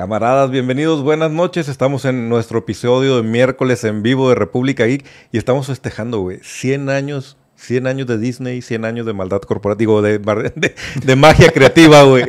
Camaradas, 0.00 0.50
bienvenidos, 0.50 1.02
buenas 1.02 1.30
noches. 1.30 1.68
Estamos 1.68 2.06
en 2.06 2.30
nuestro 2.30 2.60
episodio 2.60 3.18
de 3.18 3.22
miércoles 3.22 3.84
en 3.84 4.02
vivo 4.02 4.30
de 4.30 4.34
República 4.34 4.86
Geek 4.86 5.04
y 5.30 5.36
estamos 5.36 5.66
festejando, 5.66 6.20
güey, 6.20 6.38
100 6.42 6.88
años 6.88 7.36
100 7.56 7.86
años 7.86 8.06
de 8.06 8.16
Disney, 8.16 8.62
100 8.62 8.86
años 8.86 9.04
de 9.04 9.12
maldad 9.12 9.42
corporativa, 9.42 10.00
de, 10.00 10.18
de, 10.56 10.74
de 11.04 11.16
magia 11.16 11.50
creativa, 11.52 12.02
güey. 12.04 12.24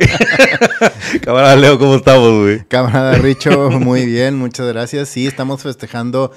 Camarada 1.22 1.56
Leo, 1.56 1.78
¿cómo 1.78 1.96
estamos, 1.96 2.42
güey? 2.42 2.62
Camarada 2.68 3.14
Richo, 3.14 3.70
muy 3.70 4.04
bien, 4.04 4.36
muchas 4.36 4.68
gracias. 4.68 5.08
Sí, 5.08 5.26
estamos 5.26 5.62
festejando 5.62 6.30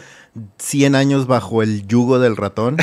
100 0.57 0.95
años 0.95 1.27
bajo 1.27 1.63
el 1.63 1.87
yugo 1.87 2.19
del 2.19 2.35
ratón. 2.35 2.77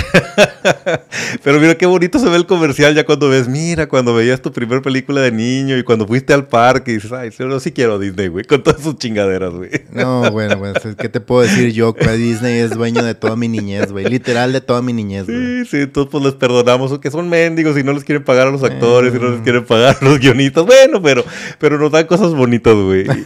Pero 1.45 1.61
mira 1.61 1.77
qué 1.77 1.87
bonito 1.87 2.19
se 2.19 2.29
ve 2.29 2.37
el 2.37 2.47
comercial 2.47 2.95
ya 2.95 3.05
cuando 3.05 3.29
ves, 3.29 3.49
mira, 3.49 3.89
cuando 3.89 4.15
veías 4.15 4.41
tu 4.41 4.53
primera 4.53 4.81
película 4.81 5.21
de 5.21 5.33
niño 5.33 5.77
y 5.77 5.83
cuando 5.83 6.07
fuiste 6.07 6.33
al 6.33 6.47
parque 6.47 6.93
y 6.93 6.95
dices, 6.95 7.13
ay, 7.13 7.31
yo 7.31 7.61
sí 7.61 7.73
quiero 7.73 7.99
Disney, 7.99 8.29
güey, 8.29 8.45
con 8.45 8.63
todas 8.63 8.83
sus 8.83 8.97
chingaderas, 8.97 9.53
güey. 9.53 9.71
No, 9.93 10.31
bueno, 10.31 10.59
pues, 10.59 10.97
¿qué 10.97 11.09
te 11.09 11.21
puedo 11.21 11.43
decir 11.43 11.73
yo? 11.73 11.95
Que 11.95 12.11
Disney 12.13 12.59
es 12.59 12.71
dueño 12.71 13.03
de 13.03 13.15
toda 13.15 13.37
mi 13.37 13.49
niñez, 13.49 13.93
güey, 13.93 14.07
literal 14.07 14.53
de 14.53 14.61
toda 14.61 14.81
mi 14.81 14.93
niñez, 14.93 15.27
güey. 15.27 15.65
Sí, 15.65 15.83
sí, 15.83 15.87
todos 15.87 16.09
pues 16.09 16.25
les 16.25 16.35
perdonamos, 16.35 16.99
que 17.01 17.11
son 17.11 17.29
mendigos 17.29 17.77
y 17.79 17.85
no 17.85 17.93
les 17.93 18.05
quieren 18.05 18.25
pagar 18.25 18.49
a 18.49 18.51
los 18.51 18.63
actores 18.63 19.15
y 19.15 19.19
no 19.19 19.31
les 19.31 19.41
quieren 19.43 19.65
pagar 19.65 19.99
a 20.01 20.05
los 20.05 20.19
guionistas. 20.19 20.65
Bueno, 20.65 21.03
pero, 21.03 21.25
pero 21.59 21.79
nos 21.79 21.93
dan 21.93 22.07
cosas 22.07 22.33
bonitas, 22.33 22.75
güey. 22.75 23.07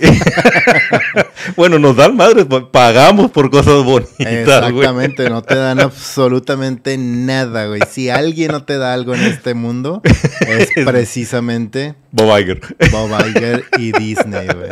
bueno, 1.56 1.78
nos 1.78 1.96
dan 1.96 2.16
madres, 2.16 2.46
pagamos 2.70 3.30
por 3.30 3.50
cosas 3.50 3.84
bonitas. 3.84 4.15
Exactamente, 4.24 5.28
no 5.28 5.42
te 5.42 5.56
dan 5.56 5.80
absolutamente 5.80 6.96
nada, 6.98 7.66
güey. 7.66 7.80
Si 7.90 8.10
alguien 8.10 8.52
no 8.52 8.64
te 8.64 8.78
da 8.78 8.92
algo 8.94 9.14
en 9.14 9.22
este 9.22 9.54
mundo, 9.54 10.02
es 10.48 10.70
precisamente 10.84 11.94
Bob 12.16 12.34
Iger. 12.38 12.60
Bob 12.90 13.10
Iger 13.28 13.64
y 13.78 13.92
Disney, 13.98 14.46
güey. 14.46 14.70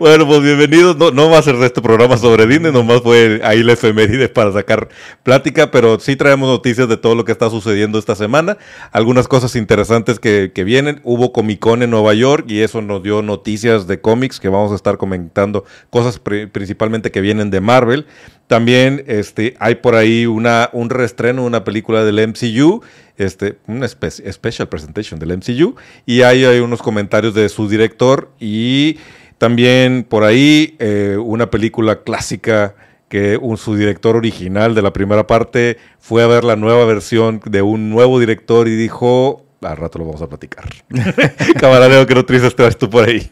Bueno, 0.00 0.26
pues 0.26 0.42
bienvenidos. 0.42 0.96
No, 0.96 1.12
no 1.12 1.30
va 1.30 1.38
a 1.38 1.42
ser 1.42 1.54
este 1.62 1.80
programa 1.80 2.16
sobre 2.16 2.48
Disney, 2.48 2.72
nomás 2.72 3.00
fue 3.00 3.40
ahí 3.44 3.62
la 3.62 3.74
efeméride 3.74 4.28
para 4.28 4.52
sacar 4.52 4.88
plática, 5.22 5.70
pero 5.70 6.00
sí 6.00 6.16
traemos 6.16 6.48
noticias 6.48 6.88
de 6.88 6.96
todo 6.96 7.14
lo 7.14 7.24
que 7.24 7.30
está 7.30 7.48
sucediendo 7.48 7.96
esta 7.96 8.16
semana. 8.16 8.58
Algunas 8.90 9.28
cosas 9.28 9.54
interesantes 9.54 10.18
que, 10.18 10.50
que 10.52 10.64
vienen. 10.64 11.00
Hubo 11.04 11.32
Comic 11.32 11.60
Con 11.60 11.84
en 11.84 11.90
Nueva 11.90 12.12
York 12.12 12.46
y 12.48 12.62
eso 12.62 12.82
nos 12.82 13.04
dio 13.04 13.22
noticias 13.22 13.86
de 13.86 14.00
cómics 14.00 14.40
que 14.40 14.48
vamos 14.48 14.72
a 14.72 14.74
estar 14.74 14.98
comentando, 14.98 15.64
cosas 15.90 16.18
principalmente 16.18 17.12
que 17.12 17.20
vienen 17.20 17.50
de 17.50 17.60
Marvel. 17.60 18.06
También 18.46 19.04
este, 19.06 19.54
hay 19.58 19.76
por 19.76 19.94
ahí 19.94 20.26
una, 20.26 20.68
un 20.72 20.90
reestreno, 20.90 21.44
una 21.44 21.64
película 21.64 22.04
del 22.04 22.28
MCU, 22.28 22.82
este, 23.16 23.58
una 23.66 23.86
special 23.88 24.68
presentation 24.68 25.20
del 25.20 25.36
MCU, 25.36 25.74
y 26.06 26.22
ahí 26.22 26.44
hay 26.44 26.60
unos 26.60 26.82
comentarios 26.82 27.34
de 27.34 27.48
su 27.48 27.68
director 27.68 28.30
y 28.40 28.98
también 29.38 30.04
por 30.08 30.24
ahí 30.24 30.76
eh, 30.78 31.16
una 31.22 31.50
película 31.50 32.02
clásica 32.02 32.74
que 33.08 33.38
su 33.56 33.76
director 33.76 34.16
original 34.16 34.74
de 34.74 34.82
la 34.82 34.92
primera 34.92 35.26
parte 35.26 35.76
fue 36.00 36.22
a 36.22 36.26
ver 36.26 36.42
la 36.42 36.56
nueva 36.56 36.84
versión 36.84 37.40
de 37.44 37.62
un 37.62 37.90
nuevo 37.90 38.18
director 38.18 38.66
y 38.66 38.74
dijo, 38.74 39.44
al 39.60 39.76
rato 39.76 39.98
lo 39.98 40.06
vamos 40.06 40.22
a 40.22 40.28
platicar. 40.28 40.64
Camaradeo, 41.60 42.06
¿qué 42.06 42.14
noticias 42.14 42.54
traes 42.54 42.76
tú 42.76 42.90
por 42.90 43.08
ahí? 43.08 43.30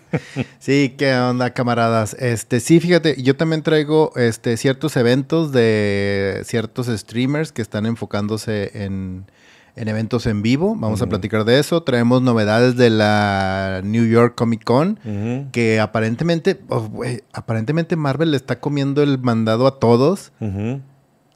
sí, 0.59 0.95
¿qué 0.97 1.15
onda, 1.15 1.51
camaradas? 1.51 2.15
Este, 2.15 2.61
sí, 2.61 2.81
fíjate, 2.81 3.21
yo 3.21 3.37
también 3.37 3.63
traigo 3.63 4.13
este, 4.17 4.57
ciertos 4.57 4.97
eventos 4.97 5.53
de 5.53 6.43
ciertos 6.45 6.87
streamers 6.87 7.53
que 7.53 7.63
están 7.63 7.87
enfocándose 7.87 8.71
en, 8.85 9.25
eventos 9.77 10.27
en 10.27 10.43
vivo. 10.43 10.75
Vamos 10.77 11.03
a 11.03 11.07
platicar 11.07 11.45
de 11.45 11.59
eso. 11.59 11.83
Traemos 11.83 12.23
novedades 12.23 12.77
de 12.77 12.91
la 12.91 13.81
New 13.85 14.07
York 14.07 14.35
Comic 14.35 14.65
Con, 14.65 14.99
que 15.53 15.81
aparentemente, 15.81 16.61
oh, 16.69 16.89
aparentemente 17.33 17.97
Marvel 17.97 18.31
le 18.31 18.37
está 18.37 18.61
comiendo 18.61 19.03
el 19.03 19.19
mandado 19.19 19.67
a 19.67 19.79
todos. 19.79 20.33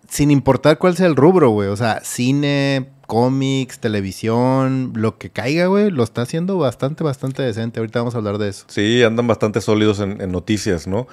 Sin 0.09 0.31
importar 0.31 0.79
cuál 0.79 0.97
sea 0.97 1.07
el 1.07 1.17
rubro, 1.17 1.51
güey. 1.51 1.69
O 1.69 1.77
sea, 1.77 2.01
cine, 2.05 2.91
cómics, 3.07 3.79
televisión, 3.79 4.93
lo 4.95 5.19
que 5.19 5.31
caiga, 5.31 5.67
güey, 5.67 5.91
lo 5.91 6.05
está 6.05 6.23
haciendo 6.23 6.59
bastante, 6.59 7.03
bastante 7.05 7.43
decente. 7.43 7.81
Ahorita 7.81 8.01
vamos 8.01 8.15
a 8.15 8.19
hablar 8.19 8.39
de 8.39 8.49
eso. 8.49 8.67
Sí, 8.69 9.03
andan 9.03 9.27
bastante 9.27 9.61
sólidos 9.61 10.01
en, 10.01 10.19
noticias, 10.31 10.87
¿no? 10.87 11.07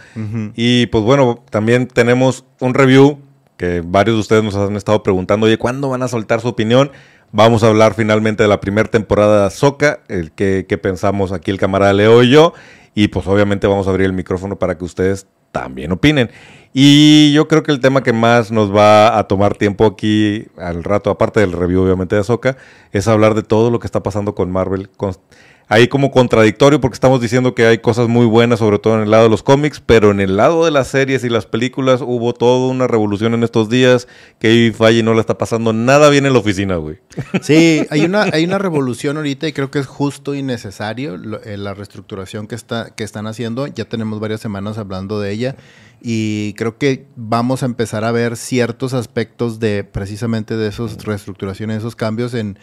Y 0.56 0.88
pues 0.88 1.03
bueno, 1.03 1.44
también 1.50 1.88
tenemos 1.88 2.46
un 2.59 2.74
review 2.74 3.19
que 3.58 3.84
varios 3.86 4.16
de 4.16 4.22
ustedes 4.22 4.44
nos 4.44 4.56
han 4.56 4.75
estado 4.75 5.03
preguntando, 5.03 5.46
oye, 5.46 5.58
¿cuándo 5.58 5.90
van 5.90 6.02
a 6.02 6.08
soltar 6.08 6.42
su 6.42 6.48
opinión? 6.48 6.92
Vamos 7.36 7.64
a 7.64 7.68
hablar 7.70 7.96
finalmente 7.96 8.44
de 8.44 8.50
la 8.50 8.62
primera 8.62 8.88
temporada 8.88 9.46
de 9.46 9.50
Soca, 9.50 10.02
el 10.08 10.34
que, 10.34 10.64
pensamos 10.80 11.32
aquí 11.32 11.50
el 11.50 11.58
camarada 11.58 11.92
Leo 11.92 12.22
y 12.22 12.30
yo. 12.30 12.54
Y 12.94 13.08
pues 13.08 13.26
obviamente 13.26 13.66
vamos 13.66 13.88
a 13.88 13.90
abrir 13.90 14.06
el 14.06 14.14
micrófono 14.14 14.60
para 14.60 14.78
que 14.78 14.86
ustedes 14.86 15.26
también 15.52 15.92
opinen. 15.92 16.30
Y 16.74 17.34
yo 17.34 17.48
creo 17.48 17.64
que 17.64 17.72
el 17.72 17.80
tema 17.80 18.04
que 18.04 18.14
más 18.14 18.52
nos 18.52 18.72
va 18.72 19.18
a 19.18 19.28
tomar 19.28 19.56
tiempo 19.56 19.88
aquí 19.88 20.46
al 20.58 20.84
rato, 20.84 21.10
aparte 21.10 21.40
del 21.40 21.54
review 21.54 21.82
obviamente 21.82 22.14
de 22.14 22.22
Ahsoka, 22.22 22.56
es 22.92 23.08
hablar 23.08 23.34
de 23.34 23.42
todo 23.42 23.72
lo 23.72 23.80
que 23.80 23.88
está 23.88 24.04
pasando 24.04 24.36
con 24.36 24.52
Marvel. 24.52 24.92
Ahí 25.68 25.88
como 25.88 26.12
contradictorio 26.12 26.79
porque 26.81 26.96
estamos 26.96 27.22
diciendo 27.22 27.56
que 27.56 27.66
hay 27.66 27.78
cosas 27.79 28.07
muy 28.07 28.25
buenas, 28.25 28.59
sobre 28.59 28.79
todo 28.79 28.96
en 28.96 29.01
el 29.03 29.12
lado 29.12 29.24
de 29.24 29.29
los 29.29 29.44
cómics, 29.44 29.81
pero 29.84 30.12
en 30.12 30.19
el 30.19 30.38
lado 30.38 30.66
de 30.66 30.72
las 30.72 30.88
series 30.88 31.24
y 31.24 31.29
las 31.29 31.46
películas 31.46 32.01
hubo 32.01 32.34
toda 32.34 32.72
una 32.72 32.88
revolución 32.88 33.34
en 33.34 33.44
estos 33.44 33.69
días 33.69 34.07
que 34.40 34.74
Falle 34.75 35.03
no 35.03 35.13
le 35.13 35.19
está 35.19 35.38
pasando 35.38 35.74
nada 35.74 36.09
bien 36.09 36.25
en 36.25 36.34
la 36.34 36.40
oficina, 36.40 36.75
güey. 36.75 36.97
Sí, 37.41 37.85
hay 37.90 38.01
una, 38.06 38.24
hay 38.24 38.46
una 38.46 38.57
revolución 38.57 39.18
ahorita 39.18 39.47
y 39.47 39.53
creo 39.53 39.72
que 39.72 39.79
es 39.79 39.88
justo 39.88 40.35
y 40.35 40.44
necesario 40.44 41.16
eh, 41.44 41.57
la 41.57 41.74
reestructuración 41.74 42.47
que, 42.47 42.56
está, 42.56 42.94
que 42.95 43.03
están 43.03 43.28
haciendo. 43.28 43.68
Ya 43.68 43.85
tenemos 43.85 44.19
varias 44.19 44.41
semanas 44.41 44.78
hablando 44.78 45.19
de 45.19 45.31
ella 45.31 45.56
y 46.01 46.53
creo 46.53 46.78
que 46.78 47.06
vamos 47.16 47.63
a 47.63 47.66
empezar 47.66 48.03
a 48.03 48.12
ver 48.12 48.35
ciertos 48.35 48.94
aspectos 48.94 49.59
de 49.59 49.84
precisamente 49.84 50.57
de 50.57 50.68
esas 50.68 51.03
reestructuraciones, 51.03 51.78
esos 51.78 51.95
cambios 51.95 52.34
en, 52.34 52.59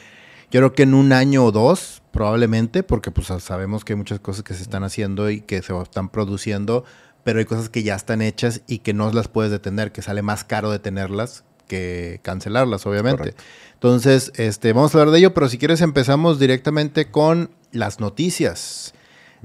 yo 0.50 0.60
creo 0.60 0.72
que 0.72 0.82
en 0.82 0.94
un 0.94 1.12
año 1.12 1.44
o 1.44 1.52
dos 1.52 2.02
probablemente, 2.10 2.82
porque 2.82 3.10
pues 3.10 3.28
sabemos 3.42 3.84
que 3.84 3.92
hay 3.92 3.96
muchas 3.96 4.20
cosas 4.20 4.42
que 4.42 4.54
se 4.54 4.62
están 4.62 4.82
haciendo 4.84 5.30
y 5.30 5.40
que 5.40 5.62
se 5.62 5.72
están 5.80 6.08
produciendo, 6.08 6.84
pero 7.22 7.38
hay 7.38 7.44
cosas 7.44 7.68
que 7.68 7.82
ya 7.82 7.94
están 7.94 8.20
hechas 8.22 8.62
y 8.66 8.78
que 8.78 8.92
no 8.92 9.12
las 9.12 9.28
puedes 9.28 9.52
detener, 9.52 9.92
que 9.92 10.02
sale 10.02 10.22
más 10.22 10.44
caro 10.44 10.70
detenerlas 10.70 11.44
que 11.68 12.18
cancelarlas, 12.22 12.84
obviamente. 12.84 13.34
Entonces, 13.74 14.32
este, 14.34 14.72
vamos 14.72 14.92
a 14.92 14.98
hablar 14.98 15.12
de 15.12 15.20
ello, 15.20 15.34
pero 15.34 15.48
si 15.48 15.56
quieres 15.56 15.80
empezamos 15.82 16.40
directamente 16.40 17.12
con 17.12 17.50
las 17.70 18.00
noticias. 18.00 18.92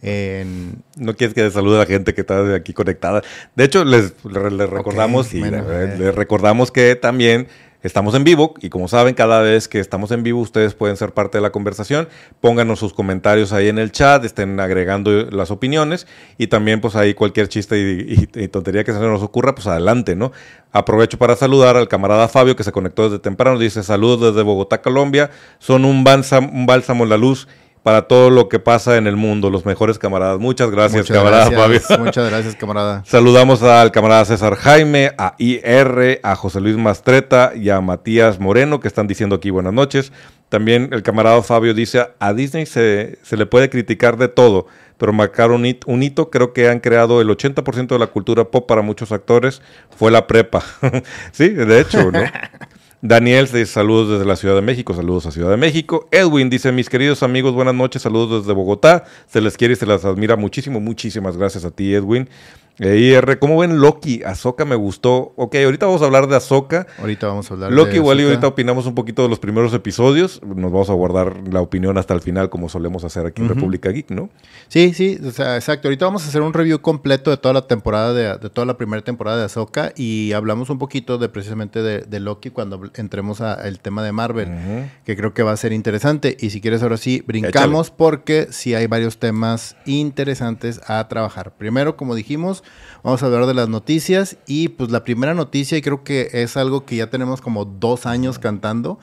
No 0.02 1.16
quieres 1.16 1.34
que 1.34 1.44
le 1.44 1.52
salude 1.52 1.76
a 1.76 1.80
la 1.80 1.86
gente 1.86 2.14
que 2.14 2.22
está 2.22 2.56
aquí 2.56 2.74
conectada. 2.74 3.22
De 3.56 3.64
hecho, 3.64 3.86
les, 3.86 4.14
recordamos 4.24 5.34
y 5.34 5.42
eh. 5.44 5.96
les 5.98 6.16
recordamos 6.16 6.72
que 6.72 6.96
también 6.96 7.48
estamos 7.86 8.16
en 8.16 8.24
vivo 8.24 8.56
y 8.62 8.70
como 8.70 8.88
saben, 8.88 9.14
cada 9.14 9.42
vez 9.42 9.68
que 9.68 9.80
estamos 9.80 10.12
en 10.12 10.24
vivo 10.24 10.40
ustedes 10.40 10.74
pueden 10.74 10.98
ser 10.98 11.14
parte 11.14 11.38
de 11.38 11.42
la 11.42 11.52
conversación. 11.52 12.08
Pónganos 12.42 12.80
sus 12.80 12.94
comentarios 12.94 13.54
ahí 13.54 13.70
en 13.70 13.78
el 13.78 13.92
chat, 13.92 14.24
estén 14.26 14.60
agregando 14.60 15.12
las 15.32 15.52
opiniones 15.52 16.08
y 16.38 16.48
también 16.48 16.82
pues 16.82 16.96
ahí 16.96 17.14
cualquier 17.14 17.48
chiste 17.48 17.78
y, 17.78 18.48
tontería 18.48 18.84
que 18.84 18.92
se 18.92 19.00
nos 19.00 19.22
ocurra, 19.22 19.54
pues 19.54 19.68
adelante, 19.68 20.16
¿no? 20.16 20.32
Aprovecho 20.72 21.18
para 21.18 21.36
saludar 21.36 21.78
al 21.78 21.88
camarada 21.88 22.28
Fabio 22.28 22.56
que 22.56 22.64
se 22.64 22.72
conectó 22.72 23.04
desde 23.04 23.20
temprano. 23.20 23.60
Dice 23.60 23.84
saludos 23.84 24.34
desde 24.34 24.44
Bogotá, 24.44 24.82
Colombia. 24.82 25.30
Son 25.60 25.86
un 25.86 26.04
bálsamo, 26.04 26.50
un 26.52 26.66
bálsamo 26.66 27.04
en 27.04 27.10
la 27.12 27.18
luz 27.18 27.48
para 27.86 28.08
todo 28.08 28.32
lo 28.32 28.50
que 28.50 28.58
pasa 28.58 28.98
en 28.98 29.06
el 29.06 29.16
mundo, 29.16 29.52
los 29.52 29.64
mejores 29.64 30.00
camaradas. 30.00 30.40
Muchas 30.40 30.72
gracias, 30.72 31.08
camarada 31.08 31.52
Fabio. 31.52 31.80
Muchas 32.00 32.28
gracias, 32.32 32.56
camarada. 32.56 33.04
Saludamos 33.06 33.62
al 33.62 33.92
camarada 33.92 34.26
César 34.26 34.56
Jaime, 34.56 35.12
a 35.20 35.36
IR, 35.38 36.20
a 36.24 36.36
José 36.36 36.62
Luis 36.62 36.78
Mastreta 36.78 37.52
y 37.56 37.70
a 37.70 37.82
Matías 37.82 38.40
Moreno, 38.40 38.80
que 38.80 38.88
están 38.88 39.06
diciendo 39.06 39.36
aquí 39.36 39.52
buenas 39.52 39.72
noches. 39.72 40.12
También 40.50 40.90
el 40.94 41.04
camarada 41.04 41.44
Fabio 41.44 41.76
dice, 41.76 42.08
a 42.18 42.34
Disney 42.34 42.66
se, 42.66 43.20
se 43.22 43.38
le 43.38 43.46
puede 43.46 43.70
criticar 43.70 44.18
de 44.18 44.30
todo, 44.30 44.66
pero 44.98 45.14
marcar 45.14 45.52
un, 45.52 45.64
hito, 45.64 46.32
creo 46.32 46.54
que 46.54 46.68
han 46.68 46.80
creado 46.80 47.22
el 47.22 47.28
80% 47.28 47.90
de 47.90 48.00
la 48.00 48.08
cultura 48.08 48.46
pop 48.46 48.68
para 48.68 48.82
muchos 48.82 49.12
actores, 49.12 49.62
fue 49.96 50.10
la 50.10 50.26
prepa. 50.26 50.64
sí, 51.32 51.50
de 51.50 51.82
hecho, 51.82 52.12
¿no? 52.12 52.24
Daniel 53.08 53.46
dice 53.46 53.68
saludos 53.68 54.10
desde 54.10 54.26
la 54.26 54.36
Ciudad 54.36 54.56
de 54.56 54.64
México, 54.64 54.96
saludos 54.96 55.28
a 55.28 55.32
Ciudad 55.32 55.52
de 55.52 55.58
México. 55.58 56.08
Edwin 56.10 56.50
dice, 56.50 56.72
mis 56.72 56.90
queridos 56.90 57.22
amigos, 57.22 57.54
buenas 57.54 57.76
noches, 57.76 58.02
saludos 58.02 58.42
desde 58.42 58.54
Bogotá. 58.54 59.04
Se 59.28 59.42
les 59.42 59.58
quiere 59.58 59.76
y 59.76 59.78
se 59.78 59.86
les 59.86 60.04
admira 60.06 60.36
muchísimo, 60.36 60.80
muchísimas 60.80 61.38
gracias 61.38 61.66
a 61.66 61.70
ti, 61.70 61.94
Edwin. 61.94 62.28
Eh, 62.80 62.98
IR, 62.98 63.40
¿cómo 63.40 63.58
ven 63.58 63.80
Loki? 63.80 64.22
Ahsoka 64.24 64.66
me 64.66 64.76
gustó. 64.76 65.34
Ok, 65.38 65.56
ahorita 65.56 65.86
vamos 65.86 66.02
a 66.02 66.06
hablar 66.06 66.28
de 66.28 66.36
Ahsoka. 66.36 66.88
Ahorita 67.00 67.28
vamos 67.28 67.50
a 67.50 67.54
hablar 67.54 67.72
Loki 67.72 67.92
de 67.92 67.98
igual 67.98 68.20
y 68.20 68.24
ahorita 68.26 68.48
opinamos 68.48 68.86
un 68.86 68.96
poquito 68.96 69.24
de 69.24 69.30
los 69.30 69.40
primeros 69.40 69.74
episodios. 69.74 70.42
Nos 70.44 70.72
vamos 70.72 70.90
a 70.90 70.94
guardar 70.94 71.36
la 71.50 71.62
opinión 71.62 71.98
hasta 71.98 72.14
el 72.14 72.22
final 72.22 72.50
como 72.50 72.68
solemos 72.68 73.04
hacer 73.04 73.26
aquí 73.26 73.42
en. 73.42 73.50
República 73.50 73.90
Geek, 73.92 74.12
¿no? 74.12 74.30
Sí, 74.68 74.94
sí, 74.94 75.18
o 75.26 75.32
sea, 75.32 75.56
exacto. 75.56 75.88
Ahorita 75.88 76.06
vamos 76.06 76.26
a 76.26 76.28
hacer 76.28 76.42
un 76.42 76.54
review 76.54 76.82
completo 76.82 77.32
de 77.32 77.38
toda 77.38 77.54
la 77.54 77.68
temporada, 77.68 78.14
de, 78.14 78.38
de 78.38 78.50
toda 78.50 78.66
la 78.66 78.76
primera 78.76 79.02
temporada 79.04 79.38
de 79.38 79.46
Ahsoka 79.46 79.94
y 79.96 80.34
hablamos 80.34 80.70
un 80.70 80.78
poquito 80.78 81.18
de 81.18 81.30
precisamente 81.30 81.82
de, 81.82 82.02
de 82.02 82.20
Loki 82.20 82.50
cuando 82.50 82.82
entremos 82.96 83.40
al 83.40 83.80
tema 83.80 84.04
de 84.04 84.12
Marvel, 84.12 84.50
que 85.06 85.16
creo 85.16 85.34
que 85.34 85.44
va 85.44 85.54
a 85.54 85.58
ser 85.58 85.72
interesante. 85.72 86.36
Y 86.40 86.50
si 86.50 86.60
quieres 86.60 86.84
ahora 86.84 86.98
sí, 86.98 87.24
brincamos 87.26 87.90
porque 87.92 88.48
sí 88.52 88.74
hay 88.76 88.88
varios 88.88 89.18
temas 89.18 89.78
interesantes 89.86 90.82
a 90.88 91.08
trabajar. 91.08 91.54
Primero, 91.58 91.96
como 91.96 92.16
dijimos, 92.16 92.64
vamos 93.04 93.22
a 93.22 93.28
hablar 93.28 93.46
de 93.46 93.54
las 93.54 93.70
noticias 93.70 94.38
y 94.48 94.70
pues 94.70 94.92
la 94.92 95.04
primera 95.04 95.34
noticia 95.34 95.78
y 95.78 95.82
creo 95.82 96.04
que 96.04 96.30
es 96.34 96.58
algo 96.58 96.86
que 96.86 96.96
ya 96.96 97.10
tenemos 97.10 97.42
como 97.42 97.66
dos 97.66 98.06
años 98.06 98.40
cantando. 98.40 99.00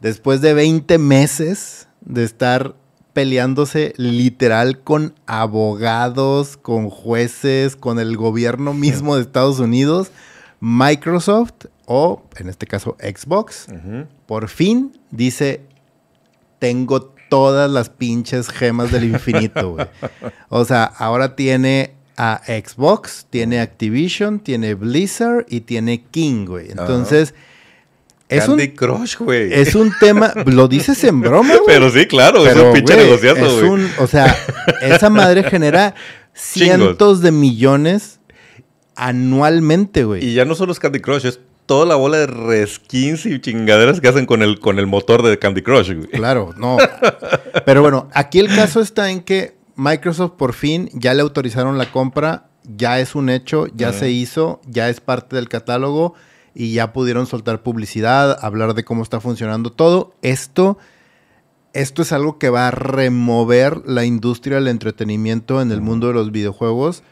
Después 0.00 0.40
de 0.40 0.54
20 0.54 0.98
meses 0.98 1.88
de 2.00 2.24
estar 2.24 2.74
peleándose 3.12 3.94
literal 3.96 4.80
con 4.80 5.14
abogados, 5.26 6.56
con 6.56 6.88
jueces, 6.90 7.74
con 7.74 7.98
el 7.98 8.16
gobierno 8.16 8.74
mismo 8.74 9.16
de 9.16 9.22
Estados 9.22 9.58
Unidos, 9.58 10.12
Microsoft 10.60 11.66
o 11.86 12.22
en 12.36 12.48
este 12.48 12.66
caso 12.66 12.96
Xbox, 13.00 13.66
por 14.26 14.48
fin 14.48 15.00
dice, 15.10 15.62
tengo 16.58 17.00
todas 17.28 17.70
las 17.70 17.88
pinches 17.90 18.48
gemas 18.48 18.92
del 18.92 19.04
infinito, 19.04 19.70
güey. 19.72 19.86
O 20.48 20.64
sea, 20.64 20.84
ahora 20.84 21.34
tiene 21.36 21.94
a 22.18 22.42
Xbox, 22.46 23.26
tiene 23.30 23.60
Activision, 23.60 24.40
tiene 24.40 24.74
Blizzard 24.74 25.46
y 25.48 25.60
tiene 25.60 26.02
King, 26.10 26.46
güey. 26.46 26.70
Entonces, 26.70 27.32
es 28.28 28.48
un 28.48 28.58
Candy 28.58 28.74
Crush, 28.74 29.16
güey. 29.18 29.52
es 29.54 29.74
un 29.76 29.92
tema, 30.00 30.32
lo 30.46 30.66
dices 30.68 31.02
en 31.04 31.20
broma, 31.20 31.54
güey. 31.54 31.60
Pero 31.66 31.90
sí, 31.90 32.06
claro, 32.06 32.44
es 32.46 32.56
un 32.56 32.72
pinche 32.72 32.94
güey, 32.94 33.06
negociazo, 33.06 33.46
es 33.46 33.52
güey. 33.54 33.68
un- 33.68 33.90
o 33.98 34.06
sea, 34.06 34.36
esa 34.82 35.08
madre 35.10 35.44
genera 35.44 35.94
cientos 36.34 37.20
de 37.22 37.30
millones 37.30 38.18
anualmente, 38.96 40.04
güey. 40.04 40.24
Y 40.24 40.34
ya 40.34 40.44
no 40.44 40.54
solo 40.54 40.72
es 40.72 40.80
Candy 40.80 41.00
Crush, 41.00 41.24
es 41.24 41.40
toda 41.66 41.86
la 41.86 41.94
bola 41.94 42.18
de 42.18 42.26
reskins 42.26 43.26
y 43.26 43.40
chingaderas 43.40 44.00
que 44.00 44.08
hacen 44.08 44.26
con 44.26 44.42
el, 44.42 44.58
con 44.58 44.78
el 44.78 44.86
motor 44.86 45.22
de 45.22 45.38
Candy 45.38 45.62
Crush, 45.62 45.92
güey. 45.92 46.08
Claro, 46.08 46.52
no. 46.56 46.78
Pero 47.64 47.82
bueno, 47.82 48.08
aquí 48.12 48.40
el 48.40 48.48
caso 48.48 48.80
está 48.80 49.10
en 49.10 49.20
que 49.20 49.57
Microsoft 49.78 50.32
por 50.32 50.54
fin 50.54 50.90
ya 50.92 51.14
le 51.14 51.22
autorizaron 51.22 51.78
la 51.78 51.90
compra, 51.92 52.48
ya 52.64 52.98
es 52.98 53.14
un 53.14 53.30
hecho, 53.30 53.68
ya 53.68 53.92
se 53.92 54.10
hizo, 54.10 54.60
ya 54.66 54.88
es 54.88 55.00
parte 55.00 55.36
del 55.36 55.48
catálogo 55.48 56.14
y 56.52 56.72
ya 56.72 56.92
pudieron 56.92 57.26
soltar 57.26 57.62
publicidad, 57.62 58.36
hablar 58.44 58.74
de 58.74 58.84
cómo 58.84 59.04
está 59.04 59.20
funcionando 59.20 59.70
todo. 59.70 60.14
Esto, 60.22 60.78
esto 61.72 62.02
es 62.02 62.10
algo 62.12 62.38
que 62.38 62.50
va 62.50 62.66
a 62.66 62.70
remover 62.72 63.82
la 63.86 64.04
industria 64.04 64.56
del 64.56 64.66
entretenimiento 64.66 65.62
en 65.62 65.70
el 65.70 65.80
mundo 65.80 66.08
de 66.08 66.14
los 66.14 66.32
videojuegos 66.32 67.04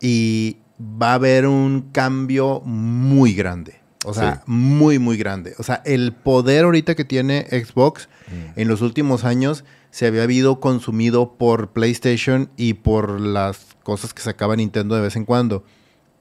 y 0.00 0.58
va 0.80 1.10
a 1.10 1.14
haber 1.14 1.48
un 1.48 1.90
cambio 1.92 2.60
muy 2.60 3.34
grande. 3.34 3.80
O 4.06 4.14
sea, 4.14 4.36
Sí. 4.36 4.40
muy, 4.46 4.98
muy 5.00 5.16
grande. 5.16 5.54
O 5.58 5.62
sea, 5.64 5.82
el 5.84 6.12
poder 6.12 6.64
ahorita 6.66 6.94
que 6.94 7.04
tiene 7.04 7.46
Xbox 7.50 8.08
en 8.54 8.68
los 8.68 8.82
últimos 8.82 9.24
años 9.24 9.64
se 9.94 10.08
había 10.08 10.24
habido 10.24 10.58
consumido 10.58 11.34
por 11.38 11.68
PlayStation 11.68 12.50
y 12.56 12.74
por 12.74 13.20
las 13.20 13.76
cosas 13.84 14.12
que 14.12 14.22
sacaba 14.22 14.56
Nintendo 14.56 14.96
de 14.96 15.02
vez 15.02 15.14
en 15.14 15.24
cuando. 15.24 15.62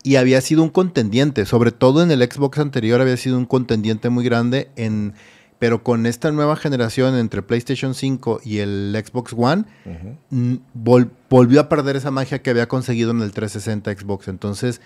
Y 0.03 0.17
había 0.17 0.41
sido 0.41 0.61
un 0.61 0.69
contendiente, 0.69 1.47
sobre 1.47 1.71
todo 1.71 2.03
en 2.03 2.11
el 2.11 2.21
Xbox 2.21 2.59
anterior 2.59 3.01
había 3.01 3.17
sido 3.17 3.35
un 3.35 3.47
contendiente 3.47 4.09
muy 4.09 4.23
grande, 4.23 4.69
en, 4.75 5.15
pero 5.57 5.81
con 5.83 6.05
esta 6.05 6.31
nueva 6.31 6.55
generación 6.55 7.15
entre 7.15 7.41
PlayStation 7.41 7.95
5 7.95 8.41
y 8.45 8.59
el 8.59 8.95
Xbox 9.03 9.33
One, 9.35 9.65
vol- 10.29 11.09
volvió 11.27 11.59
a 11.59 11.67
perder 11.67 11.95
esa 11.95 12.11
magia 12.11 12.43
que 12.43 12.51
había 12.51 12.67
conseguido 12.67 13.09
en 13.09 13.21
el 13.23 13.31
360 13.31 13.91
Xbox. 13.99 14.27
Entonces, 14.27 14.81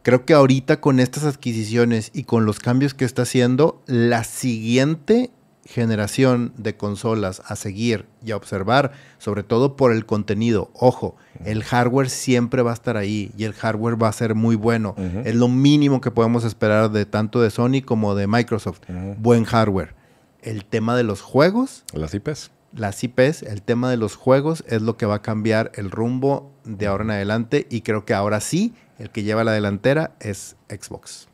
creo 0.00 0.24
que 0.24 0.32
ahorita 0.32 0.80
con 0.80 0.98
estas 0.98 1.24
adquisiciones 1.24 2.10
y 2.14 2.24
con 2.24 2.46
los 2.46 2.58
cambios 2.58 2.94
que 2.94 3.04
está 3.04 3.20
haciendo, 3.20 3.82
la 3.86 4.24
siguiente 4.24 5.30
generación 5.70 6.52
de 6.56 6.76
consolas 6.76 7.42
a 7.46 7.54
seguir 7.54 8.06
y 8.24 8.32
a 8.32 8.36
observar, 8.36 8.90
sobre 9.18 9.44
todo 9.44 9.76
por 9.76 9.92
el 9.92 10.04
contenido. 10.04 10.70
Ojo, 10.74 11.16
el 11.44 11.62
hardware 11.62 12.10
siempre 12.10 12.62
va 12.62 12.72
a 12.72 12.74
estar 12.74 12.96
ahí 12.96 13.30
y 13.38 13.44
el 13.44 13.52
hardware 13.52 14.02
va 14.02 14.08
a 14.08 14.12
ser 14.12 14.34
muy 14.34 14.56
bueno. 14.56 14.96
Es 15.24 15.36
lo 15.36 15.46
mínimo 15.46 16.00
que 16.00 16.10
podemos 16.10 16.44
esperar 16.44 16.90
de 16.90 17.06
tanto 17.06 17.40
de 17.40 17.50
Sony 17.50 17.82
como 17.84 18.16
de 18.16 18.26
Microsoft. 18.26 18.80
Buen 19.18 19.44
hardware. 19.44 19.94
El 20.42 20.64
tema 20.64 20.96
de 20.96 21.04
los 21.04 21.20
juegos 21.20 21.84
Las 21.92 22.14
IPs. 22.14 22.50
las 22.74 23.04
IPs, 23.04 23.42
el 23.42 23.62
tema 23.62 23.90
de 23.90 23.96
los 23.96 24.16
juegos 24.16 24.64
es 24.66 24.82
lo 24.82 24.96
que 24.96 25.06
va 25.06 25.16
a 25.16 25.22
cambiar 25.22 25.70
el 25.74 25.90
rumbo 25.90 26.50
de 26.64 26.86
ahora 26.88 27.04
en 27.04 27.10
adelante 27.12 27.66
y 27.70 27.82
creo 27.82 28.04
que 28.04 28.14
ahora 28.14 28.40
sí 28.40 28.74
el 28.98 29.10
que 29.10 29.22
lleva 29.22 29.44
la 29.44 29.52
delantera 29.52 30.12
es 30.18 30.56
Xbox. 30.68 31.28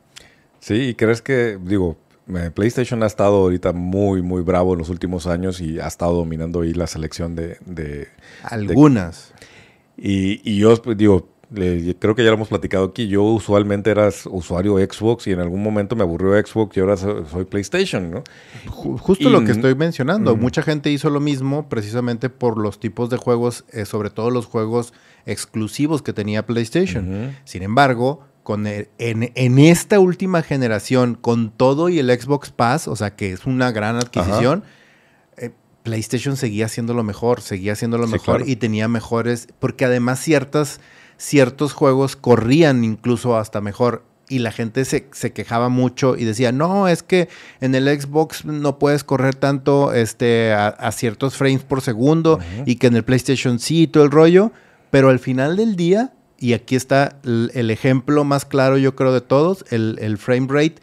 Sí, 0.59 0.75
¿y 0.75 0.95
crees 0.95 1.21
que, 1.21 1.57
digo, 1.61 1.97
PlayStation 2.53 3.03
ha 3.03 3.07
estado 3.07 3.35
ahorita 3.37 3.73
muy, 3.73 4.21
muy 4.21 4.41
bravo 4.41 4.73
en 4.73 4.79
los 4.79 4.89
últimos 4.89 5.27
años 5.27 5.61
y 5.61 5.79
ha 5.79 5.87
estado 5.87 6.13
dominando 6.13 6.61
ahí 6.61 6.73
la 6.73 6.87
selección 6.87 7.35
de... 7.35 7.57
de- 7.65 8.07
Algunas. 8.43 9.33
y, 9.97 10.41
y 10.49 10.57
yo, 10.57 10.75
pues, 10.81 10.97
digo, 10.97 11.29
le- 11.49 11.95
creo 11.97 12.13
que 12.15 12.23
ya 12.23 12.29
lo 12.29 12.35
hemos 12.35 12.49
platicado 12.49 12.83
aquí, 12.85 13.07
yo 13.07 13.23
usualmente 13.23 13.89
era 13.89 14.09
usuario 14.29 14.75
Xbox 14.77 15.27
y 15.27 15.31
en 15.31 15.39
algún 15.39 15.63
momento 15.63 15.95
me 15.95 16.03
aburrió 16.03 16.33
Xbox 16.45 16.75
y 16.75 16.79
ahora 16.81 16.97
so- 16.97 17.25
soy 17.27 17.45
PlayStation, 17.45 18.11
¿no? 18.11 18.23
Ju- 18.67 18.97
justo 18.99 19.29
Y- 19.29 19.31
lo 19.31 19.45
que 19.45 19.53
estoy 19.53 19.73
mencionando. 19.75 20.35
Mucha 20.35 20.61
gente 20.61 20.91
hizo 20.91 21.09
lo 21.09 21.21
mismo 21.21 21.69
precisamente 21.69 22.29
por 22.29 22.57
los 22.57 22.79
tipos 22.79 23.09
de 23.09 23.15
juegos, 23.15 23.63
eh, 23.71 23.85
sobre 23.85 24.09
todo 24.09 24.29
los 24.31 24.45
juegos 24.45 24.93
exclusivos 25.25 26.01
que 26.01 26.11
tenía 26.13 26.45
PlayStation. 26.45 27.35
Sin 27.45 27.63
embargo, 27.63 28.25
con 28.47 28.65
el- 28.65 28.87
en, 28.97 29.33
en 29.35 29.59
esta 29.59 29.99
última 29.99 30.41
generación, 30.41 31.15
con 31.15 31.49
todo 31.51 31.89
y 31.89 31.99
el 31.99 32.09
Xbox 32.17 32.49
Pass, 32.49 32.87
o 32.87 32.95
sea 32.95 33.13
que 33.13 33.33
es 33.33 33.45
una 33.45 33.73
gran 33.73 33.97
adquisición, 33.97 34.63
eh, 35.35 35.51
PlayStation 35.83 36.37
seguía 36.37 36.69
siendo 36.69 36.93
lo 36.93 37.03
mejor, 37.03 37.41
seguía 37.41 37.75
siendo 37.75 37.97
lo 37.97 38.05
Sí, 38.07 38.13
mejor 38.13 38.37
claro. 38.37 38.49
y 38.49 38.55
tenía 38.55 38.87
mejores, 38.87 39.49
porque 39.59 39.83
además 39.83 40.21
ciertas, 40.21 40.79
ciertos 41.17 41.73
juegos 41.73 42.15
corrían 42.15 42.85
incluso 42.85 43.35
hasta 43.35 43.59
mejor. 43.59 44.05
Y 44.29 44.39
la 44.39 44.53
gente 44.53 44.85
se, 44.85 45.09
se 45.11 45.33
quejaba 45.33 45.67
mucho 45.67 46.15
y 46.15 46.23
decía, 46.23 46.53
no, 46.53 46.87
es 46.87 47.03
que 47.03 47.27
en 47.59 47.75
el 47.75 47.85
Xbox 47.99 48.45
no 48.45 48.79
puedes 48.79 49.03
correr 49.03 49.35
tanto 49.35 49.91
este, 49.91 50.53
a, 50.53 50.67
a 50.69 50.93
ciertos 50.93 51.35
frames 51.35 51.63
por 51.63 51.81
segundo 51.81 52.39
y 52.65 52.75
que 52.77 52.87
en 52.87 52.95
el 52.95 53.03
PlayStation 53.03 53.59
sí 53.59 53.81
y 53.83 53.87
todo 53.87 54.03
el 54.05 54.11
rollo. 54.11 54.53
Pero 54.89 55.09
al 55.09 55.19
final 55.19 55.57
del 55.57 55.75
día, 55.75 56.13
y 56.39 56.53
aquí 56.53 56.75
está 56.75 57.17
el, 57.23 57.51
el 57.53 57.71
ejemplo 57.71 58.23
más 58.23 58.45
claro 58.45 58.77
yo 58.77 58.95
creo 58.95 59.13
de 59.13 59.21
todos, 59.21 59.65
el, 59.71 59.97
el 60.01 60.17
frame 60.17 60.47
rate 60.49 60.75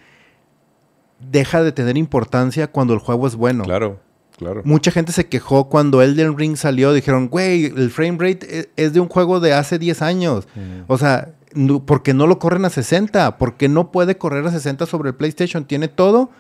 deja 1.21 1.63
de 1.63 1.73
tener 1.73 1.97
importancia 1.97 2.67
cuando 2.71 2.93
el 2.95 3.01
juego 3.01 3.27
es 3.27 3.37
bueno. 3.37 3.65
Claro, 3.65 4.01
claro. 4.37 4.63
Mucha 4.65 4.91
gente 4.91 5.13
se 5.13 5.27
quejó 5.29 5.69
cuando 5.69 6.03
Elden 6.03 6.37
Ring 6.37 6.57
salió, 6.57 6.93
dijeron, 6.93 7.29
güey, 7.29 7.67
el 7.67 7.91
frame 7.91 8.19
rate 8.19 8.61
e- 8.61 8.71
es 8.77 8.93
de 8.93 9.01
un 9.01 9.09
juego 9.09 9.41
de 9.41 9.53
hace 9.53 9.79
10 9.79 10.03
años. 10.03 10.47
O 10.87 10.99
sea, 10.99 11.33
no- 11.55 11.85
¿por 11.87 12.03
qué 12.03 12.13
no 12.15 12.27
lo 12.27 12.39
corren 12.39 12.65
a 12.65 12.71
60? 12.71 13.39
¿Por 13.39 13.57
qué 13.57 13.69
no 13.69 13.91
puede 13.93 14.19
correr 14.19 14.47
a 14.47 14.51
60 14.51 14.87
sobre 14.87 15.11
el 15.11 15.15
PlayStation? 15.15 15.65
Tiene 15.65 15.89
todo. 15.89 16.31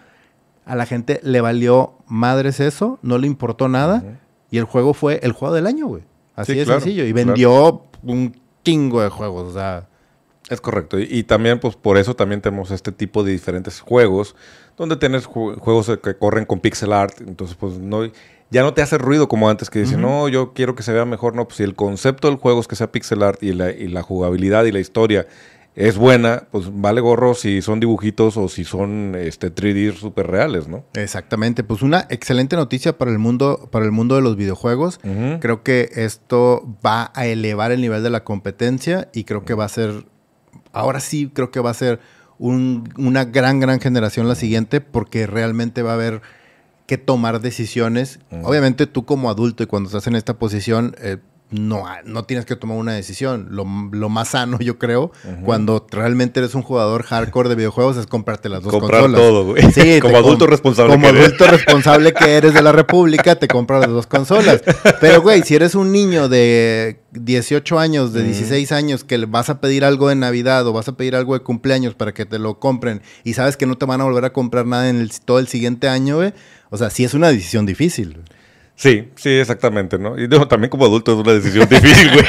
A 0.67 0.77
la 0.77 0.87
gente 0.87 1.21
le 1.23 1.41
valió 1.41 1.95
madres 2.07 2.59
eso, 2.61 2.99
no 3.03 3.19
le 3.19 3.27
importó 3.27 3.69
nada. 3.69 4.19
Y 4.51 4.59
el 4.59 4.65
juego 4.65 4.95
fue 4.95 5.21
el 5.23 5.33
juego 5.33 5.55
del 5.55 5.67
año, 5.67 5.87
güey. 5.87 6.03
Así 6.37 6.53
Sí, 6.53 6.59
de 6.59 6.65
claro, 6.65 6.81
sencillo. 6.81 7.07
Y 7.07 7.13
claro. 7.13 7.27
vendió 7.29 7.83
un 8.03 8.35
chingo 8.65 9.03
de 9.03 9.09
juegos. 9.11 9.51
O 9.51 9.53
sea, 9.53 9.87
Es 10.51 10.61
correcto. 10.61 10.99
Y, 10.99 11.05
y 11.11 11.23
también, 11.23 11.59
pues 11.61 11.77
por 11.77 11.97
eso 11.99 12.15
también 12.15 12.41
tenemos 12.43 12.71
este 12.71 12.93
tipo 12.93 13.23
de 13.25 13.33
diferentes 13.33 13.81
juegos, 13.81 14.35
donde 14.77 14.97
tienes 14.97 15.27
ju- 15.29 15.59
juegos 15.59 15.91
que 16.03 16.17
corren 16.17 16.45
con 16.45 16.61
pixel 16.61 16.93
art. 16.93 17.21
Entonces, 17.21 17.57
pues 17.59 17.79
no, 17.79 18.05
ya 18.51 18.63
no 18.63 18.75
te 18.75 18.83
hace 18.83 18.99
ruido 18.99 19.27
como 19.29 19.49
antes 19.49 19.71
que 19.71 19.79
dicen, 19.79 20.05
Ujú. 20.05 20.09
no, 20.09 20.29
yo 20.29 20.53
quiero 20.53 20.75
que 20.75 20.83
se 20.83 20.93
vea 20.93 21.05
mejor. 21.07 21.35
No, 21.35 21.45
pues 21.47 21.57
si 21.57 21.63
el 21.63 21.75
concepto 21.75 22.29
del 22.29 22.37
juego 22.37 22.61
es 22.61 22.67
que 22.69 22.77
sea 22.77 22.93
pixel 22.93 23.23
art 23.23 23.43
y 23.43 23.53
la, 23.55 23.71
y 23.71 23.89
la 23.89 24.03
jugabilidad 24.03 24.65
y 24.65 24.73
la 24.73 24.81
historia 24.81 25.27
es 25.77 25.97
buena, 25.97 26.45
pues 26.53 26.67
vale 26.73 27.01
gorro 27.01 27.35
si 27.35 27.61
son 27.63 27.81
dibujitos 27.81 28.37
o 28.37 28.49
si 28.49 28.65
son 28.65 29.15
este 29.19 29.53
3D 29.53 29.95
súper 29.97 30.29
reales, 30.29 30.69
¿no? 30.69 30.85
exactamente. 30.95 31.65
Pues 31.65 31.83
una 31.83 32.07
excelente 32.11 32.55
noticia 32.57 32.97
para 32.97 33.11
el 33.11 33.19
mundo, 33.19 33.69
para 33.73 33.85
el 33.85 33.91
mundo 33.91 34.15
de 34.15 34.23
los 34.23 34.37
videojuegos. 34.37 35.01
Creo 35.41 35.63
que 35.65 35.91
esto 35.97 36.77
va 36.85 37.11
a 37.15 37.27
elevar 37.27 37.73
el 37.73 37.81
nivel 37.81 38.03
de 38.03 38.11
la 38.11 38.23
competencia 38.25 39.09
y 39.13 39.25
creo 39.25 39.45
que 39.45 39.55
va 39.55 39.65
a 39.65 39.69
ser, 39.69 40.07
ahora 40.73 41.01
sí 41.01 41.31
creo 41.35 41.51
que 41.51 41.61
va 41.61 41.71
a 41.71 41.75
ser 41.75 41.99
un- 42.39 42.89
una 42.97 43.25
gran, 43.25 43.59
gran 43.61 43.81
generación 43.81 44.29
la 44.29 44.35
siguiente 44.37 44.81
porque 44.81 45.27
realmente 45.27 45.83
va 45.83 45.93
a 45.93 45.95
haber 45.95 46.21
que 46.87 46.99
tomar 46.99 47.41
decisiones. 47.41 48.21
Obviamente 48.43 48.87
tú 48.87 49.05
como 49.05 49.31
adulto 49.31 49.63
y 49.63 49.67
cuando 49.67 49.89
estás 49.89 50.07
en 50.07 50.15
esta 50.17 50.35
posición, 50.39 50.95
eh, 51.01 51.17
no, 51.57 51.85
no 52.05 52.25
tienes 52.25 52.47
que 52.47 52.57
tomar 52.57 52.77
una 52.77 52.93
decisión. 52.95 53.47
Lo, 53.51 53.65
lo 53.93 54.09
más 54.09 54.29
sano, 54.29 54.59
yo 54.59 54.79
creo, 54.79 55.13
cuando 55.45 55.87
realmente 55.91 56.41
eres 56.41 56.55
un 56.55 56.63
jugador 56.63 57.05
hardcore 57.05 57.49
de 57.49 57.55
videojuegos, 57.55 57.97
es 57.97 58.07
comprarte 58.07 58.49
las 58.49 58.63
dos 58.63 58.73
Comprar 58.73 59.03
consolas. 59.03 59.21
todo, 59.21 59.45
güey. 59.45 59.63
Sí, 59.73 60.01
Como 60.01 60.17
adulto 60.17 60.47
com- 60.47 60.51
responsable 60.51 60.93
Como 60.93 61.05
que 61.05 61.11
eres. 61.11 61.27
adulto 61.27 61.47
responsable 61.47 62.13
que 62.13 62.33
eres 62.35 62.55
de 62.55 62.63
la 62.63 62.73
República, 62.73 63.37
te 63.37 63.47
compras 63.47 63.81
las 63.83 63.91
dos 63.91 64.07
consolas. 64.07 64.63
Pero, 65.01 65.23
güey, 65.23 65.43
si 65.43 65.55
eres 65.55 65.75
un 65.75 65.93
niño 65.93 66.29
de 66.29 67.01
18 67.13 67.79
años, 67.79 68.13
de 68.13 68.25
16 68.25 68.73
años, 68.73 69.05
que 69.05 69.19
le 69.19 69.27
vas 69.27 69.49
a 69.51 69.61
pedir 69.61 69.85
algo 69.85 70.09
de 70.09 70.17
Navidad 70.17 70.67
o 70.67 70.73
vas 70.73 70.89
a 70.89 70.97
pedir 70.97 71.15
algo 71.15 71.35
de 71.35 71.41
cumpleaños 71.41 71.95
para 71.95 72.13
que 72.13 72.27
te 72.27 72.39
lo 72.41 72.59
compren 72.59 73.01
y 73.23 73.35
sabes 73.35 73.57
que 73.57 73.67
no 73.67 73.77
te 73.79 73.87
van 73.87 74.01
a 74.01 74.05
volver 74.05 74.25
a 74.25 74.33
comprar 74.33 74.67
nada 74.67 74.89
en 74.89 74.97
el- 75.01 75.11
todo 75.25 75.39
el 75.39 75.47
siguiente 75.49 75.89
año, 75.89 76.17
güey. 76.17 76.33
O 76.71 76.77
sea, 76.77 76.91
sí 76.91 77.05
es 77.05 77.15
una 77.15 77.29
decisión 77.29 77.65
difícil. 77.67 78.23
Sí, 78.77 79.09
sí, 79.17 79.31
exactamente, 79.31 79.99
¿no? 79.99 80.19
Y 80.21 80.29
también 80.29 80.71
como 80.71 80.87
adulto 80.87 81.13
es 81.13 81.19
una 81.19 81.33
decisión 81.33 81.69
difícil, 81.71 82.11
güey. 82.13 82.25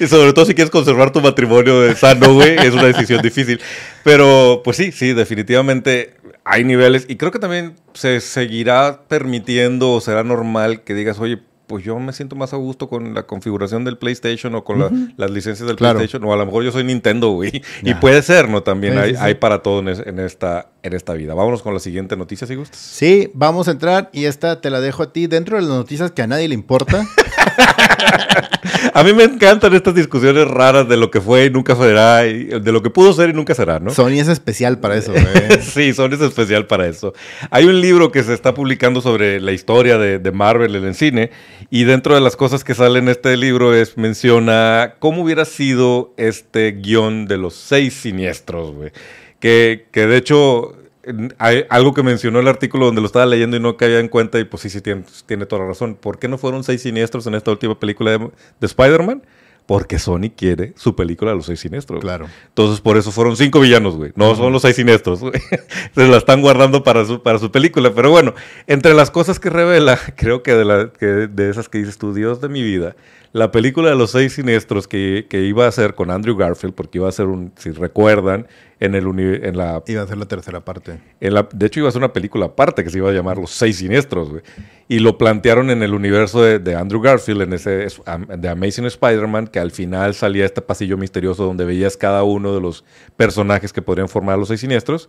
Y 0.00 0.06
sobre 0.06 0.32
todo 0.32 0.44
si 0.44 0.54
quieres 0.54 0.70
conservar 0.70 1.12
tu 1.12 1.20
matrimonio 1.20 1.94
sano, 1.96 2.34
güey, 2.34 2.56
es 2.56 2.72
una 2.72 2.84
decisión 2.84 3.22
difícil. 3.22 3.60
Pero, 4.04 4.60
pues 4.62 4.76
sí, 4.76 4.92
sí, 4.92 5.14
definitivamente 5.14 6.14
hay 6.44 6.64
niveles. 6.64 7.06
Y 7.08 7.16
creo 7.16 7.32
que 7.32 7.38
también 7.38 7.76
se 7.94 8.20
seguirá 8.20 9.02
permitiendo 9.08 9.92
o 9.92 10.00
será 10.00 10.24
normal 10.24 10.82
que 10.82 10.94
digas, 10.94 11.18
oye, 11.18 11.40
pues 11.68 11.84
yo 11.84 11.96
me 12.00 12.12
siento 12.12 12.34
más 12.34 12.52
a 12.52 12.56
gusto 12.56 12.88
con 12.88 13.14
la 13.14 13.22
configuración 13.24 13.84
del 13.84 13.96
PlayStation 13.98 14.52
o 14.56 14.64
con 14.64 14.80
la- 14.80 14.90
las 15.16 15.30
licencias 15.30 15.68
del 15.68 15.76
Claro. 15.76 15.98
PlayStation. 15.98 16.24
O 16.28 16.32
a 16.32 16.36
lo 16.36 16.44
mejor 16.46 16.64
yo 16.64 16.72
soy 16.72 16.82
Nintendo, 16.82 17.28
güey. 17.30 17.62
Y 17.84 17.94
puede 17.94 18.22
ser, 18.22 18.48
¿no? 18.48 18.62
También 18.64 18.94
Sí, 18.94 18.98
hay, 18.98 19.10
sí, 19.12 19.16
hay 19.20 19.34
para 19.34 19.60
todo 19.62 19.78
en, 19.80 19.88
es- 19.88 20.02
en 20.04 20.18
esta, 20.18 20.70
en 20.82 20.94
esta 20.94 21.12
vida. 21.14 21.34
Vámonos 21.34 21.62
con 21.62 21.74
la 21.74 21.80
siguiente 21.80 22.16
noticia, 22.16 22.46
si 22.46 22.56
gustas. 22.56 22.80
Sí, 22.80 23.30
vamos 23.34 23.68
a 23.68 23.70
entrar 23.70 24.10
y 24.12 24.24
esta 24.24 24.60
te 24.60 24.70
la 24.70 24.80
dejo 24.80 25.04
a 25.04 25.12
ti 25.12 25.28
dentro 25.28 25.56
de 25.56 25.62
las 25.62 25.70
noticias 25.70 26.10
que 26.10 26.22
a 26.22 26.26
nadie 26.26 26.48
le 26.48 26.54
importa. 26.54 27.06
A 28.94 29.02
mí 29.04 29.12
me 29.12 29.24
encantan 29.24 29.74
estas 29.74 29.94
discusiones 29.94 30.46
raras 30.48 30.88
de 30.88 30.96
lo 30.96 31.10
que 31.10 31.20
fue 31.20 31.46
y 31.46 31.50
nunca 31.50 31.74
será, 31.76 32.26
y 32.26 32.44
de 32.44 32.72
lo 32.72 32.82
que 32.82 32.90
pudo 32.90 33.12
ser 33.12 33.30
y 33.30 33.32
nunca 33.32 33.54
será, 33.54 33.78
¿no? 33.80 33.90
Sony 33.90 34.18
es 34.20 34.28
especial 34.28 34.78
para 34.78 34.96
eso, 34.96 35.12
güey. 35.12 35.62
sí, 35.62 35.92
Sony 35.92 36.14
es 36.14 36.20
especial 36.20 36.66
para 36.66 36.86
eso. 36.86 37.12
Hay 37.50 37.64
un 37.66 37.80
libro 37.80 38.10
que 38.12 38.22
se 38.22 38.34
está 38.34 38.54
publicando 38.54 39.00
sobre 39.00 39.40
la 39.40 39.52
historia 39.52 39.98
de, 39.98 40.18
de 40.18 40.32
Marvel 40.32 40.74
en 40.76 40.84
el 40.84 40.94
cine 40.94 41.30
y 41.70 41.84
dentro 41.84 42.14
de 42.14 42.20
las 42.20 42.36
cosas 42.36 42.64
que 42.64 42.74
salen 42.74 43.04
en 43.04 43.08
este 43.10 43.36
libro 43.36 43.74
es 43.74 43.96
menciona 43.96 44.94
cómo 44.98 45.22
hubiera 45.22 45.44
sido 45.44 46.12
este 46.16 46.72
guion 46.72 47.26
de 47.26 47.38
los 47.38 47.54
seis 47.54 47.94
siniestros, 47.94 48.72
güey. 48.72 48.92
Que, 49.40 49.86
que 49.92 50.06
de 50.06 50.16
hecho 50.16 50.74
hay 51.38 51.64
algo 51.70 51.94
que 51.94 52.02
mencionó 52.02 52.40
el 52.40 52.48
artículo 52.48 52.86
donde 52.86 53.00
lo 53.00 53.06
estaba 53.06 53.26
leyendo 53.26 53.56
y 53.56 53.60
no 53.60 53.76
caía 53.76 54.00
en 54.00 54.08
cuenta 54.08 54.38
y 54.38 54.44
pues 54.44 54.62
sí, 54.62 54.70
sí 54.70 54.80
tiene, 54.80 55.04
tiene 55.26 55.46
toda 55.46 55.62
la 55.62 55.68
razón. 55.68 55.94
¿Por 55.94 56.18
qué 56.18 56.28
no 56.28 56.38
fueron 56.38 56.64
seis 56.64 56.82
siniestros 56.82 57.26
en 57.26 57.34
esta 57.34 57.50
última 57.50 57.78
película 57.78 58.10
de, 58.12 58.18
de 58.18 58.66
Spider-Man? 58.66 59.22
Porque 59.68 59.98
Sony 59.98 60.30
quiere 60.34 60.72
su 60.76 60.96
película 60.96 61.32
de 61.32 61.36
los 61.36 61.44
seis 61.44 61.60
siniestros. 61.60 62.00
Claro. 62.00 62.26
Entonces, 62.48 62.80
por 62.80 62.96
eso 62.96 63.12
fueron 63.12 63.36
cinco 63.36 63.60
villanos, 63.60 63.96
güey. 63.96 64.12
No 64.14 64.34
son 64.34 64.50
los 64.50 64.62
seis 64.62 64.76
siniestros, 64.76 65.20
güey. 65.20 65.34
Se 65.94 66.08
la 66.08 66.16
están 66.16 66.40
guardando 66.40 66.82
para 66.82 67.04
su, 67.04 67.22
para 67.22 67.38
su 67.38 67.52
película. 67.52 67.92
Pero 67.94 68.10
bueno, 68.10 68.32
entre 68.66 68.94
las 68.94 69.10
cosas 69.10 69.38
que 69.38 69.50
revela, 69.50 69.98
creo 70.16 70.42
que 70.42 70.54
de, 70.54 70.64
la, 70.64 70.90
que 70.90 71.04
de 71.04 71.50
esas 71.50 71.68
que 71.68 71.76
dices 71.76 71.98
tú, 71.98 72.14
Dios 72.14 72.40
de 72.40 72.48
mi 72.48 72.62
vida, 72.62 72.96
la 73.34 73.50
película 73.50 73.90
de 73.90 73.96
los 73.96 74.12
seis 74.12 74.32
siniestros 74.32 74.88
que, 74.88 75.26
que 75.28 75.42
iba 75.42 75.66
a 75.66 75.68
hacer 75.68 75.94
con 75.94 76.10
Andrew 76.10 76.34
Garfield, 76.34 76.74
porque 76.74 76.96
iba 76.96 77.08
a 77.10 77.12
ser 77.12 77.26
un, 77.26 77.52
si 77.58 77.70
recuerdan, 77.70 78.46
en, 78.80 78.94
el 78.94 79.06
en 79.44 79.56
la 79.56 79.82
Iba 79.86 80.02
a 80.02 80.06
ser 80.06 80.16
la 80.18 80.26
tercera 80.26 80.64
parte. 80.64 81.00
en 81.20 81.34
la- 81.34 81.48
de 81.52 81.66
hecho, 81.66 81.80
iba 81.80 81.88
a 81.88 81.92
ser 81.92 82.00
una 82.00 82.12
película 82.12 82.46
aparte 82.46 82.84
que 82.84 82.90
se 82.90 82.98
iba 82.98 83.10
a 83.10 83.12
llamar 83.12 83.38
Los 83.38 83.50
Seis 83.50 83.76
Siniestros, 83.78 84.30
güey. 84.30 84.42
Y 84.88 85.00
lo 85.00 85.18
plantearon 85.18 85.70
en 85.70 85.82
el 85.82 85.94
universo 85.94 86.42
de, 86.42 86.58
de 86.58 86.74
Andrew 86.74 87.00
Garfield, 87.00 87.42
en 87.42 87.52
ese 87.52 87.86
de 88.38 88.48
Amazing 88.48 88.86
Spider-Man, 88.86 89.48
que 89.48 89.58
al 89.60 89.70
final 89.70 90.14
salía 90.14 90.44
este 90.46 90.62
pasillo 90.62 90.96
misterioso 90.96 91.44
donde 91.44 91.64
veías 91.64 91.96
cada 91.96 92.22
uno 92.22 92.54
de 92.54 92.60
los 92.60 92.84
personajes 93.16 93.72
que 93.72 93.82
podrían 93.82 94.08
formar 94.08 94.34
a 94.34 94.38
los 94.38 94.48
Seis 94.48 94.60
Siniestros. 94.60 95.08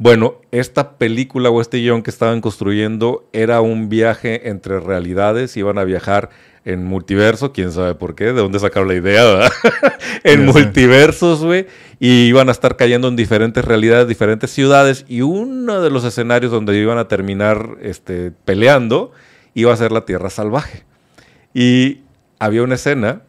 Bueno, 0.00 0.36
esta 0.52 0.96
película 0.96 1.50
o 1.50 1.60
este 1.60 1.78
guion 1.78 2.02
que 2.02 2.10
estaban 2.10 2.40
construyendo 2.40 3.28
era 3.32 3.60
un 3.60 3.88
viaje 3.88 4.48
entre 4.48 4.78
realidades, 4.78 5.56
iban 5.56 5.76
a 5.78 5.82
viajar 5.84 6.30
en 6.68 6.84
multiverso, 6.84 7.50
quién 7.50 7.72
sabe 7.72 7.94
por 7.94 8.14
qué, 8.14 8.26
de 8.26 8.42
dónde 8.42 8.58
sacaron 8.58 8.88
la 8.88 8.94
idea, 8.94 9.24
¿verdad? 9.24 9.52
en 10.22 10.40
sé. 10.40 10.44
multiversos, 10.44 11.42
güey, 11.42 11.66
y 11.98 12.26
iban 12.26 12.50
a 12.50 12.52
estar 12.52 12.76
cayendo 12.76 13.08
en 13.08 13.16
diferentes 13.16 13.64
realidades, 13.64 14.06
diferentes 14.06 14.50
ciudades, 14.50 15.06
y 15.08 15.22
uno 15.22 15.80
de 15.80 15.88
los 15.88 16.04
escenarios 16.04 16.52
donde 16.52 16.76
iban 16.76 16.98
a 16.98 17.08
terminar 17.08 17.78
este, 17.80 18.32
peleando 18.44 19.12
iba 19.54 19.72
a 19.72 19.76
ser 19.78 19.92
la 19.92 20.04
Tierra 20.04 20.28
Salvaje. 20.28 20.84
Y 21.54 22.02
había 22.38 22.62
una 22.62 22.74
escena 22.74 23.22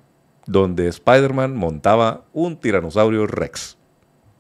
donde 0.46 0.89
Spider-Man 0.89 1.55
montaba 1.55 2.25
un 2.34 2.60
tiranosaurio 2.60 3.25
Rex. 3.25 3.77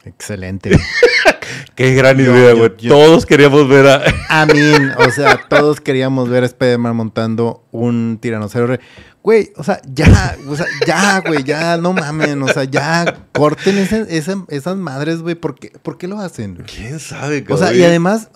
Excelente. 0.03 0.71
Qué 1.75 1.93
gran 1.93 2.17
Yo- 2.17 2.35
idea, 2.35 2.53
güey. 2.53 2.69
Todos 2.87 3.25
queríamos 3.25 3.67
ver 3.69 3.87
a... 3.87 4.03
I 4.43 4.53
mean, 4.53 4.91
o 4.97 5.09
sea, 5.11 5.39
todos 5.47 5.79
queríamos 5.81 6.29
ver 6.29 6.43
a 6.43 6.45
Spider-Man 6.47 6.95
montando 6.95 7.63
un 7.71 8.17
tiranosaurio. 8.21 8.67
re- 8.77 8.79
Güey, 9.21 9.51
o 9.57 9.63
sea, 9.63 9.81
ya, 9.93 10.37
o 10.47 10.55
sea, 10.55 10.65
ya, 10.87 11.19
güey, 11.19 11.43
ya, 11.43 11.75
no 11.77 11.91
mamen, 11.93 12.41
o 12.41 12.47
sea, 12.47 12.63
ya, 12.63 13.17
corten 13.33 13.77
ese- 13.77 14.05
esa- 14.17 14.45
esas 14.47 14.77
madres, 14.77 15.21
güey, 15.21 15.35
¿por 15.35 15.55
qué, 15.55 15.71
¿por 15.83 15.97
qué 15.97 16.07
lo 16.07 16.19
hacen? 16.19 16.63
¿Quién 16.65 16.99
sabe? 16.99 17.43
O 17.49 17.57
sea, 17.57 17.67
y 17.67 17.75
cabrón? 17.75 17.85
además, 17.89 18.29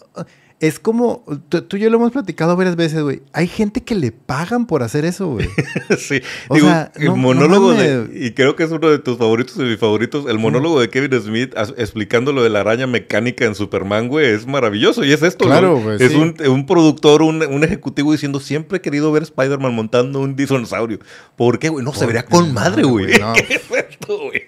es 0.65 0.79
como, 0.79 1.25
tú, 1.49 1.65
y 1.75 1.79
yo 1.81 1.89
lo 1.89 1.97
hemos 1.97 2.11
platicado 2.13 2.55
varias 2.55 2.77
veces, 2.77 3.01
güey, 3.03 3.21
hay 3.33 3.47
gente 3.47 3.81
que 3.83 3.95
le 3.95 4.13
pagan 4.13 4.65
por 4.65 4.81
hacer 4.81 5.03
eso, 5.03 5.27
güey. 5.27 5.49
sí. 5.97 6.21
O 6.47 6.55
Digo, 6.55 6.67
sea, 6.67 6.89
el 6.95 7.05
no- 7.07 7.11
no 7.11 7.17
monólogo 7.17 7.73
de... 7.73 8.07
Y 8.13 8.31
creo 8.31 8.55
que 8.55 8.63
es 8.63 8.71
uno 8.71 8.89
de 8.89 8.97
tus 8.99 9.17
favoritos 9.17 9.57
y 9.57 9.63
mis 9.63 9.77
favoritos. 9.77 10.25
El 10.25 10.39
monólogo 10.39 10.79
de 10.79 10.89
Kevin 10.89 11.19
Smith 11.21 11.53
as- 11.57 11.73
explicando 11.77 12.31
lo 12.31 12.41
de 12.43 12.49
la 12.49 12.61
araña 12.61 12.87
mecánica 12.87 13.43
en 13.43 13.55
Superman, 13.55 14.07
güey, 14.07 14.27
es 14.27 14.47
maravilloso. 14.47 15.03
Y 15.03 15.11
es 15.11 15.21
esto, 15.21 15.43
Claro, 15.45 15.81
güey, 15.81 15.97
Es 16.01 16.13
sí. 16.13 16.17
un, 16.17 16.33
un 16.47 16.65
productor, 16.65 17.23
un, 17.23 17.43
un 17.45 17.63
ejecutivo 17.65 18.13
diciendo, 18.13 18.39
siempre 18.39 18.77
he 18.77 18.81
querido 18.81 19.11
ver 19.11 19.23
Spider-Man 19.23 19.73
montando 19.75 20.21
un 20.21 20.37
dinosaurio. 20.37 20.99
¿Por 21.35 21.59
qué, 21.59 21.67
güey? 21.67 21.83
No, 21.83 21.91
se 21.91 21.99
¿Por 21.99 22.07
vería 22.07 22.23
con 22.25 22.53
madre, 22.53 22.83
güey. 22.83 23.19
no. 23.19 23.33
¿Qué 23.47 23.55
es 23.55 23.63
esto, 23.89 24.17
güey? 24.17 24.43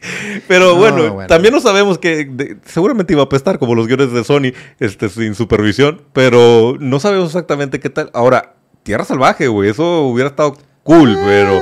Pero 0.47 0.67
No, 0.69 0.75
bueno, 0.75 1.13
bueno. 1.13 1.27
también 1.27 1.53
no 1.53 1.59
sabemos 1.59 1.97
que... 1.97 2.23
de- 2.23 2.55
seguramente 2.65 3.11
iba 3.11 3.21
a 3.21 3.25
apestar 3.25 3.59
como 3.59 3.75
los 3.75 3.85
guiones 3.87 4.13
de 4.13 4.23
Sony, 4.23 4.53
este, 4.79 5.09
sin 5.09 5.35
supervisión. 5.35 6.04
Pero 6.13 6.77
no 6.79 6.99
sabemos 6.99 7.27
exactamente 7.27 7.79
qué 7.79 7.89
tal. 7.89 8.09
Ahora, 8.13 8.53
Tierra 8.83 9.05
Salvaje, 9.05 9.47
güey. 9.47 9.69
Eso 9.69 10.03
hubiera 10.03 10.29
estado 10.29 10.55
cool, 10.83 11.17
pero... 11.25 11.61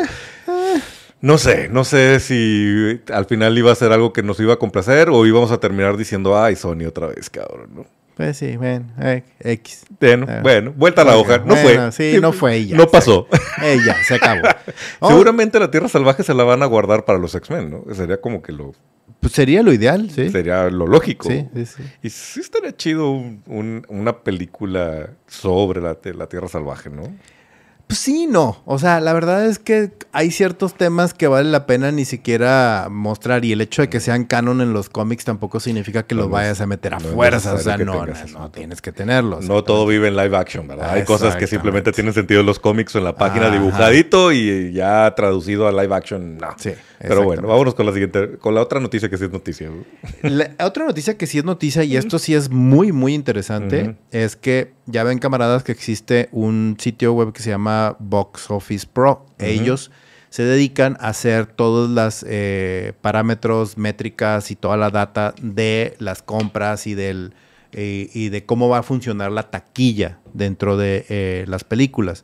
No 1.21 1.37
sé, 1.37 1.69
no 1.69 1.85
sé 1.85 2.19
si 2.19 2.99
al 3.13 3.23
final 3.25 3.57
iba 3.57 3.71
a 3.71 3.75
ser 3.75 3.93
algo 3.93 4.11
que 4.11 4.21
nos 4.23 4.37
iba 4.41 4.55
a 4.55 4.57
complacer 4.57 5.09
o 5.09 5.25
íbamos 5.25 5.51
a 5.51 5.57
terminar 5.57 5.95
diciendo, 5.95 6.37
ay, 6.37 6.57
Sony 6.57 6.85
otra 6.85 7.07
vez, 7.07 7.29
cabrón, 7.29 7.69
¿no? 7.73 7.85
Pues 8.17 8.37
sí, 8.37 8.57
ven, 8.57 8.91
eh, 9.01 9.23
X. 9.39 9.85
Bueno, 10.01 10.25
Eh, 10.29 10.39
bueno, 10.43 10.73
vuelta 10.75 11.01
a 11.01 11.05
la 11.05 11.15
bueno, 11.15 11.25
hoja. 11.25 11.37
No 11.45 11.55
bueno, 11.55 11.91
fue. 11.93 12.11
sí, 12.11 12.19
no 12.21 12.33
fue 12.33 12.65
ya, 12.65 12.75
No 12.75 12.87
pasó. 12.89 13.27
Eh, 13.63 13.77
ya, 13.85 13.95
se 14.03 14.15
acabó. 14.15 14.41
Oh, 14.99 15.07
Seguramente 15.07 15.59
la 15.61 15.71
Tierra 15.71 15.87
Salvaje 15.87 16.23
se 16.23 16.33
la 16.33 16.43
van 16.43 16.61
a 16.61 16.65
guardar 16.65 17.05
para 17.05 17.17
los 17.17 17.33
X-Men, 17.33 17.71
¿no? 17.71 17.95
Sería 17.95 18.19
como 18.19 18.41
que 18.41 18.51
lo 18.51 18.73
Pues 19.23 19.33
sería 19.33 19.63
lo 19.63 19.73
ideal, 19.73 20.09
sí. 20.11 20.29
sería 20.29 20.69
lo 20.69 20.85
lógico. 20.85 21.29
Sí, 21.29 21.47
sí, 21.55 21.65
sí. 21.65 21.83
Y 22.03 22.09
sí 22.11 22.39
estaría 22.41 22.75
chido 22.77 23.09
un- 23.11 23.41
un- 23.47 23.85
una 23.89 24.19
película 24.19 25.09
sobre 25.27 25.81
la, 25.81 25.97
la 26.13 26.27
Tierra 26.27 26.47
Salvaje, 26.47 26.89
¿no? 26.91 27.03
Pues 27.93 28.01
sí, 28.01 28.25
no. 28.25 28.59
O 28.65 28.79
sea, 28.79 28.99
la 29.01 29.13
verdad 29.13 29.45
es 29.45 29.59
que 29.59 29.91
hay 30.13 30.31
ciertos 30.31 30.73
temas 30.73 31.13
que 31.13 31.27
vale 31.27 31.51
la 31.51 31.67
pena 31.67 31.91
ni 31.91 32.05
siquiera 32.05 32.87
mostrar. 32.89 33.45
Y 33.45 33.51
el 33.51 33.61
hecho 33.61 33.83
de 33.83 33.89
que 33.89 33.99
sean 33.99 34.25
canon 34.25 34.61
en 34.61 34.73
los 34.73 34.89
cómics 34.89 35.25
tampoco 35.25 35.59
significa 35.59 36.01
que 36.01 36.15
No 36.15 36.21
los 36.21 36.31
vayas 36.31 36.59
a 36.59 36.65
meter 36.65 36.95
a 36.95 36.97
no 36.97 37.09
fuerzas. 37.09 37.53
O 37.53 37.63
sea, 37.63 37.77
no, 37.77 38.03
no, 38.03 38.13
no 38.33 38.49
tienes 38.49 38.81
que 38.81 38.91
tenerlos. 38.91 39.45
No 39.47 39.63
todo 39.63 39.85
vive 39.85 40.07
en 40.07 40.15
live 40.15 40.35
action, 40.35 40.67
¿verdad? 40.67 40.89
Hay 40.89 41.03
cosas 41.03 41.35
que 41.35 41.45
simplemente 41.45 41.91
tienen 41.91 42.15
sentido 42.15 42.39
en 42.39 42.47
los 42.47 42.57
cómics 42.57 42.95
o 42.95 42.97
en 42.97 43.03
la 43.03 43.15
página 43.15 43.45
Ajá. 43.49 43.57
dibujadito 43.59 44.31
y 44.31 44.73
ya 44.73 45.13
traducido 45.15 45.67
a 45.67 45.71
live 45.71 45.93
action, 45.93 46.37
no. 46.39 46.47
Sí, 46.57 46.71
Pero 46.99 47.21
bueno, 47.21 47.47
vámonos 47.47 47.75
con 47.75 47.85
la 47.85 47.91
siguiente, 47.91 48.39
con 48.39 48.55
la 48.55 48.61
otra 48.63 48.79
noticia 48.79 49.07
que 49.07 49.19
sí 49.19 49.25
es 49.25 49.31
noticia. 49.31 49.69
La 50.23 50.49
otra 50.65 50.85
noticia 50.85 51.15
que 51.15 51.27
sí 51.27 51.37
es 51.37 51.45
noticia, 51.45 51.83
y 51.83 51.95
esto 51.95 52.17
sí 52.17 52.33
es 52.33 52.49
muy, 52.49 52.91
muy 52.91 53.13
interesante, 53.13 53.97
es 54.09 54.35
que 54.35 54.73
ya 54.85 55.03
ven, 55.03 55.19
camaradas, 55.19 55.63
que 55.63 55.71
existe 55.71 56.29
un 56.31 56.77
sitio 56.79 57.13
web 57.13 57.33
que 57.33 57.41
se 57.41 57.49
llama 57.49 57.95
Box 57.99 58.49
Office 58.49 58.87
Pro. 58.91 59.25
Ellos 59.39 59.91
se 60.29 60.43
dedican 60.43 60.97
a 60.99 61.09
hacer 61.09 61.45
todos 61.45 61.89
los 61.89 62.25
parámetros, 63.01 63.77
métricas 63.77 64.51
y 64.51 64.55
toda 64.55 64.77
la 64.77 64.89
data 64.89 65.33
de 65.41 65.95
las 65.99 66.21
compras 66.21 66.87
y 66.87 66.95
del 66.95 67.33
eh, 67.75 68.11
y 68.13 68.29
de 68.29 68.45
cómo 68.45 68.69
va 68.69 68.79
a 68.79 68.83
funcionar 68.83 69.31
la 69.31 69.49
taquilla 69.49 70.19
dentro 70.33 70.77
de 70.77 71.07
eh, 71.09 71.45
las 71.47 71.63
películas. 71.63 72.23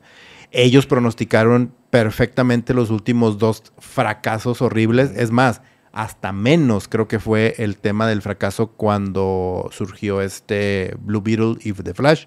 Ellos 0.51 0.85
pronosticaron 0.85 1.73
perfectamente 1.89 2.75
los 2.75 2.91
últimos 2.91 3.39
dos 3.39 3.63
fracasos 3.79 4.61
horribles. 4.61 5.11
Es 5.15 5.31
más, 5.31 5.61
hasta 5.91 6.31
menos 6.31 6.87
creo 6.87 7.07
que 7.07 7.19
fue 7.19 7.55
el 7.57 7.77
tema 7.77 8.07
del 8.07 8.21
fracaso 8.21 8.67
cuando 8.67 9.69
surgió 9.71 10.21
este 10.21 10.95
Blue 10.99 11.21
Beetle 11.21 11.55
y 11.61 11.73
The 11.73 11.93
Flash. 11.93 12.25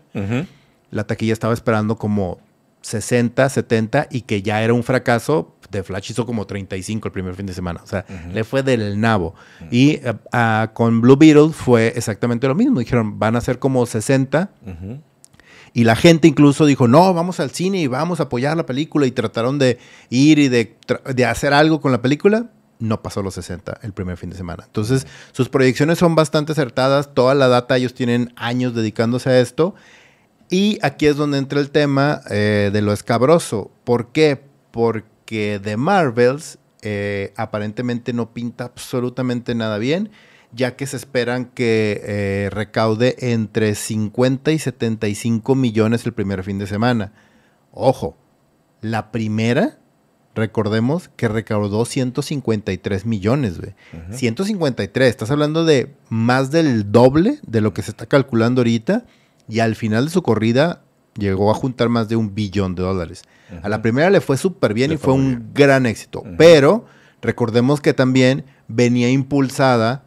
La 0.90 1.04
taquilla 1.04 1.32
estaba 1.32 1.54
esperando 1.54 1.96
como 1.96 2.38
60, 2.82 3.48
70 3.48 4.08
y 4.10 4.22
que 4.22 4.42
ya 4.42 4.62
era 4.62 4.74
un 4.74 4.82
fracaso, 4.82 5.56
The 5.70 5.82
Flash 5.82 6.10
hizo 6.10 6.26
como 6.26 6.46
35 6.46 7.08
el 7.08 7.12
primer 7.12 7.34
fin 7.34 7.46
de 7.46 7.54
semana. 7.54 7.80
O 7.82 7.86
sea, 7.86 8.04
le 8.32 8.44
fue 8.44 8.62
del 8.62 9.00
nabo. 9.00 9.34
Y 9.70 10.00
uh, 10.06 10.72
con 10.74 11.00
Blue 11.00 11.16
Beetle 11.16 11.50
fue 11.52 11.92
exactamente 11.96 12.46
lo 12.46 12.54
mismo. 12.54 12.80
Dijeron, 12.80 13.18
van 13.18 13.36
a 13.36 13.40
ser 13.40 13.58
como 13.58 13.86
60. 13.86 14.50
Y 15.74 15.84
la 15.84 15.96
gente 15.96 16.28
incluso 16.28 16.66
dijo, 16.66 16.86
no, 16.86 17.14
vamos 17.14 17.40
al 17.40 17.50
cine 17.50 17.80
y 17.80 17.86
vamos 17.86 18.20
a 18.20 18.24
apoyar 18.24 18.56
la 18.56 18.66
película. 18.66 19.06
Y 19.06 19.12
trataron 19.12 19.58
de 19.58 19.78
ir 20.10 20.38
y 20.38 20.48
de, 20.48 20.76
de 21.14 21.24
hacer 21.24 21.54
algo 21.54 21.80
con 21.80 21.92
la 21.92 22.02
película. 22.02 22.50
No 22.78 23.02
pasó 23.02 23.22
los 23.22 23.34
60 23.34 23.80
el 23.82 23.92
primer 23.92 24.16
fin 24.16 24.30
de 24.30 24.36
semana. 24.36 24.64
Entonces, 24.66 25.06
sus 25.32 25.48
proyecciones 25.48 25.98
son 25.98 26.14
bastante 26.14 26.52
acertadas. 26.52 27.14
Toda 27.14 27.34
la 27.34 27.48
data, 27.48 27.76
ellos 27.76 27.94
tienen 27.94 28.32
años 28.36 28.74
dedicándose 28.74 29.30
a 29.30 29.40
esto. 29.40 29.74
Y 30.50 30.78
aquí 30.82 31.06
es 31.06 31.16
donde 31.16 31.38
entra 31.38 31.60
el 31.60 31.70
tema 31.70 32.20
eh, 32.30 32.70
de 32.72 32.82
lo 32.82 32.92
escabroso. 32.92 33.70
¿Por 33.84 34.12
qué? 34.12 34.42
Porque 34.70 35.60
The 35.62 35.76
Marvels 35.76 36.58
eh, 36.82 37.32
aparentemente 37.36 38.12
no 38.12 38.34
pinta 38.34 38.64
absolutamente 38.64 39.54
nada 39.54 39.78
bien, 39.78 40.10
ya 40.52 40.74
que 40.74 40.86
se 40.86 40.96
esperan 40.96 41.46
que 41.46 42.02
eh, 42.04 42.50
recaude 42.50 43.14
entre 43.20 43.76
50 43.76 44.50
y 44.50 44.58
75 44.58 45.54
millones 45.54 46.04
el 46.04 46.12
primer 46.12 46.42
fin 46.42 46.58
de 46.58 46.66
semana. 46.66 47.12
Ojo, 47.70 48.18
la 48.80 49.12
primera, 49.12 49.78
recordemos 50.34 51.10
que 51.16 51.28
recaudó 51.28 51.84
153 51.84 53.06
millones, 53.06 53.58
güey. 53.58 53.74
153, 54.10 55.08
estás 55.08 55.30
hablando 55.30 55.64
de 55.64 55.94
más 56.08 56.50
del 56.50 56.90
doble 56.90 57.38
de 57.46 57.60
lo 57.60 57.74
que 57.74 57.82
se 57.82 57.90
está 57.90 58.06
calculando 58.06 58.60
ahorita 58.60 59.04
y 59.48 59.60
al 59.60 59.76
final 59.76 60.06
de 60.06 60.10
su 60.10 60.22
corrida 60.22 60.82
llegó 61.18 61.50
a 61.50 61.54
juntar 61.54 61.88
más 61.88 62.08
de 62.08 62.16
un 62.16 62.34
billón 62.34 62.74
de 62.74 62.82
dólares. 62.82 63.22
A 63.62 63.68
la 63.68 63.82
primera 63.82 64.08
le 64.08 64.22
fue 64.22 64.38
súper 64.38 64.72
bien 64.72 64.92
y 64.92 64.96
fue, 64.96 65.12
un 65.12 65.50
gran 65.52 65.84
éxito, 65.84 66.22
pero 66.38 66.86
recordemos 67.20 67.82
que 67.82 67.92
también 67.92 68.44
venía 68.66 69.10
impulsada 69.10 70.04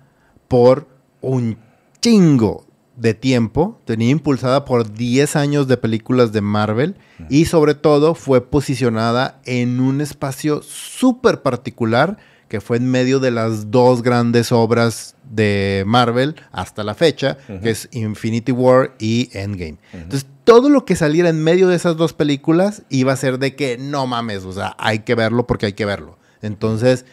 por 0.48 0.88
un 1.22 1.58
chingo 2.01 2.65
de 2.96 3.14
tiempo, 3.14 3.82
tenía 3.86 4.10
impulsada 4.10 4.66
por 4.66 4.94
10 4.94 5.36
años 5.36 5.68
de 5.68 5.78
películas 5.78 6.32
de 6.32 6.42
Marvel 6.42 6.96
y 7.30 7.46
sobre 7.46 7.75
todo 7.75 8.16
fue 8.16 8.50
posicionada 8.50 9.42
en 9.46 9.80
un 9.80 10.02
espacio 10.02 10.62
súper 10.62 11.42
particular 11.42 12.18
que 12.48 12.62
fue 12.62 12.78
en 12.78 12.90
medio 12.90 13.20
de 13.20 13.32
las 13.32 13.72
dos 13.72 14.02
grandes 14.02 14.52
obras 14.52 15.16
de 15.30 15.84
Marvel 15.88 16.36
hasta 16.52 16.84
la 16.84 16.94
fecha, 16.94 17.38
que 17.62 17.72
es 17.72 17.90
Infinity 17.92 18.52
War 18.52 18.96
y 19.00 19.30
Endgame. 19.34 19.78
Entonces, 19.94 20.28
todo 20.44 20.70
lo 20.70 20.86
que 20.86 20.96
saliera 20.96 21.30
en 21.30 21.44
medio 21.44 21.68
de 21.68 21.75
esas 21.75 21.98
dos 21.98 22.14
películas 22.14 22.84
iba 22.90 23.12
a 23.12 23.18
ser 23.18 23.40
de 23.40 23.56
que 23.56 23.78
no 23.78 24.06
mames, 24.06 24.46
o 24.46 24.54
sea, 24.54 24.75
hay 24.78 25.00
que 25.00 25.16
verlo 25.16 25.48
porque 25.48 25.66
hay 25.66 25.74
que 25.74 25.86
verlo. 25.86 26.20
Entonces, 26.42 27.06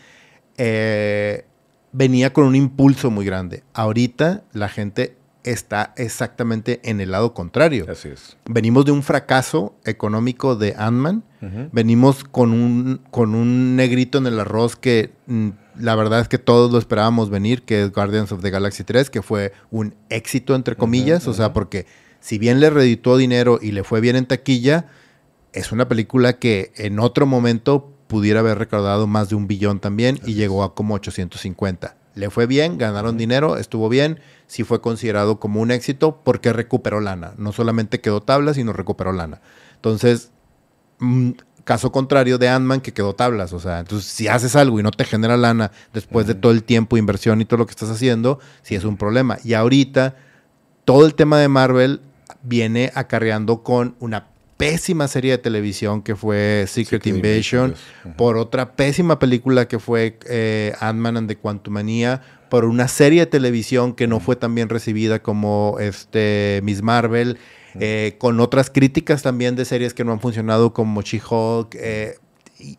eh, 0.59 1.47
venía 1.93 2.33
con 2.33 2.45
un 2.45 2.55
impulso 2.55 3.11
muy 3.11 3.25
grande. 3.25 3.63
Ahorita 3.73 4.45
la 4.53 4.69
gente 4.69 5.17
está 5.45 5.93
exactamente 5.97 6.81
en 6.85 7.01
el 7.01 7.11
lado 7.11 7.35
contrario. 7.35 7.87
Así 7.89 8.09
es. 8.09 8.37
Venimos 8.49 8.85
de 8.85 8.93
un 8.93 9.03
fracaso 9.03 9.75
económico 9.85 10.57
de 10.57 10.75
Ant-Man. 10.77 11.25
Venimos 11.73 12.23
con 12.23 12.53
un, 12.53 13.01
con 13.11 13.35
un 13.35 13.75
negrito 13.75 14.19
en 14.19 14.27
el 14.29 14.39
arroz 14.39 14.77
que 14.77 15.11
mm, 15.27 15.49
la 15.77 15.97
verdad 15.97 16.21
es 16.21 16.29
que 16.29 16.39
todos 16.39 16.71
lo 16.71 16.79
esperábamos 16.79 17.31
venir, 17.31 17.63
que 17.63 17.83
es 17.83 17.93
Guardians 17.93 18.31
of 18.31 18.43
the 18.43 18.51
Galaxy 18.51 18.85
3, 18.85 19.11
que 19.11 19.23
fue 19.23 19.53
un 19.73 19.97
éxito, 20.09 20.55
entre 20.55 20.77
comillas. 20.77 21.27
O 21.27 21.33
sea, 21.33 21.53
porque 21.53 21.87
si 22.21 22.39
bien 22.39 22.61
le 22.61 22.71
reditó 22.71 23.17
dinero 23.17 23.59
y 23.61 23.73
le 23.73 23.83
fue 23.83 24.01
bien 24.01 24.15
en 24.15 24.27
taquilla, 24.27 24.87
es 25.53 25.73
una 25.73 25.89
película 25.89 26.39
que 26.39 26.73
en 26.77 27.01
otro 27.01 27.27
momento 27.27 27.93
pudiera 28.07 28.41
haber 28.41 28.59
recaudado 28.59 29.07
más 29.07 29.29
de 29.31 29.35
un 29.35 29.47
billón 29.47 29.81
también 29.81 30.21
y 30.25 30.35
llegó 30.35 30.63
a 30.63 30.75
como 30.75 30.95
850. 30.95 31.97
Le 32.15 32.31
fue 32.31 32.47
bien, 32.47 32.79
ganaron 32.79 33.17
dinero, 33.17 33.57
estuvo 33.57 33.89
bien, 33.89 34.21
sí 34.47 34.65
fue 34.65 34.81
considerado 34.81 35.41
como 35.41 35.61
un 35.61 35.71
éxito 35.71 36.21
porque 36.25 36.53
recuperó 36.53 37.01
lana. 37.01 37.33
No 37.39 37.53
solamente 37.53 38.01
quedó 38.01 38.21
tabla, 38.21 38.55
sino 38.55 38.73
recuperó 38.73 39.13
lana. 39.13 39.41
Entonces, 39.77 40.31
mm, 40.99 41.31
caso 41.65 41.93
contrario 41.93 42.39
de 42.39 42.49
Ant-Man 42.49 42.81
que 42.81 42.93
quedó 42.93 43.15
tablas. 43.15 43.53
O 43.53 43.61
sea, 43.61 43.81
entonces 43.81 44.11
si 44.11 44.29
haces 44.29 44.57
algo 44.57 44.79
y 44.81 44.83
no 44.83 44.91
te 44.91 45.05
genera 45.05 45.37
lana 45.37 45.71
después 45.93 46.27
de 46.27 46.35
todo 46.35 46.53
el 46.53 46.65
tiempo, 46.65 46.97
inversión 46.97 47.41
y 47.41 47.45
todo 47.45 47.59
lo 47.59 47.67
que 47.67 47.73
estás 47.73 47.91
haciendo, 47.91 48.41
sí 48.63 48.75
es 48.75 48.85
un 48.85 48.97
problema. 48.97 49.39
Y 49.45 49.55
ahorita, 49.55 50.17
todo 50.85 51.07
el 51.07 51.15
tema 51.15 51.39
de 51.39 51.49
Marvel 51.49 52.01
viene 52.43 52.91
acarreando 52.95 53.63
con 53.63 53.95
una 54.01 54.32
pésima 54.63 55.09
serie 55.09 55.33
de 55.33 55.39
televisión 55.39 56.03
que 56.03 56.15
fue 56.15 56.67
Secret, 56.69 57.05
Invasion, 57.09 57.75
por 58.17 58.37
otra 58.37 58.77
pésima 58.77 59.19
película 59.19 59.67
que 59.67 59.81
fue 59.81 60.21
eh, 60.29 60.73
Ant-Man 60.79 61.17
and 61.17 61.29
the 61.29 61.37
Quantumania, 61.37 62.23
por 62.49 62.65
una 62.65 62.87
serie 62.87 63.21
de 63.21 63.27
televisión 63.27 63.93
que 63.93 64.07
no 64.07 64.21
fue 64.21 64.37
tan 64.37 64.55
bien 64.55 64.69
recibida 64.69 65.21
como 65.21 65.79
este 65.81 66.61
Miss 66.63 66.81
Marvel, 66.81 67.39
eh, 67.81 68.15
con 68.19 68.39
otras 68.39 68.71
críticas 68.71 69.23
también 69.23 69.57
de 69.57 69.65
series 69.65 69.95
que 69.95 70.05
no 70.05 70.13
han 70.13 70.21
funcionado 70.21 70.73
como 70.73 71.03
She-Hulk. 71.03 71.75
Eh, 71.75 72.19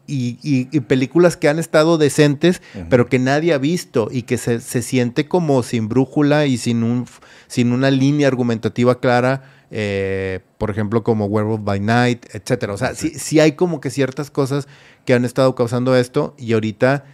y, 0.08 0.80
películas 0.88 1.36
que 1.36 1.50
han 1.50 1.60
estado 1.60 1.98
decentes, 1.98 2.62
pero 2.90 3.08
que 3.10 3.20
nadie 3.20 3.52
ha 3.52 3.58
visto 3.58 4.08
y 4.10 4.22
que 4.22 4.38
se, 4.38 4.62
se, 4.62 4.82
siente 4.82 5.28
como 5.28 5.62
sin 5.62 5.90
brújula 5.90 6.46
y 6.46 6.58
sin, 6.58 6.84
un, 6.84 7.06
sin 7.48 7.74
una 7.74 7.92
línea 7.92 8.30
argumentativa 8.30 9.02
clara 9.02 9.53
eh, 9.76 10.42
por 10.60 10.70
ejemplo, 10.70 11.04
como 11.04 11.26
Werewolf 11.26 11.64
by 11.64 11.80
Night, 11.80 12.28
etcétera. 12.32 12.74
O 12.74 12.78
sea, 12.78 12.94
sí, 12.94 13.10
sí 13.18 13.40
hay 13.40 13.54
como 13.54 13.82
que 13.82 13.90
ciertas 13.90 14.30
cosas 14.30 14.68
que 15.04 15.16
han 15.16 15.26
estado 15.26 15.56
causando 15.56 15.96
esto 15.96 16.36
y 16.38 16.54
ahorita 16.54 17.06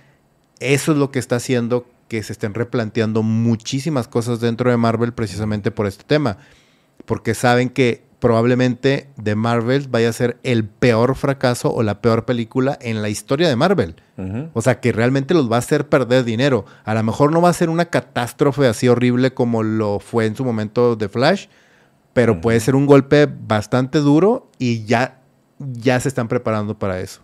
eso 0.59 0.91
es 0.91 0.97
lo 0.97 1.09
que 1.09 1.19
está 1.19 1.37
haciendo 1.37 1.87
que 2.09 2.21
se 2.21 2.33
estén 2.33 2.53
replanteando 2.53 3.23
muchísimas 3.23 4.09
cosas 4.09 4.41
dentro 4.41 4.69
de 4.69 4.75
Marvel 4.75 5.13
precisamente 5.13 5.71
por 5.71 5.87
este 5.87 6.03
tema. 6.03 6.37
Porque 7.05 7.33
saben 7.33 7.69
que 7.69 8.03
probablemente 8.19 9.07
de 9.15 9.35
Marvel 9.35 9.87
vaya 9.89 10.09
a 10.09 10.13
ser 10.13 10.37
el 10.43 10.65
peor 10.65 11.15
fracaso 11.15 11.73
o 11.73 11.81
la 11.81 12.01
peor 12.01 12.25
película 12.25 12.77
en 12.81 13.01
la 13.01 13.07
historia 13.07 13.47
de 13.47 13.55
Marvel. 13.55 13.95
O 14.53 14.61
sea, 14.61 14.81
que 14.81 14.91
realmente 14.91 15.33
los 15.33 15.49
va 15.49 15.55
a 15.55 15.59
hacer 15.59 15.87
perder 15.87 16.25
dinero. 16.25 16.65
A 16.83 16.93
lo 16.93 17.01
mejor 17.03 17.31
no 17.31 17.41
va 17.41 17.47
a 17.47 17.53
ser 17.53 17.69
una 17.69 17.85
catástrofe 17.85 18.67
así 18.67 18.89
horrible 18.89 19.33
como 19.33 19.63
lo 19.63 20.01
fue 20.01 20.25
en 20.25 20.35
su 20.35 20.43
momento 20.43 20.97
de 20.97 21.07
Flash, 21.07 21.47
pero 22.13 22.41
puede 22.41 22.59
ser 22.59 22.75
un 22.75 22.85
golpe 22.85 23.27
bastante 23.27 23.99
duro 23.99 24.49
y 24.57 24.85
ya, 24.85 25.21
ya 25.59 25.99
se 25.99 26.07
están 26.07 26.27
preparando 26.27 26.77
para 26.77 26.99
eso. 26.99 27.21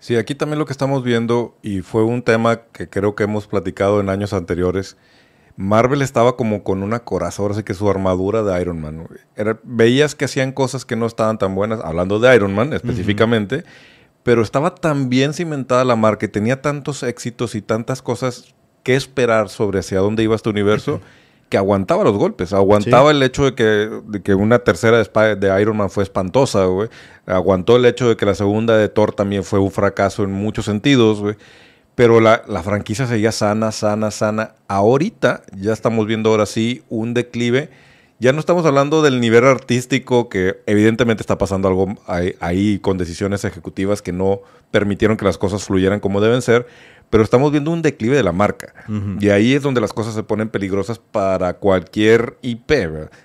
Sí, 0.00 0.16
aquí 0.16 0.34
también 0.34 0.58
lo 0.58 0.66
que 0.66 0.72
estamos 0.72 1.02
viendo, 1.02 1.56
y 1.62 1.80
fue 1.80 2.04
un 2.04 2.22
tema 2.22 2.62
que 2.72 2.88
creo 2.88 3.14
que 3.14 3.24
hemos 3.24 3.46
platicado 3.46 4.00
en 4.00 4.08
años 4.08 4.32
anteriores, 4.32 4.96
Marvel 5.56 6.02
estaba 6.02 6.36
como 6.36 6.62
con 6.62 6.84
una 6.84 7.00
corazón, 7.00 7.50
así 7.50 7.64
que 7.64 7.74
su 7.74 7.90
armadura 7.90 8.44
de 8.44 8.60
Iron 8.60 8.80
Man. 8.80 9.08
veías 9.64 10.14
que 10.14 10.26
hacían 10.26 10.52
cosas 10.52 10.84
que 10.84 10.94
no 10.94 11.06
estaban 11.06 11.36
tan 11.38 11.56
buenas, 11.56 11.80
hablando 11.82 12.20
de 12.20 12.34
Iron 12.36 12.54
Man 12.54 12.72
específicamente, 12.72 13.64
pero 14.22 14.42
estaba 14.42 14.76
tan 14.76 15.08
bien 15.08 15.34
cimentada 15.34 15.84
la 15.84 15.96
marca 15.96 16.26
y 16.26 16.28
tenía 16.28 16.62
tantos 16.62 17.02
éxitos 17.02 17.56
y 17.56 17.62
tantas 17.62 18.02
cosas 18.02 18.54
que 18.84 18.94
esperar 18.94 19.48
sobre 19.48 19.80
hacia 19.80 19.98
dónde 19.98 20.22
iba 20.22 20.36
este 20.36 20.48
universo 20.48 21.00
que 21.48 21.56
aguantaba 21.56 22.04
los 22.04 22.16
golpes, 22.16 22.52
aguantaba 22.52 23.10
el 23.10 23.22
hecho 23.22 23.44
de 23.44 23.54
que, 23.54 23.90
de 24.06 24.22
que 24.22 24.34
una 24.34 24.58
tercera 24.58 25.02
de, 25.02 25.36
de 25.36 25.60
Iron 25.60 25.76
Man 25.76 25.90
fue 25.90 26.02
espantosa, 26.02 26.64
güey. 26.66 26.88
Aguantó 27.26 27.76
el 27.76 27.86
hecho 27.86 28.08
de 28.08 28.16
que 28.16 28.26
la 28.26 28.34
segunda 28.34 28.76
de 28.76 28.88
Thor 28.88 29.14
también 29.14 29.44
fue 29.44 29.58
un 29.58 29.70
fracaso 29.70 30.24
en 30.24 30.32
muchos 30.32 30.66
sentidos, 30.66 31.20
güey. 31.20 31.36
Pero 31.94 32.20
la, 32.20 32.42
la, 32.46 32.62
franquicia 32.62 33.06
seguía 33.06 33.32
sana, 33.32 33.72
sana, 33.72 34.10
sana. 34.10 34.52
Ahorita 34.68 35.42
ya 35.56 35.72
estamos 35.72 36.06
viendo 36.06 36.30
ahora 36.30 36.46
sí 36.46 36.82
un 36.88 37.12
declive. 37.12 37.70
Ya 38.20 38.32
no 38.32 38.40
estamos 38.40 38.64
hablando 38.66 39.02
del 39.02 39.20
nivel 39.20 39.44
artístico 39.44 40.28
que 40.28 40.60
evidentemente 40.66 41.22
está 41.22 41.38
pasando 41.38 41.68
algo 41.68 41.94
ahí, 42.06 42.34
ahí 42.40 42.78
con 42.78 42.98
decisiones 42.98 43.44
ejecutivas 43.44 44.02
que 44.02 44.12
no 44.12 44.42
permitieron 44.70 45.16
que 45.16 45.24
las 45.24 45.38
cosas 45.38 45.64
fluyeran 45.64 46.00
como 46.00 46.20
deben 46.20 46.42
ser 46.42 46.66
pero 47.10 47.22
estamos 47.22 47.50
viendo 47.50 47.70
un 47.70 47.82
declive 47.82 48.16
de 48.16 48.22
la 48.22 48.32
marca. 48.32 48.74
Y 49.20 49.30
ahí 49.30 49.54
es 49.54 49.62
donde 49.62 49.80
las 49.80 49.92
cosas 49.92 50.14
se 50.14 50.22
ponen 50.22 50.48
peligrosas 50.48 50.98
para 50.98 51.54
cualquier 51.54 52.38
IP, 52.42 52.72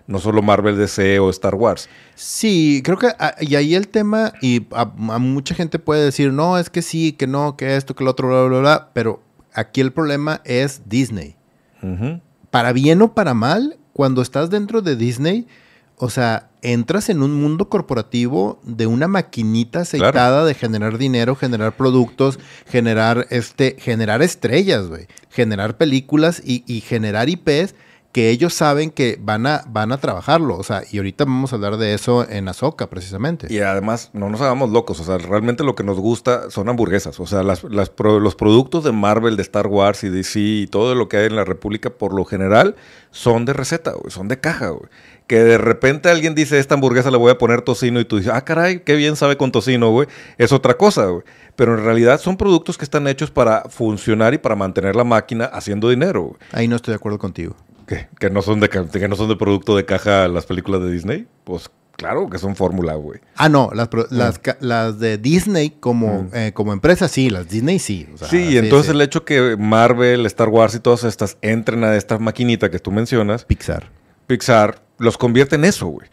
no 0.07 0.19
solo 0.19 0.41
Marvel, 0.41 0.77
DC 0.77 1.19
o 1.19 1.29
Star 1.29 1.55
Wars. 1.55 1.89
Sí, 2.15 2.81
creo 2.83 2.97
que 2.97 3.07
ah, 3.19 3.35
y 3.41 3.55
ahí 3.55 3.75
el 3.75 3.87
tema, 3.87 4.33
y 4.41 4.65
a, 4.71 4.85
mucha 4.85 5.55
gente 5.55 5.79
puede 5.79 6.05
decir, 6.05 6.31
no, 6.31 6.57
es 6.57 6.69
que 6.69 6.81
sí, 6.81 7.13
que 7.13 7.27
no, 7.27 7.57
que 7.57 7.75
esto, 7.75 7.95
que 7.95 8.03
lo 8.03 8.11
otro, 8.11 8.27
bla, 8.27 8.47
bla, 8.47 8.59
bla, 8.59 8.89
pero 8.93 9.21
aquí 9.53 9.81
el 9.81 9.91
problema 9.91 10.41
es 10.45 10.83
Disney. 10.85 11.35
Para 12.49 12.71
bien 12.71 13.01
o 13.01 13.13
para 13.13 13.33
mal, 13.33 13.77
cuando 13.91 14.21
estás 14.21 14.49
dentro 14.49 14.81
de 14.81 14.95
Disney, 14.95 15.47
o 15.97 16.09
sea, 16.09 16.49
entras 16.63 17.09
en 17.09 17.21
un 17.21 17.33
mundo 17.33 17.69
corporativo 17.69 18.59
de 18.63 18.87
una 18.87 19.07
maquinita 19.07 19.81
aceitada 19.81 20.45
de 20.45 20.55
generar 20.55 20.97
dinero, 20.97 21.35
generar 21.35 21.75
productos, 21.75 22.39
generar 22.65 23.27
este, 23.29 23.75
generar 23.77 24.21
estrellas, 24.21 24.87
güey, 24.87 25.07
generar 25.29 25.77
películas 25.77 26.41
y, 26.43 26.81
generar 26.81 27.29
IPs. 27.29 27.75
Que 28.13 28.29
ellos 28.29 28.53
saben 28.53 28.91
que 28.91 29.17
van 29.19 29.47
a, 29.47 29.63
van 29.67 29.91
a 29.91 29.97
trabajarlo. 29.97 30.55
O 30.55 30.63
sea, 30.63 30.83
y 30.89 30.97
ahorita 30.97 31.25
vamos 31.25 31.51
a 31.51 31.55
hablar 31.55 31.77
de 31.77 31.95
eso 31.95 32.29
en 32.29 32.47
Azoka, 32.47 32.87
precisamente. 32.87 33.47
Y 33.49 33.59
además, 33.59 34.11
no 34.13 34.29
nos 34.29 34.39
hagamos 34.39 34.69
locos. 34.69 34.99
O 34.99 35.03
sea, 35.03 35.17
realmente 35.17 35.63
lo 35.63 35.73
que 35.73 35.83
nos 35.83 35.97
gusta 35.99 36.51
son 36.51 36.69
hamburguesas. 36.69 37.19
O 37.19 37.25
sea, 37.25 37.41
las, 37.41 37.63
las 37.63 37.91
los 37.97 38.35
productos 38.35 38.83
de 38.83 38.91
Marvel, 38.91 39.35
de 39.35 39.41
Star 39.41 39.65
Wars 39.65 40.03
y 40.03 40.09
DC 40.09 40.39
y 40.39 40.67
todo 40.67 40.93
lo 40.93 41.09
que 41.09 41.17
hay 41.17 41.25
en 41.25 41.35
la 41.35 41.43
República, 41.43 41.89
por 41.89 42.13
lo 42.13 42.23
general, 42.23 42.75
son 43.09 43.45
de 43.45 43.53
receta, 43.53 43.93
güey. 43.93 44.11
Son 44.11 44.27
de 44.27 44.39
caja, 44.39 44.69
güey. 44.69 44.89
Que 45.25 45.43
de 45.43 45.57
repente 45.57 46.09
alguien 46.09 46.35
dice, 46.35 46.59
esta 46.59 46.75
hamburguesa 46.75 47.09
le 47.09 47.17
voy 47.17 47.31
a 47.31 47.39
poner 47.39 47.63
tocino 47.63 47.99
y 47.99 48.05
tú 48.05 48.17
dices, 48.17 48.31
ah, 48.31 48.45
caray, 48.45 48.81
qué 48.81 48.95
bien 48.95 49.15
sabe 49.15 49.37
con 49.37 49.51
tocino, 49.51 49.89
güey. 49.89 50.07
Es 50.37 50.51
otra 50.51 50.75
cosa, 50.75 51.07
güey. 51.07 51.23
Pero 51.55 51.75
en 51.75 51.83
realidad 51.83 52.19
son 52.19 52.37
productos 52.37 52.77
que 52.77 52.85
están 52.85 53.07
hechos 53.07 53.31
para 53.31 53.63
funcionar 53.69 54.35
y 54.35 54.37
para 54.37 54.55
mantener 54.55 54.95
la 54.95 55.03
máquina 55.03 55.45
haciendo 55.45 55.89
dinero. 55.89 56.21
Güey. 56.21 56.37
Ahí 56.51 56.67
no 56.67 56.75
estoy 56.75 56.91
de 56.91 56.97
acuerdo 56.97 57.17
contigo. 57.17 57.55
¿Que 57.85 58.29
no 58.29 58.41
son 58.41 58.59
de 58.59 58.69
que 58.69 59.07
no 59.07 59.15
son 59.15 59.29
de 59.29 59.35
producto 59.35 59.75
de 59.75 59.85
caja 59.85 60.27
las 60.27 60.45
películas 60.45 60.81
de 60.81 60.91
Disney? 60.91 61.27
Pues 61.43 61.69
claro 61.95 62.29
que 62.29 62.37
son 62.37 62.55
fórmula, 62.55 62.95
güey. 62.95 63.19
Ah, 63.35 63.49
no, 63.49 63.69
las, 63.73 63.89
mm. 63.91 64.43
las, 64.59 64.99
de 64.99 65.17
Disney 65.17 65.71
como, 65.79 66.23
mm. 66.23 66.29
eh, 66.33 66.51
como 66.53 66.73
empresa 66.73 67.07
sí, 67.07 67.29
las 67.29 67.47
Disney 67.49 67.79
sí. 67.79 68.07
sí, 68.29 68.57
entonces 68.57 68.91
el 68.91 69.01
hecho 69.01 69.25
que 69.25 69.55
Marvel, 69.57 70.25
Star 70.25 70.49
Wars 70.49 70.75
y 70.75 70.79
todas 70.79 71.03
estas 71.03 71.37
entren 71.41 71.83
a 71.83 71.95
esta 71.95 72.19
maquinita 72.19 72.69
que 72.69 72.79
tú 72.79 72.91
mencionas. 72.91 73.45
Pixar. 73.45 73.89
Pixar, 74.27 74.81
los 74.97 75.17
convierte 75.17 75.55
en 75.55 75.65
eso, 75.65 75.87
güey. 75.87 76.07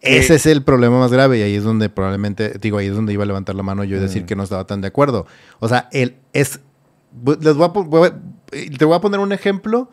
Ese 0.00 0.34
es 0.34 0.44
el 0.44 0.62
problema 0.62 0.98
más 0.98 1.10
grave 1.10 1.38
y 1.38 1.42
ahí 1.42 1.54
es 1.54 1.64
donde 1.64 1.88
probablemente, 1.88 2.58
digo, 2.60 2.76
ahí 2.76 2.88
es 2.88 2.94
donde 2.94 3.14
iba 3.14 3.22
a 3.22 3.26
levantar 3.26 3.54
la 3.54 3.62
mano 3.62 3.84
yo 3.84 3.96
y 3.96 4.00
decir 4.00 4.24
mm. 4.24 4.26
que 4.26 4.36
no 4.36 4.42
estaba 4.42 4.66
tan 4.66 4.82
de 4.82 4.88
acuerdo. 4.88 5.26
O 5.60 5.68
sea, 5.68 5.88
él 5.92 6.16
es, 6.34 6.60
les 7.40 7.54
voy 7.54 7.70
a, 8.06 8.12
te 8.78 8.84
voy 8.84 8.94
a 8.94 9.00
poner 9.00 9.20
un 9.20 9.32
ejemplo 9.32 9.88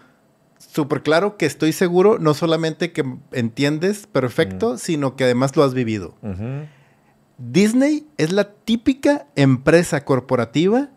súper 0.61 1.01
claro 1.01 1.37
que 1.37 1.45
estoy 1.45 1.73
seguro, 1.73 2.19
no 2.19 2.33
solamente 2.33 2.91
que 2.91 3.03
entiendes 3.31 4.07
perfecto, 4.07 4.77
sino 4.77 5.15
que 5.15 5.25
además 5.25 5.55
lo 5.55 5.63
has 5.63 5.73
vivido. 5.73 6.15
Disney 7.37 8.05
es 8.17 8.31
la 8.31 8.53
típica 8.53 9.25
empresa 9.35 10.05
corporativa 10.05 10.89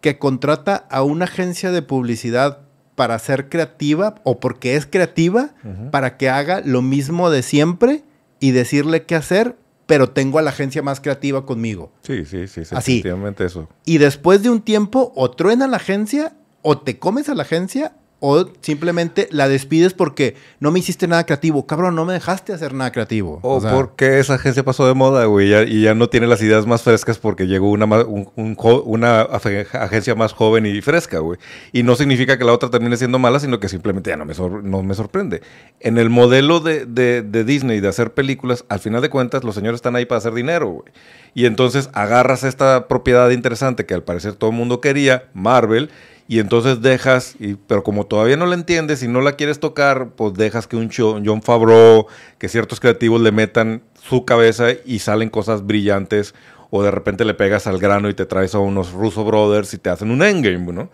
que 0.00 0.18
contrata 0.18 0.86
a 0.90 1.02
una 1.02 1.24
agencia 1.24 1.70
de 1.72 1.82
publicidad 1.82 2.60
para 2.94 3.18
ser 3.18 3.48
creativa 3.48 4.16
o 4.24 4.38
porque 4.38 4.76
es 4.76 4.86
creativa 4.86 5.50
para 5.90 6.16
que 6.16 6.28
haga 6.28 6.62
lo 6.64 6.82
mismo 6.82 7.30
de 7.30 7.42
siempre 7.42 8.04
y 8.38 8.50
decirle 8.50 9.04
qué 9.04 9.14
hacer, 9.14 9.56
pero 9.86 10.10
tengo 10.10 10.38
a 10.38 10.42
la 10.42 10.50
agencia 10.50 10.82
más 10.82 11.00
creativa 11.00 11.46
conmigo. 11.46 11.92
Sí, 12.02 12.24
sí, 12.24 12.46
sí, 12.48 12.64
sí 12.64 12.74
Así. 12.76 13.02
eso. 13.38 13.68
Y 13.84 13.98
después 13.98 14.42
de 14.42 14.50
un 14.50 14.60
tiempo 14.60 15.12
o 15.16 15.30
truena 15.30 15.66
la 15.66 15.78
agencia 15.78 16.34
o 16.62 16.78
te 16.78 16.98
comes 16.98 17.28
a 17.28 17.34
la 17.34 17.42
agencia 17.42 17.94
o 18.24 18.48
simplemente 18.60 19.26
la 19.32 19.48
despides 19.48 19.94
porque 19.94 20.36
no 20.60 20.70
me 20.70 20.78
hiciste 20.78 21.08
nada 21.08 21.26
creativo. 21.26 21.66
Cabrón, 21.66 21.96
no 21.96 22.04
me 22.04 22.12
dejaste 22.12 22.52
hacer 22.52 22.72
nada 22.72 22.92
creativo. 22.92 23.40
O, 23.42 23.60
porque 23.60 24.20
esa 24.20 24.34
agencia 24.34 24.62
pasó 24.62 24.86
de 24.86 24.94
moda, 24.94 25.24
güey, 25.24 25.52
y 25.52 25.82
ya 25.82 25.94
no 25.94 26.08
tiene 26.08 26.28
las 26.28 26.40
ideas 26.40 26.64
más 26.64 26.82
frescas 26.82 27.18
porque 27.18 27.48
llegó 27.48 27.68
una, 27.68 27.84
una 27.84 29.22
agencia 29.22 30.14
más 30.14 30.32
joven 30.32 30.66
y 30.66 30.80
fresca, 30.82 31.18
güey. 31.18 31.40
Y 31.72 31.82
no 31.82 31.96
significa 31.96 32.38
que 32.38 32.44
la 32.44 32.52
otra 32.52 32.70
termine 32.70 32.96
siendo 32.96 33.18
mala, 33.18 33.40
sino 33.40 33.58
que 33.58 33.68
simplemente 33.68 34.10
ya 34.10 34.16
no 34.16 34.24
me, 34.24 34.34
no 34.62 34.84
me 34.84 34.94
sorprende. 34.94 35.42
En 35.80 35.98
el 35.98 36.08
modelo 36.08 36.60
de, 36.60 36.86
de 36.86 37.44
Disney 37.44 37.80
de 37.80 37.88
hacer 37.88 38.14
películas, 38.14 38.64
al 38.68 38.78
final 38.78 39.02
de 39.02 39.10
cuentas, 39.10 39.42
los 39.42 39.56
señores 39.56 39.78
están 39.78 39.96
ahí 39.96 40.06
para 40.06 40.18
hacer 40.18 40.32
dinero, 40.32 40.68
güey. 40.68 40.92
Y 41.34 41.46
entonces 41.46 41.90
agarras 41.92 42.44
esta 42.44 42.86
propiedad 42.86 43.30
interesante 43.30 43.84
que 43.84 43.94
al 43.94 44.04
parecer 44.04 44.34
todo 44.34 44.50
el 44.50 44.56
mundo 44.56 44.80
quería, 44.80 45.24
Marvel, 45.34 45.90
y 46.32 46.38
entonces 46.38 46.80
dejas, 46.80 47.34
y, 47.38 47.56
pero 47.56 47.82
como 47.82 48.06
todavía 48.06 48.38
no 48.38 48.46
la 48.46 48.54
entiendes 48.54 49.02
y 49.02 49.06
no 49.06 49.20
la 49.20 49.32
quieres 49.32 49.60
tocar, 49.60 50.12
pues 50.16 50.32
dejas 50.32 50.66
que 50.66 50.76
un 50.76 50.88
John 50.90 51.42
Favreau, 51.42 52.06
que 52.38 52.48
ciertos 52.48 52.80
creativos 52.80 53.20
le 53.20 53.32
metan 53.32 53.82
su 54.02 54.24
cabeza 54.24 54.68
y 54.86 55.00
salen 55.00 55.28
cosas 55.28 55.66
brillantes, 55.66 56.34
o 56.70 56.82
de 56.82 56.90
repente 56.90 57.26
le 57.26 57.34
pegas 57.34 57.66
al 57.66 57.78
grano 57.78 58.08
y 58.08 58.14
te 58.14 58.24
traes 58.24 58.54
a 58.54 58.60
unos 58.60 58.92
Russo 58.92 59.26
Brothers 59.26 59.74
y 59.74 59.76
te 59.76 59.90
hacen 59.90 60.10
un 60.10 60.22
endgame, 60.22 60.72
¿no? 60.72 60.90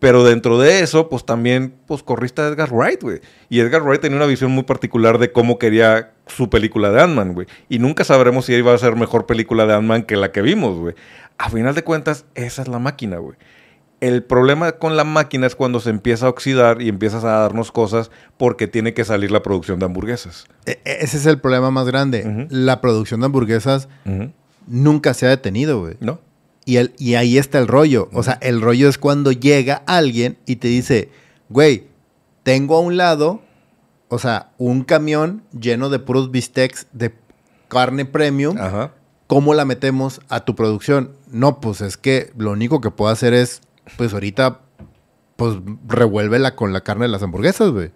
Pero 0.00 0.22
dentro 0.22 0.58
de 0.58 0.80
eso, 0.80 1.08
pues 1.08 1.24
también, 1.24 1.74
pues 1.86 2.02
corriste 2.02 2.42
a 2.42 2.48
Edgar 2.48 2.70
Wright, 2.70 3.02
güey. 3.02 3.22
Y 3.48 3.60
Edgar 3.60 3.82
Wright 3.84 4.02
tenía 4.02 4.18
una 4.18 4.26
visión 4.26 4.50
muy 4.50 4.64
particular 4.64 5.16
de 5.16 5.32
cómo 5.32 5.58
quería 5.58 6.12
su 6.26 6.50
película 6.50 6.90
de 6.90 7.00
Ant-Man, 7.00 7.32
güey. 7.32 7.46
Y 7.70 7.78
nunca 7.78 8.04
sabremos 8.04 8.44
si 8.44 8.52
iba 8.52 8.74
a 8.74 8.76
ser 8.76 8.96
mejor 8.96 9.24
película 9.24 9.64
de 9.64 9.72
Ant-Man 9.72 10.02
que 10.02 10.16
la 10.16 10.30
que 10.30 10.42
vimos, 10.42 10.78
güey. 10.78 10.94
A 11.38 11.48
final 11.48 11.74
de 11.74 11.84
cuentas, 11.84 12.26
esa 12.34 12.60
es 12.60 12.68
la 12.68 12.78
máquina, 12.78 13.16
güey. 13.16 13.38
El 14.04 14.22
problema 14.22 14.72
con 14.72 14.98
la 14.98 15.04
máquina 15.04 15.46
es 15.46 15.56
cuando 15.56 15.80
se 15.80 15.88
empieza 15.88 16.26
a 16.26 16.28
oxidar 16.28 16.82
y 16.82 16.90
empiezas 16.90 17.24
a 17.24 17.38
darnos 17.38 17.72
cosas 17.72 18.10
porque 18.36 18.68
tiene 18.68 18.92
que 18.92 19.02
salir 19.02 19.30
la 19.30 19.42
producción 19.42 19.78
de 19.78 19.86
hamburguesas. 19.86 20.44
E, 20.66 20.72
e, 20.84 20.98
ese 21.00 21.16
es 21.16 21.24
el 21.24 21.40
problema 21.40 21.70
más 21.70 21.86
grande. 21.86 22.46
La 22.50 22.82
producción 22.82 23.20
de 23.20 23.26
hamburguesas 23.26 23.88
nunca 24.66 25.14
se 25.14 25.24
ha 25.24 25.30
detenido, 25.30 25.80
güey. 25.80 25.96
No. 26.00 26.20
Y, 26.66 26.76
el, 26.76 26.92
y 26.98 27.14
ahí 27.14 27.38
está 27.38 27.58
el 27.58 27.66
rollo. 27.66 28.10
O 28.12 28.22
sea, 28.22 28.34
el 28.42 28.60
rollo 28.60 28.90
es 28.90 28.98
cuando 28.98 29.32
llega 29.32 29.82
alguien 29.86 30.36
y 30.44 30.56
te 30.56 30.68
dice, 30.68 31.08
güey, 31.48 31.86
tengo 32.42 32.76
a 32.76 32.80
un 32.80 32.98
lado, 32.98 33.40
o 34.08 34.18
sea, 34.18 34.50
un 34.58 34.84
camión 34.84 35.44
lleno 35.58 35.88
de 35.88 35.98
puros 35.98 36.30
bistecs 36.30 36.88
de 36.92 37.14
carne 37.68 38.04
premium. 38.04 38.58
Ajá. 38.58 38.92
¿Cómo 39.28 39.54
la 39.54 39.64
metemos 39.64 40.20
a 40.28 40.40
tu 40.40 40.54
producción? 40.54 41.12
No, 41.30 41.58
pues 41.62 41.80
es 41.80 41.96
que 41.96 42.32
lo 42.36 42.50
único 42.50 42.82
que 42.82 42.90
puedo 42.90 43.10
hacer 43.10 43.32
es 43.32 43.62
pues 43.96 44.12
ahorita, 44.12 44.60
pues 45.36 45.56
revuélvela 45.86 46.54
con 46.54 46.72
la 46.72 46.82
carne 46.82 47.04
de 47.04 47.12
las 47.12 47.22
hamburguesas, 47.22 47.70
güey. 47.70 47.90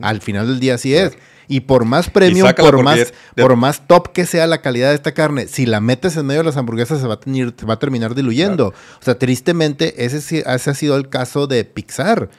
Al 0.00 0.20
final 0.20 0.46
del 0.46 0.60
día 0.60 0.74
así 0.74 0.94
es. 0.94 1.16
Y 1.48 1.60
por 1.60 1.84
más 1.84 2.08
premium, 2.08 2.48
por 2.56 2.82
más, 2.82 3.12
por 3.36 3.56
más 3.56 3.86
top 3.86 4.12
que 4.12 4.26
sea 4.26 4.46
la 4.46 4.62
calidad 4.62 4.90
de 4.90 4.94
esta 4.94 5.12
carne, 5.12 5.48
si 5.48 5.66
la 5.66 5.80
metes 5.80 6.16
en 6.16 6.26
medio 6.26 6.40
de 6.40 6.46
las 6.46 6.56
hamburguesas 6.56 7.00
se 7.00 7.06
va 7.06 7.14
a, 7.14 7.20
tener, 7.20 7.52
va 7.68 7.74
a 7.74 7.78
terminar 7.78 8.14
diluyendo. 8.14 8.68
O 8.68 9.04
sea, 9.04 9.18
tristemente, 9.18 10.04
ese, 10.04 10.18
ese 10.18 10.44
ha 10.46 10.74
sido 10.74 10.96
el 10.96 11.08
caso 11.08 11.46
de 11.46 11.64
Pixar. 11.64 12.30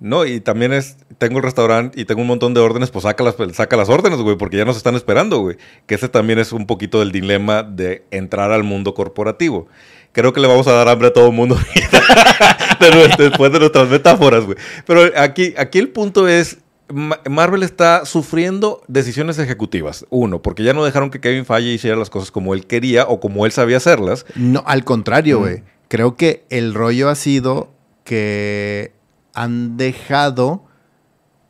No, 0.00 0.24
y 0.24 0.40
también 0.40 0.72
es, 0.72 0.96
tengo 1.18 1.38
el 1.38 1.44
restaurante 1.44 2.00
y 2.00 2.04
tengo 2.04 2.20
un 2.20 2.26
montón 2.26 2.54
de 2.54 2.60
órdenes, 2.60 2.90
pues 2.90 3.04
saca 3.04 3.24
las, 3.24 3.36
saca 3.52 3.76
las 3.76 3.88
órdenes, 3.88 4.20
güey, 4.20 4.36
porque 4.36 4.56
ya 4.56 4.64
nos 4.64 4.76
están 4.76 4.94
esperando, 4.94 5.40
güey. 5.40 5.56
Que 5.86 5.96
ese 5.96 6.08
también 6.08 6.38
es 6.38 6.52
un 6.52 6.66
poquito 6.66 7.00
del 7.00 7.10
dilema 7.10 7.62
de 7.62 8.04
entrar 8.10 8.52
al 8.52 8.62
mundo 8.62 8.94
corporativo 8.94 9.68
creo 10.14 10.32
que 10.32 10.40
le 10.40 10.46
vamos 10.46 10.66
a 10.68 10.72
dar 10.72 10.88
hambre 10.88 11.08
a 11.08 11.12
todo 11.12 11.26
el 11.26 11.32
mundo 11.32 11.58
después 13.18 13.52
de 13.52 13.58
nuestras 13.58 13.88
metáforas, 13.88 14.44
güey. 14.44 14.56
Pero 14.86 15.10
aquí, 15.16 15.52
aquí 15.58 15.78
el 15.78 15.88
punto 15.88 16.28
es, 16.28 16.58
Marvel 16.88 17.64
está 17.64 18.06
sufriendo 18.06 18.82
decisiones 18.86 19.38
ejecutivas. 19.38 20.06
Uno, 20.10 20.40
porque 20.40 20.62
ya 20.62 20.72
no 20.72 20.84
dejaron 20.84 21.10
que 21.10 21.20
Kevin 21.20 21.44
Feige 21.44 21.72
hiciera 21.72 21.96
las 21.96 22.10
cosas 22.10 22.30
como 22.30 22.54
él 22.54 22.66
quería 22.66 23.04
o 23.06 23.20
como 23.20 23.44
él 23.44 23.52
sabía 23.52 23.76
hacerlas. 23.76 24.24
No, 24.36 24.62
al 24.66 24.84
contrario, 24.84 25.40
güey. 25.40 25.62
Creo 25.88 26.16
que 26.16 26.44
el 26.48 26.74
rollo 26.74 27.08
ha 27.08 27.14
sido 27.16 27.72
que 28.04 28.92
han 29.34 29.76
dejado 29.76 30.64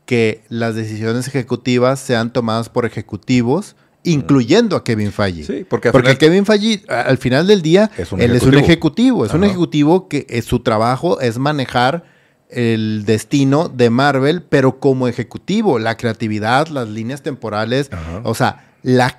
que 0.07 0.43
las 0.49 0.75
decisiones 0.75 1.29
ejecutivas 1.29 2.01
sean 2.01 2.33
tomadas 2.33 2.69
por 2.69 2.87
ejecutivos 2.87 3.77
incluyendo 4.05 4.77
a 4.77 4.85
Kevin 4.85 5.11
Feige. 5.13 5.45
Sí, 5.45 5.67
porque, 5.69 5.91
Kevin 6.19 6.47
Feige, 6.47 6.85
al 6.89 7.19
final 7.19 7.47
del 7.47 7.63
día, 7.63 7.91
él 8.19 8.37
es 8.37 8.43
un 8.43 8.55
ejecutivo. 8.55 9.27
Es 9.27 9.35
un 9.35 9.45
ejecutivo 9.45 10.09
que 10.09 10.27
eh, 10.29 10.43
su 10.43 10.61
trabajo 10.61 11.21
es 11.21 11.39
manejar 11.39 12.05
el 12.51 13.05
destino 13.05 13.69
de 13.69 13.91
Marvel, 13.91 14.43
pero 14.43 14.79
como 14.79 15.09
ejecutivo, 15.09 15.79
la 15.79 15.97
creatividad, 15.97 16.69
las 16.69 16.89
líneas 16.89 17.23
temporales, 17.23 17.91
o 18.23 18.35
sea, 18.35 18.71
la, 18.83 19.17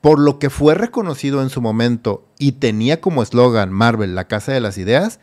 por 0.00 0.18
lo 0.18 0.38
que 0.38 0.48
fue 0.48 0.74
reconocido 0.74 1.42
en 1.42 1.50
su 1.50 1.60
momento 1.60 2.24
y 2.38 2.52
tenía 2.52 3.00
como 3.00 3.22
eslogan 3.22 3.70
Marvel, 3.70 4.14
la 4.14 4.28
casa 4.28 4.52
de 4.52 4.60
las 4.60 4.78
ideas, 4.78 5.20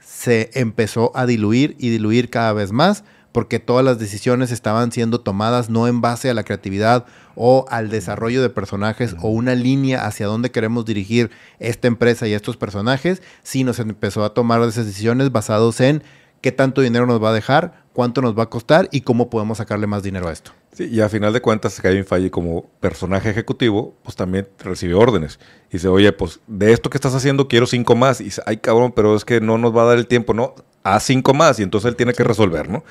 se 0.00 0.50
empezó 0.54 1.12
a 1.14 1.26
diluir 1.26 1.76
y 1.78 1.90
diluir 1.90 2.30
cada 2.30 2.52
vez 2.52 2.72
más 2.72 3.04
porque 3.32 3.60
todas 3.60 3.84
las 3.84 3.98
decisiones 3.98 4.50
estaban 4.50 4.92
siendo 4.92 5.20
tomadas 5.20 5.70
no 5.70 5.86
en 5.86 6.00
base 6.00 6.30
a 6.30 6.34
la 6.34 6.44
creatividad 6.44 7.06
o 7.42 7.64
al 7.70 7.88
desarrollo 7.88 8.42
de 8.42 8.50
personajes 8.50 9.16
o 9.22 9.30
una 9.30 9.54
línea 9.54 10.04
hacia 10.04 10.26
dónde 10.26 10.50
queremos 10.50 10.84
dirigir 10.84 11.30
esta 11.58 11.88
empresa 11.88 12.28
y 12.28 12.34
estos 12.34 12.58
personajes, 12.58 13.22
sino 13.42 13.72
se 13.72 13.80
empezó 13.80 14.24
a 14.24 14.34
tomar 14.34 14.60
esas 14.60 14.84
decisiones 14.84 15.32
basados 15.32 15.80
en 15.80 16.02
qué 16.42 16.52
tanto 16.52 16.82
dinero 16.82 17.06
nos 17.06 17.22
va 17.22 17.30
a 17.30 17.32
dejar, 17.32 17.82
cuánto 17.94 18.20
nos 18.20 18.38
va 18.38 18.42
a 18.42 18.50
costar 18.50 18.90
y 18.92 19.00
cómo 19.00 19.30
podemos 19.30 19.56
sacarle 19.56 19.86
más 19.86 20.02
dinero 20.02 20.28
a 20.28 20.32
esto. 20.32 20.50
Sí, 20.74 20.84
y 20.92 21.00
a 21.00 21.08
final 21.08 21.32
de 21.32 21.40
cuentas, 21.40 21.80
Kevin 21.80 22.04
Feige 22.04 22.30
como 22.30 22.66
personaje 22.78 23.30
ejecutivo, 23.30 23.94
pues 24.02 24.16
también 24.16 24.46
recibe 24.62 24.92
órdenes. 24.92 25.40
Y 25.70 25.78
dice, 25.78 25.88
oye, 25.88 26.12
pues 26.12 26.40
de 26.46 26.74
esto 26.74 26.90
que 26.90 26.98
estás 26.98 27.14
haciendo 27.14 27.48
quiero 27.48 27.66
cinco 27.66 27.96
más. 27.96 28.20
Y 28.20 28.24
dice, 28.24 28.42
ay 28.44 28.58
cabrón, 28.58 28.92
pero 28.94 29.16
es 29.16 29.24
que 29.24 29.40
no 29.40 29.56
nos 29.56 29.74
va 29.74 29.84
a 29.84 29.86
dar 29.86 29.98
el 29.98 30.06
tiempo, 30.06 30.34
¿no? 30.34 30.54
A 30.82 31.00
cinco 31.00 31.32
más. 31.32 31.58
Y 31.58 31.62
entonces 31.62 31.88
él 31.88 31.96
tiene 31.96 32.12
que 32.12 32.22
resolver, 32.22 32.68
¿no? 32.68 32.84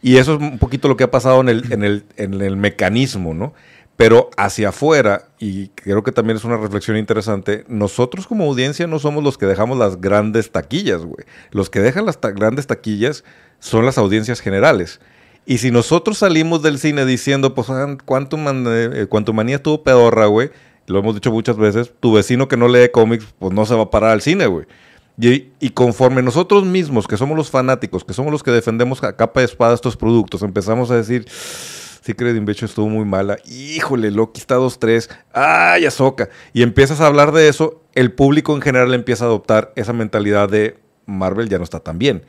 Y 0.00 0.18
eso 0.18 0.34
es 0.34 0.40
un 0.40 0.58
poquito 0.58 0.86
lo 0.86 0.96
que 0.96 1.02
ha 1.02 1.10
pasado 1.10 1.40
en 1.40 1.48
el, 1.48 1.72
en 1.72 1.82
el, 1.82 2.04
en 2.16 2.40
el 2.40 2.56
mecanismo, 2.56 3.34
¿no? 3.34 3.52
Pero 3.98 4.30
hacia 4.36 4.68
afuera, 4.68 5.24
y 5.40 5.70
creo 5.70 6.04
que 6.04 6.12
también 6.12 6.36
es 6.36 6.44
una 6.44 6.56
reflexión 6.56 6.96
interesante, 6.96 7.64
nosotros 7.66 8.28
como 8.28 8.44
audiencia 8.44 8.86
no 8.86 9.00
somos 9.00 9.24
los 9.24 9.36
que 9.36 9.46
dejamos 9.46 9.76
las 9.76 10.00
grandes 10.00 10.52
taquillas, 10.52 11.02
güey. 11.02 11.26
Los 11.50 11.68
que 11.68 11.80
dejan 11.80 12.06
las 12.06 12.20
grandes 12.20 12.68
taquillas 12.68 13.24
son 13.58 13.84
las 13.84 13.98
audiencias 13.98 14.38
generales. 14.38 15.00
Y 15.46 15.58
si 15.58 15.72
nosotros 15.72 16.18
salimos 16.18 16.62
del 16.62 16.78
cine 16.78 17.06
diciendo, 17.06 17.56
pues, 17.56 17.70
ah, 17.70 17.88
eh, 17.90 19.06
Quantum 19.08 19.34
Manía 19.34 19.56
estuvo 19.56 19.82
pedorra, 19.82 20.26
güey, 20.26 20.50
lo 20.86 21.00
hemos 21.00 21.16
dicho 21.16 21.32
muchas 21.32 21.56
veces, 21.56 21.92
tu 21.98 22.12
vecino 22.12 22.46
que 22.46 22.56
no 22.56 22.68
lee 22.68 22.90
cómics, 22.92 23.26
pues 23.36 23.52
no 23.52 23.66
se 23.66 23.74
va 23.74 23.82
a 23.82 23.90
parar 23.90 24.12
al 24.12 24.22
cine, 24.22 24.46
güey. 24.46 24.66
Y, 25.20 25.48
y 25.58 25.70
conforme 25.70 26.22
nosotros 26.22 26.64
mismos, 26.64 27.08
que 27.08 27.16
somos 27.16 27.36
los 27.36 27.50
fanáticos, 27.50 28.04
que 28.04 28.12
somos 28.12 28.30
los 28.30 28.44
que 28.44 28.52
defendemos 28.52 29.02
a 29.02 29.16
capa 29.16 29.40
de 29.40 29.46
espada 29.46 29.74
estos 29.74 29.96
productos, 29.96 30.42
empezamos 30.42 30.92
a 30.92 30.94
decir, 30.94 31.26
Secret 32.08 32.34
Invasion 32.34 32.66
estuvo 32.70 32.88
muy 32.88 33.04
mala, 33.04 33.36
híjole, 33.44 34.10
Loki 34.10 34.40
está 34.40 34.56
2-3, 34.56 35.10
ay, 35.34 35.84
Ahsoka. 35.84 36.30
Y 36.54 36.62
empiezas 36.62 37.02
a 37.02 37.06
hablar 37.06 37.32
de 37.32 37.48
eso, 37.48 37.82
el 37.94 38.12
público 38.12 38.54
en 38.54 38.62
general 38.62 38.94
empieza 38.94 39.24
a 39.24 39.28
adoptar 39.28 39.74
esa 39.76 39.92
mentalidad 39.92 40.48
de 40.48 40.78
Marvel 41.04 41.50
ya 41.50 41.58
no 41.58 41.64
está 41.64 41.80
tan 41.80 41.98
bien. 41.98 42.24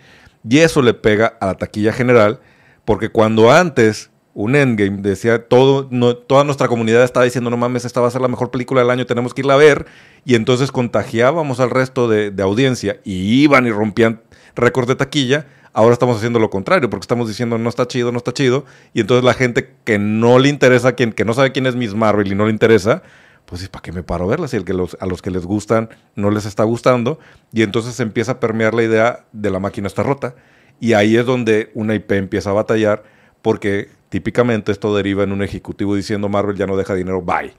Y 0.48 0.58
eso 0.58 0.82
le 0.82 0.94
pega 0.94 1.38
a 1.40 1.46
la 1.46 1.54
taquilla 1.54 1.94
general, 1.94 2.42
porque 2.84 3.08
cuando 3.08 3.52
antes 3.54 4.12
un 4.34 4.58
Endgame 4.58 5.02
decía, 5.02 5.48
todo, 5.48 5.88
toda 6.28 6.44
nuestra 6.44 6.68
comunidad 6.68 7.06
estaba 7.06 7.24
diciendo, 7.24 7.50
no 7.50 7.56
mames, 7.56 7.86
esta 7.86 8.02
va 8.02 8.10
a 8.10 8.12
ser 8.12 8.20
la 8.20 8.28
mejor 8.28 8.52
película 8.52 8.82
del 8.82 8.90
año, 8.90 9.06
tenemos 9.06 9.34
que 9.34 9.42
irla 9.42 9.54
a 9.54 9.58
ver, 9.58 9.86
y 10.26 10.36
entonces 10.36 10.74
contagiábamos 10.74 11.62
al 11.62 11.70
resto 11.70 12.10
de, 12.10 12.32
de 12.32 12.44
audiencia 12.44 13.00
y 13.06 13.44
iban 13.44 13.66
y 13.66 13.72
rompían 13.72 14.24
récords 14.56 14.90
de 14.90 14.96
taquilla, 14.96 15.48
ahora 15.80 15.94
estamos 15.94 16.18
haciendo 16.18 16.40
lo 16.40 16.50
contrario, 16.50 16.90
porque 16.90 17.06
estamos 17.06 17.30
diciendo, 17.30 17.58
no 17.58 17.70
está 17.70 17.88
chido, 17.88 18.12
no 18.12 18.18
está 18.18 18.34
chido, 18.34 18.66
y 18.94 19.00
entonces 19.00 19.24
la 19.24 19.34
gente 19.34 19.76
que 19.86 19.98
no 19.98 20.38
le 20.38 20.50
interesa, 20.50 20.92
quien, 20.92 21.14
que 21.14 21.24
no 21.24 21.34
sabe 21.34 21.54
quién 21.54 21.68
es 21.68 21.76
Miss 21.78 21.96
Marvel 21.96 22.30
y 22.30 22.36
no 22.36 22.46
le 22.48 22.52
interesa, 22.52 23.02
pues 23.46 23.66
¿para 23.70 23.82
qué 23.82 23.94
me 23.94 24.04
paro 24.04 24.26
a 24.26 24.28
verla? 24.28 24.50
Si 24.50 24.58
el 24.58 24.66
que 24.66 24.74
los, 24.74 24.98
a 25.00 25.06
los 25.06 25.22
que 25.22 25.32
les 25.32 25.46
gustan 25.46 25.90
no 26.16 26.32
les 26.32 26.46
está 26.46 26.66
gustando, 26.66 27.18
y 27.54 27.62
entonces 27.62 27.98
empieza 28.02 28.34
a 28.34 28.40
permear 28.42 28.74
la 28.74 28.84
idea 28.84 29.26
de 29.32 29.50
la 29.52 29.60
máquina 29.62 29.88
está 29.88 30.04
rota, 30.04 30.36
y 30.82 30.94
ahí 30.94 31.16
es 31.16 31.26
donde 31.26 31.72
una 31.74 31.96
IP 31.96 32.12
empieza 32.12 32.50
a 32.50 32.54
batallar, 32.54 33.04
porque 33.42 33.88
típicamente 34.10 34.74
esto 34.74 34.94
deriva 34.94 35.24
en 35.24 35.32
un 35.32 35.44
ejecutivo 35.44 35.96
diciendo 35.96 36.28
Marvel 36.28 36.58
ya 36.58 36.68
no 36.68 36.76
deja 36.76 36.94
dinero, 36.94 37.22
bye. 37.22 37.54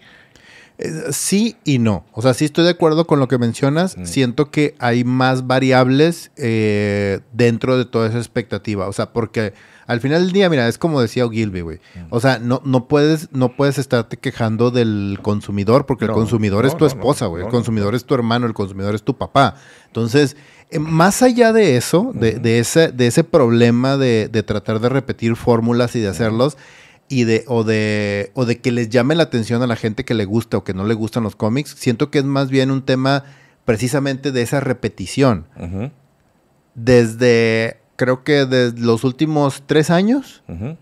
Eh, 0.80 1.12
Sí 1.12 1.56
y 1.64 1.78
no. 1.78 2.04
O 2.12 2.22
sea, 2.22 2.34
sí 2.34 2.44
estoy 2.46 2.64
de 2.64 2.70
acuerdo 2.70 3.06
con 3.06 3.18
lo 3.20 3.28
que 3.28 3.38
mencionas. 3.38 3.96
Mm. 3.96 4.04
Siento 4.06 4.50
que 4.50 4.74
hay 4.78 5.04
más 5.04 5.46
variables 5.46 6.30
eh, 6.36 7.20
dentro 7.32 7.76
de 7.78 7.84
toda 7.84 8.08
esa 8.08 8.18
expectativa. 8.18 8.88
O 8.88 8.92
sea, 8.92 9.12
porque 9.12 9.52
al 9.86 10.00
final 10.00 10.22
del 10.24 10.32
día, 10.32 10.48
mira, 10.48 10.68
es 10.68 10.78
como 10.78 11.00
decía 11.00 11.26
Ogilvy, 11.26 11.60
güey. 11.62 11.78
Mm. 11.94 12.06
O 12.10 12.20
sea, 12.20 12.38
no, 12.38 12.62
no, 12.64 12.86
puedes, 12.88 13.28
no 13.32 13.56
puedes 13.56 13.78
estarte 13.78 14.16
quejando 14.16 14.70
del 14.70 15.18
consumidor 15.22 15.84
porque 15.86 16.06
No, 16.06 16.12
el 16.12 16.14
consumidor 16.14 16.64
es 16.64 16.76
tu 16.76 16.86
esposa, 16.86 17.26
güey. 17.26 17.44
el 17.44 17.50
consumidor 17.50 17.94
es 17.94 18.04
tu 18.04 18.14
hermano, 18.14 18.46
el 18.46 18.54
consumidor 18.54 18.94
es 18.94 19.02
tu 19.02 19.16
papá. 19.18 19.56
Entonces, 19.86 20.36
eh, 20.70 20.78
más 20.78 21.22
allá 21.22 21.52
de 21.52 21.76
eso, 21.76 22.12
de, 22.14 22.38
de 22.38 22.60
ese, 22.60 22.92
de 22.92 23.08
ese 23.08 23.24
problema 23.24 23.96
de, 23.96 24.28
de 24.28 24.42
tratar 24.42 24.80
de 24.80 24.88
repetir 24.88 25.34
fórmulas 25.36 25.96
y 25.96 26.00
de 26.00 26.08
hacerlos, 26.08 26.56
y 27.10 27.24
de 27.24 27.44
o 27.48 27.64
de 27.64 28.30
o 28.34 28.46
de 28.46 28.60
que 28.60 28.70
les 28.72 28.88
llame 28.88 29.14
la 29.16 29.24
atención 29.24 29.62
a 29.62 29.66
la 29.66 29.76
gente 29.76 30.04
que 30.06 30.14
le 30.14 30.24
gusta 30.24 30.56
o 30.56 30.64
que 30.64 30.72
no 30.72 30.84
le 30.86 30.94
gustan 30.94 31.24
los 31.24 31.36
cómics, 31.36 31.74
siento 31.76 32.10
que 32.10 32.20
es 32.20 32.24
más 32.24 32.48
bien 32.50 32.70
un 32.70 32.82
tema 32.82 33.24
precisamente 33.66 34.32
de 34.32 34.40
esa 34.42 34.60
repetición. 34.60 35.44
Desde 36.74 37.78
creo 37.96 38.24
que 38.24 38.46
desde 38.46 38.80
los 38.80 39.04
últimos 39.04 39.62
tres 39.66 39.90
años 39.90 40.42
ujú. 40.48 40.76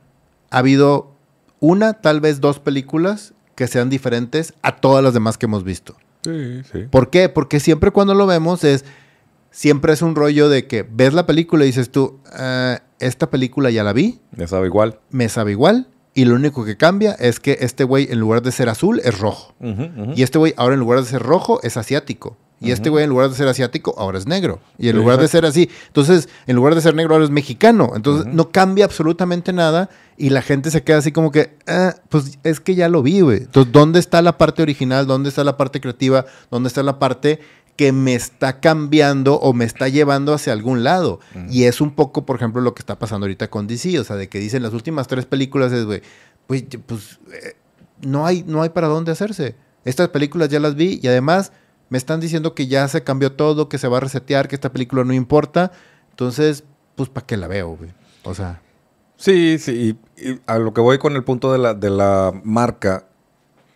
ha 0.50 0.58
habido 0.58 1.12
una, 1.60 1.94
tal 1.94 2.20
vez 2.20 2.40
dos 2.40 2.60
películas 2.60 3.32
que 3.56 3.66
sean 3.66 3.90
diferentes 3.90 4.54
a 4.62 4.76
todas 4.76 5.02
las 5.02 5.14
demás 5.14 5.36
que 5.38 5.46
hemos 5.46 5.64
visto. 5.64 5.96
Sí, 6.22 6.62
sí. 6.70 6.78
¿Por 6.90 7.10
qué? 7.10 7.28
Porque 7.28 7.58
siempre 7.58 7.90
cuando 7.90 8.14
lo 8.14 8.26
vemos 8.26 8.62
es 8.62 8.84
siempre 9.50 9.92
es 9.94 10.02
un 10.02 10.14
rollo 10.14 10.48
de 10.48 10.66
que 10.68 10.82
ves 10.88 11.14
la 11.14 11.26
película 11.26 11.64
y 11.64 11.68
dices 11.68 11.90
tú, 11.90 12.20
"Ah, 12.32 12.82
esta 13.00 13.30
película 13.30 13.70
ya 13.70 13.82
la 13.82 13.92
vi, 13.92 14.20
Ya 14.36 14.46
sabe 14.46 14.66
igual. 14.66 15.00
me 15.10 15.28
sabe 15.28 15.52
igual. 15.52 15.88
Y 16.18 16.24
lo 16.24 16.35
único 16.35 16.64
que 16.64 16.76
cambia 16.76 17.12
es 17.12 17.38
que 17.38 17.59
este 17.61 17.85
güey, 17.85 18.09
en 18.11 18.18
lugar 18.18 18.42
de 18.42 18.50
ser 18.50 18.68
azul, 18.68 19.00
es 19.04 19.20
rojo. 19.20 19.54
Y 20.16 20.24
este 20.24 20.37
güey, 20.37 20.52
ahora 20.57 20.74
en 20.74 20.81
lugar 20.81 20.98
de 20.98 21.07
ser 21.07 21.22
rojo, 21.22 21.61
es 21.62 21.76
asiático. 21.76 22.37
Y 22.61 22.72
este 22.72 22.90
güey, 22.90 23.04
en 23.04 23.11
lugar 23.11 23.31
de 23.31 23.37
ser 23.37 23.46
asiático, 23.46 23.94
ahora 23.96 24.18
es 24.18 24.26
negro. 24.26 24.59
Y 24.78 24.88
en 24.88 24.96
lugar 24.96 25.20
de 25.20 25.28
ser 25.28 25.46
así, 25.46 25.70
entonces, 25.87 26.28
en 26.48 26.57
lugar 26.57 26.74
de 26.74 26.81
ser 26.81 26.96
negro, 26.96 27.14
ahora 27.14 27.24
es 27.24 27.31
mexicano. 27.31 27.92
Entonces, 27.94 28.26
no 28.35 28.50
cambia 28.50 28.85
absolutamente 28.85 29.52
nada. 29.52 29.90
Y 30.16 30.31
la 30.31 30.42
gente 30.42 30.72
se 30.72 30.83
queda 30.83 30.98
así 30.98 31.12
como 31.12 31.31
que, 31.31 31.57
"Ah, 31.68 31.94
pues 32.09 32.40
es 32.42 32.59
que 32.59 32.74
ya 32.74 32.88
lo 32.88 33.00
vi, 33.04 33.20
güey. 33.20 33.38
Entonces, 33.42 33.72
¿dónde 33.72 34.00
está 34.00 34.20
la 34.20 34.37
parte 34.38 34.62
original? 34.62 35.07
¿Dónde 35.07 35.28
está 35.28 35.44
la 35.44 35.57
parte 35.57 35.81
creativa? 35.81 36.26
¿Dónde 36.50 36.66
está 36.66 36.83
la 36.83 36.98
parte 36.98 37.38
que 37.78 37.92
me 37.92 38.16
está 38.16 38.58
cambiando 38.58 39.36
o 39.36 39.52
me 39.52 39.64
está 39.64 39.86
llevando 39.86 40.34
hacia 40.34 40.52
algún 40.52 40.82
lado? 40.82 41.20
Y 41.48 41.62
es 41.62 41.80
un 41.80 41.92
poco, 41.92 42.26
por 42.26 42.34
ejemplo, 42.34 42.60
lo 42.60 42.74
que 42.74 42.80
está 42.80 42.98
pasando 42.98 43.24
ahorita 43.24 43.48
con 43.50 43.68
DC. 43.68 44.00
O 44.00 44.04
sea, 44.04 44.16
de 44.16 44.28
que 44.28 44.40
dicen 44.40 44.64
las 44.64 44.74
últimas 44.74 45.06
tres 45.06 45.26
películas 45.26 45.72
es, 45.72 45.84
güey, 45.84 46.02
pues, 46.48 46.64
pues 46.84 47.20
eh, 47.32 47.54
no, 48.02 48.26
hay, 48.26 48.42
no 48.44 48.62
hay 48.62 48.70
para 48.70 48.88
dónde 48.88 49.12
hacerse. 49.12 49.54
Estas 49.84 50.08
películas 50.08 50.48
ya 50.48 50.58
las 50.58 50.74
vi 50.74 50.98
y 51.00 51.06
además 51.06 51.52
me 51.88 51.98
están 51.98 52.18
diciendo 52.18 52.52
que 52.52 52.66
ya 52.66 52.88
se 52.88 53.04
cambió 53.04 53.30
todo, 53.30 53.68
que 53.68 53.78
se 53.78 53.86
va 53.86 53.98
a 53.98 54.00
resetear, 54.00 54.48
que 54.48 54.56
esta 54.56 54.72
película 54.72 55.04
no 55.04 55.12
importa. 55.12 55.70
Entonces, 56.10 56.64
pues, 56.96 57.08
¿para 57.08 57.26
qué 57.26 57.36
la 57.36 57.46
veo, 57.46 57.76
güey? 57.76 57.92
O 58.24 58.34
sea, 58.34 58.60
Sí, 59.16 59.58
sí. 59.58 59.96
Y, 60.16 60.30
y 60.30 60.40
a 60.46 60.58
lo 60.58 60.72
que 60.72 60.80
voy 60.80 60.98
con 60.98 61.14
el 61.14 61.22
punto 61.22 61.52
de 61.52 61.58
la, 61.58 61.74
de 61.74 61.90
la 61.90 62.32
marca 62.44 63.06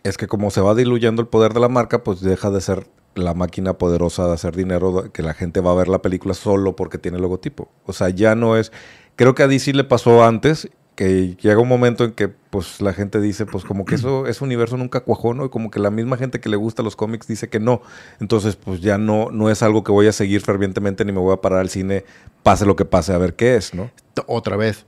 es 0.03 0.17
que 0.17 0.27
como 0.27 0.51
se 0.51 0.61
va 0.61 0.75
diluyendo 0.75 1.23
el 1.23 1.29
poder 1.29 1.53
de 1.53 1.61
la 1.61 1.69
marca, 1.69 2.03
pues 2.03 2.21
deja 2.21 2.51
de 2.51 2.61
ser 2.61 2.87
la 3.15 3.35
máquina 3.35 3.75
poderosa 3.75 4.27
de 4.27 4.35
hacer 4.35 4.57
dinero, 4.57 5.13
que 5.13 5.23
la 5.23 5.35
gente 5.35 5.61
va 5.61 5.73
a 5.73 5.75
ver 5.75 5.89
la 5.89 6.03
película 6.03 6.35
solo 6.35 6.77
porque 6.77 6.99
tiene 6.99 7.17
el 7.17 7.23
logotipo. 7.23 7.69
O 7.87 7.93
sea, 7.93 8.09
ya 8.09 8.35
no 8.35 8.57
es... 8.57 8.73
Creo 9.17 9.35
que 9.35 9.43
a 9.43 9.49
DC 9.49 9.75
le 9.75 9.85
pasó 9.85 10.25
antes, 10.25 10.69
que 10.95 11.37
llega 11.37 11.59
un 11.59 11.69
momento 11.69 12.05
en 12.05 12.13
que 12.13 12.29
pues 12.29 12.81
la 12.81 12.93
gente 12.93 13.21
dice, 13.21 13.47
pues 13.47 13.65
como 13.65 13.85
que 13.85 13.95
eso, 13.95 14.27
ese 14.29 14.45
universo 14.45 14.77
nunca 14.77 15.01
cuajó, 15.01 15.35
¿no? 15.35 15.45
Y 15.45 15.49
como 15.49 15.71
que 15.71 15.81
la 15.81 15.91
misma 15.91 16.17
gente 16.17 16.41
que 16.41 16.49
le 16.49 16.57
gusta 16.57 16.83
los 16.83 16.97
cómics 16.97 17.27
dice 17.27 17.49
que 17.49 17.61
no. 17.61 17.83
Entonces, 18.21 18.57
pues 18.57 18.81
ya 18.81 18.99
no, 18.99 19.31
no 19.31 19.51
es 19.51 19.63
algo 19.63 19.85
que 19.85 19.93
voy 19.93 20.07
a 20.07 20.13
seguir 20.13 20.41
fervientemente 20.41 21.05
ni 21.05 21.13
me 21.13 21.21
voy 21.21 21.33
a 21.33 21.41
parar 21.41 21.61
al 21.61 21.71
cine, 21.71 22.05
pase 22.43 22.67
lo 22.67 22.77
que 22.77 22.85
pase, 22.85 23.13
a 23.13 23.19
ver 23.19 23.35
qué 23.35 23.57
es, 23.57 23.75
¿no? 23.75 23.91
otra 24.27 24.57
vez, 24.57 24.85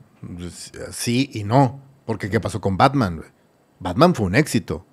sí 0.90 1.30
y 1.32 1.44
no. 1.44 1.80
Porque, 2.04 2.28
¿qué 2.28 2.38
pasó 2.38 2.60
con 2.60 2.76
Batman? 2.76 3.22
Batman 3.80 4.14
fue 4.14 4.26
un 4.26 4.34
éxito. 4.34 4.84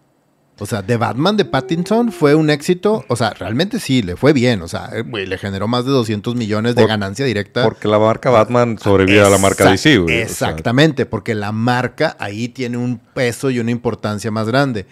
O 0.62 0.68
sea, 0.68 0.84
de 0.84 0.96
Batman 0.96 1.38
de 1.38 1.46
Pattinson 1.46 2.12
fue 2.12 2.36
un 2.36 2.52
éxito. 2.52 3.04
O 3.08 3.16
sea, 3.16 3.32
realmente 3.32 3.80
sí, 3.80 4.04
le 4.04 4.16
fue 4.16 4.32
bien. 4.32 4.62
O 4.62 4.68
sea, 4.68 4.90
eh, 4.94 5.02
güey, 5.02 5.26
le 5.26 5.40
generó 5.40 5.68
más 5.68 5.86
de 5.86 5.92
200 5.92 6.36
millones 6.36 6.76
de 6.76 6.84
Por- 6.84 6.90
ganancia 6.90 7.26
directa. 7.26 7.64
Porque 7.64 7.88
la 7.88 7.98
marca 7.98 8.30
Batman 8.30 8.78
sobrevive 8.78 9.22
a 9.22 9.30
la 9.30 9.40
marca 9.40 9.70
DC, 9.72 9.98
güey. 9.98 10.04
O 10.22 10.28
sea, 10.28 10.50
Exactamente, 10.52 11.08
porque 11.08 11.34
la 11.34 11.52
marca 11.52 12.16
ahí 12.20 12.48
tiene 12.48 12.78
un 12.78 13.00
peso 13.00 13.50
y 13.50 13.58
una 13.60 13.72
importancia 13.72 14.30
más 14.30 14.46
grande. 14.48 14.86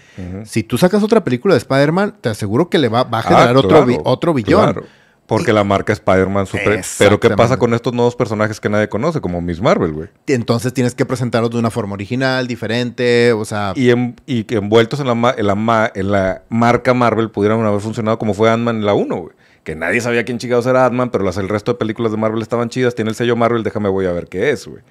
Si 0.43 0.63
tú 0.63 0.77
sacas 0.79 1.03
otra 1.03 1.23
película 1.23 1.53
de 1.53 1.59
Spider-Man, 1.59 2.15
te 2.19 2.29
aseguro 2.29 2.67
que 2.69 2.79
le 2.79 2.89
va, 2.89 3.03
va 3.03 3.19
a 3.19 3.21
Ah, 3.21 3.23
generar 3.23 3.57
otro, 3.57 3.69
claro, 3.85 4.01
otro 4.05 4.33
billón. 4.33 4.63
claro. 4.63 4.83
Porque 5.29 5.53
la 5.53 5.63
marca 5.63 5.93
Spider-Man 5.93 6.45
super. 6.47 6.81
Pero 6.97 7.19
¿qué 7.19 7.29
pasa 7.29 7.57
con 7.57 7.73
estos 7.73 7.93
nuevos 7.93 8.15
personajes 8.15 8.59
que 8.59 8.67
nadie 8.67 8.89
conoce, 8.89 9.21
como 9.21 9.41
Miss 9.41 9.61
Marvel, 9.61 9.93
güey? 9.93 10.09
Entonces 10.27 10.73
tienes 10.73 10.95
que 10.95 11.05
presentarlos 11.05 11.51
de 11.51 11.59
una 11.59 11.69
forma 11.71 11.93
original, 11.93 12.47
diferente, 12.47 13.31
o 13.33 13.45
sea... 13.45 13.73
Y, 13.75 13.91
en- 13.91 14.15
y 14.25 14.43
que 14.43 14.55
envueltos 14.55 14.99
en 14.99 15.07
la, 15.07 15.15
ma- 15.15 15.33
en, 15.37 15.47
la 15.47 15.55
ma- 15.55 15.91
en 15.95 16.11
la 16.11 16.43
marca 16.49 16.93
Marvel 16.93 17.29
pudieran 17.31 17.61
haber 17.65 17.79
funcionado 17.81 18.17
como 18.19 18.33
fue 18.33 18.49
Ant-Man 18.49 18.77
en 18.77 18.85
la 18.85 18.93
1, 18.93 19.15
güey. 19.15 19.33
Que 19.63 19.75
nadie 19.75 20.01
sabía 20.01 20.25
quién 20.25 20.37
chingados 20.39 20.65
era 20.65 20.85
Ant-Man, 20.85 21.11
pero 21.11 21.23
las, 21.23 21.37
el 21.37 21.47
resto 21.47 21.73
de 21.73 21.77
películas 21.77 22.11
de 22.11 22.17
Marvel 22.17 22.41
estaban 22.41 22.69
chidas. 22.69 22.95
Tiene 22.95 23.09
el 23.11 23.15
sello 23.15 23.35
Marvel, 23.35 23.61
déjame 23.63 23.89
voy 23.89 24.05
a 24.07 24.11
ver 24.11 24.27
qué 24.27 24.49
es, 24.51 24.65
güey. 24.67 24.81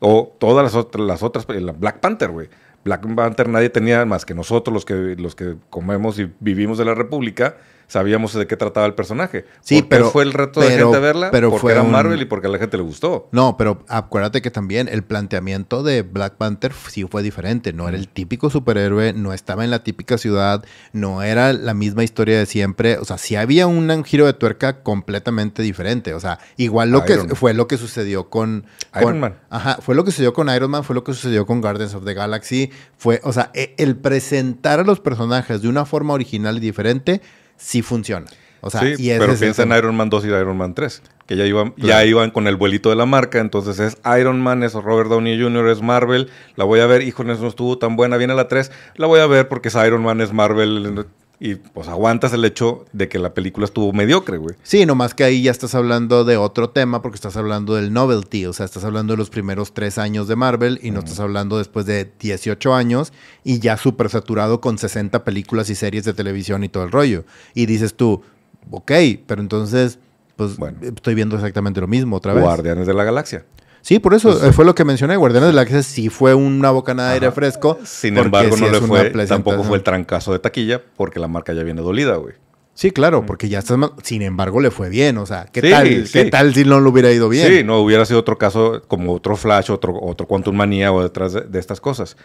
O 0.00 0.34
todas 0.38 0.64
las 0.64 0.74
otras, 0.74 1.06
las 1.06 1.22
otras, 1.22 1.46
la 1.48 1.72
Black 1.72 2.00
Panther, 2.00 2.30
güey. 2.30 2.48
Black 2.84 3.06
Panther 3.14 3.48
nadie 3.48 3.70
tenía 3.70 4.04
más 4.04 4.24
que 4.26 4.34
nosotros, 4.34 4.74
los 4.74 4.84
que, 4.84 5.14
los 5.18 5.34
que 5.34 5.54
comemos 5.70 6.18
y 6.18 6.30
vivimos 6.40 6.78
de 6.78 6.84
la 6.84 6.94
República, 6.94 7.56
sabíamos 7.86 8.32
de 8.34 8.46
qué 8.46 8.56
trataba 8.56 8.86
el 8.86 8.94
personaje. 8.94 9.44
Sí, 9.60 9.76
¿Por 9.76 9.82
qué 9.84 9.88
pero- 9.88 10.10
fue 10.10 10.22
el 10.24 10.32
reto 10.32 10.60
de 10.60 10.68
pero- 10.68 10.86
gente 10.92 11.00
verla, 11.00 11.30
pero 11.30 11.50
porque 11.50 11.60
fue 11.60 11.72
era 11.72 11.82
un- 11.82 11.90
Marvel 11.92 12.20
y 12.22 12.24
porque 12.24 12.46
a 12.46 12.50
la 12.50 12.58
gente 12.58 12.76
le 12.76 12.82
gustó. 12.82 13.28
No, 13.32 13.56
pero 13.56 13.84
acuérdate 13.88 14.42
que 14.42 14.50
también 14.50 14.88
el 14.88 15.02
planteamiento 15.02 15.82
de 15.82 16.02
Black 16.02 16.34
Panther 16.34 16.72
sí 16.88 17.04
fue 17.10 17.22
diferente. 17.22 17.72
No 17.72 17.88
era 17.88 17.96
el 17.96 18.08
típico 18.08 18.50
superhéroe, 18.50 19.12
no 19.12 19.32
estaba 19.32 19.64
en 19.64 19.70
la 19.70 19.82
típica 19.84 20.18
ciudad, 20.18 20.64
no 20.92 21.22
era 21.22 21.52
la 21.52 21.74
misma 21.74 22.04
historia 22.04 22.38
de 22.38 22.46
siempre. 22.46 22.98
O 22.98 23.04
sea, 23.04 23.18
sí 23.18 23.36
había 23.36 23.66
un, 23.66 24.04
giro 24.04 24.26
de 24.26 24.32
tuerca 24.32 24.82
completamente 24.82 25.62
diferente. 25.62 26.14
O 26.14 26.20
sea, 26.20 26.38
igual 26.56 26.90
lo 26.90 26.98
Iron 26.98 27.06
que 27.06 27.16
Man. 27.28 27.36
fue 27.36 27.54
lo 27.54 27.68
que 27.68 27.76
sucedió 27.78 28.28
con, 28.30 28.64
Iron 28.94 29.04
con- 29.12 29.20
Man. 29.20 29.38
Ajá, 29.50 29.78
fue 29.80 29.94
lo 29.94 30.04
que 30.04 30.10
sucedió 30.10 30.32
con 30.32 30.48
Iron 30.48 30.70
Man, 30.70 30.84
fue 30.84 30.94
lo 30.94 31.04
que 31.04 31.12
sucedió 31.12 31.46
con 31.46 31.60
Guardians 31.60 31.94
of 31.94 32.04
the 32.04 32.14
Galaxy. 32.14 32.70
Fue, 32.96 33.20
o 33.24 33.32
sea, 33.32 33.50
e- 33.54 33.74
el 33.78 33.96
presentar 33.96 34.80
a 34.80 34.84
los 34.84 35.00
personajes 35.00 35.62
de 35.62 35.68
una 35.68 35.84
forma 35.84 36.14
original 36.14 36.56
y 36.56 36.60
diferente 36.60 37.20
sí 37.56 37.82
funciona. 37.82 38.26
O 38.60 38.70
sea, 38.70 38.80
sí, 38.80 38.94
y 38.98 39.08
pero 39.10 39.32
es 39.32 39.42
el 39.42 39.46
piensa 39.46 39.64
en. 39.64 39.72
Iron 39.72 39.94
Man 39.94 40.08
2 40.08 40.24
y 40.24 40.28
Iron 40.28 40.56
Man 40.56 40.74
3, 40.74 41.02
que 41.26 41.36
ya 41.36 41.44
iban, 41.44 41.74
ya 41.76 42.02
iban 42.04 42.30
con 42.30 42.46
el 42.46 42.56
vuelito 42.56 42.88
de 42.88 42.96
la 42.96 43.04
marca, 43.04 43.38
entonces 43.38 43.78
es 43.78 43.98
Iron 44.18 44.40
Man, 44.40 44.62
es 44.62 44.72
Robert 44.72 45.10
Downey 45.10 45.38
Jr., 45.38 45.68
es 45.68 45.82
Marvel, 45.82 46.30
la 46.56 46.64
voy 46.64 46.80
a 46.80 46.86
ver, 46.86 47.02
híjole, 47.02 47.36
no 47.36 47.46
estuvo 47.46 47.76
tan 47.76 47.96
buena, 47.96 48.16
viene 48.16 48.34
la 48.34 48.48
3, 48.48 48.72
la 48.96 49.06
voy 49.06 49.20
a 49.20 49.26
ver 49.26 49.48
porque 49.48 49.68
es 49.68 49.74
Iron 49.74 50.02
Man, 50.02 50.22
es 50.22 50.32
Marvel, 50.32 51.04
y 51.44 51.56
pues 51.56 51.88
aguantas 51.88 52.32
el 52.32 52.42
hecho 52.46 52.86
de 52.94 53.06
que 53.06 53.18
la 53.18 53.34
película 53.34 53.66
estuvo 53.66 53.92
mediocre, 53.92 54.38
güey. 54.38 54.56
Sí, 54.62 54.86
nomás 54.86 55.12
que 55.12 55.24
ahí 55.24 55.42
ya 55.42 55.50
estás 55.50 55.74
hablando 55.74 56.24
de 56.24 56.38
otro 56.38 56.70
tema 56.70 57.02
porque 57.02 57.16
estás 57.16 57.36
hablando 57.36 57.74
del 57.74 57.92
novelty, 57.92 58.46
o 58.46 58.54
sea, 58.54 58.64
estás 58.64 58.82
hablando 58.82 59.12
de 59.12 59.18
los 59.18 59.28
primeros 59.28 59.74
tres 59.74 59.98
años 59.98 60.26
de 60.26 60.36
Marvel 60.36 60.80
y 60.82 60.90
no 60.90 61.00
estás 61.00 61.20
hablando 61.20 61.58
después 61.58 61.84
de 61.84 62.10
18 62.18 62.74
años 62.74 63.12
y 63.44 63.58
ya 63.58 63.76
súper 63.76 64.08
saturado 64.08 64.62
con 64.62 64.78
60 64.78 65.22
películas 65.22 65.68
y 65.68 65.74
series 65.74 66.04
de 66.04 66.14
televisión 66.14 66.64
y 66.64 66.70
todo 66.70 66.84
el 66.84 66.90
rollo. 66.90 67.26
Y 67.52 67.66
dices 67.66 67.92
tú, 67.92 68.22
ok, 68.70 68.92
pero 69.26 69.42
entonces, 69.42 69.98
pues 70.36 70.56
Bueno. 70.56 70.78
estoy 70.80 71.14
viendo 71.14 71.36
exactamente 71.36 71.78
lo 71.78 71.88
mismo 71.88 72.16
otra 72.16 72.32
vez. 72.32 72.42
Guardianes 72.42 72.86
de 72.86 72.94
la 72.94 73.04
Galaxia. 73.04 73.44
Sí, 73.84 73.98
por 73.98 74.14
eso 74.14 74.42
eh, 74.46 74.50
fue 74.52 74.64
lo 74.64 74.74
que 74.74 74.82
mencioné. 74.82 75.14
Guardianes 75.16 75.48
de 75.48 75.52
la 75.52 75.64
Galaxia 75.64 75.82
sí 75.82 76.08
fue 76.08 76.32
una 76.34 76.70
bocanada 76.70 77.10
de 77.10 77.14
aire 77.16 77.30
fresco. 77.32 77.78
Sin 77.84 78.16
embargo, 78.16 78.56
sí 78.56 78.62
no 78.64 78.70
le 78.70 78.80
fue, 78.80 79.10
tampoco 79.26 79.62
fue 79.62 79.76
el 79.76 79.82
trancazo 79.82 80.32
de 80.32 80.38
taquilla 80.38 80.80
porque 80.96 81.20
la 81.20 81.28
marca 81.28 81.52
ya 81.52 81.62
viene 81.64 81.82
dolida, 81.82 82.16
güey. 82.16 82.34
Sí, 82.72 82.92
claro, 82.92 83.26
porque 83.26 83.50
ya 83.50 83.58
estás. 83.58 83.78
Sin 84.02 84.22
embargo, 84.22 84.58
le 84.60 84.70
fue 84.70 84.88
bien. 84.88 85.18
O 85.18 85.26
sea, 85.26 85.44
¿qué 85.52 85.60
Sí, 85.60 85.70
tal? 85.70 86.06
sí. 86.06 86.12
¿Qué 86.14 86.24
tal 86.30 86.54
si 86.54 86.64
no 86.64 86.80
le 86.80 86.88
hubiera 86.88 87.12
ido 87.12 87.28
bien? 87.28 87.46
Sí, 87.46 87.62
no 87.62 87.78
hubiera 87.80 88.06
sido 88.06 88.18
otro 88.20 88.38
caso 88.38 88.82
como 88.88 89.12
otro 89.12 89.36
Flash, 89.36 89.70
otro, 89.70 89.94
otro 90.00 90.26
Quantum 90.26 90.56
Manía 90.56 90.90
o 90.90 91.02
detrás 91.02 91.34
de, 91.34 91.42
de 91.42 91.58
estas 91.60 91.78
cosas. 91.80 92.16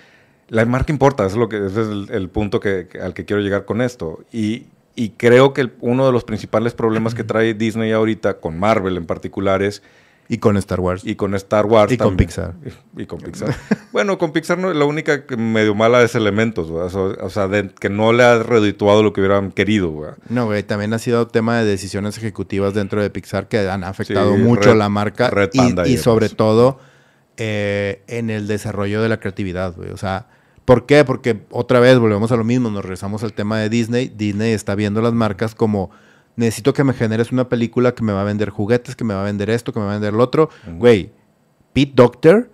La 0.47 0.65
marca 0.65 0.93
importa, 0.93 1.25
es 1.25 1.35
lo 1.35 1.49
que, 1.49 1.57
ese 1.57 1.81
es 1.81 1.87
el, 1.89 2.07
el 2.09 2.29
punto 2.29 2.61
que, 2.61 2.87
que- 2.89 2.99
al 2.99 3.13
que 3.13 3.25
quiero 3.25 3.41
llegar 3.41 3.65
con 3.65 3.81
esto. 3.81 4.23
Y, 4.31 4.63
y 4.95 5.09
creo 5.09 5.53
que 5.53 5.59
el- 5.61 5.73
uno 5.81 6.05
de 6.05 6.13
los 6.13 6.23
principales 6.23 6.73
problemas 6.73 7.13
que 7.13 7.25
trae 7.25 7.53
Disney 7.53 7.91
ahorita, 7.91 8.35
con 8.39 8.57
Marvel 8.57 8.95
en 8.97 9.05
particular, 9.05 9.61
es, 9.61 9.83
Y 10.31 10.37
con 10.37 10.57
Star 10.57 10.79
Wars. 10.79 11.01
y 11.03 11.15
con 11.15 11.33
Star 11.33 11.65
Wars 11.65 11.91
Y 11.91 11.97
con. 11.97 12.15
Pixar. 12.15 12.53
Y, 12.95 13.01
y 13.01 13.05
con 13.07 13.19
Pixar. 13.19 13.55
bueno, 13.91 14.19
con 14.19 14.31
Pixar 14.31 14.59
no, 14.59 14.71
la 14.73 14.85
única 14.85 15.25
que 15.25 15.35
medio 15.35 15.73
mala 15.73 16.03
es 16.03 16.13
Elementos, 16.13 16.71
¿verdad? 16.71 16.95
O 17.23 17.29
sea, 17.31 17.47
de- 17.47 17.69
que 17.71 17.89
no 17.89 18.13
le 18.13 18.23
ha 18.23 18.37
redituado 18.43 19.01
lo 19.01 19.11
que 19.11 19.21
hubieran 19.21 19.51
querido, 19.51 19.91
¿verdad? 19.99 20.17
No, 20.29 20.45
güey, 20.45 20.61
también 20.61 20.93
ha 20.93 20.99
sido 20.99 21.27
tema 21.27 21.57
de 21.57 21.65
decisiones 21.65 22.15
ejecutivas 22.19 22.75
dentro 22.75 23.01
de 23.01 23.09
Pixar 23.09 23.47
que 23.47 23.67
han 23.67 23.83
afectado 23.83 24.35
Sí, 24.35 24.41
mucho 24.43 24.69
Red- 24.69 24.77
la 24.77 24.87
marca 24.89 25.31
Red 25.31 25.49
y, 25.53 25.57
Panda 25.57 25.87
y 25.87 25.93
y 25.93 25.97
sobre 25.97 26.27
demás. 26.27 26.37
todo 26.37 26.79
eh, 27.37 28.03
en 28.07 28.29
el 28.29 28.47
desarrollo 28.47 29.01
de 29.01 29.09
la 29.09 29.19
creatividad, 29.19 29.75
güey. 29.75 29.89
O 29.91 29.97
sea, 29.97 30.27
¿por 30.65 30.85
qué? 30.85 31.05
Porque 31.05 31.41
otra 31.49 31.79
vez 31.79 31.97
volvemos 31.97 32.31
a 32.31 32.35
lo 32.37 32.43
mismo, 32.43 32.69
nos 32.69 32.83
regresamos 32.83 33.23
al 33.23 33.33
tema 33.33 33.59
de 33.59 33.69
Disney. 33.69 34.09
Disney 34.15 34.51
está 34.53 34.75
viendo 34.75 35.01
las 35.01 35.13
marcas 35.13 35.55
como 35.55 35.89
necesito 36.39 36.73
que 36.73 36.83
me 36.83 36.93
generes 36.93 37.31
una 37.31 37.47
película 37.49 37.93
que 37.93 38.03
me 38.03 38.13
va 38.13 38.21
a 38.21 38.25
vender 38.25 38.49
juguetes, 38.49 38.95
que 38.95 39.03
me 39.03 39.13
va 39.13 39.21
a 39.21 39.25
vender 39.25 39.49
esto, 39.49 39.71
que 39.73 39.79
me 39.79 39.85
va 39.85 39.91
a 39.91 39.95
vender 39.95 40.13
lo 40.13 40.23
otro. 40.23 40.49
Güey, 40.77 41.11
Pete 41.73 41.91
Doctor, 41.95 42.49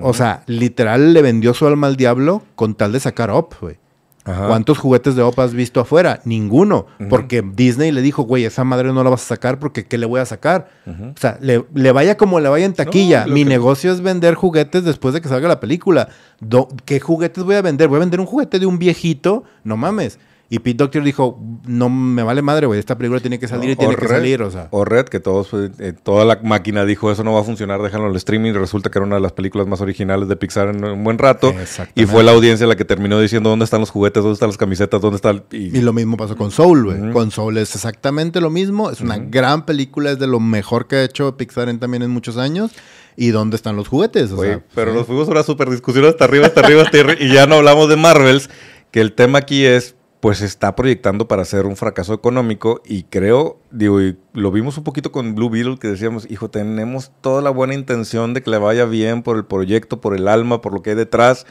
o 0.00 0.12
sea, 0.12 0.42
literal 0.46 1.12
le 1.14 1.22
vendió 1.22 1.54
su 1.54 1.66
alma 1.66 1.86
al 1.86 1.96
diablo 1.96 2.42
con 2.54 2.74
tal 2.74 2.92
de 2.92 3.00
sacar 3.00 3.30
Up, 3.30 3.54
güey. 3.60 3.78
Ajá. 4.24 4.48
¿Cuántos 4.48 4.78
juguetes 4.78 5.14
de 5.14 5.22
OPA 5.22 5.44
has 5.44 5.54
visto 5.54 5.78
afuera? 5.78 6.20
Ninguno. 6.24 6.86
Porque 7.08 7.42
Disney 7.42 7.92
le 7.92 8.02
dijo, 8.02 8.24
güey, 8.24 8.44
esa 8.44 8.64
madre 8.64 8.92
no 8.92 9.04
la 9.04 9.10
vas 9.10 9.22
a 9.22 9.26
sacar 9.26 9.60
porque 9.60 9.86
¿qué 9.86 9.98
le 9.98 10.06
voy 10.06 10.18
a 10.18 10.24
sacar? 10.26 10.68
O 10.84 11.14
sea, 11.16 11.38
le, 11.40 11.64
le 11.74 11.92
vaya 11.92 12.16
como 12.16 12.40
le 12.40 12.48
vaya 12.48 12.64
en 12.66 12.74
taquilla. 12.74 13.24
Mi 13.28 13.44
que- 13.44 13.48
negocio 13.50 13.92
es 13.92 14.00
vender 14.00 14.34
juguetes 14.34 14.82
después 14.82 15.14
de 15.14 15.20
que 15.20 15.28
salga 15.28 15.46
la 15.46 15.60
película. 15.60 16.08
Do- 16.40 16.66
¿Qué 16.84 16.98
juguetes 16.98 17.44
voy 17.44 17.54
a 17.54 17.62
vender? 17.62 17.86
Voy 17.86 17.98
a 17.98 18.00
vender 18.00 18.18
un 18.18 18.26
juguete 18.26 18.58
de 18.58 18.66
un 18.66 18.80
viejito. 18.80 19.44
No 19.62 19.76
mames. 19.76 20.18
Y 20.48 20.60
Pete 20.60 20.76
Doctor 20.76 21.02
dijo, 21.02 21.40
no 21.66 21.88
me 21.88 22.22
vale 22.22 22.40
madre, 22.40 22.66
güey. 22.66 22.78
Esta 22.78 22.96
película 22.96 23.18
tiene 23.20 23.40
que 23.40 23.48
salir 23.48 23.70
y 23.70 23.76
tiene 23.76 23.96
que 23.96 24.02
Red- 24.02 24.10
salir. 24.16 24.42
O 24.42 24.50
sea, 24.52 24.68
o 24.70 24.84
Red, 24.84 25.06
que 25.06 25.18
todos, 25.18 25.48
eh, 25.52 25.92
toda 26.00 26.24
la 26.24 26.38
máquina 26.44 26.84
dijo 26.84 27.10
eso 27.10 27.24
no 27.24 27.32
va 27.32 27.40
a 27.40 27.42
funcionar, 27.42 27.82
déjalo 27.82 28.04
en 28.04 28.10
el 28.10 28.16
streaming. 28.16 28.52
Resulta 28.52 28.88
que 28.88 28.98
era 29.00 29.06
una 29.06 29.16
de 29.16 29.22
las 29.22 29.32
películas 29.32 29.66
más 29.66 29.80
originales 29.80 30.28
de 30.28 30.36
Pixar 30.36 30.68
en 30.68 30.84
un 30.84 31.02
buen 31.02 31.18
rato. 31.18 31.52
Y 31.96 32.06
fue 32.06 32.22
la 32.22 32.30
audiencia 32.30 32.64
la 32.68 32.76
que 32.76 32.84
terminó 32.84 33.18
diciendo 33.20 33.50
dónde 33.50 33.64
están 33.64 33.80
los 33.80 33.90
juguetes, 33.90 34.22
dónde 34.22 34.34
están 34.34 34.48
las 34.50 34.56
camisetas, 34.56 35.00
dónde 35.00 35.16
está 35.16 35.30
el... 35.30 35.42
y- 35.50 35.76
Y 35.78 35.80
lo 35.80 35.92
mismo 35.92 36.16
pasó 36.16 36.36
con 36.36 36.52
Soul, 36.52 36.84
güey. 36.84 37.12
Con 37.12 37.32
Soul 37.32 37.58
es 37.58 37.74
exactamente 37.74 38.40
lo 38.40 38.50
mismo. 38.50 38.90
Es 38.92 39.00
una 39.00 39.18
gran 39.18 39.66
película, 39.66 40.12
es 40.12 40.20
de 40.20 40.28
lo 40.28 40.38
mejor 40.38 40.86
que 40.86 40.94
ha 40.94 41.02
hecho 41.04 41.36
Pixar 41.36 41.68
en, 41.68 41.80
también 41.80 42.04
en 42.04 42.10
muchos 42.12 42.36
años. 42.36 42.70
¿Y 43.16 43.30
dónde 43.30 43.56
están 43.56 43.74
los 43.74 43.88
juguetes? 43.88 44.30
O 44.30 44.36
Güey, 44.36 44.50
sea, 44.50 44.62
pero 44.76 44.92
sí. 44.92 44.98
nos 44.98 45.06
fuimos 45.08 45.26
a 45.26 45.32
una 45.32 45.42
super 45.42 45.70
discusión 45.70 46.04
hasta 46.04 46.24
arriba, 46.24 46.46
hasta 46.46 46.60
arriba, 46.60 46.82
hasta 46.82 47.00
arriba, 47.00 47.14
y 47.18 47.32
ya 47.32 47.46
no 47.48 47.56
hablamos 47.56 47.88
de 47.88 47.96
Marvels, 47.96 48.48
que 48.92 49.00
el 49.00 49.12
tema 49.14 49.38
aquí 49.38 49.64
es, 49.64 49.95
pues 50.20 50.40
está 50.40 50.74
proyectando 50.74 51.28
para 51.28 51.44
ser 51.44 51.66
un 51.66 51.76
fracaso 51.76 52.14
económico 52.14 52.80
y 52.84 53.04
creo, 53.04 53.58
digo, 53.70 54.00
y 54.00 54.16
lo 54.32 54.50
vimos 54.50 54.78
un 54.78 54.84
poquito 54.84 55.12
con 55.12 55.34
Blue 55.34 55.50
Beetle 55.50 55.78
que 55.78 55.88
decíamos, 55.88 56.26
hijo, 56.30 56.50
tenemos 56.50 57.12
toda 57.20 57.42
la 57.42 57.50
buena 57.50 57.74
intención 57.74 58.32
de 58.34 58.42
que 58.42 58.50
le 58.50 58.58
vaya 58.58 58.86
bien 58.86 59.22
por 59.22 59.36
el 59.36 59.44
proyecto, 59.44 60.00
por 60.00 60.16
el 60.16 60.26
alma, 60.28 60.60
por 60.62 60.72
lo 60.72 60.82
que 60.82 60.90
hay 60.90 60.96
detrás, 60.96 61.46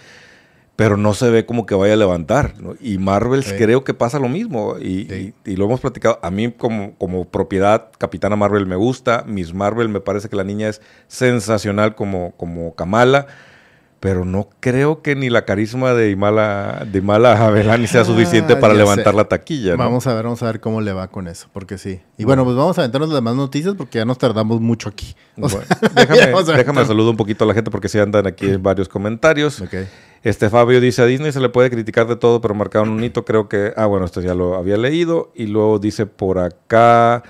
pero 0.75 0.97
no 0.97 1.13
se 1.13 1.29
ve 1.29 1.45
como 1.45 1.65
que 1.65 1.73
vaya 1.75 1.93
a 1.93 1.97
levantar. 1.97 2.55
¿no? 2.59 2.73
Y 2.81 2.97
Marvels 2.97 3.45
Sí. 3.45 3.55
creo 3.55 3.83
que 3.85 3.93
pasa 3.93 4.19
lo 4.19 4.27
mismo. 4.27 4.75
Y, 4.77 5.07
Sí. 5.09 5.33
y- 5.45 5.51
y 5.51 5.55
lo 5.55 5.65
hemos 5.65 5.79
platicado. 5.79 6.19
A 6.21 6.29
mí 6.31 6.51
como, 6.51 6.95
como 6.97 7.23
propiedad, 7.29 7.91
Capitana 7.97 8.35
Marvel 8.35 8.65
me 8.65 8.75
gusta. 8.75 9.23
Miss 9.25 9.53
Marvel 9.53 9.87
me 9.87 10.01
parece 10.01 10.27
que 10.27 10.35
la 10.35 10.43
niña 10.43 10.67
es 10.67 10.81
sensacional 11.07 11.95
como, 11.95 12.31
como 12.35 12.75
Kamala. 12.75 13.27
Pero 14.05 14.23
no 14.23 14.49
creo 14.59 15.01
que 15.01 15.15
ni 15.15 15.31
la 15.31 15.45
carisma 15.45 15.95
de 15.95 16.11
Imala, 16.11 16.85
de 16.85 16.99
Imala 16.99 17.35
sea 17.87 18.01
Ah, 18.01 18.05
suficiente 18.05 18.55
para 18.55 18.75
levantar 18.75 19.13
sé. 19.13 19.17
la 19.17 19.23
taquilla. 19.27 19.71
¿no? 19.71 19.77
Vamos 19.79 20.05
a 20.05 20.13
ver, 20.13 20.25
vamos 20.25 20.43
a 20.43 20.45
ver 20.45 20.59
cómo 20.59 20.79
le 20.79 20.93
va 20.93 21.07
con 21.07 21.27
eso, 21.27 21.47
porque 21.51 21.79
sí. 21.79 22.01
Y 22.15 22.23
bueno, 22.23 22.43
pues 22.43 22.55
vamos 22.55 22.77
a 22.77 22.81
aventarnos 22.81 23.09
las 23.09 23.17
demás 23.17 23.33
noticias 23.33 23.73
porque 23.75 23.97
ya 23.97 24.05
nos 24.05 24.19
tardamos 24.19 24.61
mucho 24.61 24.89
aquí. 24.89 25.15
O 25.41 25.49
sea, 25.49 25.61
Bueno, 25.61 25.89
déjame, 25.95 26.57
déjame 26.57 26.85
saludar 26.85 27.09
un 27.09 27.17
poquito 27.17 27.45
a 27.45 27.47
la 27.47 27.55
gente 27.55 27.71
porque 27.71 27.89
sí 27.89 27.97
andan 27.97 28.27
aquí 28.27 28.47
en 28.47 28.61
varios 28.61 28.87
comentarios. 28.87 29.63
Este 30.21 30.51
Fabio 30.51 30.79
dice, 30.79 31.01
a 31.01 31.05
Disney 31.05 31.31
se 31.31 31.39
le 31.39 31.49
puede 31.49 31.71
criticar 31.71 32.05
de 32.05 32.15
todo, 32.15 32.41
pero 32.41 32.53
marcaron 32.53 32.89
un 32.89 33.03
hito, 33.03 33.25
creo 33.25 33.49
que... 33.49 33.73
Ah, 33.75 33.87
bueno, 33.87 34.05
esto 34.05 34.21
ya 34.21 34.35
lo 34.35 34.53
había 34.55 34.77
leído. 34.77 35.31
Y 35.33 35.47
luego 35.47 35.79
dice 35.79 36.05
por 36.05 36.37
acá... 36.37 37.23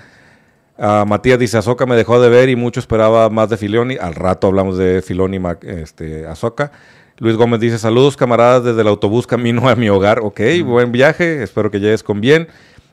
ah, 0.78 1.04
Matías 1.06 1.38
dice, 1.38 1.58
Azoka 1.58 1.86
me 1.86 1.96
dejó 1.96 2.20
de 2.20 2.28
ver 2.28 2.48
y 2.48 2.56
mucho 2.56 2.80
esperaba 2.80 3.28
más 3.30 3.48
de 3.48 3.56
Filoni. 3.56 3.96
Al 3.96 4.14
rato 4.14 4.46
hablamos 4.46 4.78
de 4.78 5.02
Filoni, 5.02 5.40
este, 5.62 6.26
Azoka. 6.26 6.72
Luis 7.18 7.36
Gómez 7.36 7.60
dice, 7.60 7.78
saludos 7.78 8.16
camaradas 8.16 8.64
desde 8.64 8.82
el 8.82 8.88
autobús 8.88 9.26
camino 9.26 9.68
a 9.68 9.74
mi 9.74 9.88
hogar. 9.88 10.20
Ok, 10.20 10.40
buen 10.64 10.92
viaje, 10.92 11.42
espero 11.42 11.70
que 11.70 11.80
llegues 11.80 12.02
con 12.02 12.20
bien. 12.20 12.48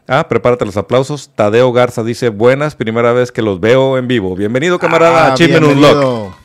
Ah, 0.07 0.27
prepárate 0.27 0.65
los 0.65 0.77
aplausos. 0.77 1.31
Tadeo 1.33 1.71
Garza 1.71 2.03
dice, 2.03 2.29
buenas, 2.29 2.75
primera 2.75 3.13
vez 3.13 3.31
que 3.31 3.41
los 3.41 3.59
veo 3.59 3.97
en 3.97 4.07
vivo. 4.07 4.35
Bienvenido 4.35 4.79
camarada, 4.79 5.27
Ah, 5.27 5.33
Achievement 5.33 5.65
Unlocked. 5.65 6.42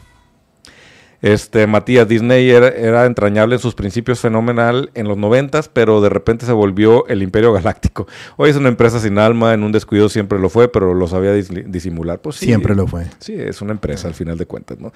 Este, 1.20 1.66
Matías, 1.66 2.07
Disney 2.07 2.48
era, 2.48 2.68
era 2.68 3.04
entrañable 3.04 3.57
en 3.57 3.61
sus 3.61 3.74
principios, 3.74 4.20
fenomenal 4.20 4.90
en 4.94 5.09
los 5.09 5.16
noventas, 5.18 5.68
pero 5.68 6.00
de 6.00 6.09
repente 6.09 6.46
se 6.46 6.52
volvió 6.52 7.09
el 7.09 7.22
Imperio 7.24 7.52
Galáctico. 7.52 8.07
Hoy 8.37 8.50
es 8.50 8.57
una 8.57 8.68
empresa 8.68 9.00
sin 9.00 9.18
alma, 9.18 9.52
en 9.52 9.64
un 9.64 9.72
descuido 9.72 10.09
siempre 10.09 10.38
lo 10.38 10.48
fue, 10.48 10.68
pero 10.70 10.94
lo 10.94 11.09
sabía 11.09 11.35
dis- 11.35 11.64
disimular. 11.66 12.20
Pues 12.20 12.37
sí, 12.37 12.46
Siempre 12.46 12.76
lo 12.76 12.87
fue. 12.87 13.07
Sí, 13.18 13.35
es 13.35 13.61
una 13.61 13.72
empresa 13.72 14.07
al 14.07 14.14
final 14.14 14.38
de 14.38 14.46
cuentas, 14.46 14.78
¿no? 14.78 14.92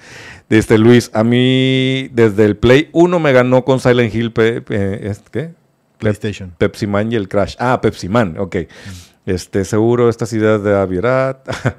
Este, 0.49 0.77
Luis, 0.77 1.11
a 1.13 1.25
mí 1.25 2.07
desde 2.13 2.45
el 2.45 2.55
Play 2.55 2.89
1 2.93 3.19
me 3.19 3.33
ganó 3.33 3.65
con 3.65 3.81
Silent 3.81 4.15
Hill, 4.15 4.31
pe- 4.31 4.61
pe- 4.61 5.09
¿es- 5.09 5.23
¿qué? 5.29 5.51
PlayStation. 5.97 6.53
Pepsi 6.57 6.87
Man 6.87 7.11
y 7.11 7.15
el 7.15 7.27
Crash. 7.27 7.55
Ah, 7.59 7.79
Pepsi 7.81 8.07
Man, 8.07 8.35
ok. 8.37 8.55
Este, 9.25 9.63
seguro 9.65 10.07
estas 10.09 10.31
ideas 10.33 10.63
de 10.63 10.73
Avirat. 10.77 11.47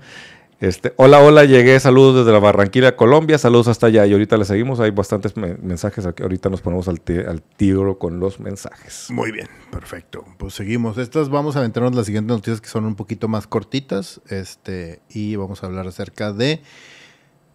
Este, 0.64 0.94
hola, 0.96 1.20
hola, 1.20 1.44
llegué, 1.44 1.79
saludos 1.79 2.16
desde 2.16 2.33
la 2.33 2.38
Barranquilla, 2.38 2.96
Colombia, 2.96 3.37
saludos 3.37 3.68
hasta 3.68 3.88
allá. 3.88 4.07
Y 4.07 4.12
ahorita 4.12 4.37
le 4.38 4.46
seguimos, 4.46 4.81
hay 4.81 4.90
bastantes 4.92 5.37
me- 5.37 5.57
mensajes, 5.59 6.07
aquí. 6.07 6.22
ahorita 6.22 6.48
nos 6.48 6.62
ponemos 6.62 6.88
al, 6.88 7.00
al 7.29 7.42
tiro 7.42 7.98
con 7.98 8.18
los 8.18 8.40
mensajes. 8.40 9.09
Muy 9.11 9.31
bien, 9.31 9.46
perfecto. 9.70 10.24
Pues 10.38 10.55
seguimos. 10.55 10.96
Estas 10.96 11.29
vamos 11.29 11.57
a 11.57 11.59
aventarnos 11.59 11.94
las 11.94 12.07
siguientes 12.07 12.35
noticias 12.35 12.61
que 12.62 12.68
son 12.68 12.87
un 12.87 12.94
poquito 12.94 13.29
más 13.29 13.46
cortitas. 13.46 14.22
Este, 14.29 15.00
y 15.11 15.37
vamos 15.37 15.62
a 15.62 15.66
hablar 15.66 15.87
acerca 15.87 16.33
de. 16.33 16.62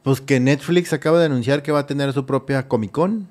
Pues 0.03 0.21
que 0.21 0.39
Netflix 0.39 0.93
acaba 0.93 1.19
de 1.19 1.25
anunciar 1.25 1.61
que 1.61 1.71
va 1.73 1.79
a 1.79 1.85
tener 1.85 2.13
su 2.13 2.25
propia 2.25 2.67
Comic 2.69 2.91
Con 2.91 3.27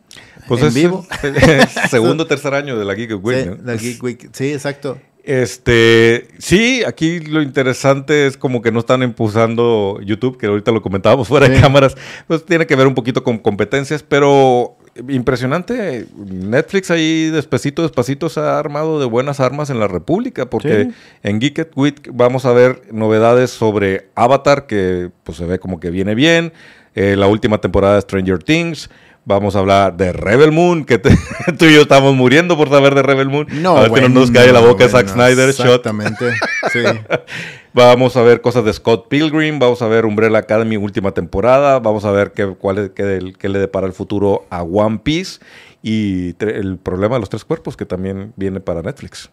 Pues 0.49 0.61
en 0.61 0.67
es 0.69 0.75
vivo. 0.75 1.07
segundo 1.91 2.27
tercer 2.27 2.53
año 2.53 2.79
de 2.79 2.85
la 2.85 2.95
Geek 2.95 3.25
Week. 3.25 3.43
Sí, 3.45 3.49
¿no? 3.51 3.57
la 3.65 3.75
Geek 3.77 4.03
Week. 4.03 4.29
Sí, 4.33 4.53
exacto. 4.53 4.99
Este, 5.29 6.27
sí, 6.39 6.83
aquí 6.87 7.21
lo 7.21 7.43
interesante 7.43 8.27
es 8.27 8.39
como 8.39 8.63
que 8.63 8.73
no 8.73 8.79
están 8.79 9.03
impulsando 9.03 10.01
YouTube, 10.03 10.39
que 10.39 10.47
ahorita 10.47 10.73
lo 10.73 10.81
comentábamos 10.81 11.29
fuera 11.29 11.47
de 11.51 11.61
cámaras, 11.61 11.95
pues 12.27 12.47
tiene 12.47 12.67
que 12.67 12.75
ver 12.75 12.87
un 12.87 12.95
poquito 12.95 13.23
con 13.23 13.37
competencias, 13.37 14.03
pero 14.03 14.79
impresionante, 15.07 16.07
Netflix 16.17 16.91
ahí 16.91 17.29
despacito, 17.29 17.83
despacito 17.83 18.31
se 18.31 18.41
ha 18.41 18.59
armado 18.59 18.99
de 18.99 19.05
buenas 19.05 19.39
armas 19.39 19.69
en 19.69 19.79
la 19.81 19.87
República, 19.87 20.49
porque 20.49 20.85
Sí. 20.87 20.91
en 21.25 21.41
Geeked 21.41 21.69
Week 21.77 22.09
vamos 22.11 22.47
a 22.47 22.53
ver 22.55 22.81
novedades 22.91 23.51
sobre 23.51 24.09
Avatar, 24.15 24.67
que 24.67 25.11
pues 25.25 25.37
se 25.37 25.45
ve 25.45 25.59
como 25.59 25.79
que 25.79 25.91
viene 25.91 26.15
bien, 26.15 26.55
eh, 26.95 27.17
la 27.17 27.27
última 27.27 27.59
temporada 27.61 27.97
de 27.97 28.01
Stranger 28.01 28.43
Things, 28.43 28.89
Vamos 29.29 29.57
a 29.57 29.59
hablar 29.59 29.95
de 29.95 30.11
Rebel 30.15 30.53
Moon, 30.53 30.87
que 30.87 30.99
te- 30.99 31.15
tú 31.59 31.67
y 31.67 31.75
yo 31.75 31.83
estamos 31.83 32.17
muriendo 32.17 32.57
por 32.57 32.71
saber 32.71 32.95
de 32.95 33.03
Rebel 33.03 33.29
Moon. 33.29 33.47
No, 33.61 33.77
a 33.77 33.81
ver 33.83 33.89
si 33.91 33.95
no 33.97 34.01
bueno, 34.01 34.21
nos 34.21 34.31
cae 34.31 34.51
la 34.55 34.61
boca 34.61 34.87
bueno, 34.87 34.89
Zack 34.89 35.09
Snyder, 35.09 35.51
shot. 35.53 35.67
Exactamente. 35.67 36.31
Sí. 36.73 36.79
Vamos 37.75 38.17
a 38.17 38.23
ver 38.23 38.41
cosas 38.41 38.65
de 38.65 38.73
Scott 38.73 39.09
Pilgrim, 39.09 39.59
vamos 39.59 39.83
a 39.83 39.87
ver 39.89 40.07
Umbrella 40.07 40.39
Academy 40.39 40.77
última 40.79 41.13
temporada, 41.13 41.79
vamos 41.79 42.05
a 42.07 42.11
ver 42.11 42.33
qué, 42.33 42.47
cuál 42.59 42.79
es, 42.79 42.91
qué, 42.91 43.35
qué 43.39 43.49
le 43.51 43.59
depara 43.59 43.87
el 43.87 43.93
futuro 43.93 44.47
a 44.51 44.63
One 44.63 45.01
Piece 45.05 45.41
y 45.83 46.35
el 46.43 46.79
problema 46.79 47.17
de 47.17 47.21
los 47.21 47.29
tres 47.29 47.45
cuerpos 47.45 47.77
que 47.77 47.85
también 47.85 48.33
viene 48.37 48.59
para 48.61 48.81
Netflix. 48.83 49.31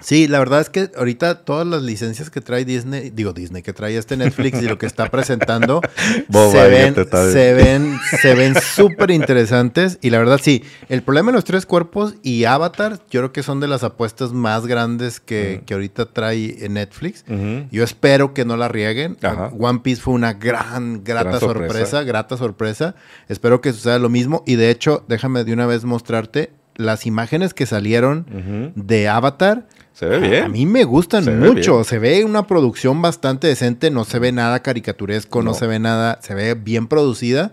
Sí, 0.00 0.28
la 0.28 0.38
verdad 0.38 0.60
es 0.60 0.70
que 0.70 0.90
ahorita 0.96 1.44
todas 1.44 1.66
las 1.66 1.82
licencias 1.82 2.30
que 2.30 2.40
trae 2.40 2.64
Disney, 2.64 3.10
digo 3.10 3.32
Disney, 3.32 3.62
que 3.62 3.72
trae 3.72 3.96
este 3.96 4.16
Netflix 4.16 4.62
y 4.62 4.66
lo 4.66 4.78
que 4.78 4.86
está 4.86 5.10
presentando, 5.10 5.80
se, 6.32 6.68
ven, 6.68 6.94
se, 6.94 7.54
ven, 7.54 7.98
se 8.20 8.34
ven, 8.34 8.54
súper 8.60 9.10
interesantes. 9.10 9.98
Y 10.00 10.10
la 10.10 10.18
verdad, 10.18 10.40
sí, 10.42 10.64
el 10.88 11.02
problema 11.02 11.30
de 11.30 11.36
los 11.36 11.44
tres 11.44 11.66
cuerpos 11.66 12.14
y 12.22 12.44
Avatar, 12.44 12.98
yo 13.10 13.20
creo 13.20 13.32
que 13.32 13.42
son 13.42 13.60
de 13.60 13.68
las 13.68 13.84
apuestas 13.84 14.32
más 14.32 14.66
grandes 14.66 15.20
que, 15.20 15.62
que 15.66 15.74
ahorita 15.74 16.06
trae 16.06 16.68
Netflix. 16.68 17.24
Yo 17.70 17.84
espero 17.84 18.34
que 18.34 18.44
no 18.44 18.56
la 18.56 18.68
rieguen. 18.68 19.16
One 19.58 19.80
Piece 19.80 20.00
fue 20.00 20.14
una 20.14 20.32
gran, 20.32 21.04
grata 21.04 21.38
sorpresa, 21.38 22.02
grata 22.02 22.36
sorpresa. 22.36 22.94
Espero 23.28 23.60
que 23.60 23.72
suceda 23.72 23.98
lo 23.98 24.08
mismo. 24.08 24.42
Y 24.46 24.56
de 24.56 24.70
hecho, 24.70 25.04
déjame 25.08 25.44
de 25.44 25.52
una 25.52 25.66
vez 25.66 25.84
mostrarte 25.84 26.52
las 26.80 27.06
imágenes 27.06 27.54
que 27.54 27.66
salieron 27.66 28.72
de 28.74 29.08
Avatar 29.08 29.66
se 29.92 30.06
ve 30.06 30.18
bien. 30.18 30.44
A, 30.44 30.48
mí 30.48 30.64
me 30.66 30.84
gustan 30.84 31.38
mucho. 31.38 31.84
Se 31.84 31.98
ve 31.98 32.24
una 32.24 32.46
producción 32.46 33.02
bastante 33.02 33.48
decente. 33.48 33.90
No 33.90 34.04
se 34.04 34.18
ve 34.18 34.32
nada 34.32 34.60
caricaturesco, 34.60 35.42
no. 35.42 35.52
se 35.52 35.66
ve 35.66 35.78
nada. 35.78 36.18
Se 36.22 36.34
ve 36.34 36.54
bien 36.54 36.86
producida. 36.86 37.52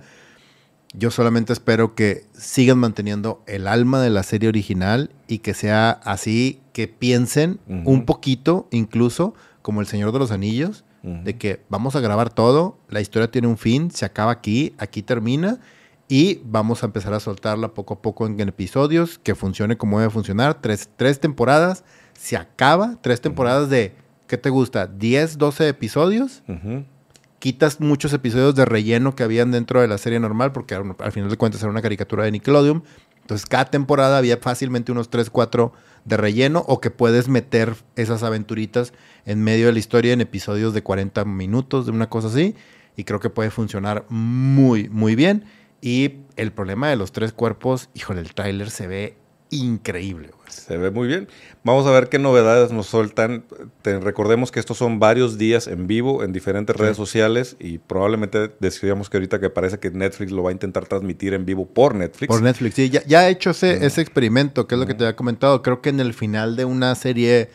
Yo 0.93 1.11
solamente 1.11 1.51
espero 1.51 1.93
que 1.93 2.25
sigan 2.33 2.77
manteniendo 2.77 3.43
el 3.47 3.67
alma 3.67 4.01
de 4.01 4.09
la 4.09 4.23
serie 4.23 4.47
original 4.47 5.11
y 5.27 5.39
que 5.39 5.53
sea 5.53 5.89
así, 5.89 6.61
que 6.71 6.87
piensen 6.87 7.59
un 7.67 8.05
poquito, 8.05 8.67
incluso 8.71 9.33
como 9.61 9.81
El 9.81 9.87
Señor 9.87 10.13
de 10.13 10.19
los 10.19 10.31
Anillos, 10.31 10.85
de 11.03 11.37
que 11.37 11.61
vamos 11.69 11.95
a 11.95 11.99
grabar 11.99 12.29
todo, 12.29 12.79
la 12.89 13.01
historia 13.01 13.29
tiene 13.29 13.47
un 13.47 13.57
fin, 13.57 13.91
se 13.91 14.05
acaba 14.05 14.31
aquí, 14.31 14.73
aquí 14.77 15.03
termina 15.03 15.59
y 16.09 16.41
vamos 16.45 16.83
a 16.83 16.85
empezar 16.85 17.13
a 17.13 17.19
soltarla 17.19 17.73
poco 17.73 17.95
a 17.95 18.01
poco 18.01 18.25
en 18.25 18.39
episodios, 18.39 19.19
que 19.19 19.35
funcione 19.35 19.77
como 19.77 19.99
debe 19.99 20.11
funcionar, 20.11 20.61
tres, 20.61 20.89
tres 20.95 21.19
temporadas 21.19 21.83
se 22.17 22.35
acaba, 22.37 22.97
tres 23.01 23.21
temporadas 23.21 23.69
de, 23.69 23.93
¿qué 24.27 24.37
te 24.37 24.49
gusta? 24.49 24.87
10, 24.87 25.37
12 25.37 25.67
episodios. 25.69 26.43
Quitas 27.39 27.79
muchos 27.79 28.11
episodios 28.13 28.55
de 28.55 28.65
relleno 28.65 29.15
que 29.15 29.23
habían 29.23 29.51
dentro 29.51 29.81
de 29.81 29.87
la 29.87 29.97
serie 29.97 30.19
normal, 30.19 30.51
porque 30.51 30.75
al, 30.75 31.11
final 31.11 31.29
de 31.29 31.37
cuentas 31.37 31.61
era 31.61 31.69
una 31.69 31.81
caricatura 31.81 32.23
de 32.23 32.31
Nickelodeon. 32.31 32.83
Entonces, 33.21 33.45
cada 33.45 33.65
temporada 33.65 34.17
había 34.17 34.37
fácilmente 34.37 34.91
unos 34.91 35.09
3, 35.09 35.29
4 35.29 35.73
de 36.05 36.17
relleno 36.17 36.63
o 36.67 36.79
que 36.81 36.89
puedes 36.89 37.27
meter 37.27 37.75
esas 37.95 38.23
aventuritas 38.23 38.93
en 39.25 39.43
medio 39.43 39.67
de 39.67 39.73
la 39.73 39.79
historia 39.79 40.13
en 40.13 40.21
episodios 40.21 40.73
de 40.73 40.81
40 40.81 41.25
minutos, 41.25 41.85
de 41.85 41.91
una 41.91 42.09
cosa 42.09 42.29
así. 42.29 42.55
Y 42.95 43.03
creo 43.03 43.19
que 43.19 43.29
puede 43.29 43.51
funcionar 43.51 44.05
muy, 44.09 44.89
muy 44.89 45.15
bien. 45.15 45.43
Y 45.81 46.15
el 46.35 46.51
problema 46.51 46.89
de 46.89 46.95
los 46.95 47.11
tres 47.11 47.33
cuerpos, 47.33 47.89
híjole, 47.93 48.21
el 48.21 48.33
tráiler 48.33 48.69
se 48.69 48.87
ve 48.87 49.17
increíble. 49.49 50.31
Se 50.47 50.77
ve 50.77 50.91
muy 50.91 51.07
bien. 51.07 51.27
Vamos 51.63 51.85
a 51.85 51.91
ver 51.91 52.09
qué 52.09 52.19
novedades 52.19 52.71
nos 52.71 52.87
sueltan. 52.87 53.43
recordemos 53.83 54.51
que 54.51 54.59
estos 54.59 54.77
son 54.77 54.99
varios 54.99 55.37
días 55.37 55.67
en 55.67 55.87
vivo 55.87 56.23
en 56.23 56.33
diferentes 56.33 56.75
redes 56.75 56.97
sociales 56.97 57.55
y 57.59 57.77
probablemente 57.77 58.51
decidamos 58.59 59.09
que 59.09 59.17
ahorita 59.17 59.39
que 59.39 59.49
parece 59.49 59.79
que 59.79 59.91
Netflix 59.91 60.31
lo 60.31 60.43
va 60.43 60.49
a 60.49 60.53
intentar 60.53 60.85
transmitir 60.85 61.33
en 61.33 61.45
vivo 61.45 61.65
por 61.65 61.95
Netflix. 61.95 62.27
Por 62.27 62.41
Netflix, 62.41 62.75
sí. 62.75 62.89
Ya, 62.89 63.03
ya 63.05 63.21
ha 63.21 63.29
hecho 63.29 63.51
ese, 63.51 63.85
ese 63.85 64.01
experimento, 64.01 64.67
que 64.67 64.75
es 64.75 64.79
lo 64.79 64.87
que 64.87 64.93
te 64.93 65.03
había 65.03 65.15
comentado. 65.15 65.61
Creo 65.61 65.81
que 65.81 65.89
en 65.89 65.99
el 65.99 66.13
final 66.13 66.55
de 66.55 66.65
una 66.65 66.95
serie 66.95 67.49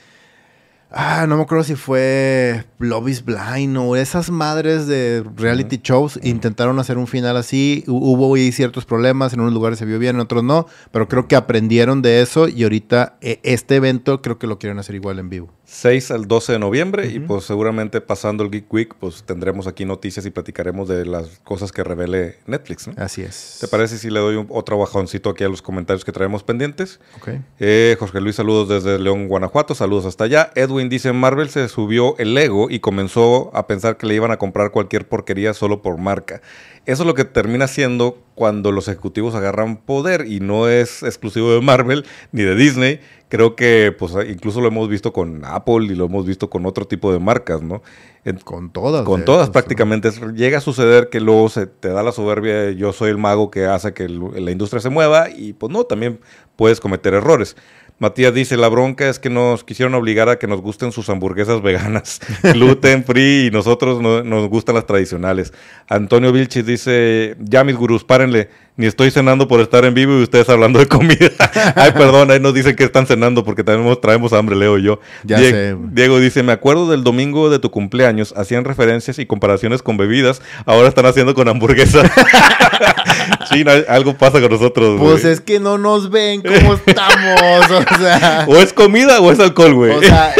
Ah, 0.94 1.26
no 1.26 1.38
me 1.38 1.42
acuerdo 1.44 1.64
si 1.64 1.74
fue 1.74 2.66
Love 2.78 3.08
is 3.08 3.24
Blind 3.24 3.78
o 3.78 3.96
esas 3.96 4.30
madres 4.30 4.86
de 4.86 5.24
reality 5.36 5.80
shows 5.82 6.20
intentaron 6.22 6.78
hacer 6.78 6.98
un 6.98 7.06
final 7.06 7.38
así. 7.38 7.82
Hubo 7.86 8.34
ahí 8.34 8.52
ciertos 8.52 8.84
problemas, 8.84 9.32
en 9.32 9.40
unos 9.40 9.54
lugares 9.54 9.78
se 9.78 9.86
vio 9.86 9.98
bien, 9.98 10.16
en 10.16 10.20
otros 10.20 10.44
no, 10.44 10.66
pero 10.90 11.08
creo 11.08 11.28
que 11.28 11.36
aprendieron 11.36 12.02
de 12.02 12.20
eso 12.20 12.46
y 12.46 12.64
ahorita 12.64 13.16
e, 13.22 13.40
este 13.42 13.76
evento 13.76 14.20
creo 14.20 14.38
que 14.38 14.46
lo 14.46 14.58
quieren 14.58 14.78
hacer 14.78 14.94
igual 14.94 15.18
en 15.18 15.30
vivo. 15.30 15.48
6 15.72 16.10
al 16.10 16.28
12 16.28 16.52
de 16.52 16.58
noviembre 16.58 17.06
y 17.06 17.18
pues 17.18 17.44
seguramente 17.44 18.02
pasando 18.02 18.44
el 18.44 18.50
Geek 18.50 18.70
Week 18.70 18.94
pues 19.00 19.22
tendremos 19.24 19.66
aquí 19.66 19.86
noticias 19.86 20.26
y 20.26 20.30
platicaremos 20.30 20.86
de 20.86 21.06
las 21.06 21.40
cosas 21.44 21.72
que 21.72 21.82
revele 21.82 22.36
Netflix. 22.46 22.88
Así 22.98 23.22
es. 23.22 23.56
¿Te 23.58 23.68
parece 23.68 23.96
si 23.96 24.10
le 24.10 24.20
doy 24.20 24.36
un, 24.36 24.46
otro 24.50 24.76
bajoncito 24.76 25.30
aquí 25.30 25.44
a 25.44 25.48
los 25.48 25.62
comentarios 25.62 26.04
que 26.04 26.12
traemos 26.12 26.42
pendientes? 26.42 27.00
Ok. 27.16 27.30
Eh, 27.58 27.96
Jorge 27.98 28.20
Luis, 28.20 28.36
saludos 28.36 28.68
desde 28.68 28.98
León, 28.98 29.28
Guanajuato, 29.28 29.74
saludos 29.74 30.04
hasta 30.04 30.24
allá. 30.24 30.52
Edwin 30.56 30.90
dice, 30.90 31.10
Marvel 31.14 31.48
se 31.48 31.66
subió 31.68 32.18
el 32.18 32.36
ego 32.36 32.68
y 32.68 32.80
comenzó 32.80 33.50
a 33.56 33.66
pensar 33.66 33.96
que 33.96 34.06
le 34.06 34.14
iban 34.14 34.30
a 34.30 34.36
comprar 34.36 34.72
cualquier 34.72 35.08
porquería 35.08 35.54
solo 35.54 35.80
por 35.80 35.96
marca. 35.96 36.42
Eso 36.84 37.04
es 37.04 37.06
lo 37.06 37.14
que 37.14 37.24
termina 37.24 37.66
siendo 37.66 38.18
cuando 38.34 38.72
los 38.72 38.88
ejecutivos 38.88 39.34
agarran 39.34 39.76
poder 39.76 40.26
y 40.26 40.40
no 40.40 40.68
es 40.68 41.02
exclusivo 41.02 41.54
de 41.54 41.60
Marvel 41.60 42.04
ni 42.32 42.42
de 42.42 42.56
Disney. 42.56 43.00
Creo 43.32 43.56
que 43.56 43.96
pues 43.98 44.12
incluso 44.28 44.60
lo 44.60 44.68
hemos 44.68 44.90
visto 44.90 45.14
con 45.14 45.42
Apple 45.46 45.86
y 45.86 45.94
lo 45.94 46.04
hemos 46.04 46.26
visto 46.26 46.50
con 46.50 46.66
otro 46.66 46.86
tipo 46.86 47.10
de 47.14 47.18
marcas, 47.18 47.62
¿no? 47.62 47.80
con 48.44 48.70
todas. 48.70 49.06
Con 49.06 49.24
todas 49.24 49.48
prácticamente. 49.48 50.10
Llega 50.34 50.58
a 50.58 50.60
suceder 50.60 51.08
que 51.08 51.18
luego 51.18 51.48
se 51.48 51.66
te 51.66 51.88
da 51.88 52.02
la 52.02 52.12
soberbia, 52.12 52.72
yo 52.72 52.92
soy 52.92 53.08
el 53.08 53.16
mago 53.16 53.50
que 53.50 53.64
hace 53.64 53.94
que 53.94 54.06
la 54.06 54.50
industria 54.50 54.82
se 54.82 54.90
mueva 54.90 55.30
y 55.30 55.54
pues 55.54 55.72
no, 55.72 55.84
también 55.84 56.20
puedes 56.56 56.78
cometer 56.78 57.14
errores. 57.14 57.56
Matías 57.98 58.34
dice, 58.34 58.56
la 58.56 58.68
bronca 58.68 59.08
es 59.08 59.18
que 59.18 59.30
nos 59.30 59.62
quisieron 59.62 59.94
obligar 59.94 60.28
a 60.28 60.36
que 60.38 60.48
nos 60.48 60.60
gusten 60.60 60.90
sus 60.90 61.08
hamburguesas 61.08 61.62
veganas, 61.62 62.20
gluten 62.52 63.04
free, 63.04 63.46
y 63.46 63.50
nosotros 63.50 64.00
no, 64.00 64.24
nos 64.24 64.48
gustan 64.48 64.74
las 64.74 64.86
tradicionales. 64.86 65.52
Antonio 65.88 66.32
Vilchis 66.32 66.66
dice, 66.66 67.36
ya 67.38 67.62
mis 67.62 67.76
gurús, 67.76 68.02
párenle, 68.02 68.48
ni 68.76 68.86
estoy 68.86 69.10
cenando 69.10 69.46
por 69.46 69.60
estar 69.60 69.84
en 69.84 69.92
vivo 69.94 70.18
y 70.18 70.22
ustedes 70.22 70.48
hablando 70.48 70.78
de 70.78 70.88
comida. 70.88 71.30
Ay, 71.76 71.92
perdón, 71.92 72.30
ahí 72.30 72.40
nos 72.40 72.54
dicen 72.54 72.74
que 72.74 72.84
están 72.84 73.06
cenando 73.06 73.44
porque 73.44 73.62
tenemos, 73.62 74.00
traemos 74.00 74.32
hambre, 74.32 74.56
leo 74.56 74.78
yo. 74.78 74.98
Ya 75.24 75.38
Diego, 75.38 75.80
Diego 75.92 76.18
dice, 76.18 76.42
me 76.42 76.52
acuerdo 76.52 76.90
del 76.90 77.04
domingo 77.04 77.50
de 77.50 77.58
tu 77.58 77.70
cumpleaños, 77.70 78.34
hacían 78.36 78.64
referencias 78.64 79.18
y 79.18 79.26
comparaciones 79.26 79.82
con 79.82 79.96
bebidas, 79.96 80.42
ahora 80.64 80.88
están 80.88 81.06
haciendo 81.06 81.34
con 81.34 81.48
hamburguesas. 81.48 82.10
algo 83.88 84.14
pasa 84.16 84.40
con 84.40 84.50
nosotros. 84.50 85.00
Pues 85.00 85.24
es 85.24 85.40
que 85.40 85.60
no 85.60 85.78
nos 85.78 86.10
ven 86.10 86.42
cómo 86.42 86.74
estamos, 86.86 87.70
o 87.70 87.98
sea. 87.98 88.46
O 88.48 88.56
es 88.56 88.72
comida 88.72 89.20
o 89.20 89.30
es 89.30 89.40
alcohol, 89.40 89.74
güey. 89.74 89.92
O 89.92 90.02
sea, 90.02 90.34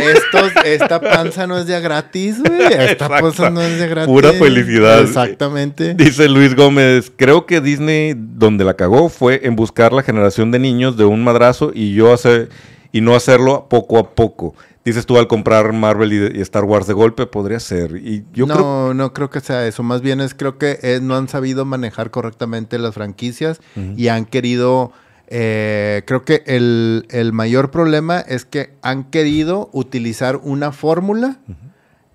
esta 0.65 1.01
panza 1.01 1.47
no 1.47 1.59
es 1.59 1.67
de 1.67 1.81
gratis, 1.81 2.43
güey. 2.43 2.73
Esta 2.73 3.09
panza 3.09 3.51
no 3.51 3.61
es 3.61 3.79
de 3.79 3.89
gratis. 3.89 4.13
Pura 4.13 4.33
felicidad. 4.33 5.03
Exactamente. 5.03 5.95
Dice 5.95 6.29
Luis 6.29 6.55
Gómez, 6.55 7.13
creo 7.15 7.47
que 7.47 7.61
Disney 7.61 8.15
donde 8.17 8.65
la 8.65 8.75
cagó 8.75 9.09
fue 9.09 9.41
en 9.45 9.57
buscar 9.57 9.93
la 9.93 10.03
generación 10.03 10.51
de 10.51 10.59
niños 10.59 10.97
de 10.97 11.05
un 11.05 11.23
madrazo 11.25 11.73
y 11.75 11.95
yo 11.95 12.13
hacer 12.13 12.49
y 12.93 13.01
no 13.01 13.15
hacerlo 13.15 13.67
poco 13.69 13.99
a 13.99 14.15
poco. 14.15 14.55
Dices 14.85 15.07
tú 15.07 15.17
al 15.19 15.29
comprar 15.29 15.73
Marvel 15.73 16.13
y, 16.13 16.41
Star 16.41 16.65
Wars 16.65 16.87
de 16.87 16.93
golpe, 16.93 17.27
podría 17.27 17.61
ser. 17.61 17.97
Y 17.97 18.25
yo 18.33 18.47
no, 18.47 18.95
no 18.95 19.13
creo 19.13 19.31
que 19.31 19.41
sea 19.41 19.67
eso. 19.67 19.83
Más 19.83 20.03
bien 20.03 20.21
es 20.21 20.35
creo 20.35 20.59
que 20.59 20.99
no 21.01 21.17
han 21.17 21.29
sabido 21.29 21.65
manejar 21.65 22.11
correctamente 22.11 22.79
las 22.79 22.95
franquicias 22.95 23.61
y 23.97 24.09
han 24.09 24.25
querido. 24.25 24.93
Eh, 25.35 26.03
creo 26.05 26.25
que 26.25 26.43
el, 26.47 27.31
mayor 27.33 27.71
problema 27.71 28.21
es 28.21 28.45
que 28.45 28.75
han 28.83 29.05
querido 29.05 29.71
utilizar 29.73 30.37
una 30.43 30.73
fórmula 30.73 31.39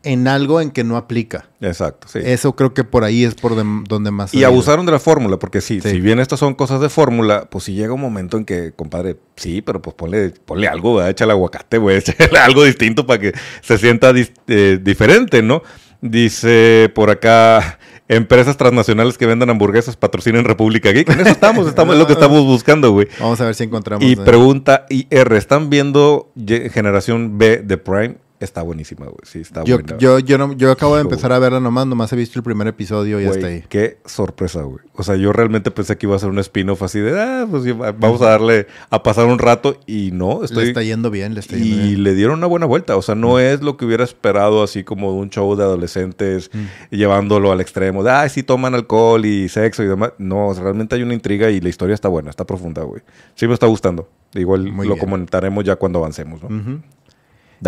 en 0.08 0.28
algo 0.30 0.62
en 0.62 0.72
que 0.72 0.86
no 0.86 0.96
aplica. 0.96 1.50
Exacto, 1.60 2.08
sí. 2.08 2.20
Eso 2.24 2.56
creo 2.56 2.74
que 2.74 2.86
por 2.86 3.04
ahí 3.04 3.26
es 3.26 3.36
por 3.36 3.56
donde 3.56 4.10
más... 4.10 4.34
Y 4.34 4.46
abusaron 4.46 4.86
de 4.86 4.94
la 4.94 5.00
fórmula, 5.00 5.38
porque 5.38 5.60
sí, 5.60 5.82
si 5.82 6.00
bien 6.00 6.20
estas 6.20 6.40
son 6.40 6.54
cosas 6.56 6.80
de 6.80 6.88
fórmula, 6.88 7.50
pues 7.50 7.66
si 7.66 7.74
llega 7.74 7.92
un 7.92 8.00
momento 8.00 8.38
en 8.38 8.46
que, 8.46 8.72
compadre, 8.72 9.18
sí, 9.36 9.62
pero 9.62 9.82
pues 9.82 9.96
ponle, 9.96 10.30
ponle 10.46 10.70
algo, 10.70 11.04
échale 11.04 11.34
aguacate, 11.34 11.78
güey, 11.78 11.98
échale 12.08 12.40
algo 12.40 12.64
distinto 12.64 13.06
para 13.06 13.20
que 13.20 13.34
se 13.62 13.78
sienta 13.78 14.14
eh, 14.48 14.80
diferente, 14.82 15.42
¿no? 15.42 15.62
Dice 16.00 16.90
por 16.96 17.10
acá, 17.10 17.80
empresas 18.08 18.56
transnacionales 18.56 19.18
que 19.18 19.26
vendan 19.26 19.50
hamburguesas 19.50 19.98
patrocinen 19.98 20.46
República 20.46 20.92
Geek. 20.92 21.10
En 21.10 21.20
eso 21.20 21.32
estamos, 21.32 21.68
estamos 21.68 21.94
en 21.96 22.00
lo 22.00 22.08
que 22.08 22.14
estamos 22.14 22.46
buscando, 22.46 22.92
güey. 22.92 23.08
Vamos 23.20 23.42
a 23.42 23.46
ver 23.46 23.56
si 23.56 23.66
encontramos. 23.66 24.08
Y 24.08 24.16
pregunta 24.16 24.86
IR, 24.90 25.34
¿están 25.34 25.70
viendo 25.70 26.32
generación 26.72 27.38
B 27.38 27.58
de 27.58 27.78
Prime? 27.78 28.27
Está 28.40 28.62
buenísima, 28.62 29.06
güey. 29.06 29.18
Sí, 29.24 29.40
está 29.40 29.64
yo, 29.64 29.78
buena. 29.78 29.98
Yo, 29.98 30.20
yo, 30.20 30.38
no, 30.38 30.54
yo 30.54 30.72
acabo 30.72 30.96
de 30.96 31.02
empezar 31.02 31.32
a 31.32 31.40
verla 31.40 31.60
nomás, 31.60 31.88
nomás 31.88 32.14
he 32.14 32.16
visto 32.16 32.38
el 32.38 32.44
primer 32.44 32.68
episodio 32.68 33.20
y 33.20 33.24
ya 33.24 33.32
está 33.32 33.48
ahí. 33.48 33.64
Qué 33.68 33.98
sorpresa, 34.06 34.62
güey. 34.62 34.80
O 34.94 35.02
sea, 35.02 35.16
yo 35.16 35.34
realmente 35.34 35.72
pensé 35.72 35.98
que 35.98 36.06
iba 36.06 36.16
a 36.16 36.20
ser 36.20 36.30
un 36.30 36.38
spin-off 36.38 36.84
así 36.84 37.00
de, 37.00 37.20
ah, 37.20 37.48
pues 37.50 37.64
vamos 37.98 38.22
a 38.22 38.30
darle 38.30 38.68
a 38.92 39.02
pasar 39.02 39.26
un 39.26 39.40
rato 39.40 39.80
y 39.88 40.12
no. 40.12 40.44
Estoy... 40.44 40.66
Le 40.66 40.70
está 40.70 40.84
yendo 40.84 41.10
bien, 41.10 41.34
le 41.34 41.40
está 41.40 41.56
yendo 41.56 41.84
y 41.84 41.88
bien. 41.88 42.04
le 42.04 42.14
dieron 42.14 42.38
una 42.38 42.46
buena 42.46 42.68
vuelta. 42.68 42.96
O 42.96 43.02
sea, 43.02 43.16
no 43.16 43.40
es 43.40 43.62
lo 43.62 43.76
que 43.76 43.86
hubiera 43.86 44.04
esperado 44.04 44.62
así 44.62 44.84
como 44.84 45.12
de 45.14 45.18
un 45.18 45.30
show 45.32 45.56
de 45.56 45.64
adolescentes 45.64 46.52
mm. 46.54 46.96
llevándolo 46.96 47.52
al 47.52 47.60
extremo 47.60 48.04
de, 48.04 48.12
ah, 48.12 48.30
sí 48.30 48.44
toman 48.44 48.76
alcohol 48.76 49.26
y 49.26 49.50
sexo 49.50 49.82
y 49.84 49.88
demás. 49.88 50.12
No, 50.20 50.54
realmente 50.54 50.96
hay 50.96 51.02
una 51.02 51.16
intriga 51.16 51.50
y 51.50 51.60
la 51.60 51.70
historia 51.70 51.96
está 51.96 52.08
buena, 52.08 52.30
está 52.30 52.46
profunda, 52.46 52.84
güey. 52.84 53.02
Sí 53.34 53.48
me 53.48 53.56
está 53.56 53.66
gustando. 53.66 54.08
Igual 54.34 54.66
lo 54.66 54.98
comentaremos 54.98 55.64
ya 55.64 55.76
cuando 55.76 56.00
avancemos, 56.00 56.44
¿no? 56.44 56.82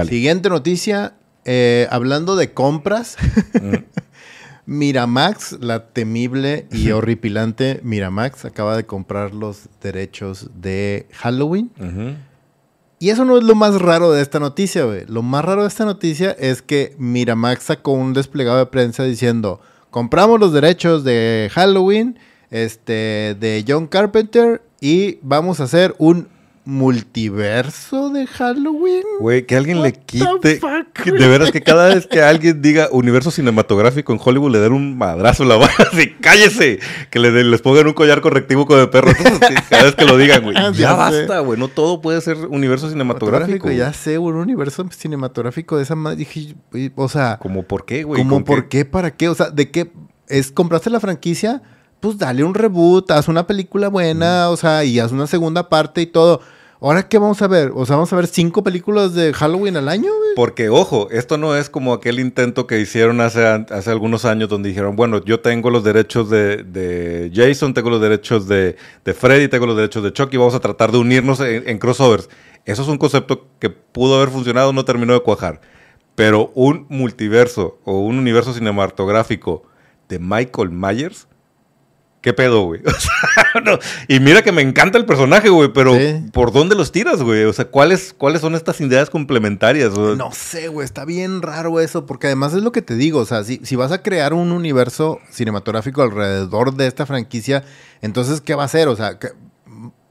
Siguiente 0.07 0.49
noticia, 0.49 1.13
eh, 1.45 1.87
hablando 1.91 2.35
de 2.35 2.53
compras, 2.53 3.17
Miramax, 4.65 5.57
la 5.61 5.87
temible 5.87 6.67
y 6.71 6.91
horripilante 6.91 7.79
Miramax, 7.83 8.45
acaba 8.45 8.77
de 8.77 8.85
comprar 8.85 9.33
los 9.33 9.67
derechos 9.81 10.49
de 10.53 11.07
Halloween. 11.13 11.71
Y 12.99 13.09
eso 13.09 13.23
no 13.25 13.37
es 13.37 13.43
lo 13.43 13.55
más 13.55 13.81
raro 13.81 14.11
de 14.11 14.21
esta 14.21 14.39
noticia, 14.39 14.83
güey. 14.83 15.05
Lo 15.07 15.23
más 15.23 15.43
raro 15.43 15.61
de 15.61 15.69
esta 15.69 15.85
noticia 15.85 16.31
es 16.31 16.61
que 16.61 16.95
Miramax 16.97 17.63
sacó 17.63 17.93
un 17.93 18.13
desplegado 18.13 18.57
de 18.57 18.65
prensa 18.65 19.03
diciendo, 19.03 19.61
compramos 19.89 20.39
los 20.39 20.53
derechos 20.53 21.03
de 21.03 21.49
Halloween, 21.53 22.19
este, 22.51 23.37
de 23.39 23.63
John 23.67 23.87
Carpenter 23.87 24.61
y 24.81 25.19
vamos 25.21 25.59
a 25.59 25.63
hacer 25.63 25.95
un 25.97 26.27
multiverso 26.69 28.11
de 28.11 28.27
Halloween. 28.27 29.03
Güey, 29.19 29.45
que 29.45 29.55
alguien 29.55 29.81
le 29.81 29.93
quite. 29.93 30.59
de 30.59 31.27
veras 31.27 31.51
que 31.51 31.61
cada 31.61 31.87
vez 31.93 32.05
que 32.05 32.21
alguien 32.21 32.61
diga 32.61 32.89
universo 32.91 33.31
cinematográfico 33.31 34.13
en 34.13 34.19
Hollywood 34.23 34.51
le 34.51 34.59
den 34.59 34.73
un 34.73 34.97
madrazo 34.97 35.43
en 35.43 35.49
la 35.49 35.55
barra 35.55 35.89
así, 35.91 36.11
cállese. 36.21 36.79
Que 37.09 37.19
le, 37.19 37.43
les 37.43 37.61
pongan 37.61 37.87
un 37.87 37.93
collar 37.93 38.21
correctivo 38.21 38.67
con 38.67 38.79
el 38.79 38.89
perro. 38.89 39.11
cada 39.69 39.83
vez 39.83 39.95
que 39.95 40.05
lo 40.05 40.17
digan, 40.17 40.43
güey. 40.43 40.55
ya, 40.73 40.93
basta, 40.93 41.39
güey. 41.39 41.59
No 41.59 41.67
todo 41.67 42.01
puede 42.01 42.21
ser 42.21 42.37
universo 42.37 42.89
cinematográfico. 42.89 43.71
Ya 43.71 43.91
sé, 43.91 44.19
un 44.19 44.35
universo 44.35 44.85
cinematográfico 44.91 45.77
de 45.77 45.83
esa 45.83 45.95
madre. 45.95 46.17
Dije, 46.17 46.55
o 46.95 47.09
sea. 47.09 47.39
¿Cómo 47.41 47.63
por 47.63 47.85
qué, 47.85 48.03
güey? 48.03 48.21
¿Cómo 48.21 48.45
por 48.45 48.69
qué? 48.69 48.85
¿Para 48.85 49.11
qué? 49.11 49.27
O 49.27 49.35
sea, 49.35 49.49
¿de 49.49 49.71
qué? 49.71 49.91
¿Es 50.27 50.51
compraste 50.51 50.91
la 50.91 50.99
franquicia? 50.99 51.63
Pues 51.99 52.17
dale 52.17 52.43
un 52.43 52.53
reboot, 52.53 53.11
haz 53.11 53.27
una 53.27 53.45
película 53.47 53.89
buena, 53.89 54.49
o 54.49 54.55
sea, 54.55 54.85
y 54.85 54.99
haz 54.99 55.11
una 55.11 55.27
segunda 55.27 55.67
parte 55.67 56.01
y 56.01 56.05
todo. 56.05 56.41
¿Ahora 56.81 57.09
qué 57.09 57.17
vamos 57.17 57.41
a 57.41 57.47
ver? 57.49 57.73
O 57.75 57.85
sea, 57.85 57.97
vamos 57.97 58.13
a 58.13 58.15
ver 58.15 58.27
cinco 58.27 58.63
películas 58.63 59.13
de 59.13 59.33
Halloween 59.33 59.75
al 59.75 59.89
año, 59.89 60.15
güey. 60.17 60.29
Porque, 60.35 60.69
ojo, 60.69 61.09
esto 61.11 61.37
no 61.37 61.57
es 61.57 61.69
como 61.69 61.91
aquel 61.91 62.21
intento 62.21 62.67
que 62.67 62.79
hicieron 62.79 63.19
hace, 63.19 63.45
hace 63.45 63.91
algunos 63.91 64.23
años 64.23 64.47
donde 64.47 64.69
dijeron, 64.69 64.95
bueno, 64.95 65.21
yo 65.25 65.41
tengo 65.41 65.71
los 65.71 65.83
derechos 65.83 66.29
de, 66.29 67.31
Jason, 67.33 67.73
tengo 67.73 67.89
los 67.89 67.99
derechos 67.99 68.47
de, 68.47 68.77
Freddy, 69.13 69.49
tengo 69.49 69.65
los 69.65 69.75
derechos 69.75 70.03
de 70.03 70.13
Chucky, 70.13 70.37
vamos 70.37 70.55
a 70.55 70.61
tratar 70.61 70.93
de 70.93 70.99
unirnos 70.99 71.41
en, 71.41 71.77
crossovers. 71.79 72.29
Eso 72.63 72.83
es 72.83 72.87
un 72.87 72.97
concepto 72.97 73.47
que 73.59 73.69
pudo 73.69 74.15
haber 74.15 74.29
funcionado, 74.29 74.71
no 74.71 74.85
terminó 74.85 75.13
de 75.13 75.19
cuajar. 75.19 75.59
Pero 76.15 76.53
un 76.55 76.85
multiverso 76.87 77.79
o 77.83 77.99
un 77.99 78.17
universo 78.17 78.53
cinematográfico 78.53 79.63
de 80.07 80.19
Michael 80.19 80.69
Myers 80.69 81.27
¿Qué 82.21 82.33
pedo, 82.33 82.63
güey? 82.63 82.81
Y 84.07 84.19
mira 84.19 84.41
que 84.41 84.51
me 84.51 84.61
encanta 84.61 84.97
el 84.97 85.05
personaje, 85.05 85.49
güey, 85.49 85.71
pero 85.73 85.97
¿por 86.33 86.51
dónde 86.51 86.75
los 86.75 86.91
tiras, 86.91 87.21
güey? 87.21 87.45
O 87.45 87.53
sea, 87.53 87.65
¿cuáles, 87.65 88.13
¿cuáles 88.13 88.41
son 88.41 88.55
estas 88.55 88.79
ideas 88.81 89.09
complementarias? 89.09 89.93
No 89.93 90.31
sé, 90.31 90.67
güey, 90.67 90.85
está 90.85 91.05
bien 91.05 91.41
raro 91.41 91.79
eso, 91.79 92.05
porque 92.05 92.27
además 92.27 92.53
es 92.53 92.61
lo 92.61 92.71
que 92.71 92.81
te 92.81 92.95
digo, 92.95 93.19
o 93.19 93.25
sea, 93.25 93.43
si, 93.43 93.59
si 93.63 93.75
vas 93.75 93.91
a 93.91 94.03
crear 94.03 94.33
un 94.33 94.51
universo 94.51 95.19
cinematográfico 95.31 96.01
alrededor 96.01 96.75
de 96.75 96.87
esta 96.87 97.05
franquicia, 97.05 97.63
entonces, 98.01 98.41
¿qué 98.41 98.55
va 98.55 98.63
a 98.63 98.65
hacer? 98.65 98.87
O 98.87 98.95
sea, 98.95 99.17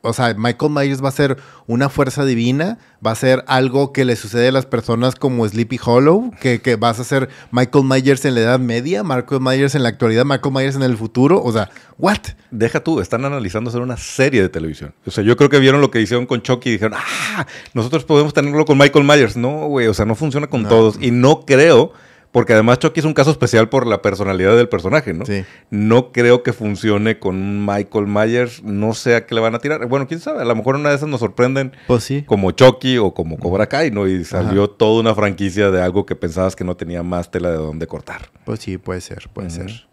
o 0.03 0.13
sea, 0.13 0.35
Michael 0.35 0.73
Myers 0.73 1.03
va 1.03 1.09
a 1.09 1.13
ser 1.13 1.37
una 1.67 1.89
fuerza 1.89 2.25
divina, 2.25 2.79
va 3.05 3.11
a 3.11 3.15
ser 3.15 3.45
algo 3.47 3.93
que 3.93 4.05
le 4.05 4.17
sucede 4.17 4.49
a 4.49 4.53
las 4.53 4.67
personas 4.67 5.17
como 5.17 5.47
Sleepy 5.47 5.79
Hollow, 5.85 6.31
que, 6.41 6.61
que, 6.61 6.77
vas 6.77 7.01
a 7.01 7.05
ser 7.05 7.29
Michael 7.51 7.85
Myers 7.85 8.25
en 8.25 8.35
la 8.35 8.41
Edad 8.41 8.61
Media, 8.61 9.03
Michael 9.03 9.41
Myers 9.41 9.75
en 9.75 9.83
la 9.83 9.89
actualidad, 9.89 10.25
Michael 10.25 10.55
Myers 10.55 10.77
en 10.77 10.83
el 10.83 10.97
futuro, 10.97 11.43
o 11.43 11.53
sea, 11.53 11.71
¿what? 11.99 12.19
Deja 12.51 12.81
tú, 12.81 13.01
están 13.01 13.25
analizando 13.25 13.71
hacer 13.71 13.83
una 13.83 13.97
serie 13.97 14.41
de 14.41 14.49
televisión. 14.49 14.95
O 15.05 15.11
sea, 15.11 15.25
yo 15.25 15.37
creo 15.37 15.51
que 15.51 15.59
vieron 15.59 15.81
lo 15.81 15.91
que 15.91 16.01
hicieron 16.01 16.27
con 16.27 16.43
Chucky 16.43 16.71
y 16.71 16.73
dijeron, 16.73 16.99
ah, 16.99 17.47
nosotros 17.75 18.05
podemos 18.05 18.33
tenerlo 18.33 18.65
con 18.65 18.79
Michael 18.79 19.05
Myers. 19.05 19.37
No, 19.37 19.67
güey, 19.67 19.89
o 19.89 19.95
sea, 19.95 20.05
no 20.05 20.15
funciona 20.15 20.47
con 20.47 20.67
todos. 20.69 20.97
Y 21.01 21.11
no 21.11 21.45
creo 21.45 21.93
porque 22.39 22.53
además 22.53 22.79
Chucky 22.79 23.01
es 23.01 23.05
un 23.05 23.15
caso 23.15 23.33
especial 23.33 23.69
por 23.69 23.85
la 23.85 24.01
personalidad 24.01 24.57
del 24.57 24.69
personaje, 24.69 25.13
¿no? 25.13 25.27
Sí. 25.27 25.45
No 25.71 26.13
creo 26.13 26.45
que 26.45 26.53
funcione 26.53 27.19
con 27.19 27.67
Michael 27.67 28.07
Myers. 28.07 28.63
No 28.63 28.95
sé 28.95 29.17
a 29.17 29.27
qué 29.27 29.35
le 29.35 29.41
van 29.41 29.57
a 29.57 29.59
tirar. 29.59 29.85
Bueno, 29.89 30.07
quién 30.07 30.21
sabe. 30.21 30.43
A 30.43 30.45
lo 30.45 30.55
mejor 30.55 30.77
una 30.77 30.91
de 30.91 30.95
esas 30.95 31.09
nos 31.09 31.19
sorprenden. 31.19 31.73
Pues 31.89 32.05
sí. 32.05 32.23
Como 32.23 32.53
Chucky 32.53 32.97
o 32.99 33.13
como 33.13 33.39
Cobra 33.39 33.67
Kai, 33.67 33.91
¿no? 33.91 34.07
Y 34.07 34.25
salió 34.25 34.71
toda 34.71 35.01
una 35.01 35.17
franquicia 35.17 35.73
de 35.73 35.83
algo 35.83 36.07
que 36.07 36.15
pensabas 36.15 36.55
que 36.55 36.63
no 36.63 36.77
tenía 36.77 37.03
más 37.03 37.33
tela 37.33 37.51
de 37.51 37.57
dónde 37.57 37.89
cortar. 37.89 38.31
Pues 38.45 38.61
sí, 38.61 38.79
puede 38.79 39.01
ser, 39.01 39.29
puede 39.33 39.51
ser. 39.51 39.88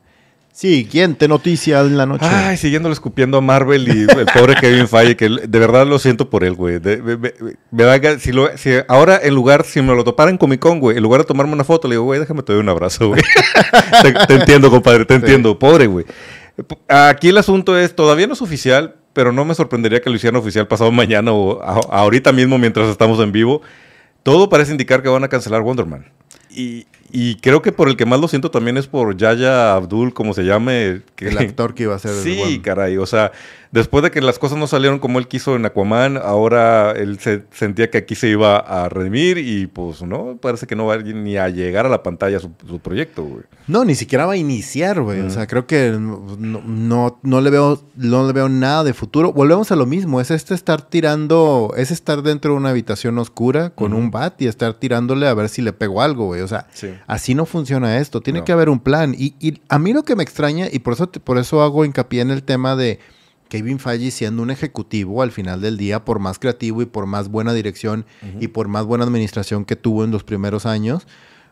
Siguiente 0.55 1.27
noticia 1.27 1.81
en 1.81 1.97
la 1.97 2.05
noche. 2.05 2.25
Ay, 2.25 2.55
siguiéndolo 2.55 2.93
escupiendo 2.93 3.37
a 3.37 3.41
Marvel 3.41 3.89
y 3.89 4.03
el 4.09 4.25
pobre 4.27 4.55
Kevin 4.61 4.87
Feige, 4.87 5.17
que 5.17 5.27
de 5.27 5.59
verdad 5.59 5.85
lo 5.85 5.99
siento 5.99 6.29
por 6.29 6.45
él, 6.45 6.53
güey. 6.53 6.79
Me, 6.79 8.19
si, 8.19 8.31
lo, 8.31 8.57
si 8.57 8.69
ahora 8.87 9.19
en 9.21 9.35
lugar, 9.35 9.65
si 9.65 9.81
me 9.81 9.93
lo 9.93 10.05
topara 10.05 10.31
en 10.31 10.37
Comic 10.37 10.61
Con, 10.61 10.79
güey, 10.79 10.95
en 10.95 11.03
lugar 11.03 11.19
de 11.19 11.27
tomarme 11.27 11.51
una 11.51 11.65
foto, 11.65 11.89
le 11.89 11.95
digo, 11.95 12.05
güey, 12.05 12.21
déjame 12.21 12.41
te 12.41 12.53
doy 12.53 12.61
un 12.61 12.69
abrazo, 12.69 13.09
güey. 13.09 13.21
te, 14.27 14.33
entiendo, 14.33 14.71
compadre, 14.71 15.03
te 15.03 15.15
entiendo. 15.15 15.59
Pobre, 15.59 15.87
güey. 15.87 16.05
Aquí 16.87 17.27
el 17.27 17.37
asunto 17.37 17.77
es, 17.77 17.93
todavía 17.93 18.25
no 18.25 18.31
es 18.31 18.41
oficial, 18.41 18.95
pero 19.11 19.33
no 19.33 19.43
me 19.43 19.55
sorprendería 19.55 19.99
que 19.99 20.09
lo 20.09 20.15
hicieran 20.15 20.39
oficial 20.39 20.69
pasado 20.69 20.89
mañana 20.89 21.33
o 21.33 21.61
ahorita 21.61 22.31
mismo 22.31 22.57
mientras 22.57 22.87
estamos 22.87 23.19
en 23.19 23.33
vivo. 23.33 23.61
Todo 24.23 24.47
parece 24.47 24.71
indicar 24.71 25.03
que 25.03 25.09
van 25.09 25.25
a 25.25 25.27
cancelar 25.27 25.63
Wonder 25.63 25.85
Man. 25.85 26.05
Y, 26.49 26.87
y 27.11 27.35
creo 27.35 27.61
que 27.61 27.71
por 27.71 27.87
el 27.87 27.95
que 27.95 28.05
más 28.05 28.19
lo 28.19 28.27
siento 28.27 28.51
también 28.51 28.77
es 28.77 28.87
por 28.87 29.15
Yaya 29.15 29.75
Abdul, 29.75 30.13
como 30.13 30.33
se 30.33 30.43
llame. 30.43 31.01
Que, 31.15 31.29
el 31.29 31.37
actor 31.37 31.73
que 31.73 31.83
iba 31.83 31.95
a 31.95 31.99
ser. 31.99 32.11
Sí, 32.25 32.59
caray. 32.63 32.97
O 32.97 33.05
sea, 33.05 33.31
después 33.71 34.03
de 34.03 34.09
que 34.09 34.21
las 34.21 34.39
cosas 34.39 34.57
no 34.57 34.67
salieron 34.67 34.99
como 34.99 35.19
él 35.19 35.27
quiso 35.27 35.55
en 35.55 35.65
Aquaman, 35.65 36.17
ahora 36.17 36.91
él 36.91 37.19
se 37.19 37.43
sentía 37.51 37.91
que 37.91 37.99
aquí 37.99 38.15
se 38.15 38.29
iba 38.29 38.57
a 38.57 38.89
redimir 38.89 39.37
y 39.37 39.67
pues 39.67 40.01
no, 40.01 40.37
parece 40.41 40.65
que 40.65 40.75
no 40.75 40.85
va 40.85 40.97
ni 40.97 41.37
a 41.37 41.49
llegar 41.49 41.85
a 41.85 41.89
la 41.89 42.01
pantalla 42.01 42.39
su, 42.39 42.51
proyecto, 42.79 43.23
güey. 43.23 43.43
No, 43.67 43.85
ni 43.85 43.95
siquiera 43.95 44.25
va 44.25 44.33
a 44.33 44.37
iniciar, 44.37 45.01
güey. 45.01 45.19
O 45.21 45.29
sea, 45.29 45.45
creo 45.45 45.67
que 45.67 45.95
no, 45.99 47.19
no, 47.21 47.41
le 47.41 47.49
veo, 47.49 47.83
no 47.95 48.25
le 48.25 48.33
veo 48.33 48.49
nada 48.49 48.83
de 48.83 48.93
futuro. 48.93 49.31
Volvemos 49.33 49.71
a 49.71 49.75
lo 49.75 49.85
mismo, 49.85 50.21
es 50.21 50.31
este 50.31 50.53
estar 50.53 50.81
tirando, 50.81 51.73
es 51.77 51.91
estar 51.91 52.23
dentro 52.23 52.51
de 52.51 52.57
una 52.57 52.69
habitación 52.69 53.17
oscura 53.19 53.71
con 53.71 53.93
un 53.93 54.09
bat 54.09 54.41
y 54.41 54.47
estar 54.47 54.73
tirándole 54.73 55.27
a 55.27 55.33
ver 55.33 55.49
si 55.49 55.61
le 55.61 55.73
pego 55.73 56.01
algo, 56.01 56.25
güey. 56.27 56.41
O 56.41 56.47
sea, 56.47 56.67
así 57.07 57.35
no 57.35 57.45
funciona 57.45 57.97
esto. 57.97 58.21
Tiene 58.21 58.43
que 58.43 58.51
haber 58.51 58.69
un 58.69 58.79
plan. 58.79 59.15
Y, 59.17 59.35
y, 59.39 59.61
a 59.69 59.79
mí 59.79 59.93
lo 59.93 60.03
que 60.03 60.15
me 60.15 60.23
extraña, 60.23 60.67
y 60.71 60.79
por 60.79 60.93
eso, 60.93 61.11
por 61.11 61.37
eso 61.37 61.61
hago 61.61 61.85
hincapié 61.85 62.21
en 62.21 62.31
el 62.31 62.43
tema 62.43 62.75
de 62.75 62.99
Kevin 63.49 63.79
Feige 63.79 64.11
siendo 64.11 64.41
un 64.41 64.51
ejecutivo 64.51 65.21
al 65.21 65.31
final 65.31 65.61
del 65.61 65.77
día, 65.77 66.03
por 66.03 66.19
más 66.19 66.39
creativo 66.39 66.81
y 66.81 66.85
por 66.85 67.05
más 67.05 67.29
buena 67.29 67.53
dirección 67.53 68.05
y 68.39 68.47
por 68.47 68.67
más 68.67 68.85
buena 68.85 69.03
administración 69.03 69.65
que 69.65 69.75
tuvo 69.75 70.03
en 70.03 70.11
los 70.11 70.23
primeros 70.23 70.65
años, 70.65 71.07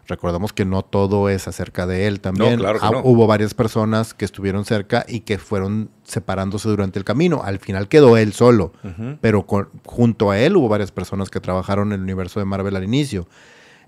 recordamos 0.08 0.54
que 0.54 0.66
no 0.66 0.82
todo 0.82 1.30
es 1.30 1.48
acerca 1.48 1.86
de 1.86 2.08
él 2.08 2.20
también. 2.20 2.60
Hubo 3.04 3.28
varias 3.28 3.54
personas 3.54 4.14
que 4.14 4.26
estuvieron 4.26 4.66
cerca 4.66 5.06
y 5.08 5.22
que 5.22 5.38
fueron 5.38 5.90
separándose 6.04 6.68
durante 6.68 7.00
el 7.00 7.06
camino. 7.06 7.42
Al 7.44 7.60
final 7.60 7.88
quedó 7.88 8.18
él 8.18 8.34
solo, 8.34 8.74
pero 9.22 9.46
junto 9.86 10.32
a 10.32 10.40
él 10.40 10.58
hubo 10.58 10.68
varias 10.68 10.92
personas 10.92 11.30
que 11.30 11.40
trabajaron 11.40 11.90
en 11.90 12.00
el 12.00 12.02
universo 12.02 12.40
de 12.40 12.46
Marvel 12.46 12.76
al 12.76 12.84
inicio. 12.84 13.28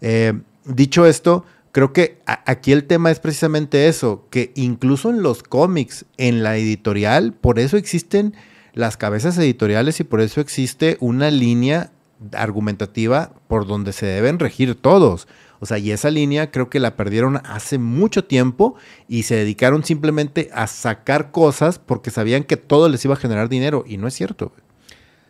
Eh, 0.01 0.33
dicho 0.66 1.05
esto, 1.05 1.45
creo 1.72 1.93
que 1.93 2.20
aquí 2.26 2.72
el 2.72 2.86
tema 2.86 3.11
es 3.11 3.20
precisamente 3.20 3.88
eso, 3.88 4.28
que 4.30 4.51
incluso 4.55 5.09
en 5.09 5.22
los 5.22 5.43
cómics, 5.43 6.05
en 6.18 6.43
la 6.43 6.57
editorial, 6.57 7.34
por 7.34 7.59
eso 7.59 7.78
existen 7.78 8.34
las 8.74 8.97
cabezas 8.97 9.38
editoriales 9.38 9.99
y 9.99 10.03
por 10.03 10.22
eso 10.22 10.41
existe 10.41 10.97
una 10.99 11.32
línea 11.32 11.91
argumentativa 12.34 13.34
por 13.47 13.68
donde 13.68 13.93
se 13.93 14.05
deben 14.05 14.39
regir 14.39 14.76
todos. 14.76 15.28
O 15.59 15.66
sea, 15.66 15.78
y 15.78 15.91
esa 15.91 16.11
línea 16.11 16.51
creo 16.51 16.70
que 16.70 16.80
la 16.80 16.95
perdieron 16.95 17.41
hace 17.45 17.78
mucho 17.78 18.26
tiempo 18.26 18.76
y 19.07 19.24
se 19.24 19.36
dedicaron 19.36 19.84
simplemente 19.84 20.49
a 20.53 20.68
sacar 20.68 21.32
cosas 21.32 21.80
porque 21.80 22.11
sabían 22.11 22.43
que 22.43 22.57
todo 22.57 22.89
les 22.89 23.03
iba 23.05 23.16
a 23.16 23.18
generar 23.18 23.49
dinero 23.49 23.84
y 23.88 23.97
no 23.97 24.07
es 24.07 24.13
cierto. 24.13 24.51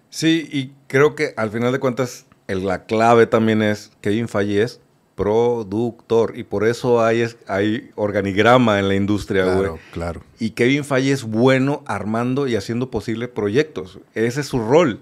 Sí, 0.10 0.48
y 0.52 0.74
creo 0.88 1.16
que 1.16 1.34
al 1.38 1.52
final 1.52 1.72
de 1.72 1.80
cuentas 1.80 2.26
la 2.48 2.86
clave 2.86 3.28
también 3.28 3.62
es 3.62 3.92
Kevin 4.02 4.28
Feige 4.28 4.62
es 4.62 4.80
productor. 5.16 6.38
Y 6.38 6.44
por 6.44 6.68
eso 6.68 7.04
hay, 7.04 7.26
hay 7.48 7.92
organigrama 7.96 8.80
en 8.80 8.88
la 8.88 8.96
industria, 8.96 9.44
Claro, 9.44 9.80
claro. 9.92 10.22
Y 10.40 10.52
Kevin 10.52 10.84
Feige 10.84 11.12
es 11.12 11.24
bueno 11.24 11.84
armando 11.88 12.48
y 12.48 12.56
haciendo 12.56 12.92
posibles 12.92 13.30
proyectos. 13.30 14.00
Ese 14.14 14.42
es 14.42 14.48
su 14.48 14.60
rol. 14.60 15.00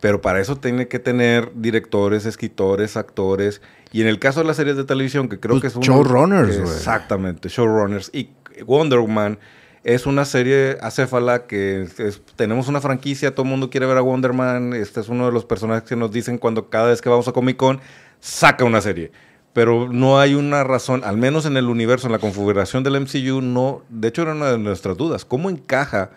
Pero 0.00 0.20
para 0.20 0.40
eso 0.40 0.56
tiene 0.56 0.88
que 0.88 0.98
tener 0.98 1.52
directores, 1.54 2.26
escritores, 2.26 2.96
actores. 2.96 3.62
Y 3.92 4.02
en 4.02 4.08
el 4.08 4.18
caso 4.18 4.40
de 4.40 4.46
las 4.46 4.56
series 4.56 4.76
de 4.76 4.82
televisión, 4.82 5.28
que 5.28 5.38
creo 5.38 5.54
pues 5.54 5.62
que 5.62 5.66
es 5.68 5.76
un... 5.76 5.82
Showrunners, 5.82 6.56
Exactamente, 6.56 7.48
showrunners. 7.48 8.10
Y 8.12 8.30
Wonder 8.66 8.98
Woman 8.98 9.38
es 9.84 10.06
una 10.06 10.24
serie 10.24 10.76
acéfala 10.80 11.46
que 11.46 11.86
tenemos 12.34 12.66
una 12.66 12.80
franquicia, 12.80 13.32
todo 13.32 13.44
el 13.44 13.50
mundo 13.50 13.70
quiere 13.70 13.86
ver 13.86 13.96
a 13.96 14.00
Wonder 14.00 14.32
Man. 14.32 14.72
Este 14.72 14.98
es 14.98 15.08
uno 15.08 15.26
de 15.26 15.32
los 15.32 15.44
personajes 15.44 15.88
que 15.88 15.94
nos 15.94 16.10
dicen 16.10 16.36
cuando 16.36 16.68
cada 16.68 16.88
vez 16.88 17.00
que 17.00 17.08
vamos 17.08 17.28
a 17.28 17.32
Comic 17.32 17.56
Con, 17.56 17.80
saca 18.18 18.64
una 18.64 18.80
serie 18.80 19.12
pero 19.52 19.92
no 19.92 20.18
hay 20.18 20.34
una 20.34 20.64
razón, 20.64 21.02
al 21.04 21.16
menos 21.16 21.44
en 21.46 21.56
el 21.56 21.68
universo, 21.68 22.06
en 22.06 22.12
la 22.12 22.18
configuración 22.18 22.82
del 22.82 23.00
MCU, 23.00 23.42
no, 23.42 23.82
de 23.88 24.08
hecho 24.08 24.22
era 24.22 24.32
una 24.32 24.52
de 24.52 24.58
nuestras 24.58 24.96
dudas, 24.96 25.24
¿cómo 25.24 25.50
encaja 25.50 26.10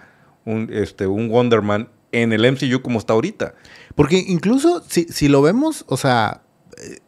un, 0.46 0.70
este, 0.72 1.08
un 1.08 1.30
Wonder 1.30 1.62
Man 1.62 1.90
en 2.12 2.32
el 2.32 2.50
MCU 2.52 2.82
como 2.82 3.00
está 3.00 3.14
ahorita? 3.14 3.56
Porque 3.96 4.24
incluso 4.28 4.84
si, 4.88 5.06
si 5.06 5.28
lo 5.28 5.42
vemos, 5.42 5.84
o 5.88 5.98
sea, 5.98 6.44
eh, 6.78 7.00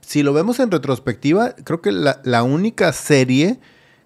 si 0.00 0.22
lo 0.22 0.32
vemos 0.32 0.60
en 0.60 0.70
retrospectiva, 0.70 1.54
creo 1.64 1.80
que 1.80 1.92
la, 1.92 2.20
la 2.24 2.42
única 2.42 2.92
serie 2.92 3.58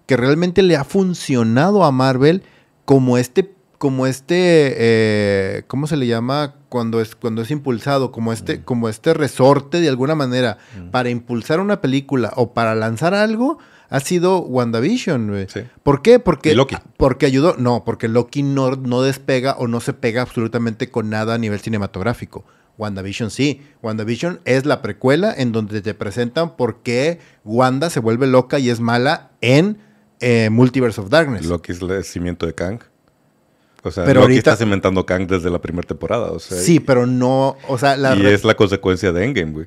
que 0.05 0.15
realmente 0.15 0.63
le 0.63 0.77
ha 0.77 0.85
funcionado 0.85 1.83
a 1.83 1.91
Marvel 1.91 2.43
como 2.85 3.17
este 3.17 3.56
como 3.77 4.07
este, 4.07 4.73
eh, 4.77 5.63
¿cómo 5.67 5.87
se 5.87 5.97
le 5.97 6.07
llama 6.07 6.55
cuando 6.69 6.99
es, 6.99 7.15
cuando 7.15 7.41
es 7.41 7.51
impulsado? 7.51 8.11
Como 8.11 8.33
este, 8.33 8.63
como 8.63 8.89
este 8.89 9.13
resorte 9.13 9.79
de 9.79 9.89
alguna 9.89 10.15
manera 10.15 10.57
para 10.91 11.09
impulsar 11.09 11.59
una 11.59 11.79
película 11.81 12.33
o 12.35 12.53
para 12.53 12.73
lanzar 12.75 13.13
algo, 13.13 13.59
ha 13.89 13.99
sido 13.99 14.39
WandaVision, 14.39 15.27
güey. 15.27 15.47
Sí. 15.47 15.61
¿Por 15.83 16.01
qué? 16.01 16.19
Porque, 16.19 16.55
Loki. 16.55 16.75
porque 16.97 17.25
ayudó, 17.25 17.55
no, 17.57 17.83
porque 17.85 18.07
Loki 18.07 18.43
no, 18.43 18.71
no 18.71 19.01
despega 19.01 19.55
o 19.57 19.67
no 19.67 19.79
se 19.79 19.93
pega 19.93 20.23
absolutamente 20.23 20.89
con 20.89 21.09
nada 21.09 21.35
a 21.35 21.37
nivel 21.37 21.59
cinematográfico. 21.59 22.45
WandaVision 22.77 23.31
sí. 23.31 23.61
WandaVision 23.81 24.41
es 24.45 24.65
la 24.65 24.81
precuela 24.81 25.33
en 25.35 25.51
donde 25.51 25.81
te 25.81 25.93
presentan 25.93 26.55
por 26.55 26.81
qué 26.81 27.19
Wanda 27.43 27.89
se 27.89 27.99
vuelve 27.99 28.27
loca 28.27 28.59
y 28.59 28.69
es 28.69 28.79
mala 28.79 29.31
en 29.41 29.79
eh, 30.19 30.49
Multiverse 30.49 31.01
of 31.01 31.09
Darkness. 31.09 31.45
Loki 31.45 31.71
es 31.71 31.81
el 31.81 32.03
cimiento 32.03 32.45
de 32.45 32.53
Kang. 32.53 32.79
O 33.87 33.91
sea, 33.91 34.05
Pero 34.05 34.21
Loki 34.21 34.33
ahorita- 34.33 34.51
está 34.51 34.63
cimentando 34.63 35.05
Kang 35.05 35.27
desde 35.27 35.49
la 35.49 35.59
primera 35.59 35.87
temporada. 35.87 36.31
O 36.31 36.39
sea, 36.39 36.57
Sí, 36.57 36.79
pero 36.79 37.05
no, 37.05 37.57
o 37.67 37.77
sea, 37.77 37.97
la 37.97 38.15
y 38.15 38.21
re- 38.21 38.33
es 38.33 38.43
la 38.43 38.55
consecuencia 38.55 39.11
de 39.11 39.25
Endgame, 39.25 39.51
güey. 39.51 39.65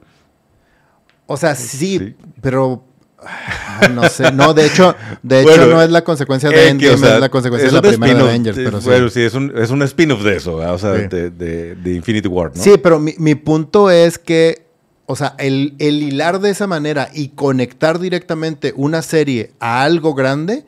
o 1.26 1.36
sea, 1.36 1.54
sí, 1.54 1.98
Sí. 1.98 2.14
pero 2.40 2.84
ah, 3.22 3.88
no 3.92 4.08
sé, 4.08 4.32
no, 4.32 4.54
de 4.54 4.66
hecho, 4.66 4.94
de 5.22 5.42
Bueno, 5.42 5.62
hecho 5.62 5.70
no 5.72 5.82
es 5.82 5.90
la 5.90 6.02
consecuencia 6.02 6.48
de 6.48 6.54
que, 6.56 6.68
Endgame, 6.68 6.94
o 6.94 6.98
sea, 6.98 7.14
es 7.16 7.20
la 7.20 7.28
consecuencia 7.28 7.66
es 7.66 7.72
de 7.72 7.76
la 7.82 7.88
primera 7.88 8.14
de 8.14 8.20
Avengers, 8.20 8.56
de- 8.56 8.64
pero 8.64 8.80
sí. 8.80 8.86
Bueno, 8.88 9.08
sí, 9.10 9.20
es 9.22 9.34
un, 9.34 9.52
es 9.56 9.70
un 9.70 9.82
spin-off 9.82 10.22
de 10.22 10.36
eso, 10.36 10.56
¿verdad? 10.56 10.74
o 10.74 10.78
sea, 10.78 10.96
Sí. 10.96 11.06
de, 11.08 11.30
de- 11.30 11.74
de 11.76 11.94
Infinity 11.94 12.28
War, 12.28 12.50
¿no? 12.54 12.62
Sí, 12.62 12.72
pero 12.82 12.98
mi, 12.98 13.14
mi 13.18 13.34
punto 13.34 13.90
es 13.90 14.18
que, 14.18 14.66
o 15.06 15.16
sea, 15.16 15.34
el, 15.38 15.74
el 15.78 16.02
hilar 16.02 16.40
de 16.40 16.50
esa 16.50 16.66
manera 16.66 17.10
y 17.14 17.28
conectar 17.30 17.98
directamente 17.98 18.72
una 18.76 19.02
serie 19.02 19.52
a 19.60 19.82
algo 19.82 20.14
grande, 20.14 20.64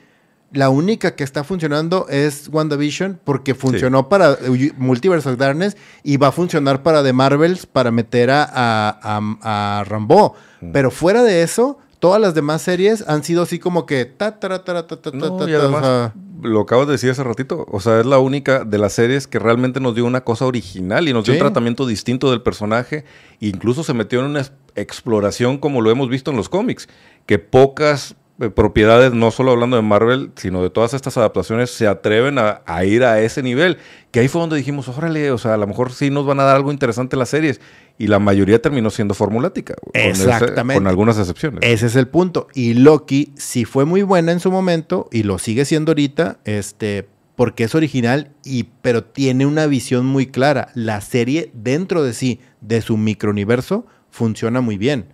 la 0.53 0.69
única 0.69 1.15
que 1.15 1.25
está 1.25 1.45
funcionando 1.45 2.07
es 2.09 2.49
WandaVision 2.53 3.21
porque 3.25 3.55
funcionó 3.55 4.09
para 4.09 4.33
eh, 4.33 4.73
Multiverse 4.77 5.29
of 5.31 5.39
Darkness 5.39 5.77
y 6.03 6.19
va 6.19 6.29
a 6.29 6.33
funcionar 6.33 6.83
para 6.83 7.03
The 7.03 7.13
Marvels 7.13 7.67
para 7.67 7.91
meter 7.91 8.31
a, 8.31 8.45
a, 8.53 9.85
Rambo. 9.85 10.35
Mm. 10.61 10.73
Pero 10.73 10.91
fuera 10.91 11.23
de 11.23 11.43
eso, 11.43 11.79
todas 11.99 12.21
las 12.21 12.35
demás 12.35 12.63
series 12.63 13.05
han 13.09 13.25
sido 13.25 13.43
así 13.43 13.59
como 13.59 13.87
que... 13.87 14.05
Ta, 14.05 14.39
ta, 14.39 14.63
ta, 14.63 14.85
No, 15.13 15.49
y 15.49 15.55
además, 15.55 15.83
o 15.83 15.85
sea, 15.85 16.15
lo 16.43 16.61
acabas 16.61 16.87
de 16.87 16.93
decir 16.93 17.11
hace 17.11 17.23
ratito, 17.25 17.65
o 17.71 17.81
sea, 17.81 18.01
es 18.01 18.07
la 18.07 18.19
única 18.19 18.65
de 18.65 18.79
las 18.79 18.93
series 18.93 19.27
que 19.27 19.39
realmente 19.39 19.81
nos 19.81 19.95
dio 19.95 20.05
una 20.05 20.23
cosa 20.23 20.45
original 20.47 21.09
y 21.09 21.13
nos 21.13 21.25
dio 21.25 21.35
Sí. 21.35 21.41
un 21.41 21.47
tratamiento 21.47 21.87
distinto 21.87 22.31
del 22.31 22.43
personaje. 22.43 23.05
Incluso 23.41 23.85
se 23.85 23.95
metió 23.95 24.21
en 24.21 24.27
una 24.27 24.47
exploración 24.75 25.59
como 25.59 25.81
lo 25.81 25.91
hemos 25.91 26.09
visto 26.09 26.31
en 26.31 26.37
los 26.37 26.49
cómics, 26.49 26.89
que 27.27 27.39
pocas 27.39 28.17
propiedades, 28.51 29.13
no 29.13 29.31
solo 29.31 29.53
hablando 29.53 29.77
de 29.77 29.83
Marvel, 29.83 30.31
sino 30.37 30.63
de 30.63 30.71
todas 30.71 30.95
estas 30.95 31.17
adaptaciones, 31.17 31.71
se 31.71 31.87
atreven 31.87 32.39
a, 32.39 32.63
a 32.67 32.85
ir 32.85 33.05
a 33.05 33.21
ese 33.21 33.43
nivel. 33.43 33.79
Que 34.11 34.21
ahí 34.21 34.29
fue 34.29 34.41
donde 34.41 34.57
dijimos, 34.57 34.89
órale, 34.89 35.31
o 35.31 35.39
sea, 35.39 35.55
a 35.55 35.57
lo 35.57 35.67
mejor 35.67 35.93
sí 35.93 36.11
nos 36.11 36.27
van 36.27 36.41
a 36.41 36.45
dar 36.45 36.57
algo 36.57 36.71
interesante 36.73 37.17
las 37.17 37.29
series. 37.31 37.61
Y 37.99 38.07
la 38.09 38.19
mayoría 38.19 38.61
terminó 38.61 38.91
siendo 38.91 39.15
formulática. 39.15 39.75
con 39.75 39.91
ese- 39.95 40.25
Exactamente. 40.25 40.75
con 40.81 40.87
algunas 40.87 41.19
excepciones. 41.19 41.61
Ese 41.63 41.87
es 41.87 41.97
el 41.97 42.09
punto. 42.09 42.49
Y 42.55 42.75
Loki 42.75 43.33
sí 43.37 43.65
fue 43.65 43.85
muy 43.85 44.03
buena 44.03 44.33
en 44.33 44.41
su 44.41 44.51
momento 44.51 45.09
y 45.13 45.23
lo 45.23 45.39
sigue 45.39 45.65
siendo 45.65 45.91
ahorita, 45.93 46.39
este, 46.45 47.09
porque 47.37 47.65
es 47.65 47.75
original 47.75 48.31
y 48.45 48.65
pero 48.83 49.05
tiene 49.05 49.47
una 49.47 49.67
visión 49.67 50.05
muy 50.07 50.27
clara. 50.27 50.69
La 50.75 51.01
serie 51.01 51.51
dentro 51.55 52.03
de 52.03 52.13
sí, 52.13 52.41
de 52.61 52.81
su 52.83 52.97
microuniverso, 52.97 53.87
funciona 54.13 54.61
muy 54.61 54.77
bien. 54.77 55.07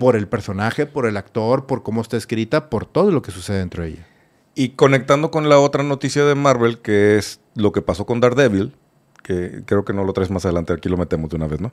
Por 0.00 0.16
el 0.16 0.28
personaje, 0.28 0.84
por 0.84 1.06
el 1.06 1.16
actor, 1.16 1.66
por 1.66 1.82
cómo 1.82 2.02
está 2.02 2.16
escrita, 2.16 2.68
por 2.68 2.84
todo 2.84 3.10
lo 3.12 3.22
que 3.22 3.30
sucede 3.30 3.58
dentro 3.58 3.84
de 3.84 3.90
ella. 3.90 4.06
Y 4.54 4.70
conectando 4.70 5.30
con 5.30 5.48
la 5.48 5.58
otra 5.58 5.84
noticia 5.84 6.24
de 6.24 6.34
Marvel, 6.34 6.80
que 6.80 7.16
es 7.16 7.40
lo 7.54 7.72
que 7.72 7.80
pasó 7.80 8.04
con 8.04 8.20
Daredevil, 8.20 8.74
que 9.22 9.62
creo 9.64 9.84
que 9.84 9.92
no 9.92 10.04
lo 10.04 10.12
traes 10.12 10.30
más 10.30 10.44
adelante, 10.44 10.72
aquí 10.72 10.88
lo 10.88 10.96
metemos 10.96 11.30
de 11.30 11.36
una 11.36 11.46
vez, 11.46 11.60
¿no? 11.60 11.72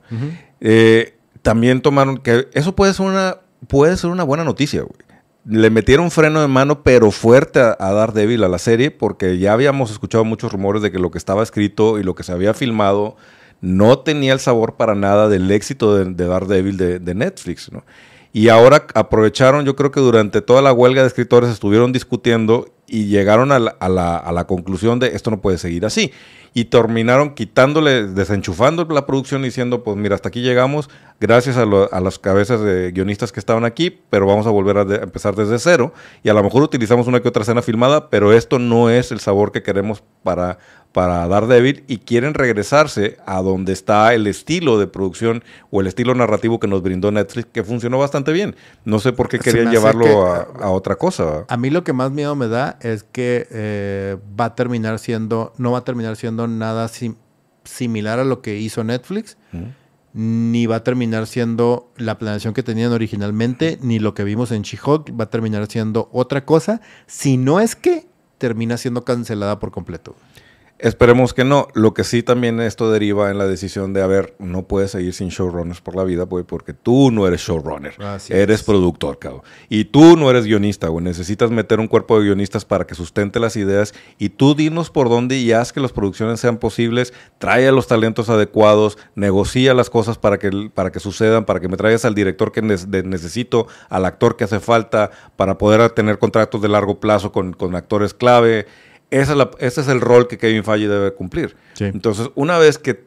Eh, 0.60 1.18
también 1.42 1.82
tomaron 1.82 2.18
que 2.18 2.48
eso 2.54 2.74
puede 2.76 2.94
ser 2.94 3.06
una 3.06 3.38
puede 3.66 3.96
ser 3.96 4.10
una 4.10 4.22
buena 4.22 4.44
noticia, 4.44 4.82
güey. 4.82 5.00
Le 5.44 5.70
metieron 5.70 6.10
freno 6.10 6.40
de 6.40 6.48
mano, 6.48 6.82
pero 6.82 7.10
fuerte 7.10 7.60
a, 7.60 7.76
a 7.78 7.92
Daredevil 7.92 8.44
a 8.44 8.48
la 8.48 8.58
serie, 8.58 8.90
porque 8.90 9.38
ya 9.38 9.54
habíamos 9.54 9.90
escuchado 9.90 10.24
muchos 10.24 10.52
rumores 10.52 10.82
de 10.82 10.92
que 10.92 10.98
lo 10.98 11.10
que 11.10 11.18
estaba 11.18 11.42
escrito 11.42 11.98
y 11.98 12.04
lo 12.04 12.14
que 12.14 12.22
se 12.22 12.32
había 12.32 12.54
filmado 12.54 13.16
no 13.60 13.98
tenía 13.98 14.32
el 14.32 14.40
sabor 14.40 14.74
para 14.76 14.94
nada 14.94 15.28
del 15.28 15.50
éxito 15.50 15.96
de, 15.96 16.06
de 16.06 16.26
Daredevil 16.26 16.76
de, 16.76 16.98
de 16.98 17.14
Netflix, 17.14 17.70
¿no? 17.72 17.84
Y 18.32 18.48
ahora 18.48 18.86
aprovecharon, 18.94 19.64
yo 19.64 19.74
creo 19.74 19.90
que 19.90 19.98
durante 19.98 20.40
toda 20.40 20.62
la 20.62 20.72
huelga 20.72 21.02
de 21.02 21.08
escritores 21.08 21.50
estuvieron 21.50 21.92
discutiendo 21.92 22.68
y 22.86 23.06
llegaron 23.06 23.50
a 23.50 23.58
la, 23.58 23.70
a 23.80 23.88
la- 23.88 24.16
a 24.18 24.30
la 24.30 24.46
conclusión 24.46 25.00
de 25.00 25.08
esto 25.16 25.30
no 25.32 25.40
puede 25.40 25.58
seguir 25.58 25.84
así. 25.84 26.12
Y 26.52 26.64
terminaron 26.64 27.34
quitándole, 27.34 28.06
desenchufando 28.08 28.84
la 28.90 29.06
producción 29.06 29.42
diciendo, 29.42 29.84
pues 29.84 29.96
mira, 29.96 30.14
hasta 30.16 30.28
aquí 30.30 30.40
llegamos, 30.42 30.90
gracias 31.20 31.56
a, 31.56 31.64
lo- 31.64 31.92
a 31.92 32.00
las 32.00 32.18
cabezas 32.18 32.60
de 32.60 32.90
guionistas 32.92 33.30
que 33.30 33.38
estaban 33.40 33.64
aquí, 33.64 34.00
pero 34.10 34.26
vamos 34.26 34.46
a 34.46 34.50
volver 34.50 34.78
a, 34.78 34.84
de- 34.84 34.96
a 34.96 35.02
empezar 35.02 35.36
desde 35.36 35.58
cero. 35.58 35.92
Y 36.24 36.28
a 36.28 36.34
lo 36.34 36.42
mejor 36.42 36.62
utilizamos 36.62 37.06
una 37.06 37.20
que 37.20 37.28
otra 37.28 37.42
escena 37.42 37.62
filmada, 37.62 38.10
pero 38.10 38.32
esto 38.32 38.58
no 38.58 38.90
es 38.90 39.12
el 39.12 39.20
sabor 39.20 39.52
que 39.52 39.62
queremos 39.62 40.02
para, 40.24 40.58
para 40.92 41.26
Daredevil 41.28 41.84
y 41.86 41.98
quieren 41.98 42.34
regresarse 42.34 43.16
a 43.26 43.40
donde 43.42 43.72
está 43.72 44.12
el 44.12 44.26
estilo 44.26 44.78
de 44.78 44.86
producción 44.88 45.44
o 45.70 45.80
el 45.80 45.86
estilo 45.86 46.14
narrativo 46.16 46.58
que 46.58 46.66
nos 46.66 46.82
brindó 46.82 47.12
Netflix, 47.12 47.46
que 47.52 47.62
funcionó 47.62 47.98
bastante 47.98 48.32
bien. 48.32 48.56
No 48.84 48.98
sé 48.98 49.12
por 49.12 49.28
qué 49.28 49.38
querían 49.38 49.70
llevarlo 49.70 50.04
que- 50.04 50.10
a, 50.62 50.66
a 50.66 50.70
otra 50.70 50.96
cosa. 50.96 51.44
A 51.48 51.56
mí 51.56 51.70
lo 51.70 51.84
que 51.84 51.92
más 51.92 52.10
miedo 52.10 52.34
me 52.34 52.48
da 52.48 52.76
es 52.82 53.04
que 53.04 53.46
eh, 53.52 54.16
va 54.38 54.46
a 54.46 54.54
terminar 54.56 54.98
siendo, 54.98 55.52
no 55.58 55.70
va 55.72 55.78
a 55.78 55.84
terminar 55.84 56.16
siendo 56.16 56.39
nada 56.46 56.88
sim- 56.88 57.16
similar 57.64 58.18
a 58.18 58.24
lo 58.24 58.40
que 58.42 58.58
hizo 58.58 58.84
Netflix. 58.84 59.36
ni 60.12 60.66
va 60.66 60.76
a 60.76 60.82
terminar 60.82 61.28
siendo 61.28 61.92
la 61.96 62.18
planeación 62.18 62.52
que 62.52 62.64
tenían 62.64 62.90
originalmente, 62.90 63.78
ni 63.80 64.00
lo 64.00 64.12
que 64.12 64.24
vimos 64.24 64.50
en 64.50 64.62
She-Hulk 64.62 65.12
va 65.18 65.24
a 65.24 65.30
terminar 65.30 65.68
siendo 65.68 66.08
otra 66.12 66.44
cosa, 66.44 66.80
si 67.06 67.36
no 67.36 67.60
es 67.60 67.76
que 67.76 68.08
termina 68.38 68.76
siendo 68.76 69.04
cancelada 69.04 69.60
por 69.60 69.70
completo. 69.70 70.16
Esperemos 70.82 71.34
que 71.34 71.44
no. 71.44 71.68
Lo 71.74 71.94
que 71.94 72.04
sí 72.04 72.22
también 72.22 72.60
esto 72.60 72.90
deriva 72.90 73.30
en 73.30 73.38
la 73.38 73.46
decisión 73.46 73.92
de, 73.92 74.02
a 74.02 74.06
ver, 74.06 74.34
no 74.38 74.62
puedes 74.66 74.92
seguir 74.92 75.12
sin 75.12 75.28
showrunners 75.28 75.80
por 75.80 75.94
la 75.94 76.04
vida, 76.04 76.24
güey, 76.24 76.44
porque 76.44 76.72
tú 76.72 77.10
no 77.10 77.26
eres 77.26 77.42
showrunner. 77.42 77.94
Eres 78.28 78.60
es. 78.60 78.62
productor, 78.62 79.18
cabrón. 79.18 79.42
Y 79.68 79.84
tú 79.84 80.16
no 80.16 80.30
eres 80.30 80.46
guionista, 80.46 80.88
güey. 80.88 81.04
Necesitas 81.04 81.50
meter 81.50 81.80
un 81.80 81.88
cuerpo 81.88 82.18
de 82.18 82.24
guionistas 82.24 82.64
para 82.64 82.86
que 82.86 82.94
sustente 82.94 83.40
las 83.40 83.56
ideas. 83.56 83.94
Y 84.18 84.30
tú 84.30 84.54
dinos 84.54 84.90
por 84.90 85.08
dónde 85.08 85.36
y 85.36 85.52
haz 85.52 85.72
que 85.72 85.80
las 85.80 85.92
producciones 85.92 86.40
sean 86.40 86.56
posibles. 86.56 87.12
Trae 87.38 87.68
a 87.68 87.72
los 87.72 87.86
talentos 87.86 88.30
adecuados. 88.30 88.96
Negocia 89.14 89.74
las 89.74 89.90
cosas 89.90 90.18
para 90.18 90.38
que, 90.38 90.70
para 90.72 90.90
que 90.90 91.00
sucedan. 91.00 91.44
Para 91.44 91.60
que 91.60 91.68
me 91.68 91.76
traigas 91.76 92.04
al 92.04 92.14
director 92.14 92.52
que 92.52 92.62
necesito, 92.62 93.66
al 93.88 94.04
actor 94.06 94.36
que 94.36 94.44
hace 94.44 94.60
falta, 94.60 95.10
para 95.36 95.58
poder 95.58 95.90
tener 95.90 96.18
contratos 96.18 96.62
de 96.62 96.68
largo 96.68 97.00
plazo 97.00 97.32
con, 97.32 97.52
con 97.52 97.76
actores 97.76 98.14
clave. 98.14 98.66
Esa 99.10 99.32
es 99.32 99.38
la- 99.38 99.50
ese 99.58 99.80
es 99.80 99.88
el 99.88 100.00
rol 100.00 100.28
que 100.28 100.38
Kevin 100.38 100.64
Feige 100.64 100.88
debe 100.88 101.12
cumplir. 101.14 101.56
Sí. 101.74 101.84
Entonces, 101.84 102.30
una 102.34 102.58
vez 102.58 102.78
que 102.78 103.04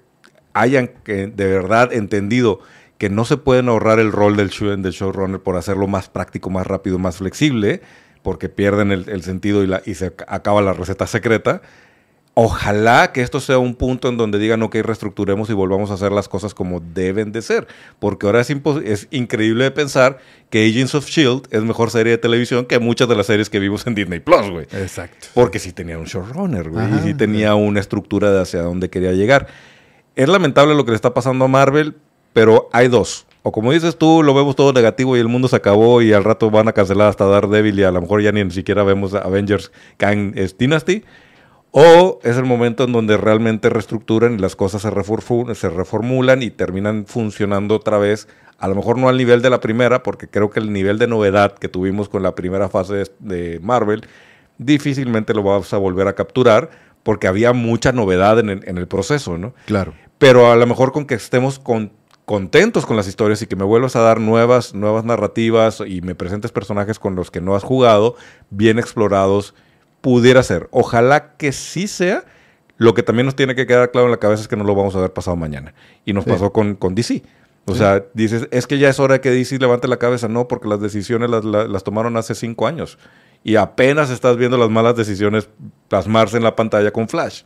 hayan 0.54 0.88
que 1.04 1.28
de 1.28 1.48
verdad 1.48 1.94
entendido 1.94 2.60
que 2.98 3.10
no 3.10 3.26
se 3.26 3.38
pueden 3.38 3.70
ahorrar 3.70 4.00
el 4.00 4.12
rol 4.12 4.36
del, 4.38 4.50
show, 4.50 4.70
del 4.70 4.92
showrunner 4.94 5.40
por 5.40 5.56
hacerlo 5.58 5.88
más 5.88 6.10
práctico, 6.10 6.50
más 6.50 6.68
rápido, 6.68 7.00
más 7.00 7.18
flexible, 7.18 7.82
porque 8.22 8.50
pierden 8.50 8.92
el, 8.92 9.10
el 9.10 9.24
sentido 9.24 9.64
y, 9.64 9.68
la, 9.68 9.82
y 9.86 9.96
se 9.96 10.16
ac- 10.16 10.26
acaba 10.28 10.62
la 10.62 10.74
receta 10.74 11.08
secreta. 11.08 11.62
Ojalá 12.36 13.12
que 13.12 13.22
esto 13.22 13.40
sea 13.40 13.60
un 13.60 13.76
punto 13.76 14.10
en 14.10 14.18
donde 14.18 14.40
digan, 14.40 14.64
ok, 14.64 14.76
reestructuremos 14.78 15.52
y 15.52 15.54
volvamos 15.54 15.92
a 15.92 15.94
hacer 15.94 16.12
las 16.12 16.28
cosas 16.28 16.56
como 16.56 16.80
deben 16.80 17.32
de 17.32 17.44
ser. 17.44 17.68
Porque 18.00 18.26
ahora 18.26 18.42
es, 18.42 19.08
increíble 19.12 19.66
de 19.66 19.72
pensar 19.72 20.18
que 20.50 20.68
Agents 20.68 20.96
of 20.96 21.08
S.H.I.E.L.D. 21.08 21.56
Es 21.56 21.64
mejor 21.64 21.92
serie 21.92 22.14
de 22.14 22.18
televisión 22.18 22.66
que 22.66 22.80
muchas 22.80 23.08
de 23.08 23.16
las 23.16 23.28
series 23.28 23.52
que 23.52 23.60
vimos 23.60 23.86
en 23.86 23.94
Disney 23.94 24.20
Plus, 24.20 24.50
güey. 24.50 24.66
Exacto. 24.72 25.28
Porque 25.36 25.60
sí 25.60 25.74
tenía 25.74 26.00
un 26.00 26.06
showrunner, 26.06 26.72
güey. 26.72 26.86
Ajá. 26.86 27.02
y 27.02 27.08
sí 27.08 27.14
tenía 27.14 27.54
una 27.54 27.80
estructura 27.80 28.32
de 28.32 28.42
hacia 28.42 28.64
dónde 28.64 28.90
quería 28.90 29.12
llegar. 29.12 29.46
Es 30.16 30.28
lamentable 30.28 30.74
lo 30.74 30.86
que 30.86 30.92
le 30.92 30.96
está 30.96 31.14
pasando 31.14 31.46
a 31.46 31.48
Marvel, 31.48 31.96
pero 32.34 32.68
hay 32.74 32.88
dos. 32.88 33.28
O 33.44 33.52
como 33.52 33.74
dices 33.74 33.98
tú, 33.98 34.24
lo 34.24 34.34
vemos 34.34 34.56
todo 34.56 34.74
negativo 34.74 35.16
y 35.18 35.20
el 35.20 35.28
mundo 35.28 35.48
se 35.48 35.56
acabó 35.58 36.02
y 36.02 36.14
al 36.14 36.24
rato 36.24 36.50
van 36.50 36.68
a 36.68 36.72
cancelar 36.72 37.10
hasta 37.10 37.26
Daredevil 37.26 37.78
y 37.78 37.84
a 37.84 37.92
lo 37.92 38.02
mejor 38.02 38.22
ya 38.22 38.32
ni 38.32 38.50
siquiera 38.50 38.84
vemos 38.84 39.14
Avengers 39.14 39.72
Kang 39.98 40.34
eh, 40.36 40.50
Dynasty. 40.58 41.04
O 41.76 42.20
es 42.24 42.38
el 42.38 42.46
momento 42.46 42.84
en 42.84 42.92
donde 42.92 43.18
realmente 43.18 43.68
reestructuran 43.68 44.36
y 44.36 44.38
las 44.38 44.56
cosas 44.56 44.84
se, 44.84 44.90
reformulan 45.70 46.44
y 46.44 46.52
terminan 46.52 47.06
funcionando 47.08 47.76
otra 47.76 47.98
vez. 47.98 48.28
A 48.60 48.68
lo 48.68 48.76
mejor 48.76 49.00
no 49.00 49.10
al 49.10 49.18
nivel 49.18 49.42
de 49.42 49.50
la 49.50 49.60
primera, 49.60 50.04
porque 50.04 50.28
creo 50.28 50.52
que 50.52 50.60
el 50.60 50.72
nivel 50.72 51.00
de 51.00 51.08
novedad 51.08 51.56
que 51.56 51.70
tuvimos 51.70 52.10
con 52.10 52.22
la 52.22 52.36
primera 52.36 52.70
fase 52.70 53.06
de- 53.18 53.60
Marvel 53.64 54.06
difícilmente 54.60 55.34
lo 55.34 55.42
vamos 55.42 55.74
a 55.74 55.78
volver 55.80 56.08
a 56.08 56.14
capturar, 56.14 56.70
porque 57.02 57.26
había 57.28 57.54
mucha 57.54 57.92
novedad 57.92 58.38
en 58.38 58.50
el, 58.52 58.64
en 58.70 58.78
el 58.78 58.88
proceso, 58.88 59.40
¿no? 59.40 59.56
Claro. 59.66 59.96
Pero 60.20 60.52
a 60.52 60.56
lo 60.56 60.68
mejor 60.68 60.92
con 60.92 61.06
que 61.08 61.16
estemos 61.16 61.58
con- 61.58 61.92
contentos 62.26 62.86
con 62.86 62.96
las 62.98 63.08
historias 63.08 63.42
y 63.42 63.48
que 63.48 63.56
me 63.56 63.64
vuelvas 63.66 63.96
a 63.96 64.02
dar 64.02 64.20
nuevas, 64.20 64.76
nuevas 64.76 65.06
narrativas 65.06 65.82
y 65.86 66.02
me 66.02 66.14
presentes 66.14 66.52
personajes 66.52 67.00
con 67.00 67.16
los 67.16 67.32
que 67.32 67.42
no 67.42 67.56
has 67.56 67.64
jugado, 67.64 68.16
bien 68.52 68.78
explorados, 68.78 69.56
pudiera 70.04 70.44
ser. 70.44 70.68
Ojalá 70.72 71.38
que 71.38 71.54
sí 71.54 71.88
sea 71.88 72.26
Lo 72.76 72.94
que 72.94 73.04
también 73.04 73.26
nos 73.26 73.36
tiene 73.36 73.56
que 73.56 73.66
quedar 73.66 73.92
claro 73.92 74.08
en 74.08 74.12
la 74.12 74.18
cabeza 74.18 74.42
es 74.42 74.50
que 74.50 74.58
no 74.58 74.66
lo 74.66 74.76
vamos 74.76 74.94
a 74.96 75.00
ver 75.00 75.14
pasado 75.14 75.38
mañana. 75.38 75.74
Y 76.04 76.12
nos 76.12 76.26
pasó 76.26 76.52
con, 76.52 76.76
con 76.76 76.94
DC. 76.94 77.24
O 77.66 77.76
sea, 77.76 78.04
dices, 78.14 78.50
es 78.52 78.68
que 78.68 78.78
ya 78.78 78.90
es 78.90 79.00
hora 79.00 79.14
de 79.14 79.22
que 79.22 79.32
DC 79.32 79.58
levante 79.60 79.88
la 79.88 79.98
cabeza. 79.98 80.28
No, 80.28 80.50
porque 80.50 80.68
las 80.68 80.82
decisiones 80.82 81.30
las, 81.30 81.46
las, 81.46 81.84
tomaron 81.84 82.18
hace 82.18 82.36
cinco 82.36 82.68
años. 82.68 82.98
Y 83.46 83.56
apenas 83.56 84.10
estás 84.10 84.36
viendo 84.36 84.58
las 84.58 84.70
malas 84.70 84.98
decisiones 84.98 85.48
plasmarse 85.88 86.36
en 86.36 86.44
la 86.44 86.58
pantalla 86.58 86.92
con 86.92 87.08
Flash. 87.08 87.44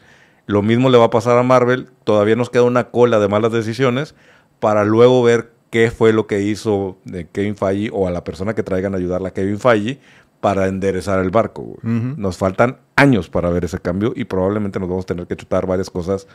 Lo 0.48 0.64
mismo 0.64 0.90
le 0.90 0.98
va 0.98 1.06
a 1.06 1.10
pasar 1.12 1.38
a 1.38 1.44
Marvel. 1.44 1.90
Todavía 2.06 2.36
nos 2.36 2.50
queda 2.50 2.64
una 2.64 2.86
cola 2.86 3.20
de 3.20 3.28
malas 3.28 3.52
decisiones 3.52 4.16
para 4.60 4.86
luego 4.86 5.22
ver 5.22 5.52
qué 5.70 5.92
fue 5.92 6.14
lo 6.14 6.26
que 6.26 6.42
hizo 6.42 6.98
Kevin 7.34 7.56
Feige 7.56 7.92
o 7.94 8.08
a 8.08 8.12
la 8.12 8.24
persona 8.24 8.56
que 8.56 8.64
traigan 8.64 8.96
a 8.96 8.98
ayudarla 8.98 9.30
a 9.30 9.34
Kevin 9.34 9.60
Feige 9.60 10.00
para 10.48 10.68
enderezar 10.68 11.20
el 11.20 11.30
barco. 11.30 11.78
Nos 11.84 12.38
faltan 12.38 12.78
años 12.96 13.30
para 13.30 13.50
ver 13.50 13.66
ese 13.66 13.80
cambio 13.80 14.14
y 14.16 14.24
probablemente 14.24 14.80
nos 14.80 14.88
vamos 14.88 15.04
a 15.04 15.08
tener 15.08 15.28
que 15.28 15.36
chutar 15.36 15.68
varias 15.68 15.90
cosas 15.90 16.26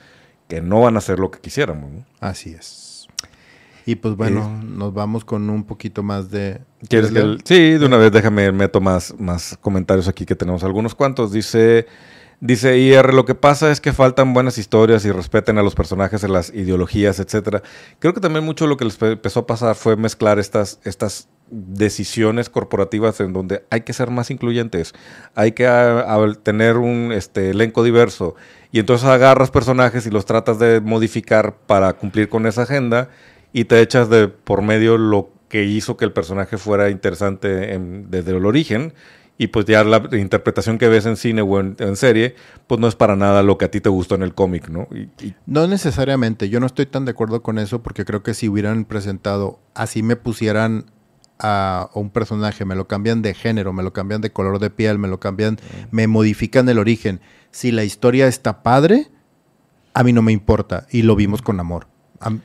que 0.48 0.60
no 0.60 0.82
van 0.82 0.98
a 0.98 1.00
ser 1.00 1.18
lo 1.18 1.30
que 1.30 1.40
quisiéramos. 1.40 2.04
Así 2.20 2.50
es. 2.50 3.08
Y 3.86 3.94
pues 3.94 4.14
bueno, 4.14 4.42
eh, 4.42 4.64
nos 4.66 4.92
vamos 4.92 5.24
con 5.24 5.48
un 5.48 5.64
poquito 5.64 6.02
más 6.02 6.30
de... 6.30 6.60
¿Quieres 6.90 7.10
que 7.10 7.38
Sí, 7.44 7.78
de 7.78 7.86
una 7.86 7.96
vez 7.96 8.12
déjame, 8.12 8.52
meto 8.52 8.82
más, 8.82 9.18
más 9.18 9.56
comentarios 9.62 10.08
aquí 10.08 10.26
que 10.26 10.36
tenemos 10.36 10.62
algunos 10.62 10.94
cuantos. 10.94 11.32
Dice... 11.32 11.86
Dice 12.44 12.76
IR, 12.76 13.14
lo 13.14 13.24
que 13.24 13.36
pasa 13.36 13.70
es 13.70 13.80
que 13.80 13.92
faltan 13.92 14.34
buenas 14.34 14.58
historias 14.58 15.04
y 15.04 15.12
respeten 15.12 15.58
a 15.58 15.62
los 15.62 15.76
personajes 15.76 16.24
en 16.24 16.32
las 16.32 16.52
ideologías, 16.52 17.20
etcétera. 17.20 17.62
Creo 18.00 18.14
que 18.14 18.20
también 18.20 18.44
mucho 18.44 18.66
lo 18.66 18.76
que 18.76 18.84
les 18.84 19.00
empezó 19.00 19.40
a 19.40 19.46
pasar 19.46 19.76
fue 19.76 19.94
mezclar 19.94 20.40
estas, 20.40 20.80
estas 20.82 21.28
decisiones 21.52 22.48
corporativas 22.48 23.20
en 23.20 23.34
donde 23.34 23.64
hay 23.70 23.82
que 23.82 23.92
ser 23.92 24.10
más 24.10 24.30
incluyentes, 24.30 24.94
hay 25.34 25.52
que 25.52 25.68
tener 26.42 26.78
un 26.78 27.12
este, 27.12 27.50
elenco 27.50 27.84
diverso 27.84 28.34
y 28.72 28.78
entonces 28.78 29.06
agarras 29.06 29.50
personajes 29.50 30.06
y 30.06 30.10
los 30.10 30.24
tratas 30.24 30.58
de 30.58 30.80
modificar 30.80 31.56
para 31.66 31.92
cumplir 31.92 32.30
con 32.30 32.46
esa 32.46 32.62
agenda 32.62 33.10
y 33.52 33.66
te 33.66 33.80
echas 33.82 34.08
de 34.08 34.28
por 34.28 34.62
medio 34.62 34.96
lo 34.96 35.30
que 35.48 35.64
hizo 35.64 35.98
que 35.98 36.06
el 36.06 36.12
personaje 36.12 36.56
fuera 36.56 36.88
interesante 36.88 37.78
desde 38.08 38.30
el 38.34 38.46
origen 38.46 38.94
y 39.36 39.48
pues 39.48 39.66
ya 39.66 39.84
la 39.84 40.08
interpretación 40.12 40.78
que 40.78 40.88
ves 40.88 41.04
en 41.04 41.16
cine 41.16 41.42
o 41.42 41.60
en, 41.60 41.96
serie, 41.96 42.36
pues 42.66 42.80
no 42.80 42.86
es 42.86 42.94
para 42.94 43.16
nada 43.16 43.42
lo 43.42 43.58
que 43.58 43.64
a 43.64 43.70
ti 43.70 43.80
te 43.80 43.88
gustó 43.88 44.14
en 44.14 44.22
el 44.22 44.34
cómic, 44.34 44.68
¿no? 44.68 44.86
No 45.46 45.66
necesariamente, 45.66 46.48
yo 46.48 46.60
no 46.60 46.66
estoy 46.66 46.86
tan 46.86 47.04
de 47.04 47.10
acuerdo 47.10 47.42
con 47.42 47.58
eso 47.58 47.82
porque 47.82 48.04
creo 48.04 48.22
que 48.22 48.34
si 48.34 48.48
hubieran 48.48 48.84
presentado, 48.84 49.58
así 49.74 50.02
me 50.02 50.16
pusieran 50.16 50.86
a, 51.42 51.90
un 51.94 52.10
personaje, 52.10 52.64
me 52.64 52.74
lo 52.74 52.86
cambian 52.86 53.20
de 53.20 53.34
género, 53.34 53.72
me 53.72 53.82
lo 53.82 53.92
cambian 53.92 54.20
de 54.20 54.32
color 54.32 54.58
de 54.58 54.70
piel, 54.70 54.98
me 54.98 55.08
lo 55.08 55.20
cambian, 55.20 55.58
me 55.90 56.06
modifican 56.06 56.68
el 56.68 56.78
origen. 56.78 57.20
Si 57.50 57.72
la 57.72 57.84
historia 57.84 58.26
está 58.28 58.62
padre, 58.62 59.10
a 59.92 60.02
mí 60.02 60.12
no 60.12 60.22
me 60.22 60.32
importa 60.32 60.86
y 60.90 61.02
lo 61.02 61.16
vimos 61.16 61.42
con 61.42 61.60
amor 61.60 61.86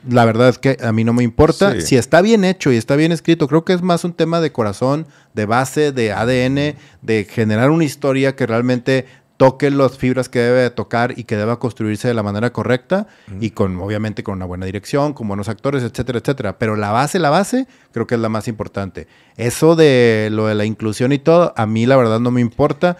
la 0.08 0.24
verdad 0.24 0.48
es 0.48 0.58
que 0.58 0.76
a 0.82 0.92
mí 0.92 1.04
no 1.04 1.12
me 1.12 1.22
importa. 1.22 1.80
Si 1.80 1.96
está 1.96 2.20
bien 2.20 2.44
hecho 2.44 2.72
y 2.72 2.76
está 2.76 2.96
bien 2.96 3.12
escrito, 3.12 3.48
creo 3.48 3.64
que 3.64 3.72
es 3.72 3.82
más 3.82 4.04
un 4.04 4.12
tema 4.12 4.40
de 4.40 4.52
corazón, 4.52 5.06
de 5.34 5.46
base, 5.46 5.92
de 5.92 6.12
ADN, 6.12 6.76
de 7.02 7.26
generar 7.28 7.70
una 7.70 7.84
historia 7.84 8.34
que 8.34 8.46
realmente 8.46 9.06
toque 9.38 9.70
las 9.70 9.96
fibras 9.96 10.28
que 10.28 10.40
debe 10.40 10.68
tocar 10.68 11.16
y 11.16 11.24
que 11.24 11.36
deba 11.36 11.58
construirse 11.58 12.08
de 12.08 12.12
la 12.12 12.24
manera 12.24 12.52
correcta 12.52 13.06
y 13.40 13.50
con, 13.50 13.80
obviamente, 13.80 14.22
con 14.24 14.34
una 14.34 14.44
buena 14.44 14.66
dirección, 14.66 15.14
con 15.14 15.28
buenos 15.28 15.48
actores, 15.48 15.84
etcétera, 15.84 16.18
etcétera. 16.18 16.58
Pero 16.58 16.76
la 16.76 16.90
base, 16.90 17.20
la 17.20 17.30
base, 17.30 17.68
creo 17.92 18.06
que 18.06 18.16
es 18.16 18.20
la 18.20 18.28
más 18.28 18.48
importante. 18.48 19.06
Eso 19.36 19.76
de 19.76 20.28
lo 20.32 20.46
de 20.46 20.56
la 20.56 20.64
inclusión 20.64 21.12
y 21.12 21.18
todo, 21.18 21.54
a 21.56 21.66
mí 21.66 21.86
la 21.86 21.96
verdad 21.96 22.18
no 22.18 22.32
me 22.32 22.40
importa. 22.40 22.98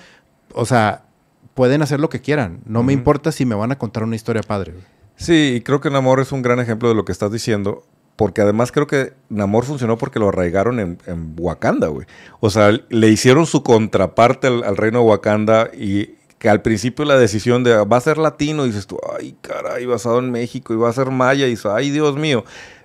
O 0.55 0.65
sea, 0.65 1.03
pueden 1.55 1.83
hacer 1.83 1.99
lo 1.99 2.09
que 2.09 2.21
quieran. 2.21 2.61
No 2.67 2.85
me 2.85 2.93
importa 2.93 3.33
si 3.33 3.45
me 3.45 3.57
van 3.57 3.73
a 3.73 3.79
contar 3.79 4.05
una 4.05 4.15
historia 4.15 4.43
padre. 4.43 4.75
Sí, 5.17 5.55
y 5.57 5.61
creo 5.63 5.81
que 5.81 5.91
Namor 5.91 6.21
es 6.21 6.31
un 6.31 6.43
gran 6.43 6.61
ejemplo 6.61 6.89
de 6.89 6.95
lo 6.95 7.05
que 7.05 7.11
estás 7.11 7.33
diciendo, 7.33 7.85
porque 8.15 8.43
además 8.43 8.71
creo 8.71 8.87
que 8.87 9.15
Namor 9.29 9.65
funcionó 9.65 9.99
porque 9.99 10.21
lo 10.21 10.29
arraigaron 10.29 10.79
en, 10.79 11.35
Wakanda, 11.37 11.89
güey. 11.89 12.07
O 12.39 12.51
sea, 12.51 12.71
le 12.89 13.09
hicieron 13.09 13.45
su 13.47 13.65
contraparte 13.65 14.47
al, 14.47 14.77
reino 14.77 15.01
de 15.01 15.05
Wakanda 15.07 15.71
y 15.77 16.18
que 16.39 16.49
al 16.49 16.63
principio 16.63 17.05
la 17.05 17.19
decisión 17.19 17.65
de 17.65 17.77
va 17.85 17.97
a 17.97 18.01
ser 18.01 18.19
latino, 18.19 18.65
dices 18.65 18.87
tú, 18.87 18.99
ay, 19.19 19.35
caray, 19.41 19.87
basado 19.87 20.19
en 20.19 20.31
México, 20.31 20.73
y 20.73 20.77
va 20.77 20.89
a 20.89 20.93
ser 20.93 21.11
maya, 21.11 21.47
y 21.47 21.51
dices, 21.51 21.67
ay, 21.67 21.91
Dios 21.91 22.17
mío. 22.17 22.45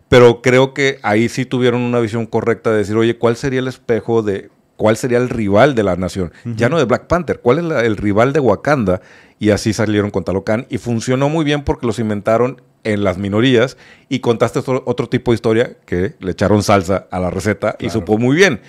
Pero 0.09 0.41
creo 0.41 0.73
que 0.73 0.99
ahí 1.01 1.29
sí 1.29 1.45
tuvieron 1.45 1.81
una 1.81 1.99
visión 1.99 2.25
correcta 2.25 2.71
de 2.71 2.77
decir, 2.77 2.95
oye, 2.95 3.17
¿cuál 3.17 3.35
sería 3.35 3.59
el 3.59 3.67
espejo 3.67 4.21
de 4.21 4.49
cuál 4.75 4.97
sería 4.97 5.17
el 5.17 5.29
rival 5.29 5.75
de 5.75 5.83
la 5.83 5.95
nación? 5.95 6.31
Ya 6.43 6.69
no 6.69 6.77
de 6.77 6.85
Black 6.85 7.07
Panther, 7.07 7.39
¿cuál 7.39 7.59
es 7.59 7.83
el 7.83 7.97
rival 7.97 8.33
de 8.33 8.39
Wakanda? 8.39 9.01
y 9.43 9.49
así 9.49 9.73
salieron 9.73 10.09
con 10.09 10.23
Talocan 10.23 10.67
y 10.69 10.77
funcionó 10.77 11.27
muy 11.27 11.43
bien 11.43 11.65
porque 11.65 11.85
los 11.85 11.99
inventaron 11.99 12.61
en 12.85 13.03
las 13.03 13.17
minorías 13.17 13.77
y 14.07 14.19
contaste 14.19 14.59
otro, 14.65 15.09
tipo 15.09 15.31
de 15.31 15.35
historia 15.35 15.75
que 15.85 16.15
le 16.21 16.31
echaron 16.31 16.63
salsa 16.63 17.07
a 17.11 17.19
la 17.19 17.29
receta 17.29 17.75
y 17.77 17.89
supo 17.89 18.17
muy 18.17 18.37
bien. 18.37 18.61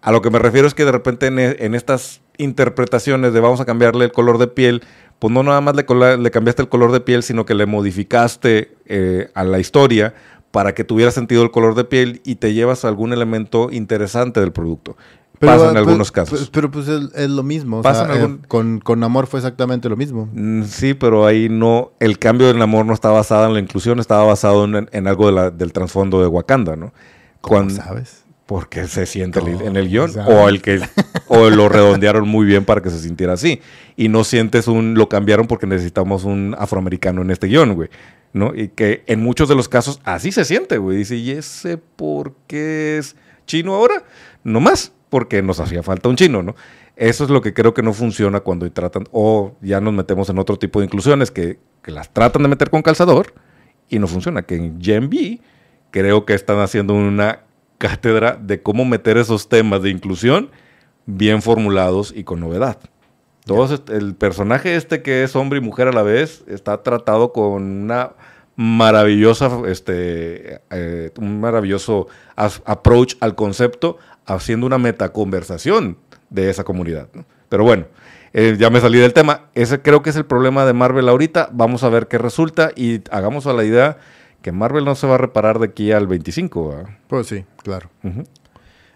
A 0.00 0.12
lo 0.12 0.22
que 0.22 0.30
me 0.30 0.38
refiero 0.38 0.68
es 0.68 0.74
que 0.74 0.84
de 0.84 0.92
repente 0.92 1.26
en, 1.26 1.74
estas 1.74 2.20
interpretaciones 2.40 3.32
de 3.32 3.40
vamos 3.40 3.60
a 3.60 3.64
cambiarle 3.64 4.06
el 4.06 4.12
color 4.12 4.38
de 4.38 4.46
piel, 4.46 4.82
pues 5.18 5.32
no 5.32 5.42
nada 5.42 5.60
más 5.60 5.76
le, 5.76 5.84
cambiaste 5.84 6.62
el 6.62 6.68
color 6.68 6.92
de 6.92 7.00
piel, 7.00 7.22
sino 7.22 7.44
que 7.44 7.54
le 7.54 7.66
modificaste 7.66 8.76
eh, 8.86 9.30
a 9.34 9.44
la 9.44 9.58
historia 9.58 10.14
para 10.50 10.74
que 10.74 10.82
tuviera 10.82 11.10
sentido 11.10 11.42
el 11.42 11.50
color 11.50 11.74
de 11.74 11.84
piel 11.84 12.20
y 12.24 12.36
te 12.36 12.52
llevas 12.54 12.84
algún 12.84 13.12
elemento 13.12 13.70
interesante 13.70 14.40
del 14.40 14.52
producto. 14.52 14.96
Pasa 15.38 15.68
en 15.68 15.70
pues, 15.70 15.76
algunos 15.76 16.12
casos. 16.12 16.50
Pero 16.52 16.70
pues 16.70 16.86
es, 16.86 17.30
lo 17.30 17.42
mismo. 17.42 17.80
Eh, 17.82 18.38
con, 18.46 18.78
con 18.78 19.02
amor 19.02 19.26
fue 19.26 19.40
exactamente 19.40 19.88
lo 19.88 19.96
mismo. 19.96 20.28
Mm, 20.34 20.64
sí, 20.64 20.92
pero 20.92 21.24
ahí 21.24 21.48
no. 21.48 21.92
El 21.98 22.18
cambio 22.18 22.46
del 22.48 22.60
amor 22.60 22.84
no 22.84 22.92
está 22.92 23.08
basado 23.08 23.46
en 23.46 23.54
la 23.54 23.60
inclusión, 23.60 24.00
estaba 24.00 24.24
basado 24.24 24.64
en, 24.64 25.08
algo 25.08 25.50
del 25.50 25.72
trasfondo 25.72 26.20
de 26.20 26.26
Wakanda, 26.26 26.76
¿no? 26.76 26.92
¿Cómo 27.40 27.70
sabes? 27.70 28.19
Porque 28.50 28.88
se 28.88 29.06
siente 29.06 29.38
en 29.38 29.76
el 29.76 29.88
guion. 29.88 30.10
O 30.26 30.48
el 30.48 30.60
que 30.60 30.80
o 31.28 31.50
lo 31.50 31.68
redondearon 31.68 32.28
muy 32.28 32.44
bien 32.44 32.64
para 32.64 32.80
que 32.80 32.90
se 32.90 32.98
sintiera 32.98 33.34
así. 33.34 33.60
Y 33.94 34.08
no 34.08 34.24
sientes 34.24 34.66
un. 34.66 34.94
Lo 34.94 35.08
cambiaron 35.08 35.46
porque 35.46 35.68
necesitamos 35.68 36.24
un 36.24 36.56
afroamericano 36.58 37.22
en 37.22 37.30
este 37.30 37.46
guion, 37.46 37.76
güey. 37.76 37.90
¿No? 38.32 38.52
Y 38.52 38.70
que 38.70 39.04
en 39.06 39.22
muchos 39.22 39.48
de 39.48 39.54
los 39.54 39.68
casos 39.68 40.00
así 40.02 40.32
se 40.32 40.44
siente, 40.44 40.78
güey. 40.78 40.96
Dice, 40.96 41.14
¿y 41.14 41.30
ese 41.30 41.76
por 41.76 42.34
qué 42.48 42.98
es 42.98 43.14
chino 43.46 43.72
ahora? 43.72 44.02
No 44.42 44.58
más 44.58 44.90
porque 45.10 45.42
nos 45.42 45.60
hacía 45.60 45.84
falta 45.84 46.08
un 46.08 46.16
chino, 46.16 46.42
¿no? 46.42 46.56
Eso 46.96 47.22
es 47.22 47.30
lo 47.30 47.42
que 47.42 47.54
creo 47.54 47.72
que 47.72 47.84
no 47.84 47.92
funciona 47.92 48.40
cuando 48.40 48.68
tratan, 48.72 49.04
o 49.12 49.54
ya 49.60 49.80
nos 49.80 49.94
metemos 49.94 50.28
en 50.28 50.40
otro 50.40 50.58
tipo 50.58 50.80
de 50.80 50.86
inclusiones 50.86 51.30
que, 51.30 51.60
las 51.84 52.12
tratan 52.12 52.42
de 52.42 52.48
meter 52.48 52.68
con 52.68 52.82
calzador 52.82 53.32
y 53.88 54.00
no 54.00 54.08
funciona. 54.08 54.42
Que 54.42 54.56
en 54.56 54.82
Gen 54.82 55.08
B 55.08 55.40
creo 55.92 56.24
que 56.24 56.34
están 56.34 56.58
haciendo 56.58 56.94
una 56.94 57.44
cátedra 57.80 58.38
de 58.40 58.62
cómo 58.62 58.84
meter 58.84 59.16
esos 59.16 59.48
temas 59.48 59.82
de 59.82 59.88
inclusión 59.88 60.50
bien 61.06 61.40
formulados 61.40 62.12
y 62.14 62.24
con 62.24 62.38
novedad. 62.38 62.78
El 63.88 64.14
personaje 64.14 64.76
este 64.76 65.02
que 65.02 65.24
es 65.24 65.34
hombre 65.34 65.58
y 65.58 65.62
mujer 65.62 65.88
a 65.88 65.92
la 65.92 66.02
vez 66.02 66.44
está 66.46 66.82
tratado 66.82 67.32
con 67.32 67.62
una 67.62 68.12
maravillosa, 68.54 69.50
este, 69.66 70.60
eh, 70.70 71.10
un 71.18 71.40
maravilloso 71.40 72.06
approach 72.36 73.14
al 73.20 73.34
concepto, 73.34 73.96
haciendo 74.26 74.66
una 74.66 74.78
metaconversación 74.78 75.96
de 76.28 76.50
esa 76.50 76.62
comunidad. 76.62 77.08
Pero 77.48 77.64
bueno, 77.64 77.86
eh, 78.34 78.56
ya 78.58 78.68
me 78.68 78.80
salí 78.80 78.98
del 78.98 79.14
tema. 79.14 79.46
Ese 79.54 79.80
creo 79.80 80.02
que 80.02 80.10
es 80.10 80.16
el 80.16 80.26
problema 80.26 80.66
de 80.66 80.74
Marvel 80.74 81.08
ahorita. 81.08 81.48
Vamos 81.52 81.82
a 81.82 81.88
ver 81.88 82.06
qué 82.06 82.18
resulta 82.18 82.70
y 82.76 83.00
hagamos 83.10 83.46
a 83.46 83.54
la 83.54 83.64
idea 83.64 83.98
que 84.42 84.52
Marvel 84.52 84.84
no 84.84 84.94
se 84.94 85.06
va 85.06 85.14
a 85.16 85.18
reparar 85.18 85.58
de 85.58 85.66
aquí 85.66 85.92
al 85.92 86.06
25. 86.06 86.84
Pues 87.08 87.26
sí, 87.26 87.44
claro. 87.62 87.90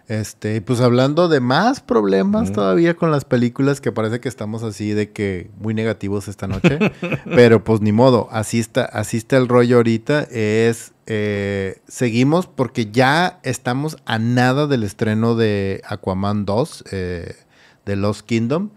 Este, 0.07 0.61
pues 0.61 0.81
hablando 0.81 1.29
de 1.29 1.41
más 1.41 1.81
problemas 1.81 2.53
todavía 2.53 2.95
con 2.95 3.11
las 3.11 3.25
películas, 3.25 3.81
que 3.81 3.91
parece 3.91 4.21
que 4.21 4.29
estamos 4.29 4.63
así 4.63 4.91
de 4.91 5.13
que 5.13 5.51
muy 5.59 5.73
negativos 5.73 6.29
esta 6.29 6.47
noche, 6.47 6.79
pero 7.25 7.65
pues 7.65 7.81
ni 7.81 7.93
modo, 7.93 8.29
así 8.31 8.61
está, 8.61 8.85
así 8.85 9.17
está 9.17 9.39
el 9.39 9.49
rollo 9.49 9.77
ahorita, 9.77 10.25
es, 10.31 10.93
eh, 11.07 11.81
seguimos 11.89 12.47
porque 12.47 12.91
ya 12.91 13.41
estamos 13.45 13.97
a 14.05 14.19
nada 14.19 14.67
del 14.67 14.83
estreno 14.83 15.37
de 15.37 15.81
Aquaman 15.87 16.45
2, 16.45 16.85
eh, 16.91 17.37
de 17.87 17.97
Lost 17.97 18.27
Kingdom, 18.27 18.73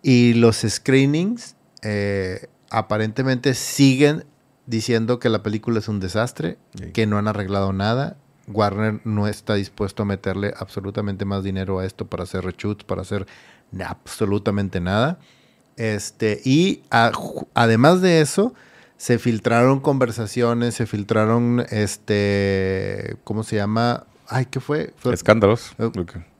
y 0.00 0.34
los 0.34 0.58
screenings 0.58 1.56
eh, 1.82 2.46
aparentemente 2.70 3.54
siguen 3.54 4.24
diciendo 4.66 5.18
que 5.18 5.28
la 5.28 5.42
película 5.42 5.78
es 5.78 5.88
un 5.88 6.00
desastre, 6.00 6.58
que 6.92 7.06
no 7.06 7.18
han 7.18 7.28
arreglado 7.28 7.72
nada, 7.72 8.16
Warner 8.48 9.00
no 9.04 9.28
está 9.28 9.54
dispuesto 9.54 10.02
a 10.02 10.06
meterle 10.06 10.52
absolutamente 10.56 11.24
más 11.24 11.42
dinero 11.42 11.78
a 11.78 11.86
esto 11.86 12.06
para 12.06 12.24
hacer 12.24 12.44
reshoots, 12.44 12.84
para 12.84 13.02
hacer 13.02 13.26
absolutamente 13.84 14.80
nada. 14.80 15.18
Este, 15.76 16.40
y 16.44 16.82
además 17.54 18.00
de 18.00 18.20
eso, 18.20 18.54
se 18.96 19.18
filtraron 19.18 19.80
conversaciones, 19.80 20.74
se 20.74 20.86
filtraron, 20.86 21.64
este, 21.70 23.16
¿cómo 23.24 23.42
se 23.42 23.56
llama? 23.56 24.06
Ay, 24.28 24.46
¿qué 24.46 24.60
fue? 24.60 24.94
Escándalos. 25.12 25.72
Eh, 25.78 25.90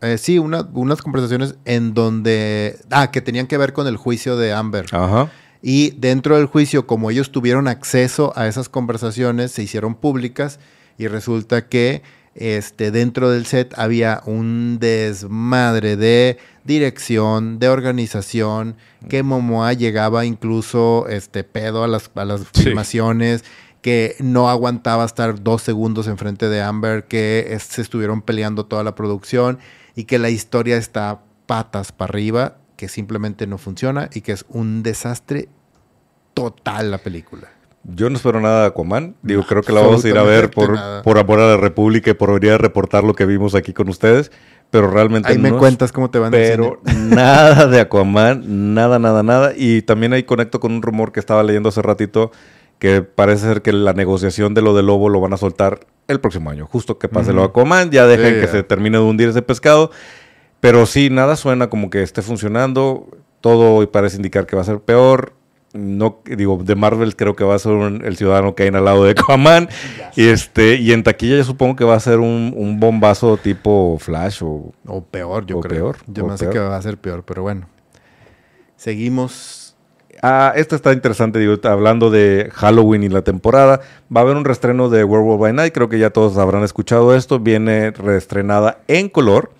eh, 0.00 0.18
sí, 0.18 0.38
unas 0.38 1.02
conversaciones 1.02 1.56
en 1.64 1.94
donde, 1.94 2.78
ah, 2.90 3.10
que 3.10 3.20
tenían 3.20 3.46
que 3.46 3.58
ver 3.58 3.72
con 3.72 3.86
el 3.86 3.96
juicio 3.96 4.36
de 4.36 4.52
Amber. 4.52 4.86
Ajá. 4.92 5.30
Y 5.62 5.92
dentro 5.92 6.36
del 6.36 6.46
juicio, 6.46 6.86
como 6.86 7.10
ellos 7.10 7.30
tuvieron 7.30 7.68
acceso 7.68 8.32
a 8.34 8.48
esas 8.48 8.68
conversaciones, 8.68 9.52
se 9.52 9.62
hicieron 9.62 9.94
públicas 9.94 10.58
y 10.98 11.06
resulta 11.06 11.68
que 11.68 12.02
este, 12.34 12.90
dentro 12.90 13.30
del 13.30 13.46
set 13.46 13.72
había 13.78 14.22
un 14.24 14.78
desmadre 14.80 15.96
de 15.96 16.38
dirección, 16.64 17.58
de 17.58 17.68
organización, 17.68 18.76
que 19.08 19.22
Momoa 19.22 19.72
llegaba 19.74 20.24
incluso 20.24 21.06
este, 21.08 21.44
pedo 21.44 21.84
a 21.84 21.88
las, 21.88 22.10
a 22.14 22.24
las 22.24 22.46
filmaciones, 22.48 23.44
que 23.82 24.16
no 24.20 24.48
aguantaba 24.48 25.04
estar 25.04 25.42
dos 25.42 25.62
segundos 25.62 26.06
enfrente 26.06 26.48
de 26.48 26.62
Amber, 26.62 27.04
que 27.04 27.56
se 27.60 27.82
estuvieron 27.82 28.22
peleando 28.22 28.64
toda 28.64 28.84
la 28.84 28.94
producción 28.94 29.58
y 29.94 30.04
que 30.04 30.18
la 30.18 30.30
historia 30.30 30.76
está 30.76 31.20
patas 31.46 31.92
para 31.92 32.10
arriba, 32.10 32.56
que 32.82 32.88
simplemente 32.88 33.46
no 33.46 33.58
funciona 33.58 34.10
y 34.12 34.22
que 34.22 34.32
es 34.32 34.44
un 34.48 34.82
desastre 34.82 35.48
total 36.34 36.90
la 36.90 36.98
película. 36.98 37.46
Yo 37.84 38.10
no 38.10 38.16
espero 38.16 38.40
nada 38.40 38.62
de 38.62 38.66
Aquaman. 38.66 39.14
Digo, 39.22 39.44
creo 39.46 39.62
que 39.62 39.72
la 39.72 39.82
vamos 39.82 40.04
a 40.04 40.08
ir 40.08 40.18
a 40.18 40.24
ver 40.24 40.50
por, 40.50 40.76
por 41.04 41.16
amor 41.16 41.38
a 41.38 41.46
la 41.46 41.56
República 41.58 42.10
y 42.10 42.14
por 42.14 42.32
venir 42.34 42.54
a 42.54 42.58
reportar 42.58 43.04
lo 43.04 43.14
que 43.14 43.24
vimos 43.24 43.54
aquí 43.54 43.72
con 43.72 43.88
ustedes. 43.88 44.32
Pero 44.70 44.90
realmente 44.90 45.28
Ahí 45.28 45.38
me 45.38 45.52
cuentas 45.52 45.92
cómo 45.92 46.10
te 46.10 46.18
van 46.18 46.32
Pero 46.32 46.80
nada 46.96 47.68
de 47.68 47.78
Aquaman, 47.78 48.74
nada, 48.74 48.98
nada, 48.98 49.22
nada. 49.22 49.52
Y 49.56 49.82
también 49.82 50.12
ahí 50.12 50.24
conecto 50.24 50.58
con 50.58 50.72
un 50.72 50.82
rumor 50.82 51.12
que 51.12 51.20
estaba 51.20 51.44
leyendo 51.44 51.68
hace 51.68 51.82
ratito 51.82 52.32
que 52.80 53.02
parece 53.02 53.46
ser 53.46 53.62
que 53.62 53.72
la 53.72 53.92
negociación 53.92 54.54
de 54.54 54.62
lo 54.62 54.74
de 54.74 54.82
Lobo 54.82 55.08
lo 55.08 55.20
van 55.20 55.34
a 55.34 55.36
soltar 55.36 55.86
el 56.08 56.18
próximo 56.18 56.50
año. 56.50 56.66
Justo 56.66 56.98
que 56.98 57.08
pase 57.08 57.32
lo 57.32 57.42
de 57.42 57.46
Aquaman, 57.46 57.92
ya 57.92 58.08
dejen 58.08 58.40
que 58.40 58.48
se 58.48 58.64
termine 58.64 58.98
de 58.98 59.04
hundir 59.04 59.28
ese 59.28 59.42
pescado. 59.42 59.92
Pero 60.62 60.86
sí, 60.86 61.10
nada 61.10 61.34
suena 61.34 61.68
como 61.68 61.90
que 61.90 62.04
esté 62.04 62.22
funcionando. 62.22 63.08
Todo 63.40 63.90
parece 63.90 64.14
indicar 64.14 64.46
que 64.46 64.54
va 64.54 64.62
a 64.62 64.64
ser 64.64 64.78
peor. 64.78 65.32
No 65.72 66.20
digo 66.24 66.60
de 66.62 66.76
Marvel 66.76 67.16
creo 67.16 67.34
que 67.34 67.42
va 67.42 67.56
a 67.56 67.58
ser 67.58 67.72
el 67.72 68.16
ciudadano 68.16 68.54
que 68.54 68.62
hay 68.62 68.68
al 68.68 68.84
lado 68.84 69.04
de 69.04 69.10
Aquaman. 69.10 69.68
Y 70.14 70.28
este 70.28 70.76
y 70.76 70.92
en 70.92 71.02
taquilla 71.02 71.38
yo 71.38 71.44
supongo 71.44 71.74
que 71.74 71.84
va 71.84 71.96
a 71.96 72.00
ser 72.00 72.20
un, 72.20 72.78
bombazo 72.78 73.38
tipo 73.38 73.96
Flash 73.98 74.44
o, 74.44 74.72
o 74.86 75.02
peor 75.02 75.46
yo 75.46 75.58
creo. 75.58 75.96
yo 76.06 76.26
me 76.26 76.38
sé 76.38 76.48
que 76.48 76.60
va 76.60 76.76
a 76.76 76.82
ser 76.82 76.96
peor 76.96 77.24
pero 77.24 77.42
bueno. 77.42 77.66
Seguimos. 78.76 79.74
Ah 80.22 80.52
esto 80.54 80.76
está 80.76 80.92
interesante 80.92 81.40
digo 81.40 81.56
hablando 81.64 82.08
de 82.10 82.50
Halloween 82.52 83.02
y 83.02 83.08
la 83.08 83.22
temporada. 83.22 83.80
Va 84.14 84.20
a 84.20 84.22
haber 84.22 84.36
un 84.36 84.44
reestreno 84.44 84.90
de 84.90 85.02
Werewolf 85.02 85.40
by 85.40 85.54
Night. 85.54 85.74
Creo 85.74 85.88
que 85.88 85.98
ya 85.98 86.10
todos 86.10 86.36
habrán 86.36 86.62
escuchado 86.62 87.16
esto. 87.16 87.40
Viene 87.40 87.90
reestrenada 87.90 88.78
en 88.86 89.08
color 89.08 89.50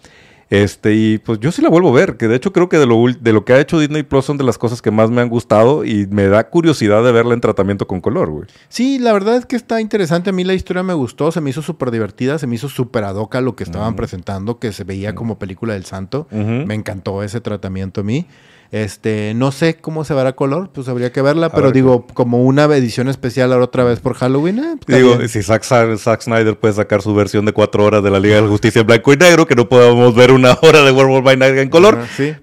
este, 0.52 0.92
y 0.92 1.16
pues 1.16 1.40
yo 1.40 1.50
sí 1.50 1.62
la 1.62 1.70
vuelvo 1.70 1.88
a 1.88 1.92
ver, 1.92 2.18
que 2.18 2.28
de 2.28 2.36
hecho 2.36 2.52
creo 2.52 2.68
que 2.68 2.76
de 2.76 2.84
lo, 2.84 3.02
de 3.18 3.32
lo 3.32 3.42
que 3.42 3.54
ha 3.54 3.58
hecho 3.58 3.80
Disney 3.80 4.02
Plus 4.02 4.26
son 4.26 4.36
de 4.36 4.44
las 4.44 4.58
cosas 4.58 4.82
que 4.82 4.90
más 4.90 5.10
me 5.10 5.22
han 5.22 5.30
gustado 5.30 5.82
y 5.82 6.06
me 6.08 6.26
da 6.26 6.50
curiosidad 6.50 7.02
de 7.02 7.10
verla 7.10 7.32
en 7.32 7.40
tratamiento 7.40 7.86
con 7.86 8.02
color, 8.02 8.28
güey. 8.28 8.44
Sí, 8.68 8.98
la 8.98 9.14
verdad 9.14 9.36
es 9.36 9.46
que 9.46 9.56
está 9.56 9.80
interesante. 9.80 10.28
A 10.28 10.34
mí 10.34 10.44
la 10.44 10.52
historia 10.52 10.82
me 10.82 10.92
gustó, 10.92 11.32
se 11.32 11.40
me 11.40 11.48
hizo 11.48 11.62
súper 11.62 11.90
divertida, 11.90 12.38
se 12.38 12.46
me 12.46 12.56
hizo 12.56 12.68
súper 12.68 13.04
adoca 13.04 13.40
lo 13.40 13.56
que 13.56 13.64
estaban 13.64 13.96
presentando, 13.96 14.58
que 14.58 14.72
se 14.72 14.84
veía 14.84 15.14
como 15.14 15.38
película 15.38 15.72
del 15.72 15.86
santo. 15.86 16.26
Me 16.30 16.74
encantó 16.74 17.22
ese 17.22 17.40
tratamiento 17.40 18.02
a 18.02 18.04
mí. 18.04 18.26
Este, 18.72 19.34
no 19.34 19.52
sé 19.52 19.76
cómo 19.76 20.02
se 20.02 20.14
verá 20.14 20.32
color, 20.32 20.70
pues 20.72 20.88
habría 20.88 21.12
que 21.12 21.20
verla, 21.20 21.50
pero 21.50 21.72
digo, 21.72 22.06
como 22.14 22.42
una 22.42 22.64
edición 22.64 23.10
especial 23.10 23.52
ahora 23.52 23.66
otra 23.66 23.84
vez 23.84 24.00
por 24.00 24.14
Halloween. 24.14 24.60
Eh, 24.60 24.76
pues, 24.86 24.96
digo, 24.96 25.28
si 25.28 25.42
Zack, 25.42 26.22
Snyder 26.22 26.58
puede 26.58 26.72
sacar 26.72 27.02
su 27.02 27.14
versión 27.14 27.44
de 27.44 27.52
cuatro 27.52 27.84
horas 27.84 28.02
de 28.02 28.10
la 28.10 28.18
Liga 28.18 28.36
de 28.36 28.42
la 28.42 28.48
Justicia 28.48 28.80
en 28.80 28.86
blanco 28.86 29.12
y 29.12 29.18
negro, 29.18 29.46
que 29.46 29.54
no 29.54 29.68
podamos 29.68 30.14
ver 30.14 30.32
una 30.32 30.56
hora 30.62 30.80
de 30.84 30.90
Werewolf 30.90 31.22
by 31.22 31.36
Night 31.36 31.58
en 31.58 31.68
color. 31.68 31.98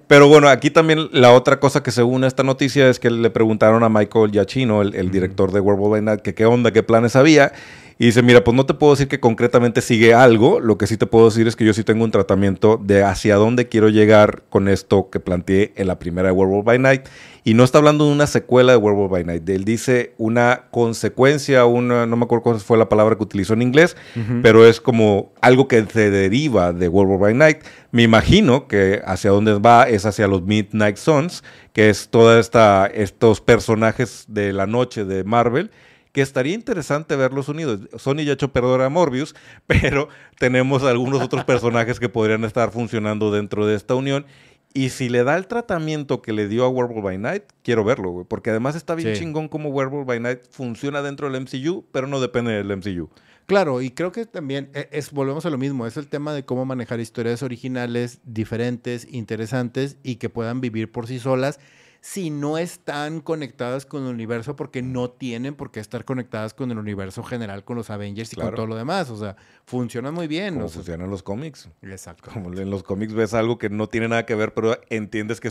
Pero 0.06 0.28
bueno, 0.28 0.48
aquí 0.48 0.70
también 0.70 1.08
la 1.10 1.32
otra 1.32 1.58
cosa 1.58 1.82
que 1.82 1.90
se 1.90 2.04
une 2.04 2.26
a 2.26 2.28
esta 2.28 2.44
noticia 2.44 2.88
es 2.88 3.00
que 3.00 3.10
le 3.10 3.30
preguntaron 3.30 3.82
a 3.82 3.88
Michael 3.88 4.30
Giacchino, 4.30 4.82
el, 4.82 5.10
director 5.10 5.50
de 5.50 5.58
Werewolf 5.58 5.90
by 5.90 6.02
Night, 6.02 6.20
que 6.20 6.34
qué 6.34 6.46
onda, 6.46 6.70
qué 6.70 6.84
planes 6.84 7.16
había. 7.16 7.52
Y 8.00 8.06
dice, 8.06 8.22
mira, 8.22 8.42
pues 8.42 8.56
no 8.56 8.64
te 8.64 8.72
puedo 8.72 8.94
decir 8.94 9.08
que 9.08 9.20
concretamente 9.20 9.82
sigue 9.82 10.14
algo, 10.14 10.58
lo 10.58 10.78
que 10.78 10.86
sí 10.86 10.96
te 10.96 11.04
puedo 11.04 11.26
decir 11.26 11.46
es 11.46 11.54
que 11.54 11.66
yo 11.66 11.74
sí 11.74 11.84
tengo 11.84 12.02
un 12.02 12.10
tratamiento 12.10 12.80
de 12.82 13.02
hacia 13.02 13.36
dónde 13.36 13.68
quiero 13.68 13.90
llegar 13.90 14.42
con 14.48 14.68
esto 14.68 15.10
que 15.10 15.20
planteé 15.20 15.74
en 15.76 15.86
la 15.86 15.98
primera 15.98 16.28
de 16.28 16.32
Werewolf 16.32 16.64
by 16.64 16.78
Night. 16.78 17.02
Y 17.44 17.52
no 17.52 17.62
está 17.62 17.76
hablando 17.76 18.06
de 18.06 18.12
una 18.12 18.26
secuela 18.26 18.72
de 18.72 18.78
Werewolf 18.78 19.10
by 19.10 19.24
Night, 19.24 19.46
él 19.50 19.66
dice 19.66 20.14
una 20.16 20.68
consecuencia, 20.70 21.66
una, 21.66 22.06
no 22.06 22.16
me 22.16 22.24
acuerdo 22.24 22.42
cuál 22.42 22.60
fue 22.60 22.78
la 22.78 22.88
palabra 22.88 23.16
que 23.16 23.22
utilizó 23.22 23.52
en 23.52 23.60
inglés, 23.60 23.98
pero 24.42 24.66
es 24.66 24.80
como 24.80 25.34
algo 25.42 25.68
que 25.68 25.84
se 25.84 26.10
deriva 26.10 26.72
de 26.72 26.88
Werewolf 26.88 27.20
by 27.20 27.34
Night. 27.34 27.58
Me 27.90 28.02
imagino 28.02 28.66
que 28.66 29.02
hacia 29.04 29.30
dónde 29.30 29.58
va 29.58 29.86
es 29.86 30.06
hacia 30.06 30.26
los 30.26 30.40
Midnight 30.40 30.96
Suns, 30.96 31.44
que 31.74 31.90
es 31.90 32.08
toda 32.08 32.40
esta, 32.40 32.86
estos 32.86 33.42
personajes 33.42 34.24
de 34.26 34.54
la 34.54 34.66
noche 34.66 35.04
de 35.04 35.22
Marvel 35.22 35.70
que 36.12 36.22
estaría 36.22 36.54
interesante 36.54 37.16
verlos 37.16 37.48
unidos. 37.48 37.80
Sony 37.96 38.24
ya 38.24 38.32
ha 38.32 38.34
hecho 38.34 38.52
perder 38.52 38.80
a 38.82 38.88
Morbius, 38.88 39.34
pero 39.66 40.08
tenemos 40.38 40.82
algunos 40.82 41.22
otros 41.22 41.44
personajes 41.44 42.00
que 42.00 42.08
podrían 42.08 42.44
estar 42.44 42.70
funcionando 42.70 43.30
dentro 43.30 43.66
de 43.66 43.76
esta 43.76 43.94
unión. 43.94 44.26
Y 44.72 44.90
si 44.90 45.08
le 45.08 45.24
da 45.24 45.36
el 45.36 45.48
tratamiento 45.48 46.22
que 46.22 46.32
le 46.32 46.46
dio 46.46 46.64
a 46.64 46.68
Werewolf 46.68 47.02
by 47.02 47.18
Night, 47.18 47.42
quiero 47.64 47.82
verlo, 47.82 48.10
güey. 48.10 48.26
Porque 48.28 48.50
además 48.50 48.76
está 48.76 48.94
bien 48.94 49.14
chingón 49.14 49.48
como 49.48 49.70
Werewolf 49.70 50.06
by 50.06 50.20
Night 50.20 50.40
funciona 50.50 51.02
dentro 51.02 51.28
del 51.28 51.42
MCU, 51.42 51.84
pero 51.90 52.06
no 52.06 52.20
depende 52.20 52.52
del 52.52 52.76
MCU. 52.76 53.10
Claro, 53.46 53.82
y 53.82 53.90
creo 53.90 54.12
que 54.12 54.26
también 54.26 54.70
e, 54.74 54.88
es, 54.92 55.10
volvemos 55.10 55.44
a 55.44 55.50
lo 55.50 55.58
mismo, 55.58 55.84
es 55.84 55.96
el 55.96 56.06
tema 56.06 56.32
de 56.32 56.44
cómo 56.44 56.64
manejar 56.66 57.00
historias 57.00 57.42
originales, 57.42 58.20
diferentes, 58.22 59.08
interesantes 59.10 59.96
y 60.04 60.16
que 60.16 60.28
puedan 60.28 60.60
vivir 60.60 60.92
por 60.92 61.08
sí 61.08 61.18
solas 61.18 61.58
si 62.00 62.30
no 62.30 62.56
están 62.56 63.20
conectadas 63.20 63.84
con 63.84 64.04
el 64.04 64.14
universo, 64.14 64.56
porque 64.56 64.80
no 64.80 65.10
tienen 65.10 65.54
por 65.54 65.70
qué 65.70 65.80
estar 65.80 66.04
conectadas 66.04 66.54
con 66.54 66.70
el 66.70 66.78
universo 66.78 67.22
general, 67.22 67.64
con 67.64 67.76
los 67.76 67.90
Avengers 67.90 68.32
y 68.32 68.36
con 68.36 68.54
todo 68.54 68.66
lo 68.66 68.76
demás. 68.76 69.10
O 69.10 69.18
sea, 69.18 69.36
funcionan 69.66 70.14
muy 70.14 70.26
bien. 70.26 70.54
Como 70.54 70.68
funcionan 70.68 71.10
los 71.10 71.22
cómics. 71.22 71.68
Exacto. 71.82 72.30
Como 72.32 72.52
en 72.52 72.70
los 72.70 72.82
cómics 72.82 73.12
ves 73.12 73.34
algo 73.34 73.58
que 73.58 73.68
no 73.68 73.88
tiene 73.88 74.08
nada 74.08 74.24
que 74.24 74.34
ver, 74.34 74.54
pero 74.54 74.80
entiendes 74.88 75.40
que, 75.40 75.50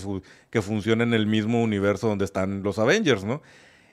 que 0.49 0.61
funciona 0.61 1.03
en 1.03 1.13
el 1.13 1.27
mismo 1.27 1.61
universo 1.61 2.07
donde 2.07 2.25
están 2.25 2.63
los 2.63 2.79
Avengers, 2.79 3.23
¿no? 3.23 3.41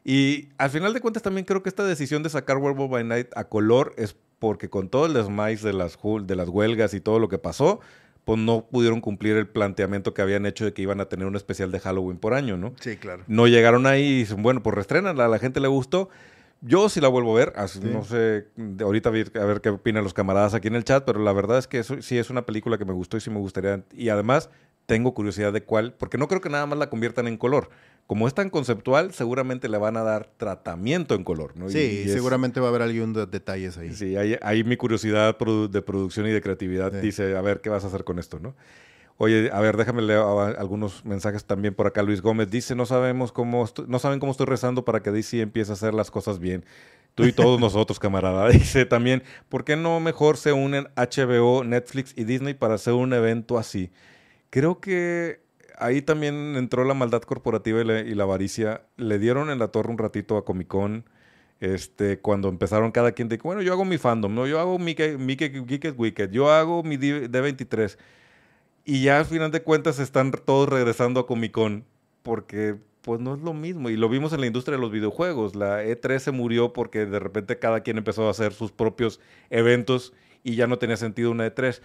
Y 0.02 0.50
al 0.56 0.70
final 0.70 0.94
de 0.94 1.00
cuentas 1.00 1.22
también 1.22 1.44
creo 1.44 1.62
que 1.62 1.68
esta 1.68 1.84
decisión 1.84 2.22
de 2.22 2.30
sacar 2.30 2.58
Werewolf 2.58 2.90
by 2.90 3.04
Night 3.04 3.28
a 3.34 3.48
color 3.48 3.92
es 3.98 4.16
porque 4.38 4.70
con 4.70 4.88
todo 4.88 5.06
el 5.06 5.14
desmais 5.14 5.62
de 5.62 5.72
las, 5.72 5.98
de 6.22 6.36
las 6.36 6.48
huelgas 6.48 6.94
y 6.94 7.00
todo 7.00 7.18
lo 7.18 7.28
que 7.28 7.38
pasó, 7.38 7.80
pues 8.26 8.40
no 8.40 8.66
pudieron 8.66 9.00
cumplir 9.00 9.36
el 9.36 9.46
planteamiento 9.46 10.12
que 10.12 10.20
habían 10.20 10.46
hecho 10.46 10.64
de 10.64 10.72
que 10.72 10.82
iban 10.82 11.00
a 11.00 11.04
tener 11.08 11.28
un 11.28 11.36
especial 11.36 11.70
de 11.70 11.78
Halloween 11.78 12.18
por 12.18 12.34
año, 12.34 12.56
¿no? 12.56 12.74
Sí, 12.80 12.96
claro. 12.96 13.22
No 13.28 13.46
llegaron 13.46 13.86
ahí 13.86 14.02
y 14.02 14.18
dicen, 14.18 14.42
bueno, 14.42 14.64
pues 14.64 14.74
restrenanla, 14.74 15.26
a 15.26 15.28
la 15.28 15.38
gente 15.38 15.60
le 15.60 15.68
gustó. 15.68 16.08
Yo 16.60 16.88
sí 16.88 17.00
la 17.00 17.06
vuelvo 17.06 17.36
a 17.36 17.38
ver, 17.38 17.52
no 17.82 18.02
sé, 18.02 18.48
ahorita 18.80 19.10
a 19.10 19.12
ver 19.12 19.60
qué 19.60 19.68
opinan 19.68 20.02
los 20.02 20.12
camaradas 20.12 20.54
aquí 20.54 20.66
en 20.66 20.74
el 20.74 20.82
chat, 20.82 21.04
pero 21.04 21.20
la 21.22 21.32
verdad 21.32 21.58
es 21.58 21.68
que 21.68 21.84
sí 21.84 22.18
es 22.18 22.28
una 22.28 22.44
película 22.44 22.78
que 22.78 22.84
me 22.84 22.94
gustó 22.94 23.16
y 23.16 23.20
sí 23.20 23.30
me 23.30 23.38
gustaría. 23.38 23.84
Y 23.92 24.08
además 24.08 24.50
tengo 24.86 25.14
curiosidad 25.14 25.52
de 25.52 25.62
cuál, 25.62 25.94
porque 25.94 26.18
no 26.18 26.26
creo 26.26 26.40
que 26.40 26.48
nada 26.48 26.66
más 26.66 26.80
la 26.80 26.90
conviertan 26.90 27.28
en 27.28 27.36
color 27.36 27.70
como 28.06 28.28
es 28.28 28.34
tan 28.34 28.50
conceptual, 28.50 29.12
seguramente 29.12 29.68
le 29.68 29.78
van 29.78 29.96
a 29.96 30.02
dar 30.02 30.30
tratamiento 30.36 31.14
en 31.14 31.24
color, 31.24 31.56
¿no? 31.56 31.68
Sí, 31.68 32.08
seguramente 32.08 32.60
va 32.60 32.66
a 32.66 32.68
haber 32.70 32.82
algún 32.82 33.12
de 33.12 33.26
detalles 33.26 33.76
ahí. 33.78 33.92
Sí, 33.94 34.16
ahí, 34.16 34.64
mi 34.64 34.76
curiosidad 34.76 35.36
de 35.36 35.82
producción 35.82 36.26
y 36.26 36.30
de 36.30 36.40
creatividad 36.40 36.92
dice, 36.92 37.36
a 37.36 37.40
ver, 37.40 37.60
¿qué 37.60 37.68
vas 37.68 37.84
a 37.84 37.88
hacer 37.88 38.04
con 38.04 38.18
esto, 38.18 38.38
no? 38.38 38.54
Oye, 39.18 39.50
a 39.50 39.60
ver, 39.60 39.76
déjame 39.76 40.02
leer 40.02 40.20
algunos 40.20 41.04
mensajes 41.04 41.46
también 41.46 41.74
por 41.74 41.86
acá. 41.86 42.02
Luis 42.02 42.20
Gómez 42.20 42.50
dice, 42.50 42.74
no 42.74 42.84
sabemos 42.84 43.32
cómo, 43.32 43.68
no 43.88 43.98
saben 43.98 44.20
cómo 44.20 44.30
estoy 44.30 44.46
rezando 44.46 44.84
para 44.84 45.02
que 45.02 45.10
DC 45.10 45.40
empiece 45.40 45.72
a 45.72 45.74
hacer 45.74 45.94
las 45.94 46.10
cosas 46.10 46.38
bien. 46.38 46.64
Tú 47.14 47.24
y 47.24 47.32
todos 47.32 47.58
nosotros, 47.58 47.98
camarada. 47.98 48.46
Dice 48.50 48.84
también, 48.84 49.22
¿por 49.48 49.64
qué 49.64 49.74
no 49.74 50.00
mejor 50.00 50.36
se 50.36 50.52
unen 50.52 50.88
HBO, 50.96 51.64
Netflix 51.64 52.12
y 52.14 52.24
Disney 52.24 52.52
para 52.52 52.74
hacer 52.74 52.92
un 52.92 53.14
evento 53.14 53.56
así? 53.56 53.90
Creo 54.50 54.80
que 54.80 55.40
ahí 55.78 56.02
también 56.02 56.56
entró 56.56 56.84
la 56.84 56.94
maldad 56.94 57.22
corporativa 57.22 57.80
y 57.80 58.14
la, 58.14 58.22
avaricia. 58.22 58.82
Le 58.96 59.18
dieron 59.18 59.50
en 59.50 59.58
la 59.58 59.68
torre 59.68 59.90
un 59.90 59.98
ratito 59.98 60.36
a 60.36 60.44
Comic 60.44 60.68
Con. 60.68 61.04
Este, 61.60 62.18
cuando 62.18 62.48
empezaron 62.48 62.92
cada 62.92 63.12
quien 63.12 63.28
de 63.28 63.38
bueno, 63.38 63.62
yo 63.62 63.72
hago 63.72 63.84
mi 63.84 63.96
fandom, 63.96 64.34
¿no? 64.34 64.46
Yo 64.46 64.60
hago 64.60 64.78
mi 64.78 64.94
Geeked 64.94 65.94
Wicked, 65.96 66.30
yo 66.30 66.50
hago 66.50 66.82
mi 66.82 66.96
D23. 66.96 67.96
Y 68.84 69.02
ya 69.02 69.18
al 69.18 69.24
final 69.26 69.50
de 69.50 69.62
cuentas 69.62 69.98
están 69.98 70.30
todos 70.30 70.68
regresando 70.68 71.20
a 71.20 71.26
Comic 71.26 71.52
Con 71.52 71.84
porque 72.22 72.76
pues 73.02 73.20
no 73.20 73.34
es 73.34 73.40
lo 73.40 73.54
mismo. 73.54 73.88
Y 73.88 73.96
lo 73.96 74.08
vimos 74.08 74.32
en 74.32 74.40
la 74.40 74.46
industria 74.46 74.76
de 74.76 74.82
los 74.82 74.90
videojuegos. 74.90 75.54
La 75.54 75.84
E3 75.84 76.18
se 76.18 76.30
murió 76.32 76.72
porque 76.72 77.06
de 77.06 77.20
repente 77.20 77.58
cada 77.58 77.80
quien 77.80 77.98
empezó 77.98 78.26
a 78.26 78.30
hacer 78.30 78.52
sus 78.52 78.72
propios 78.72 79.20
eventos 79.48 80.12
y 80.42 80.56
ya 80.56 80.66
no 80.66 80.78
tenía 80.78 80.96
sentido 80.96 81.30
una 81.30 81.46
E3 81.46 81.80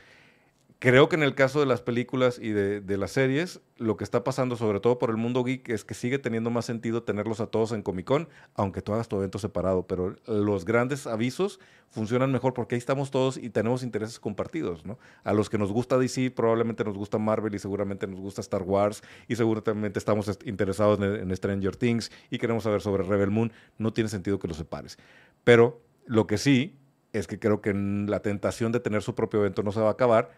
Creo 0.81 1.09
que 1.09 1.15
en 1.15 1.21
el 1.21 1.35
caso 1.35 1.59
de 1.59 1.67
las 1.67 1.83
películas 1.83 2.39
y 2.41 2.49
de, 2.49 2.81
de, 2.81 2.97
las 2.97 3.11
series, 3.11 3.61
lo 3.77 3.97
que 3.97 4.03
está 4.03 4.23
pasando, 4.23 4.55
sobre 4.55 4.79
todo 4.79 4.97
por 4.97 5.11
el 5.11 5.15
mundo 5.15 5.43
geek, 5.43 5.69
es 5.69 5.85
que 5.85 5.93
sigue 5.93 6.17
teniendo 6.17 6.49
más 6.49 6.65
sentido 6.65 7.03
tenerlos 7.03 7.39
a 7.39 7.45
todos 7.45 7.71
en 7.73 7.83
Comic 7.83 8.07
Con, 8.07 8.29
aunque 8.55 8.81
tú 8.81 8.91
hagas 8.91 9.07
tu 9.07 9.15
evento 9.15 9.37
separado. 9.37 9.85
Pero 9.85 10.15
los 10.25 10.65
grandes 10.65 11.05
avisos 11.05 11.59
funcionan 11.91 12.31
mejor 12.31 12.55
porque 12.55 12.73
ahí 12.73 12.79
estamos 12.79 13.11
todos 13.11 13.37
y 13.37 13.51
tenemos 13.51 13.83
intereses 13.83 14.19
compartidos, 14.19 14.83
¿no? 14.83 14.97
A 15.23 15.33
los 15.33 15.51
que 15.51 15.59
nos 15.59 15.71
gusta 15.71 15.99
DC, 15.99 16.31
probablemente 16.31 16.83
nos 16.83 16.97
gusta 16.97 17.19
Marvel 17.19 17.53
y 17.53 17.59
seguramente 17.59 18.07
nos 18.07 18.19
gusta 18.19 18.41
Star 18.41 18.63
Wars 18.63 19.03
y 19.27 19.35
seguramente 19.35 19.99
estamos 19.99 20.35
interesados 20.45 20.97
en, 20.97 21.29
en 21.29 21.35
Stranger 21.35 21.75
Things 21.75 22.11
y 22.31 22.39
queremos 22.39 22.63
saber 22.63 22.81
sobre 22.81 23.03
Rebel 23.03 23.29
Moon. 23.29 23.53
No 23.77 23.93
tiene 23.93 24.09
sentido 24.09 24.39
que 24.39 24.47
los 24.47 24.57
separes. 24.57 24.97
Pero 25.43 25.79
lo 26.07 26.25
que 26.25 26.39
sí 26.39 26.79
es 27.13 27.27
que 27.27 27.37
creo 27.37 27.61
que 27.61 27.71
la 27.71 28.23
tentación 28.23 28.71
de 28.71 28.79
tener 28.79 29.03
su 29.03 29.13
propio 29.13 29.41
evento 29.41 29.61
no 29.61 29.71
se 29.71 29.79
va 29.79 29.89
a 29.89 29.91
acabar 29.91 30.31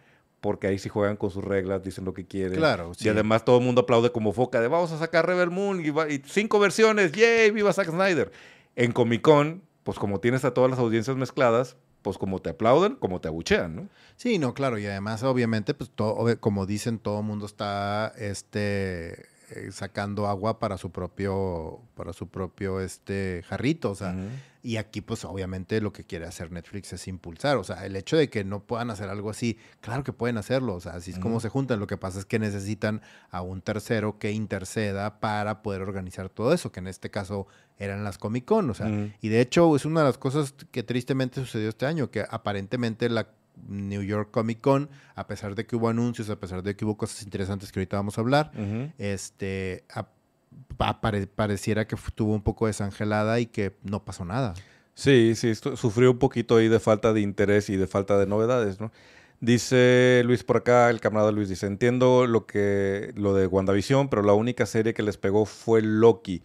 porque 0.44 0.66
ahí 0.66 0.78
sí 0.78 0.90
juegan 0.90 1.16
con 1.16 1.30
sus 1.30 1.42
reglas, 1.42 1.82
dicen 1.82 2.04
lo 2.04 2.12
que 2.12 2.26
quieren. 2.26 2.58
Claro, 2.58 2.92
Y 3.00 3.08
además 3.08 3.46
todo 3.46 3.56
el 3.56 3.64
mundo 3.64 3.80
aplaude 3.80 4.12
como 4.12 4.34
foca 4.34 4.60
de 4.60 4.68
vamos 4.68 4.92
a 4.92 4.98
sacar 4.98 5.26
Rebel 5.26 5.50
Moon 5.50 5.80
y, 5.80 5.88
y 5.88 6.22
cinco 6.26 6.58
versiones, 6.58 7.12
¡yay! 7.12 7.50
¡Viva 7.50 7.72
Zack 7.72 7.88
Snyder! 7.88 8.30
En 8.76 8.92
Comic 8.92 9.22
Con, 9.22 9.62
pues 9.84 9.98
como 9.98 10.20
tienes 10.20 10.44
a 10.44 10.52
todas 10.52 10.68
las 10.68 10.78
audiencias 10.78 11.16
mezcladas, 11.16 11.78
pues 12.02 12.18
como 12.18 12.42
te 12.42 12.50
aplauden, 12.50 12.96
como 12.96 13.22
te 13.22 13.28
abuchean, 13.28 13.74
¿no? 13.74 13.88
Sí, 14.16 14.38
no, 14.38 14.52
claro, 14.52 14.76
y 14.76 14.84
además 14.84 15.22
obviamente, 15.22 15.72
pues 15.72 15.88
todo, 15.88 16.38
como 16.40 16.66
dicen, 16.66 16.98
todo 16.98 17.20
el 17.20 17.24
mundo 17.24 17.46
está, 17.46 18.12
este, 18.18 19.24
eh, 19.54 19.70
sacando 19.70 20.26
agua 20.26 20.58
para 20.58 20.76
su 20.78 20.90
propio, 20.90 21.80
para 21.94 22.12
su 22.12 22.28
propio, 22.28 22.80
este, 22.80 23.44
jarrito, 23.46 23.92
o 23.92 23.94
sea, 23.94 24.10
uh 24.10 24.16
-huh. 24.16 24.28
y 24.62 24.76
aquí, 24.78 25.00
pues 25.00 25.24
obviamente 25.24 25.80
lo 25.80 25.92
que 25.92 26.02
quiere 26.02 26.26
hacer 26.26 26.50
Netflix 26.50 26.92
es 26.92 27.06
impulsar, 27.06 27.56
o 27.56 27.62
sea, 27.62 27.86
el 27.86 27.94
hecho 27.94 28.16
de 28.16 28.28
que 28.28 28.42
no 28.42 28.64
puedan 28.64 28.90
hacer 28.90 29.08
algo 29.08 29.30
así, 29.30 29.56
claro 29.80 30.02
que 30.02 30.12
pueden 30.12 30.38
hacerlo, 30.38 30.74
o 30.74 30.80
sea, 30.80 30.94
así 30.94 31.12
es 31.12 31.16
uh 31.16 31.20
-huh. 31.20 31.22
como 31.22 31.38
se 31.40 31.48
juntan, 31.50 31.78
lo 31.78 31.86
que 31.86 31.96
pasa 31.96 32.18
es 32.18 32.24
que 32.24 32.40
necesitan 32.40 33.00
a 33.30 33.42
un 33.42 33.62
tercero 33.62 34.18
que 34.18 34.32
interceda 34.32 35.20
para 35.20 35.62
poder 35.62 35.82
organizar 35.82 36.28
todo 36.30 36.52
eso, 36.52 36.72
que 36.72 36.80
en 36.80 36.88
este 36.88 37.10
caso 37.10 37.46
eran 37.78 38.02
las 38.02 38.18
Comic 38.18 38.44
Con, 38.44 38.70
o 38.70 38.74
sea, 38.74 38.86
uh 38.86 38.90
-huh. 38.90 39.14
y 39.20 39.28
de 39.28 39.40
hecho 39.40 39.76
es 39.76 39.84
una 39.84 40.00
de 40.00 40.06
las 40.06 40.18
cosas 40.18 40.52
que 40.72 40.82
tristemente 40.82 41.40
sucedió 41.40 41.68
este 41.68 41.86
año, 41.86 42.10
que 42.10 42.24
aparentemente 42.28 43.08
la 43.08 43.28
New 43.68 44.02
York 44.02 44.30
Comic 44.30 44.60
Con, 44.60 44.90
a 45.14 45.26
pesar 45.26 45.54
de 45.54 45.66
que 45.66 45.76
hubo 45.76 45.88
anuncios, 45.88 46.30
a 46.30 46.36
pesar 46.36 46.62
de 46.62 46.76
que 46.76 46.84
hubo 46.84 46.96
cosas 46.96 47.22
interesantes 47.22 47.72
que 47.72 47.80
ahorita 47.80 47.96
vamos 47.96 48.18
a 48.18 48.20
hablar, 48.20 48.50
uh 48.54 48.60
-huh. 48.60 48.92
este, 48.98 49.84
a, 49.90 50.08
a, 50.78 51.00
pare, 51.00 51.26
pareciera 51.26 51.86
que 51.86 51.96
tuvo 52.14 52.34
un 52.34 52.42
poco 52.42 52.66
desangelada 52.66 53.40
y 53.40 53.46
que 53.46 53.76
no 53.82 54.04
pasó 54.04 54.24
nada. 54.24 54.54
Sí, 54.94 55.34
sí, 55.34 55.54
sufrió 55.54 56.12
un 56.12 56.18
poquito 56.18 56.56
ahí 56.56 56.68
de 56.68 56.78
falta 56.78 57.12
de 57.12 57.20
interés 57.20 57.68
y 57.68 57.76
de 57.76 57.86
falta 57.86 58.16
de 58.18 58.26
novedades, 58.26 58.80
¿no? 58.80 58.92
Dice 59.40 60.22
Luis 60.24 60.44
por 60.44 60.58
acá, 60.58 60.88
el 60.88 61.00
camarada 61.00 61.32
Luis 61.32 61.48
dice, 61.48 61.66
entiendo 61.66 62.26
lo 62.26 62.46
que 62.46 63.12
lo 63.16 63.34
de 63.34 63.46
WandaVision, 63.46 64.08
pero 64.08 64.22
la 64.22 64.32
única 64.32 64.64
serie 64.64 64.94
que 64.94 65.02
les 65.02 65.18
pegó 65.18 65.44
fue 65.44 65.82
Loki. 65.82 66.42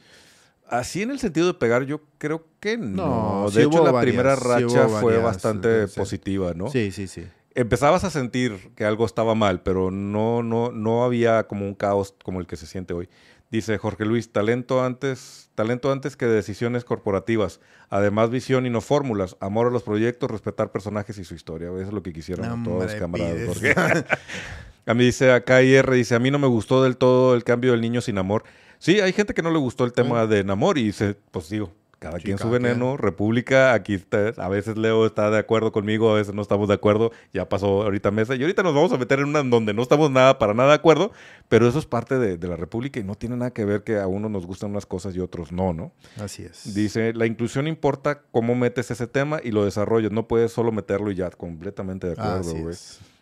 Así 0.70 1.02
en 1.02 1.12
el 1.12 1.20
sentido 1.20 1.48
de 1.48 1.54
pegar, 1.56 1.84
yo 1.84 2.02
creo 2.18 2.46
que 2.60 2.78
no. 2.78 3.44
no 3.44 3.50
de 3.50 3.64
sí 3.64 3.68
hecho, 3.68 3.84
la 3.84 3.92
varias, 3.92 4.14
primera 4.14 4.36
racha 4.36 4.68
sí 4.88 4.94
fue 5.00 5.14
varias, 5.14 5.24
bastante 5.24 5.88
sí, 5.88 6.00
positiva, 6.00 6.54
¿no? 6.54 6.70
Sí, 6.70 6.92
sí, 6.92 7.08
sí. 7.08 7.26
Empezabas 7.56 8.04
a 8.04 8.12
sentir 8.12 8.72
que 8.76 8.86
algo 8.86 9.06
estaba 9.06 9.34
mal, 9.34 9.62
pero 9.62 9.90
no, 9.90 10.44
no, 10.44 10.72
no 10.72 11.04
había 11.04 11.48
como 11.48 11.66
un 11.66 11.74
caos 11.74 12.16
como 12.24 12.40
el 12.40 12.48
que 12.48 12.56
se 12.56 12.68
siente 12.68 12.94
hoy. 12.94 13.10
Dice 13.52 13.80
Jorge 13.80 14.06
Luis, 14.06 14.32
talento 14.32 14.84
antes, 14.84 15.50
talento 15.56 15.92
antes 15.92 16.16
que 16.16 16.28
decisiones 16.28 16.86
corporativas. 16.86 17.60
Además, 17.90 18.30
visión 18.30 18.68
y 18.68 18.70
no 18.70 18.80
fórmulas. 18.80 19.38
Amor 19.40 19.68
a 19.68 19.70
los 19.72 19.82
proyectos, 19.82 20.30
respetar 20.30 20.72
personajes 20.72 21.18
y 21.18 21.24
su 21.24 21.34
historia. 21.34 21.70
Eso 21.70 21.82
es 21.82 21.94
lo 21.94 22.04
que 22.04 22.14
quisieron 22.14 22.64
no, 22.64 22.70
todos, 22.70 22.94
camaradas. 22.94 23.48
Jorge. 23.48 23.74
a 24.86 24.94
mí 24.94 25.06
dice 25.06 25.32
acá 25.32 25.64
IR, 25.64 25.90
dice, 25.90 26.14
a 26.14 26.20
mí 26.20 26.30
no 26.30 26.38
me 26.38 26.46
gustó 26.46 26.84
del 26.84 26.98
todo 26.98 27.34
el 27.34 27.44
cambio 27.44 27.72
del 27.72 27.82
niño 27.82 28.02
sin 28.02 28.20
amor. 28.20 28.44
Sí, 28.80 29.02
hay 29.02 29.14
gente 29.14 29.34
que 29.34 29.42
no 29.42 29.52
le 29.52 29.60
gustó 29.60 29.84
el 29.84 29.94
tema 29.94 30.26
de 30.26 30.44
Namor 30.44 30.78
y 30.78 30.92
se, 30.94 31.16
pues 31.32 31.50
digo, 31.50 31.72
cada 32.00 32.18
quien 32.18 32.38
su 32.38 32.50
veneno. 32.50 32.98
República, 32.98 33.74
aquí 33.74 33.94
está, 33.94 34.30
a 34.38 34.48
veces 34.48 34.78
Leo 34.78 35.06
está 35.06 35.30
de 35.30 35.38
acuerdo 35.38 35.72
conmigo, 35.72 36.10
a 36.10 36.16
veces 36.16 36.34
no 36.34 36.42
estamos 36.42 36.70
de 36.70 36.76
acuerdo, 36.76 37.12
ya 37.34 37.48
pasó 37.48 37.84
ahorita 37.84 38.10
mesa 38.10 38.36
y 38.36 38.42
ahorita 38.42 38.64
nos 38.64 38.74
vamos 38.74 38.92
a 38.94 38.98
meter 38.98 39.20
en 39.20 39.26
una 39.26 39.44
donde 39.44 39.74
no 39.74 39.82
estamos 39.82 40.10
nada 40.10 40.40
para 40.40 40.54
nada 40.54 40.70
de 40.70 40.76
acuerdo, 40.76 41.12
pero 41.50 41.68
eso 41.68 41.78
es 41.78 41.86
parte 41.86 42.18
de, 42.18 42.38
de, 42.38 42.48
la 42.48 42.56
República 42.56 43.00
y 43.00 43.04
no 43.04 43.16
tiene 43.16 43.36
nada 43.36 43.52
que 43.52 43.66
ver 43.66 43.84
que 43.84 44.00
a 44.00 44.08
uno 44.08 44.30
nos 44.30 44.46
gustan 44.46 44.72
unas 44.72 44.86
cosas 44.86 45.14
y 45.16 45.20
otros 45.20 45.52
no, 45.52 45.74
¿no? 45.74 45.92
Así 46.18 46.44
es. 46.44 46.74
Dice, 46.74 47.14
la 47.14 47.26
inclusión 47.26 47.68
importa 47.68 48.22
cómo 48.32 48.56
metes 48.56 48.90
ese 48.92 49.08
tema 49.08 49.42
y 49.44 49.52
lo 49.52 49.66
desarrollas, 49.66 50.12
no 50.12 50.28
puedes 50.28 50.54
solo 50.54 50.72
meterlo 50.72 51.12
y 51.12 51.16
ya, 51.16 51.30
completamente 51.30 52.08
de 52.08 52.14
acuerdo, 52.14 52.54
güey. 52.56 52.76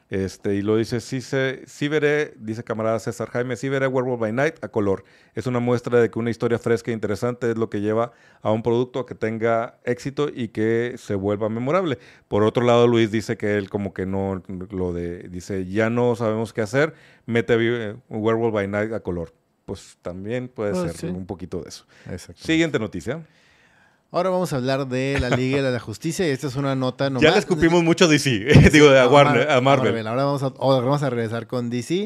Este, 0.10 0.55
y 0.55 0.62
lo 0.62 0.78
dice, 0.78 1.01
sí, 1.01 1.20
se, 1.20 1.64
sí 1.66 1.89
veré, 1.89 2.34
dice 2.38 2.64
camarada 2.64 2.97
César 2.99 3.30
Jaime, 3.30 3.58
sí 3.58 3.68
veré 3.68 3.88
Werewolf 3.88 4.22
by 4.22 4.32
Night 4.32 4.64
a 4.64 4.70
color. 4.70 5.03
Es 5.36 5.47
una 5.47 5.60
muestra 5.60 5.99
de 5.99 6.10
que 6.10 6.18
una 6.18 6.30
historia 6.30 6.60
fresca 6.60 6.91
e 6.91 6.93
interesante 6.93 7.51
es 7.51 7.58
lo 7.58 7.70
que 7.70 7.82
lleva 7.82 8.14
a 8.41 8.51
un 8.51 8.64
producto 8.64 8.99
a 8.99 9.05
que 9.05 9.16
tenga 9.16 9.80
éxito 9.84 10.30
y 10.34 10.47
que 10.49 10.95
se 10.97 11.16
vuelva 11.16 11.49
memorable. 11.49 11.97
Por 12.30 12.43
otro 12.43 12.64
lado, 12.64 12.88
Luis 12.88 13.12
dice 13.12 13.36
que 13.36 13.58
él 13.58 13.70
como 13.70 13.93
que 13.93 14.05
no, 14.05 14.41
lo 14.70 14.93
de, 14.93 15.28
dice, 15.28 15.66
ya 15.66 15.89
no 15.89 16.16
sabemos 16.16 16.53
qué 16.53 16.62
hacer, 16.62 16.93
mete 17.26 17.58
Werewolf 18.10 18.53
by 18.53 18.68
Night 18.68 18.93
a 18.93 19.01
color. 19.01 19.34
Pues 19.66 19.97
también 20.01 20.47
puede 20.47 20.72
pues, 20.72 20.93
ser 20.93 20.95
sí. 20.95 21.08
un 21.08 21.26
poquito 21.26 21.62
de 21.62 21.68
eso. 21.68 21.86
Siguiente 22.36 22.80
noticia. 22.80 23.26
Ahora 24.18 24.32
vamos 24.32 24.51
a 24.51 24.55
hablar 24.55 24.88
de 24.88 25.20
la 25.20 25.30
Liga 25.30 25.61
de 25.61 25.72
la 25.72 25.80
Justicia 25.80 26.28
y 26.28 26.32
esta 26.32 26.47
es 26.47 26.55
una 26.55 26.76
nota 26.76 27.07
nomás. 27.07 27.22
Ya 27.22 27.34
le 27.34 27.38
escupimos 27.38 27.84
mucho 27.84 28.07
DC, 28.07 28.30
digo, 28.74 28.89
a, 28.89 29.07
Warner, 29.07 29.47
a 29.47 29.61
Marvel. 29.61 29.91
Marvel. 29.91 30.07
Ahora 30.07 30.26
vamos 30.26 30.41
a, 30.41 30.49
vamos 30.49 31.03
a 31.03 31.11
regresar 31.11 31.45
con 31.45 31.70
DC. 31.70 32.05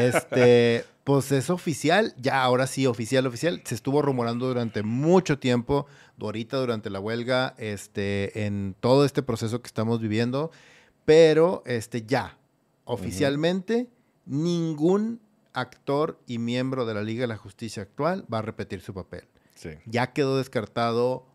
este, 0.00 0.86
pues 1.04 1.30
es 1.30 1.50
oficial, 1.50 2.14
ya 2.16 2.42
ahora 2.42 2.66
sí, 2.66 2.86
oficial, 2.86 3.26
oficial. 3.26 3.60
Se 3.66 3.74
estuvo 3.74 4.00
rumorando 4.00 4.46
durante 4.46 4.82
mucho 4.82 5.38
tiempo, 5.38 5.84
ahorita 6.18 6.56
durante 6.56 6.88
la 6.88 7.00
huelga, 7.00 7.54
este, 7.58 8.46
en 8.46 8.74
todo 8.80 9.04
este 9.04 9.22
proceso 9.22 9.60
que 9.60 9.66
estamos 9.66 10.00
viviendo, 10.00 10.52
pero 11.04 11.64
este, 11.66 12.06
ya, 12.06 12.38
oficialmente, 12.86 13.74
uh 13.74 14.32
-huh. 14.32 14.42
ningún 14.42 15.20
actor 15.52 16.18
y 16.26 16.38
miembro 16.38 16.86
de 16.86 16.94
la 16.94 17.02
Liga 17.02 17.20
de 17.20 17.28
la 17.28 17.36
Justicia 17.36 17.82
actual 17.82 18.24
va 18.32 18.38
a 18.38 18.42
repetir 18.42 18.80
su 18.80 18.94
papel. 18.94 19.28
Sí. 19.54 19.72
Ya 19.84 20.14
quedó 20.14 20.38
descartado 20.38 21.26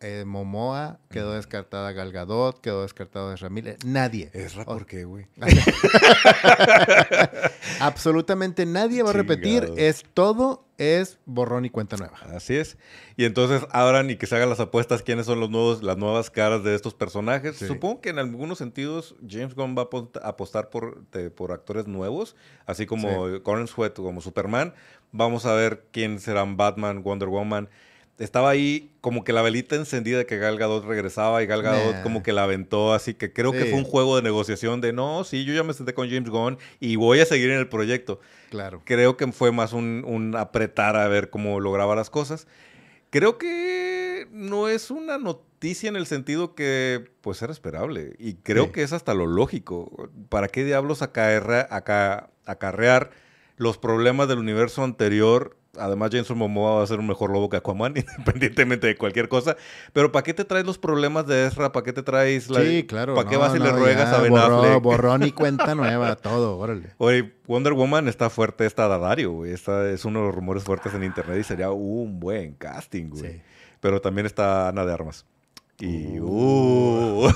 eh, 0.00 0.24
Momoa, 0.26 0.98
quedó 1.10 1.32
descartada 1.32 1.92
Gal 1.92 2.12
Gadot, 2.12 2.60
quedó 2.60 2.82
descartado 2.82 3.32
Ezra 3.32 3.48
Miller, 3.48 3.76
nadie. 3.84 4.30
Ezra, 4.32 4.64
¿por 4.64 4.86
qué, 4.86 5.04
güey? 5.04 5.26
Absolutamente 7.80 8.66
nadie 8.66 9.02
va 9.02 9.10
a 9.10 9.14
repetir, 9.14 9.72
es 9.76 10.04
todo 10.14 10.66
es 10.78 11.18
borrón 11.24 11.64
y 11.64 11.70
cuenta 11.70 11.96
nueva. 11.96 12.18
Así 12.34 12.56
es. 12.56 12.76
Y 13.16 13.24
entonces 13.24 13.66
abran 13.70 14.10
y 14.10 14.16
que 14.16 14.26
se 14.26 14.36
hagan 14.36 14.50
las 14.50 14.60
apuestas 14.60 15.02
quiénes 15.02 15.26
son 15.26 15.40
los 15.40 15.50
nuevos, 15.50 15.82
las 15.82 15.96
nuevas 15.96 16.30
caras 16.30 16.62
de 16.64 16.74
estos 16.74 16.94
personajes. 16.94 17.56
Sí. 17.56 17.66
Supongo 17.66 18.00
que 18.00 18.10
en 18.10 18.18
algunos 18.18 18.58
sentidos 18.58 19.14
James 19.26 19.54
Gunn 19.54 19.76
va 19.76 19.88
a 20.22 20.28
apostar 20.28 20.70
por, 20.70 21.06
de, 21.10 21.30
por 21.30 21.52
actores 21.52 21.86
nuevos, 21.86 22.36
así 22.66 22.86
como 22.86 23.28
sí. 23.28 23.40
Colin 23.40 23.66
Sweat, 23.66 23.94
como 23.94 24.20
Superman. 24.20 24.74
Vamos 25.12 25.46
a 25.46 25.54
ver 25.54 25.86
quién 25.92 26.20
serán 26.20 26.56
Batman, 26.56 27.02
Wonder 27.02 27.28
Woman 27.28 27.68
estaba 28.18 28.50
ahí 28.50 28.90
como 29.00 29.24
que 29.24 29.32
la 29.32 29.42
velita 29.42 29.76
encendida 29.76 30.18
de 30.18 30.26
que 30.26 30.38
Gal 30.38 30.58
Gadot 30.58 30.84
regresaba 30.84 31.42
y 31.42 31.46
Gal 31.46 31.62
Gadot 31.62 31.96
nah. 31.96 32.02
como 32.02 32.22
que 32.22 32.32
la 32.32 32.44
aventó, 32.44 32.94
así 32.94 33.14
que 33.14 33.32
creo 33.32 33.52
sí. 33.52 33.58
que 33.58 33.64
fue 33.66 33.78
un 33.78 33.84
juego 33.84 34.16
de 34.16 34.22
negociación 34.22 34.80
de 34.80 34.92
no, 34.92 35.24
sí, 35.24 35.44
yo 35.44 35.54
ya 35.54 35.62
me 35.62 35.74
senté 35.74 35.94
con 35.94 36.08
James 36.08 36.30
Gunn 36.30 36.58
y 36.80 36.96
voy 36.96 37.20
a 37.20 37.26
seguir 37.26 37.50
en 37.50 37.58
el 37.58 37.68
proyecto. 37.68 38.20
Claro. 38.50 38.82
Creo 38.84 39.16
que 39.16 39.30
fue 39.32 39.52
más 39.52 39.72
un, 39.72 40.04
un 40.06 40.34
apretar 40.36 40.96
a 40.96 41.08
ver 41.08 41.30
cómo 41.30 41.60
lograba 41.60 41.94
las 41.94 42.10
cosas. 42.10 42.46
Creo 43.10 43.38
que 43.38 44.28
no 44.32 44.68
es 44.68 44.90
una 44.90 45.18
noticia 45.18 45.88
en 45.88 45.96
el 45.96 46.06
sentido 46.06 46.54
que 46.54 47.10
pues 47.20 47.40
era 47.42 47.52
esperable 47.52 48.14
y 48.18 48.34
creo 48.34 48.66
sí. 48.66 48.72
que 48.72 48.82
es 48.82 48.92
hasta 48.92 49.14
lo 49.14 49.26
lógico. 49.26 50.10
¿Para 50.28 50.48
qué 50.48 50.64
diablos 50.64 51.02
acarrear, 51.02 51.68
acarrear 52.46 53.10
los 53.56 53.78
problemas 53.78 54.28
del 54.28 54.38
universo 54.38 54.84
anterior 54.84 55.56
además 55.78 56.10
Jason 56.12 56.38
Momoa 56.38 56.78
va 56.78 56.82
a 56.82 56.86
ser 56.86 56.98
un 56.98 57.06
mejor 57.06 57.30
lobo 57.30 57.48
que 57.48 57.56
Aquaman, 57.56 57.94
independientemente 58.18 58.86
de 58.86 58.96
cualquier 58.96 59.28
cosa. 59.28 59.56
Pero 59.92 60.12
¿para 60.12 60.22
qué 60.22 60.34
te 60.34 60.44
traes 60.44 60.66
los 60.66 60.78
problemas 60.78 61.26
de 61.26 61.46
Ezra? 61.46 61.72
¿Para 61.72 61.84
qué 61.84 61.92
te 61.92 62.02
traes 62.02 62.50
la... 62.50 62.60
Sí, 62.60 62.84
claro. 62.84 63.14
¿Para 63.14 63.24
no, 63.24 63.30
qué 63.30 63.36
vas 63.36 63.54
y 63.54 63.58
no, 63.58 63.64
le 63.66 63.72
ruegas 63.72 64.10
ya, 64.10 64.16
a 64.18 64.20
Ben 64.20 64.30
borró, 64.30 64.62
Affleck? 64.62 64.82
Borrón 64.82 65.22
y 65.24 65.32
cuenta 65.32 65.74
nueva, 65.74 66.16
todo, 66.16 66.58
órale. 66.58 66.94
Oye, 66.98 67.32
Wonder 67.46 67.72
Woman 67.72 68.08
está 68.08 68.30
fuerte, 68.30 68.66
está 68.66 68.88
Dadario, 68.88 69.32
güey. 69.32 69.52
Esta 69.52 69.88
es 69.90 70.04
uno 70.04 70.20
de 70.20 70.26
los 70.26 70.34
rumores 70.34 70.64
fuertes 70.64 70.94
en 70.94 71.04
internet 71.04 71.38
y 71.40 71.44
sería 71.44 71.70
un 71.70 72.20
buen 72.20 72.54
casting, 72.54 73.10
güey. 73.10 73.32
Sí. 73.32 73.42
Pero 73.80 74.00
también 74.00 74.26
está 74.26 74.68
Ana 74.68 74.84
de 74.84 74.92
Armas. 74.92 75.26
Y... 75.78 76.18
Uh. 76.18 77.26
uh. 77.26 77.32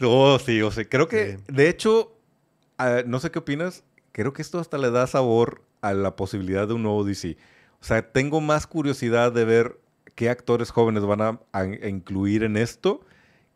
oh, 0.02 0.38
sí, 0.38 0.62
o 0.62 0.70
sea, 0.70 0.84
creo 0.84 1.08
que, 1.08 1.38
sí. 1.38 1.52
de 1.52 1.68
hecho, 1.68 2.16
uh, 2.78 3.06
no 3.06 3.20
sé 3.20 3.30
qué 3.30 3.38
opinas, 3.38 3.84
creo 4.12 4.32
que 4.32 4.42
esto 4.42 4.58
hasta 4.58 4.78
le 4.78 4.90
da 4.90 5.06
sabor 5.06 5.65
a 5.80 5.94
la 5.94 6.16
posibilidad 6.16 6.66
de 6.68 6.74
un 6.74 6.82
nuevo 6.82 7.04
DC. 7.04 7.36
O 7.80 7.84
sea, 7.84 8.10
tengo 8.12 8.40
más 8.40 8.66
curiosidad 8.66 9.32
de 9.32 9.44
ver 9.44 9.78
qué 10.14 10.30
actores 10.30 10.70
jóvenes 10.70 11.04
van 11.04 11.20
a, 11.20 11.40
incluir 11.86 12.42
en 12.42 12.56
esto 12.56 13.00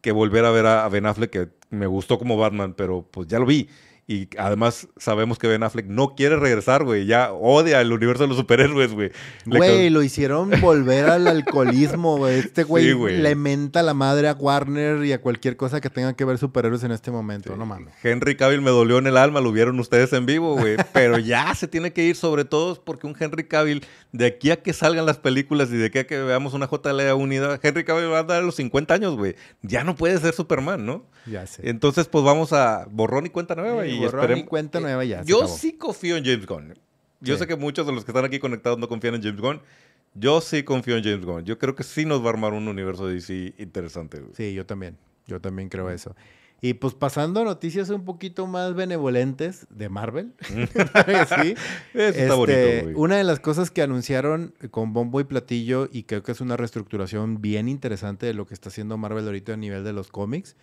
que 0.01 0.13
volver 0.13 0.45
a 0.45 0.51
ver 0.51 0.67
a, 0.67 0.85
a, 0.85 0.89
Ben 0.89 1.07
Affleck, 1.07 1.31
que 1.31 1.49
me 1.71 1.87
gustó 1.87 2.19
como 2.19 2.37
Batman, 2.37 2.75
pero 2.75 3.07
pues 3.11 3.29
ya 3.29 3.39
lo 3.39 3.47
vi. 3.47 3.69
Y 4.11 4.29
además 4.39 4.89
sabemos 4.97 5.39
que 5.39 5.47
Ben 5.47 5.63
Affleck 5.63 5.87
no 5.87 6.17
quiere 6.17 6.35
regresar, 6.35 6.83
güey. 6.83 7.07
Ya 7.07 7.33
odia 7.33 7.81
el 7.81 7.93
universo 7.93 8.25
de 8.25 8.29
los 8.31 8.39
superhéroes, 8.39 8.93
güey. 8.93 9.13
Güey, 9.47 9.89
lo 9.89 10.03
hicieron 10.03 10.51
volver 10.61 11.05
al 11.05 11.29
alcoholismo, 11.29 12.17
güey. 12.17 12.41
Este 12.41 12.65
güey 12.65 12.93
le 12.93 13.37
menta 13.37 13.85
la 13.85 13.95
madre 13.95 14.27
a 14.27 14.33
Warner 14.33 15.05
y 15.05 15.13
a 15.13 15.21
cualquier 15.21 15.57
cosa 15.57 15.81
que 15.81 15.91
tenga 15.91 16.15
que 16.15 16.25
ver 16.25 16.39
superhéroes 16.39 16.83
en 16.83 16.91
este 16.91 17.13
momento. 17.13 17.55
No 17.55 17.67
mames. 17.67 17.95
Henry 18.03 18.35
Cavill 18.35 18.61
me 18.63 18.71
dolió 18.71 18.99
en 18.99 19.07
el 19.07 19.17
alma, 19.17 19.41
lo 19.41 19.53
vieron 19.53 19.79
ustedes 19.79 20.13
en 20.13 20.27
vivo, 20.27 20.57
güey. 20.57 20.77
Pero 20.93 21.19
ya 21.19 21.55
se 21.55 21.69
tiene 21.69 21.93
que 21.93 22.03
ir, 22.03 22.17
sobre 22.17 22.45
todo 22.45 22.83
porque 22.83 23.07
un 23.07 23.15
Henry 23.17 23.45
Cavill, 23.45 23.87
de 24.11 24.27
aquí 24.27 24.51
a 24.51 24.57
que 24.57 24.73
salgan 24.73 25.07
las 25.07 25.19
películas 25.19 25.71
y 25.71 25.77
de 25.77 25.87
aquí 25.87 26.01
a 26.01 26.09
que 26.09 26.19
veamos 26.19 26.53
una 26.53 26.67
JLA 26.67 27.15
unida, 27.15 27.61
Henry 27.63 27.85
Cavill 27.85 28.11
va 28.11 28.19
a 28.19 28.25
dar 28.25 28.43
los 28.43 28.57
50 28.57 28.93
años, 28.93 29.15
güey. 29.15 29.37
Ya 29.63 29.85
no 29.85 29.95
puede 29.95 30.19
ser 30.19 30.35
Superman, 30.35 30.85
¿no? 30.85 31.05
Ya 31.27 31.47
sé. 31.47 31.69
Entonces, 31.71 32.09
pues 32.09 32.25
vamos 32.25 32.53
a 32.53 32.89
borrón 32.91 33.27
y 33.27 33.29
cuenta 33.29 33.55
nueva. 33.55 33.87
y 33.87 34.00
borrón 34.01 34.39
y 34.39 34.45
cuenta 34.45 34.81
nueva 34.81 35.05
ya. 35.05 35.23
Yo 35.23 35.47
sí 35.49 35.75
confío 35.75 36.17
en 36.17 36.25
James 36.25 36.47
Gunn. 36.47 36.75
Yo 37.21 37.37
sé 37.37 37.47
que 37.47 37.57
muchos 37.57 37.87
de 37.87 37.93
los 37.93 38.05
que 38.05 38.13
están 38.13 38.25
aquí 38.25 38.39
conectados 38.39 38.79
no 38.79 38.89
confían 38.89 39.15
en 39.15 39.23
James 39.23 39.41
Gunn. 39.41 39.61
Yo 40.15 40.41
sí 40.41 40.63
confío 40.63 40.97
en 40.97 41.05
James 41.05 41.25
Gunn. 41.25 41.45
Yo 41.45 41.59
creo 41.59 41.75
que 41.75 41.83
sí 41.83 42.05
nos 42.05 42.23
va 42.23 42.27
a 42.27 42.31
armar 42.31 42.53
un 42.53 42.67
universo 42.67 43.07
de 43.07 43.15
DC 43.15 43.55
interesante. 43.59 44.23
Sí, 44.35 44.55
yo 44.55 44.67
también. 44.67 44.97
Yo 45.27 45.41
también 45.41 45.69
creo 45.69 45.91
eso. 45.91 46.17
Y 46.63 46.75
pues 46.75 46.95
pasando 46.95 47.41
a 47.41 47.45
noticias 47.45 47.89
un 47.89 48.05
poquito 48.05 48.47
más 48.47 48.75
benevolentes 48.75 49.67
de 49.71 49.89
Marvel. 49.89 50.33
sí. 50.49 51.55
está 51.95 52.35
bonito. 52.35 52.59
Este, 52.59 52.93
una 52.97 53.17
de 53.17 53.25
las 53.25 53.41
cosas 53.41 53.71
que 53.71 53.83
anunciaron 53.83 54.55
con 54.71 54.93
bombo 54.93 55.21
y 55.21 55.25
platillo, 55.25 55.89
y 55.91 56.03
creo 56.03 56.23
que 56.23 56.33
es 56.33 56.41
una 56.41 56.57
reestructuración 56.57 57.41
bien 57.41 57.69
interesante 57.69 58.27
de 58.27 58.35
lo 58.35 58.47
que 58.47 58.55
está 58.55 58.69
haciendo 58.69 58.99
Marvel 58.99 59.25
ahorita 59.25 59.55
a 59.55 59.57
nivel 59.57 59.85
de 59.85 59.93
los 59.93 60.09
cómics, 60.09 60.57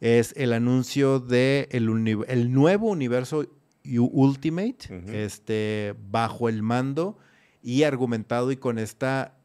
es 0.00 0.34
el 0.36 0.52
anuncio 0.52 1.20
de 1.20 1.68
el, 1.70 1.88
el 2.28 2.52
nuevo 2.52 2.88
universo 2.88 3.46
Ultimate, 3.84 4.76
este, 5.12 5.94
bajo 6.10 6.48
el 6.48 6.62
mando 6.62 7.18
y 7.62 7.84
argumentado 7.84 8.50
y 8.50 8.56
con 8.56 8.78
esta 8.78 9.36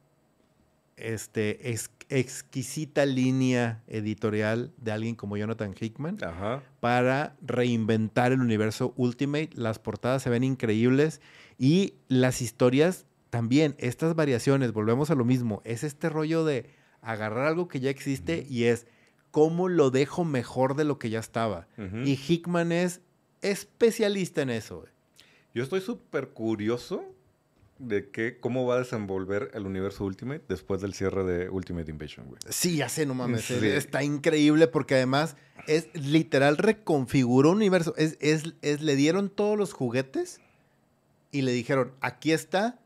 este, 0.95 1.75
exquisita 2.09 3.05
línea 3.05 3.83
editorial 3.87 4.71
de 4.77 4.91
alguien 4.91 5.15
como 5.15 5.37
Jonathan 5.37 5.73
Hickman 5.79 6.17
para 6.79 7.35
reinventar 7.41 8.31
el 8.31 8.41
universo 8.41 8.93
Ultimate. 8.97 9.49
Las 9.53 9.79
portadas 9.79 10.23
se 10.23 10.29
ven 10.29 10.43
increíbles 10.43 11.21
y 11.57 11.95
las 12.07 12.41
historias 12.41 13.05
también, 13.29 13.75
estas 13.77 14.13
variaciones, 14.13 14.73
volvemos 14.73 15.09
a 15.09 15.15
lo 15.15 15.23
mismo, 15.23 15.61
es 15.63 15.83
este 15.83 16.09
rollo 16.09 16.43
de 16.43 16.69
agarrar 17.01 17.47
algo 17.47 17.67
que 17.67 17.79
ya 17.79 17.89
existe 17.89 18.45
y 18.49 18.65
es 18.65 18.87
cómo 19.31 19.69
lo 19.69 19.89
dejo 19.89 20.23
mejor 20.25 20.75
de 20.75 20.83
lo 20.83 20.99
que 20.99 21.09
ya 21.09 21.19
estaba. 21.19 21.67
Y 22.03 22.19
Hickman 22.27 22.71
es 22.71 23.01
especialista 23.41 24.41
en 24.41 24.51
eso. 24.51 24.85
Yo 25.53 25.63
estoy 25.63 25.81
súper 25.81 26.29
curioso 26.29 27.03
de 27.79 28.09
que, 28.09 28.39
cómo 28.39 28.65
va 28.65 28.75
a 28.75 28.79
desenvolver 28.79 29.49
el 29.53 29.65
universo 29.65 30.05
Ultimate 30.05 30.43
después 30.47 30.81
del 30.81 30.93
cierre 30.93 31.23
de 31.23 31.49
Ultimate 31.49 31.89
Invasion, 31.89 32.27
güey. 32.27 32.39
Sí, 32.49 32.77
ya 32.77 32.89
sé, 32.89 33.05
no 33.05 33.15
mames. 33.15 33.49
Está 33.49 34.03
increíble 34.03 34.67
porque 34.67 34.95
además 34.95 35.35
es 35.67 35.87
literal 35.93 36.57
reconfiguró 36.57 37.51
un 37.51 37.57
universo. 37.57 37.95
Es, 37.97 38.17
es, 38.19 38.53
es, 38.61 38.81
le 38.81 38.95
dieron 38.95 39.29
todos 39.29 39.57
los 39.57 39.73
juguetes 39.73 40.39
y 41.31 41.41
le 41.41 41.51
dijeron, 41.51 41.93
aquí 42.01 42.31
está 42.31 42.79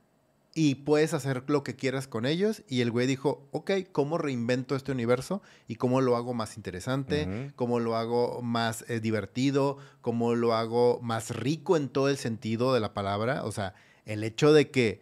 y 0.57 0.75
puedes 0.75 1.13
hacer 1.13 1.43
lo 1.47 1.63
que 1.63 1.75
quieras 1.75 2.07
con 2.07 2.25
ellos. 2.25 2.63
Y 2.69 2.79
el 2.79 2.89
güey 2.89 3.05
dijo, 3.07 3.45
ok, 3.51 3.71
¿cómo 3.91 4.17
reinvento 4.17 4.77
este 4.77 4.93
universo? 4.93 5.41
¿Y 5.67 5.75
cómo 5.75 5.99
lo 5.99 6.15
hago 6.15 6.33
más 6.33 6.55
interesante? 6.55 7.51
¿Cómo 7.57 7.81
lo 7.81 7.97
hago 7.97 8.41
más 8.41 8.85
eh, 8.87 9.01
divertido? 9.01 9.77
¿Cómo 10.01 10.33
lo 10.33 10.53
hago 10.53 10.99
más 11.03 11.35
rico 11.35 11.75
en 11.75 11.89
todo 11.89 12.07
el 12.09 12.15
sentido 12.15 12.73
de 12.73 12.79
la 12.79 12.93
palabra? 12.93 13.43
O 13.43 13.51
sea, 13.51 13.75
el 14.05 14.23
hecho 14.23 14.53
de 14.53 14.71
que 14.71 15.01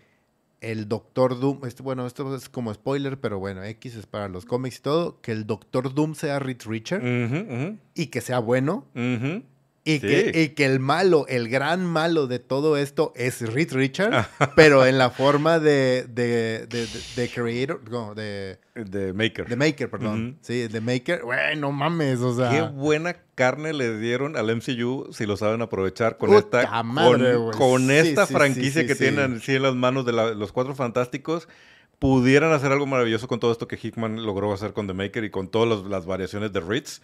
el 0.59 0.87
Doctor 0.89 1.39
Doom, 1.39 1.59
bueno, 1.83 2.07
esto 2.07 2.35
es 2.35 2.49
como 2.49 2.73
spoiler, 2.73 3.19
pero 3.19 3.37
bueno, 3.37 3.63
X 3.63 3.95
es 3.95 4.07
para 4.07 4.29
los 4.29 4.45
cómics 4.45 4.79
y 4.79 4.81
todo, 4.81 5.21
que 5.21 5.33
el 5.33 5.45
Doctor 5.45 5.93
Doom 5.93 6.15
sea 6.15 6.39
Rich 6.39 6.65
Richard 6.65 7.03
y 7.93 8.07
que 8.07 8.21
sea 8.21 8.39
bueno. 8.39 8.87
Y, 9.85 9.99
que, 9.99 10.53
que, 10.55 10.65
el 10.65 10.79
malo, 10.79 11.25
el 11.27 11.49
gran 11.49 11.85
malo 11.85 12.27
de 12.27 12.39
todo 12.39 12.77
esto 12.77 13.11
es 13.17 13.41
Reed 13.41 13.73
Richard, 13.73 14.29
pero 14.55 14.85
en 14.85 14.97
la 14.97 15.09
forma 15.09 15.59
de, 15.59 16.05
de, 16.07 16.65
de, 16.67 17.29
creator, 17.29 17.81
no, 17.91 18.15
de... 18.15 18.59
De 18.75 19.11
Maker. 19.11 19.49
De 19.49 19.57
Maker, 19.57 19.89
perdón. 19.89 20.37
Sí, 20.41 20.69
de 20.69 20.79
Maker. 20.79 21.23
Güey, 21.23 21.57
no 21.57 21.73
mames, 21.73 22.21
o 22.21 22.33
sea... 22.33 22.49
Qué 22.49 22.61
buena 22.61 23.17
carne 23.35 23.73
le 23.73 23.97
dieron 23.99 24.37
al 24.37 24.55
MCU 24.55 25.09
si 25.11 25.25
lo 25.25 25.35
saben 25.35 25.61
aprovechar 25.61 26.17
con 26.17 26.33
esta... 26.33 26.81
con, 27.57 27.91
esta 27.91 28.25
franquicia 28.25 28.87
que 28.87 28.95
tienen 28.95 29.41
en 29.45 29.61
las 29.61 29.75
manos 29.75 30.05
de 30.05 30.13
los 30.13 30.53
Cuatro 30.53 30.75
Fantásticos 30.75 31.49
pudieran 31.99 32.51
hacer 32.51 32.71
algo 32.71 32.85
maravilloso 32.85 33.27
con 33.27 33.39
todo 33.39 33.51
esto 33.51 33.67
que 33.67 33.79
Hickman 33.81 34.25
logró 34.25 34.53
hacer 34.53 34.73
con 34.73 34.87
The 34.87 34.93
Maker 34.93 35.23
y 35.23 35.29
con 35.29 35.47
todas 35.47 35.85
las 35.85 36.05
variaciones 36.05 36.51
de 36.51 36.59
Ritz. 36.59 37.01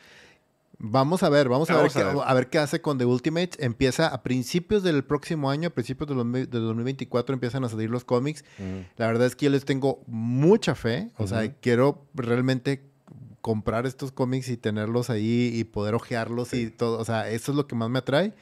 Vamos 0.81 1.23
a 1.23 1.29
ver, 1.29 1.49
vamos, 1.49 1.69
a, 1.69 1.81
ver, 1.81 1.91
qué, 1.91 1.99
a, 1.99 2.33
ver. 2.33 2.49
qué, 2.49 2.57
hace 2.57 2.81
con 2.81 2.97
The 2.97 3.05
Ultimate. 3.05 3.51
Empieza 3.59 4.07
a 4.07 4.23
principios 4.23 4.81
del 4.81 5.03
próximo 5.03 5.51
año, 5.51 5.67
a 5.67 5.71
principios 5.71 6.07
del, 6.07 6.49
2024 6.49 7.33
empiezan 7.33 7.65
a 7.65 7.69
salir 7.69 7.89
los 7.89 8.05
cómics. 8.05 8.45
La 8.95 9.07
verdad 9.07 9.27
es 9.27 9.35
que 9.35 9.45
yo 9.45 9.51
les 9.51 9.65
tengo 9.65 10.01
mucha 10.07 10.75
fe. 10.75 11.11
O 11.17 11.27
sea, 11.27 11.53
quiero 11.55 12.05
realmente 12.13 12.89
comprar 13.41 13.85
estos 13.85 14.13
cómics 14.13 14.47
y 14.47 14.55
tenerlos 14.55 15.09
ahí 15.09 15.51
y 15.53 15.65
poder 15.65 15.95
ojearlos 15.95 16.53
y 16.53 16.69
todo. 16.69 16.97
O 16.97 17.05
sea, 17.05 17.29
eso 17.29 17.51
es 17.51 17.57
lo 17.57 17.67
que 17.67 17.75
más 17.75 17.89
me 17.89 17.99
atrae. 17.99 18.33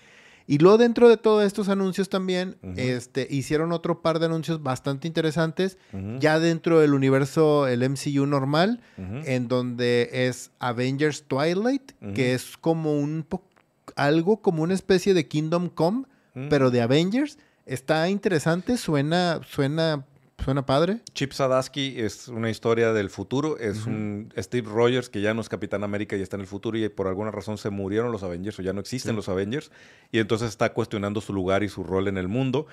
Y 0.50 0.60
luego 0.60 0.78
dentro 0.78 1.10
de 1.10 1.18
todos 1.18 1.44
estos 1.44 1.68
anuncios 1.68 2.08
también, 2.08 2.56
este, 2.78 3.28
hicieron 3.30 3.74
otro 3.74 4.02
par 4.02 4.20
de 4.20 4.28
anuncios 4.28 4.64
bastante 4.64 5.06
interesantes, 5.08 5.78
ya 6.20 6.40
dentro 6.40 6.80
del 6.80 6.94
universo, 6.94 7.68
el 7.68 7.88
MCU 7.88 8.26
normal, 8.26 8.80
en 8.98 9.50
donde 9.50 10.10
es 10.14 10.52
Avengers 10.60 11.24
Twilight, 11.28 11.92
que 12.16 12.34
es 12.34 12.56
como 12.58 12.98
un 12.98 13.26
algo 13.96 14.38
como 14.42 14.64
una 14.64 14.74
especie 14.74 15.14
de 15.14 15.28
Kingdom 15.28 15.70
Come, 15.70 16.06
pero 16.50 16.72
de 16.72 16.82
Avengers. 16.82 17.38
Está 17.66 18.10
interesante, 18.10 18.78
suena, 18.78 19.42
suena 19.46 20.06
Suena 20.48 20.66
padre. 20.66 21.00
Chip 21.14 21.34
Zadarsky 21.34 22.00
es 22.00 22.30
una 22.30 22.50
historia 22.50 22.94
del 22.94 23.10
futuro. 23.10 23.58
Es 23.58 23.86
un 23.86 24.32
Steve 24.38 24.70
Rogers 24.72 25.10
que 25.10 25.20
ya 25.20 25.34
no 25.34 25.42
es 25.42 25.50
Capitán 25.50 25.84
América 25.84 26.16
y 26.16 26.22
está 26.22 26.38
en 26.38 26.42
el 26.44 26.48
futuro 26.48 26.78
y 26.78 26.88
por 26.88 27.08
alguna 27.08 27.32
razón 27.32 27.58
se 27.58 27.70
murieron 27.70 28.14
los 28.14 28.24
Avengers 28.24 28.58
o 28.58 28.62
ya 28.62 28.72
no 28.72 28.80
existen 28.80 29.18
los 29.18 29.28
Avengers. 29.28 29.72
Y 30.10 30.20
entonces 30.20 30.48
está 30.48 30.72
cuestionando 30.72 31.20
su 31.20 31.34
lugar 31.34 31.64
y 31.64 31.68
su 31.68 31.84
rol 31.84 32.08
en 32.08 32.18
el 32.18 32.30
mundo. 32.30 32.66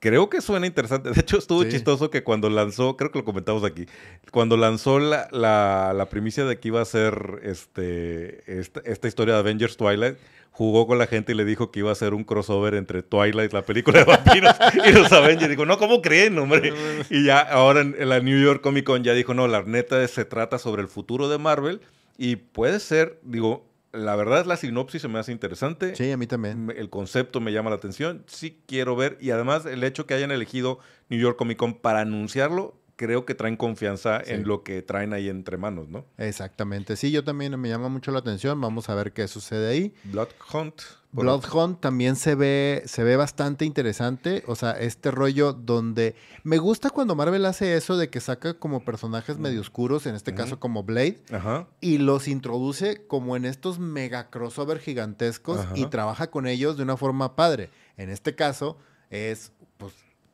Creo 0.00 0.30
que 0.30 0.40
suena 0.40 0.66
interesante. 0.66 1.10
De 1.14 1.20
hecho, 1.20 1.36
estuvo 1.36 1.64
chistoso 1.64 2.08
que 2.08 2.24
cuando 2.24 2.48
lanzó, 2.48 2.96
creo 2.96 3.10
que 3.10 3.18
lo 3.18 3.26
comentamos 3.26 3.62
aquí, 3.62 3.84
cuando 4.30 4.56
lanzó 4.56 4.98
la, 4.98 5.28
la, 5.30 6.06
primicia 6.08 6.46
de 6.46 6.58
que 6.58 6.68
iba 6.68 6.80
a 6.80 6.86
ser 6.86 7.40
este, 7.42 8.42
esta 8.90 9.06
historia 9.06 9.34
de 9.34 9.40
Avengers 9.40 9.76
Twilight, 9.76 10.16
jugó 10.58 10.88
con 10.88 10.98
la 10.98 11.06
gente 11.06 11.30
y 11.30 11.34
le 11.36 11.44
dijo 11.44 11.70
que 11.70 11.78
iba 11.78 11.92
a 11.92 11.94
ser 11.94 12.14
un 12.14 12.24
crossover 12.24 12.74
entre 12.74 13.04
Twilight, 13.04 13.52
la 13.52 13.62
película 13.62 14.00
de 14.00 14.04
vampiros, 14.04 14.56
y 14.88 14.90
los 14.90 15.12
Avengers. 15.12 15.48
Dijo, 15.48 15.64
no, 15.64 15.78
¿cómo 15.78 16.02
creen, 16.02 16.36
hombre? 16.36 16.72
Y 17.10 17.24
ya 17.24 17.38
ahora 17.38 17.82
en, 17.82 18.08
la 18.08 18.18
New 18.18 18.42
York 18.42 18.60
Comic 18.60 18.84
Con 18.84 19.04
ya 19.04 19.14
dijo, 19.14 19.34
no, 19.34 19.46
la 19.46 19.62
neta 19.62 20.06
se 20.08 20.24
trata 20.24 20.58
sobre 20.58 20.82
el 20.82 20.88
futuro 20.88 21.28
de 21.28 21.38
Marvel 21.38 21.80
y 22.16 22.34
puede 22.34 22.80
ser, 22.80 23.20
digo, 23.22 23.68
la 23.92 24.16
verdad 24.16 24.40
es 24.40 24.46
la 24.48 24.56
sinopsis 24.56 25.00
se 25.00 25.06
me 25.06 25.20
hace 25.20 25.30
interesante. 25.30 25.94
Sí, 25.94 26.10
a 26.10 26.16
mí 26.16 26.26
también. 26.26 26.74
El 26.76 26.90
concepto 26.90 27.40
me 27.40 27.52
llama 27.52 27.70
la 27.70 27.76
atención. 27.76 28.24
Sí 28.26 28.58
quiero 28.66 28.96
ver. 28.96 29.16
Y 29.20 29.30
además 29.30 29.64
el 29.64 29.84
hecho 29.84 30.06
que 30.06 30.14
hayan 30.14 30.32
elegido 30.32 30.80
New 31.08 31.20
York 31.20 31.38
Comic 31.38 31.56
Con 31.56 31.74
para 31.74 32.00
anunciarlo 32.00 32.74
creo 32.98 33.24
que 33.24 33.36
traen 33.36 33.56
confianza 33.56 34.20
en 34.20 34.46
lo 34.46 34.64
que 34.64 34.82
traen 34.82 35.12
ahí 35.12 35.28
entre 35.28 35.56
manos, 35.56 35.88
¿no? 35.88 36.04
Exactamente. 36.18 36.96
Sí, 36.96 37.12
yo 37.12 37.22
también 37.22 37.58
me 37.58 37.68
llama 37.68 37.88
mucho 37.88 38.10
la 38.10 38.18
atención. 38.18 38.60
Vamos 38.60 38.88
a 38.88 38.94
ver 38.96 39.12
qué 39.12 39.28
sucede 39.28 39.70
ahí. 39.70 39.94
Blood 40.02 40.28
Hunt. 40.52 40.82
Blood 41.12 41.44
Hunt 41.54 41.80
también 41.80 42.16
se 42.16 42.34
ve, 42.34 42.82
se 42.86 43.04
ve 43.04 43.16
bastante 43.16 43.64
interesante. 43.64 44.42
O 44.48 44.56
sea, 44.56 44.72
este 44.72 45.12
rollo 45.12 45.52
donde 45.52 46.16
me 46.42 46.58
gusta 46.58 46.90
cuando 46.90 47.14
Marvel 47.14 47.46
hace 47.46 47.76
eso 47.76 47.96
de 47.96 48.10
que 48.10 48.18
saca 48.18 48.54
como 48.54 48.84
personajes 48.84 49.38
medio 49.38 49.60
oscuros, 49.60 50.06
en 50.06 50.16
este 50.16 50.34
caso 50.34 50.58
como 50.58 50.82
Blade, 50.82 51.22
y 51.80 51.98
los 51.98 52.26
introduce 52.26 53.06
como 53.06 53.36
en 53.36 53.44
estos 53.44 53.78
mega 53.78 54.28
crossover 54.28 54.80
gigantescos 54.80 55.64
y 55.76 55.86
trabaja 55.86 56.32
con 56.32 56.48
ellos 56.48 56.76
de 56.76 56.82
una 56.82 56.96
forma 56.96 57.36
padre. 57.36 57.70
En 57.96 58.10
este 58.10 58.34
caso 58.34 58.76
es 59.08 59.52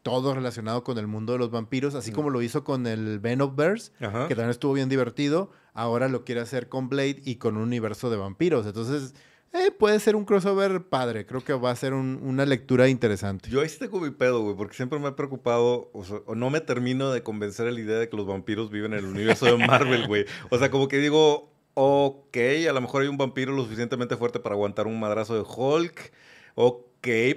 todo 0.04 0.34
relacionado 0.34 0.84
con 0.84 0.98
el 0.98 1.06
mundo 1.06 1.32
de 1.32 1.38
los 1.40 1.50
vampiros, 1.50 1.94
así 1.94 2.12
mm. 2.12 2.14
como 2.14 2.30
lo 2.30 2.42
hizo 2.42 2.62
con 2.62 2.86
el 2.86 3.18
Venomverse, 3.18 3.90
que 3.98 4.06
también 4.06 4.50
estuvo 4.50 4.74
bien 4.74 4.90
divertido. 4.90 5.50
Ahora 5.72 6.08
lo 6.08 6.24
quiere 6.24 6.42
hacer 6.42 6.68
con 6.68 6.90
Blade 6.90 7.22
y 7.24 7.36
con 7.36 7.56
un 7.56 7.62
universo 7.62 8.10
de 8.10 8.18
vampiros. 8.18 8.66
Entonces, 8.66 9.14
eh, 9.54 9.70
puede 9.70 9.98
ser 10.00 10.14
un 10.14 10.26
crossover 10.26 10.88
padre. 10.88 11.24
Creo 11.24 11.42
que 11.42 11.54
va 11.54 11.70
a 11.70 11.76
ser 11.76 11.94
una 11.94 12.44
lectura 12.44 12.88
interesante. 12.88 13.48
Yo 13.48 13.62
ahí 13.62 13.68
sí 13.70 13.78
tengo 13.78 13.98
mi 13.98 14.10
pedo, 14.10 14.42
güey, 14.42 14.54
porque 14.54 14.76
siempre 14.76 14.98
me 14.98 15.08
he 15.08 15.12
preocupado, 15.12 15.90
o, 15.94 16.34
no 16.34 16.50
me 16.50 16.60
termino 16.60 17.10
de 17.10 17.22
convencer 17.22 17.72
la 17.72 17.80
idea 17.80 17.98
de 17.98 18.10
que 18.10 18.16
los 18.16 18.26
vampiros 18.26 18.70
viven 18.70 18.92
en 18.92 18.98
el 18.98 19.06
universo 19.06 19.46
de 19.46 19.56
Marvel, 19.66 20.06
güey. 20.06 20.26
O 20.50 20.58
sea, 20.58 20.70
como 20.70 20.86
que 20.86 20.98
digo, 20.98 21.50
ok, 21.72 22.36
a 22.68 22.72
lo 22.74 22.80
mejor 22.82 23.02
hay 23.02 23.08
un 23.08 23.16
vampiro 23.16 23.52
lo 23.52 23.64
suficientemente 23.64 24.18
fuerte 24.18 24.38
para 24.38 24.54
aguantar 24.54 24.86
un 24.86 25.00
madrazo 25.00 25.34
de 25.34 25.44
Hulk 25.48 26.12
ok, 26.54 26.84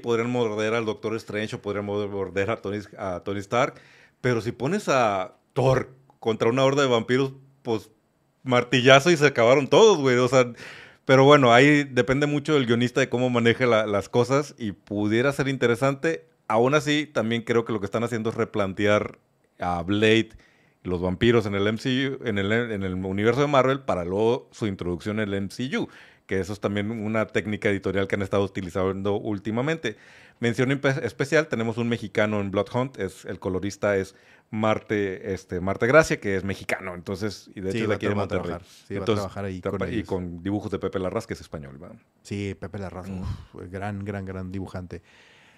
podrían 0.02 0.30
morder 0.30 0.74
al 0.74 0.86
Doctor 0.86 1.16
Strange 1.16 1.56
o 1.56 1.62
podrían 1.62 1.86
morder 1.86 2.50
a 2.50 2.62
Tony, 2.62 3.40
Stark, 3.40 3.76
pero 4.22 4.42
si 4.42 4.52
pones 4.52 4.90
a 4.90 5.36
Thor 5.54 5.90
contra 6.20 6.50
una 6.50 6.64
horda 6.64 6.82
de 6.84 6.88
vampiros, 6.88 7.34
pues 7.64 7.90
martillazo 8.44 9.12
y 9.12 9.18
se 9.18 9.28
acabaron 9.28 9.68
todos, 9.68 9.98
güey. 9.98 10.18
O 10.18 10.28
sea, 10.28 10.52
pero 11.06 11.24
bueno, 11.24 11.54
ahí 11.54 11.84
depende 11.84 12.28
mucho 12.28 12.54
del 12.54 12.66
guionista 12.66 13.00
de 13.00 13.10
cómo 13.10 13.30
maneje 13.30 13.66
las 13.66 14.10
cosas 14.10 14.56
y 14.58 14.72
pudiera 14.72 15.32
ser 15.32 15.48
interesante. 15.48 16.28
Aún 16.48 16.76
así, 16.76 17.06
también 17.06 17.42
creo 17.42 17.66
que 17.66 17.74
lo 17.74 17.80
que 17.80 17.86
están 17.86 18.04
haciendo 18.04 18.30
es 18.30 18.36
replantear 18.36 19.20
a 19.60 19.82
Blade 19.84 20.30
y 20.84 20.90
los 20.90 21.02
vampiros 21.02 21.46
en 21.46 21.56
el 21.56 21.74
MCU, 21.74 22.26
en 22.26 22.38
el 22.38 22.94
universo 23.06 23.42
de 23.42 23.48
Marvel, 23.48 23.82
para 23.82 24.06
luego 24.06 24.50
su 24.52 24.68
introducción 24.68 25.20
en 25.20 25.34
el 25.34 25.42
MCU 25.42 25.90
que 26.28 26.40
eso 26.40 26.54
es 26.54 26.60
también 26.60 26.92
una 26.92 27.26
técnica 27.26 27.70
editorial 27.70 28.08
que 28.08 28.16
han 28.16 28.22
estado 28.22 28.44
utilizando 28.44 29.16
últimamente. 29.16 29.98
Mención 30.40 30.70
especial, 30.72 31.48
tenemos 31.48 31.78
un 31.78 31.90
mexicano 31.90 32.40
en 32.42 32.52
Bloodhunt, 32.52 33.00
es, 33.00 33.26
el 33.26 33.40
colorista 33.40 33.98
es 33.98 34.14
Marte, 34.52 35.34
este, 35.34 35.60
Marte 35.60 35.88
Gracia, 35.88 36.20
que 36.20 36.36
es 36.36 36.44
mexicano, 36.44 36.94
entonces, 36.94 37.50
y 37.56 37.62
de 37.62 37.72
hecho 37.72 37.88
de 37.88 37.96
aquí 37.96 38.08
de 38.08 38.14
Monterrey. 38.14 38.58
Sí, 38.88 38.96
va 38.96 39.02
a 39.02 39.06
trabajar 39.06 39.46
ahí 39.46 39.62
con 39.62 39.92
Y 39.92 40.04
con 40.04 40.44
dibujos 40.44 40.70
de 40.70 40.78
Pepe 40.78 41.00
Larraz, 41.00 41.26
que 41.26 41.34
es 41.34 41.42
español. 41.42 41.80
Sí, 42.22 42.56
Pepe 42.60 42.78
Larraz, 42.78 43.10
mm. 43.10 43.24
gran, 43.72 44.06
gran, 44.06 44.26
gran 44.26 44.52
dibujante. 44.52 45.02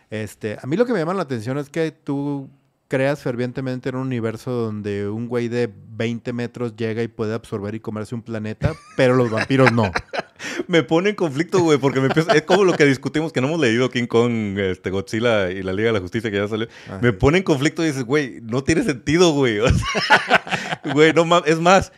Este, 0.10 0.58
a 0.62 0.66
mí 0.66 0.78
lo 0.78 0.86
que 0.86 0.94
me 0.94 1.00
llama 1.00 1.14
la 1.14 1.24
atención 1.24 1.58
es 1.58 1.70
que 1.70 1.92
tú 1.92 2.50
creas 2.90 3.22
fervientemente 3.22 3.90
en 3.90 3.96
un 3.96 4.08
universo 4.08 4.52
donde 4.52 5.08
un 5.08 5.28
güey 5.28 5.48
de 5.48 5.72
20 5.92 6.34
metros 6.34 6.76
llega 6.76 7.04
y 7.04 7.08
puede 7.08 7.36
absorber 7.36 7.76
y 7.76 7.80
comerse 7.80 8.16
un 8.16 8.24
planeta, 8.24 8.74
pero 8.98 9.16
los 9.16 9.30
vampiros 9.30 9.72
no. 9.72 9.92
me 10.68 10.84
pone 10.84 11.12
en 11.12 11.16
conflicto, 11.16 11.60
güey, 11.60 11.78
porque 11.78 12.00
me 12.00 12.08
empieza, 12.08 12.34
es 12.34 12.42
como 12.42 12.66
lo 12.66 12.74
que 12.74 12.86
discutimos, 12.86 13.32
que 13.32 13.42
no 13.42 13.48
hemos 13.48 13.60
leído 13.60 13.90
King 13.92 14.08
Kong, 14.08 14.58
este, 14.58 14.90
Godzilla 14.90 15.52
y 15.52 15.62
la 15.62 15.72
Liga 15.72 15.88
de 15.88 15.94
la 15.94 16.00
Justicia 16.02 16.32
que 16.32 16.38
ya 16.38 16.48
salió. 16.48 16.68
Ah, 16.90 16.98
me 17.00 17.14
pone 17.14 17.38
en 17.38 17.44
conflicto 17.44 17.84
y 17.84 17.88
dices, 17.88 18.04
güey, 18.04 18.40
no 18.42 18.64
tiene 18.64 18.82
sentido, 18.84 19.34
güey. 19.34 19.60
güey, 20.94 21.14
no 21.14 21.26
mames. 21.26 21.48
Es 21.48 21.60
más, 21.60 21.94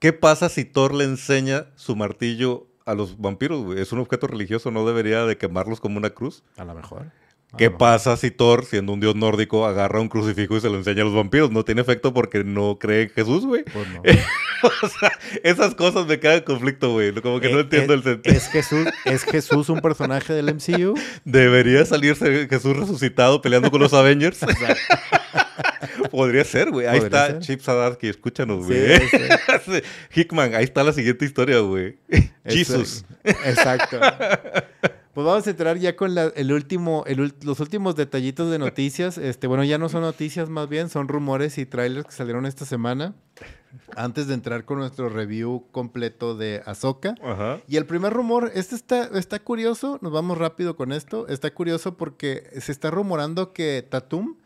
¿qué 0.00 0.12
pasa 0.12 0.48
si 0.48 0.64
Thor 0.64 0.92
le 0.92 1.04
enseña 1.04 1.66
su 1.76 1.94
martillo 1.94 2.66
a 2.84 2.94
los 2.94 3.16
vampiros, 3.16 3.62
güey? 3.62 3.80
¿Es 3.80 3.92
un 3.92 4.00
objeto 4.00 4.26
religioso? 4.26 4.72
¿No 4.72 4.84
debería 4.84 5.24
de 5.24 5.38
quemarlos 5.38 5.78
como 5.78 5.98
una 5.98 6.10
cruz? 6.10 6.42
A 6.56 6.64
lo 6.64 6.74
mejor. 6.74 7.12
¿Qué 7.56 7.70
pasa 7.70 8.16
si 8.16 8.30
Thor, 8.30 8.64
siendo 8.64 8.92
un 8.92 9.00
dios 9.00 9.14
nórdico, 9.14 9.66
agarra 9.66 10.00
un 10.00 10.08
crucifijo 10.08 10.56
y 10.56 10.60
se 10.60 10.68
lo 10.68 10.76
enseña 10.76 11.02
a 11.02 11.04
los 11.04 11.14
vampiros? 11.14 11.50
No 11.50 11.64
tiene 11.64 11.80
efecto 11.80 12.12
porque 12.12 12.44
no 12.44 12.78
cree 12.78 13.02
en 13.02 13.10
Jesús, 13.10 13.46
güey. 13.46 13.64
Pues 13.64 13.86
no. 13.88 14.02
o 14.82 14.88
sea, 14.88 15.12
esas 15.42 15.74
cosas 15.74 16.06
me 16.06 16.18
caen 16.18 16.38
en 16.38 16.44
conflicto, 16.44 16.92
güey. 16.92 17.12
Como 17.14 17.40
que 17.40 17.50
no 17.50 17.58
eh, 17.58 17.62
entiendo 17.62 17.92
eh, 17.94 17.96
el 17.96 18.02
sentido. 18.02 18.36
¿Es 18.36 18.48
Jesús, 18.48 18.86
¿Es 19.04 19.24
Jesús 19.24 19.68
un 19.68 19.80
personaje 19.80 20.32
del 20.32 20.54
MCU? 20.54 20.94
Debería 21.24 21.84
salirse 21.84 22.46
Jesús 22.48 22.76
resucitado 22.76 23.40
peleando 23.42 23.70
con 23.70 23.80
los 23.80 23.94
Avengers. 23.94 24.40
Podría 26.10 26.44
ser, 26.44 26.70
güey. 26.70 26.86
Ahí 26.86 26.98
está 26.98 27.38
Chip 27.38 27.60
Sadarsky, 27.60 28.08
escúchanos, 28.08 28.66
güey. 28.66 29.00
Hickman, 30.14 30.54
ahí 30.54 30.64
está 30.64 30.82
la 30.82 30.92
siguiente 30.92 31.24
historia, 31.24 31.58
güey. 31.60 31.98
Jesus. 32.44 33.04
Exacto. 33.24 34.00
Pues 35.16 35.24
vamos 35.24 35.46
a 35.46 35.50
entrar 35.50 35.78
ya 35.78 35.96
con 35.96 36.14
el 36.18 36.52
último, 36.52 37.02
los 37.42 37.60
últimos 37.60 37.96
detallitos 37.96 38.50
de 38.50 38.58
noticias. 38.58 39.16
Este, 39.26 39.46
bueno, 39.46 39.64
ya 39.64 39.78
no 39.78 39.88
son 39.88 40.02
noticias 40.02 40.50
más 40.50 40.68
bien, 40.68 40.90
son 40.90 41.08
rumores 41.08 41.56
y 41.56 41.64
trailers 41.64 42.04
que 42.04 42.12
salieron 42.12 42.44
esta 42.44 42.66
semana. 42.66 43.14
Antes 43.96 44.26
de 44.26 44.34
entrar 44.34 44.66
con 44.66 44.76
nuestro 44.76 45.08
review 45.08 45.64
completo 45.72 46.36
de 46.36 46.62
Ahsoka. 46.66 47.14
Y 47.66 47.78
el 47.78 47.86
primer 47.86 48.12
rumor, 48.12 48.52
este 48.54 48.74
está, 48.74 49.04
está 49.18 49.38
curioso, 49.38 49.98
nos 50.02 50.12
vamos 50.12 50.36
rápido 50.36 50.76
con 50.76 50.92
esto. 50.92 51.26
Está 51.28 51.50
curioso 51.50 51.96
porque 51.96 52.50
se 52.60 52.70
está 52.70 52.90
rumorando 52.90 53.54
que 53.54 53.86
Tatum, 53.88 54.36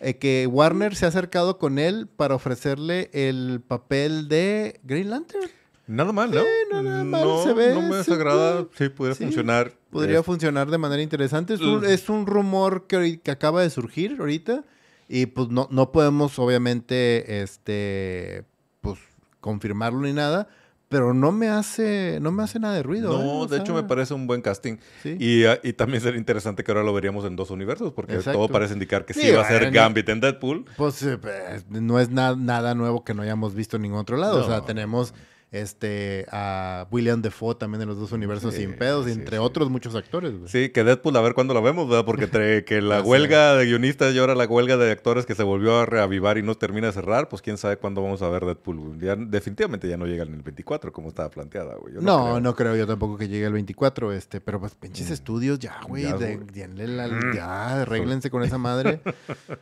eh, 0.00 0.16
que 0.16 0.46
Warner 0.50 0.96
se 0.96 1.04
ha 1.04 1.08
acercado 1.08 1.58
con 1.58 1.78
él 1.78 2.08
para 2.08 2.34
ofrecerle 2.34 3.10
el 3.12 3.60
papel 3.60 4.28
de 4.28 4.80
Green 4.84 5.10
Lantern. 5.10 5.50
Nada 5.86 6.12
mal, 6.12 6.30
¿no? 6.30 6.42
no, 6.72 6.82
nada 6.82 7.04
mal, 7.04 7.28
se 7.42 7.52
ve. 7.52 7.74
No 7.74 7.82
me 7.82 7.96
desagrada, 7.96 8.66
sí, 8.76 8.88
podría 8.88 9.14
funcionar. 9.14 9.72
Podría 9.90 10.22
funcionar 10.22 10.70
de 10.70 10.78
manera 10.78 11.02
interesante. 11.02 11.54
Es 11.54 12.08
un, 12.08 12.26
rumor 12.26 12.86
que, 12.86 13.20
que, 13.20 13.30
acaba 13.30 13.62
de 13.62 13.70
surgir 13.70 14.16
ahorita. 14.18 14.64
Y 15.08 15.26
pues 15.26 15.48
no, 15.48 15.68
no 15.70 15.92
podemos, 15.92 16.38
obviamente, 16.38 17.42
este, 17.42 18.44
pues, 18.80 18.98
confirmarlo 19.40 20.00
ni 20.00 20.12
nada. 20.12 20.48
Pero 20.88 21.12
no 21.12 21.32
me 21.32 21.48
hace, 21.48 22.18
no 22.20 22.30
me 22.30 22.44
hace 22.44 22.60
nada 22.60 22.74
de 22.74 22.82
ruido. 22.82 23.18
No, 23.18 23.44
¿eh? 23.44 23.48
de 23.48 23.56
hecho 23.58 23.74
me 23.74 23.82
parece 23.82 24.14
un 24.14 24.26
buen 24.26 24.42
casting. 24.42 24.76
Y, 25.04 25.44
y, 25.44 25.72
también 25.72 26.00
sería 26.00 26.18
interesante 26.18 26.62
que 26.62 26.70
ahora 26.70 26.84
lo 26.84 26.94
veríamos 26.94 27.24
en 27.24 27.36
dos 27.36 27.50
universos, 27.50 27.92
porque 27.92 28.18
todo 28.18 28.48
parece 28.48 28.74
indicar 28.74 29.04
que 29.04 29.12
sí, 29.12 29.30
va 29.32 29.42
a 29.42 29.48
ser 29.48 29.70
Gambit 29.72 30.08
en 30.08 30.20
Deadpool. 30.20 30.64
Pues, 30.76 31.02
eh, 31.02 31.18
pues 31.18 31.66
no 31.68 31.98
es 31.98 32.10
nada 32.10 32.74
nuevo 32.74 33.02
que 33.02 33.12
no 33.12 33.22
hayamos 33.22 33.54
visto 33.54 33.76
en 33.76 33.82
ningún 33.82 33.98
otro 33.98 34.16
lado. 34.16 34.44
O 34.44 34.48
sea, 34.48 34.60
tenemos 34.60 35.14
este, 35.54 36.26
a 36.32 36.88
William 36.90 37.22
Defoe 37.22 37.54
también 37.54 37.80
en 37.82 37.88
los 37.88 37.96
dos 37.96 38.10
universos 38.10 38.54
sin 38.54 38.74
pedos, 38.74 39.06
entre 39.06 39.38
otros 39.38 39.70
muchos 39.70 39.94
actores. 39.94 40.32
Sí, 40.46 40.70
que 40.70 40.82
Deadpool, 40.82 41.16
a 41.16 41.20
ver 41.20 41.34
cuándo 41.34 41.54
la 41.54 41.60
vemos, 41.60 41.88
¿verdad? 41.88 42.04
Porque 42.04 42.24
entre 42.24 42.64
que 42.64 42.82
la 42.82 43.00
huelga 43.02 43.54
de 43.54 43.66
guionistas 43.66 44.12
y 44.14 44.18
ahora 44.18 44.34
la 44.34 44.46
huelga 44.46 44.76
de 44.76 44.90
actores 44.90 45.26
que 45.26 45.36
se 45.36 45.44
volvió 45.44 45.78
a 45.78 45.86
reavivar 45.86 46.38
y 46.38 46.42
no 46.42 46.56
termina 46.56 46.88
de 46.88 46.92
cerrar, 46.92 47.28
pues 47.28 47.40
quién 47.40 47.56
sabe 47.56 47.76
cuándo 47.76 48.02
vamos 48.02 48.20
a 48.22 48.28
ver 48.28 48.44
Deadpool. 48.44 48.98
Ya, 48.98 49.14
definitivamente 49.14 49.88
ya 49.88 49.96
no 49.96 50.06
llega 50.06 50.24
en 50.24 50.34
el 50.34 50.42
24 50.42 50.92
como 50.92 51.08
estaba 51.08 51.30
planteada, 51.30 51.76
güey. 51.76 51.94
no, 52.00 52.40
no 52.40 52.54
creo. 52.56 52.74
yo 52.74 52.88
tampoco 52.88 53.16
que 53.16 53.28
llegue 53.28 53.46
el 53.46 53.52
24, 53.52 54.12
este, 54.12 54.40
pero 54.40 54.58
pues 54.58 54.74
pinches 54.74 55.10
mm. 55.10 55.12
estudios 55.12 55.58
ya, 55.60 55.80
güey, 55.86 56.02
ya, 56.02 56.16
mm. 56.16 57.34
ya, 57.34 57.82
arréglense 57.82 58.28
con 58.28 58.42
esa 58.42 58.58
madre. 58.58 59.00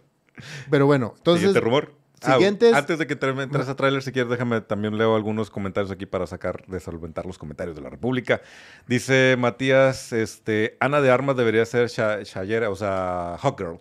pero 0.71 0.87
bueno, 0.87 1.13
entonces... 1.19 1.43
Siguiente 1.43 1.61
rumor. 1.61 2.02
Ah, 2.25 2.39
antes 2.75 2.99
de 2.99 3.07
que 3.07 3.15
entres 3.15 3.69
a 3.69 3.77
trailer, 3.77 4.03
si 4.03 4.13
quieres, 4.13 4.31
déjame 4.31 4.61
también 4.61 4.97
leo 4.97 5.17
algunos 5.17 5.51
comentarios 5.51 5.91
aquí 5.91 6.07
para 6.07 6.27
sacar, 6.27 6.65
de 6.67 6.81
solventar 6.81 7.27
los 7.27 7.39
comentarios 7.39 7.77
de 7.77 7.83
la 7.83 7.91
República. 7.91 8.41
Dice 8.87 9.37
Matías, 9.39 10.13
este, 10.13 10.77
Ana 10.81 11.01
de 11.01 11.11
Armas 11.11 11.37
debería 11.37 11.65
ser 11.65 11.89
Shayera, 11.89 12.71
o 12.71 12.77
sea, 12.77 13.37
Hot 13.41 13.59
Girl. 13.59 13.79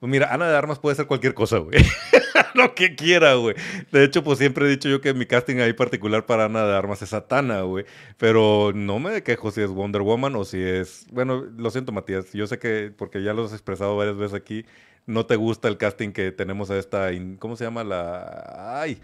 Pues 0.00 0.10
mira, 0.10 0.32
Ana 0.32 0.48
de 0.48 0.56
Armas 0.56 0.78
puede 0.78 0.94
ser 0.94 1.06
cualquier 1.06 1.34
cosa, 1.34 1.58
güey. 1.58 1.78
Lo 2.54 2.74
que 2.74 2.94
quiera, 2.94 3.34
güey. 3.34 3.56
De 3.90 4.04
hecho, 4.04 4.22
pues 4.22 4.38
siempre 4.38 4.66
he 4.66 4.68
dicho 4.68 4.88
yo 4.88 5.00
que 5.00 5.12
mi 5.12 5.26
casting 5.26 5.56
ahí 5.56 5.72
particular 5.72 6.24
para 6.24 6.44
Ana 6.44 6.64
de 6.66 6.76
Armas 6.76 7.02
es 7.02 7.10
Satana, 7.10 7.62
güey. 7.62 7.84
Pero 8.16 8.72
no 8.74 9.00
me 9.00 9.22
quejo 9.22 9.50
si 9.50 9.60
es 9.60 9.70
Wonder 9.70 10.02
Woman 10.02 10.36
o 10.36 10.44
si 10.44 10.62
es... 10.62 11.06
Bueno, 11.10 11.44
lo 11.56 11.70
siento, 11.70 11.90
Matías. 11.90 12.32
Yo 12.32 12.46
sé 12.46 12.58
que, 12.58 12.92
porque 12.96 13.22
ya 13.22 13.34
lo 13.34 13.44
has 13.44 13.52
expresado 13.52 13.96
varias 13.96 14.16
veces 14.16 14.34
aquí, 14.34 14.64
no 15.08 15.24
te 15.24 15.36
gusta 15.36 15.68
el 15.68 15.78
casting 15.78 16.12
que 16.12 16.30
tenemos 16.32 16.70
a 16.70 16.78
esta, 16.78 17.08
¿cómo 17.38 17.56
se 17.56 17.64
llama? 17.64 17.82
La, 17.82 18.80
ay, 18.82 19.00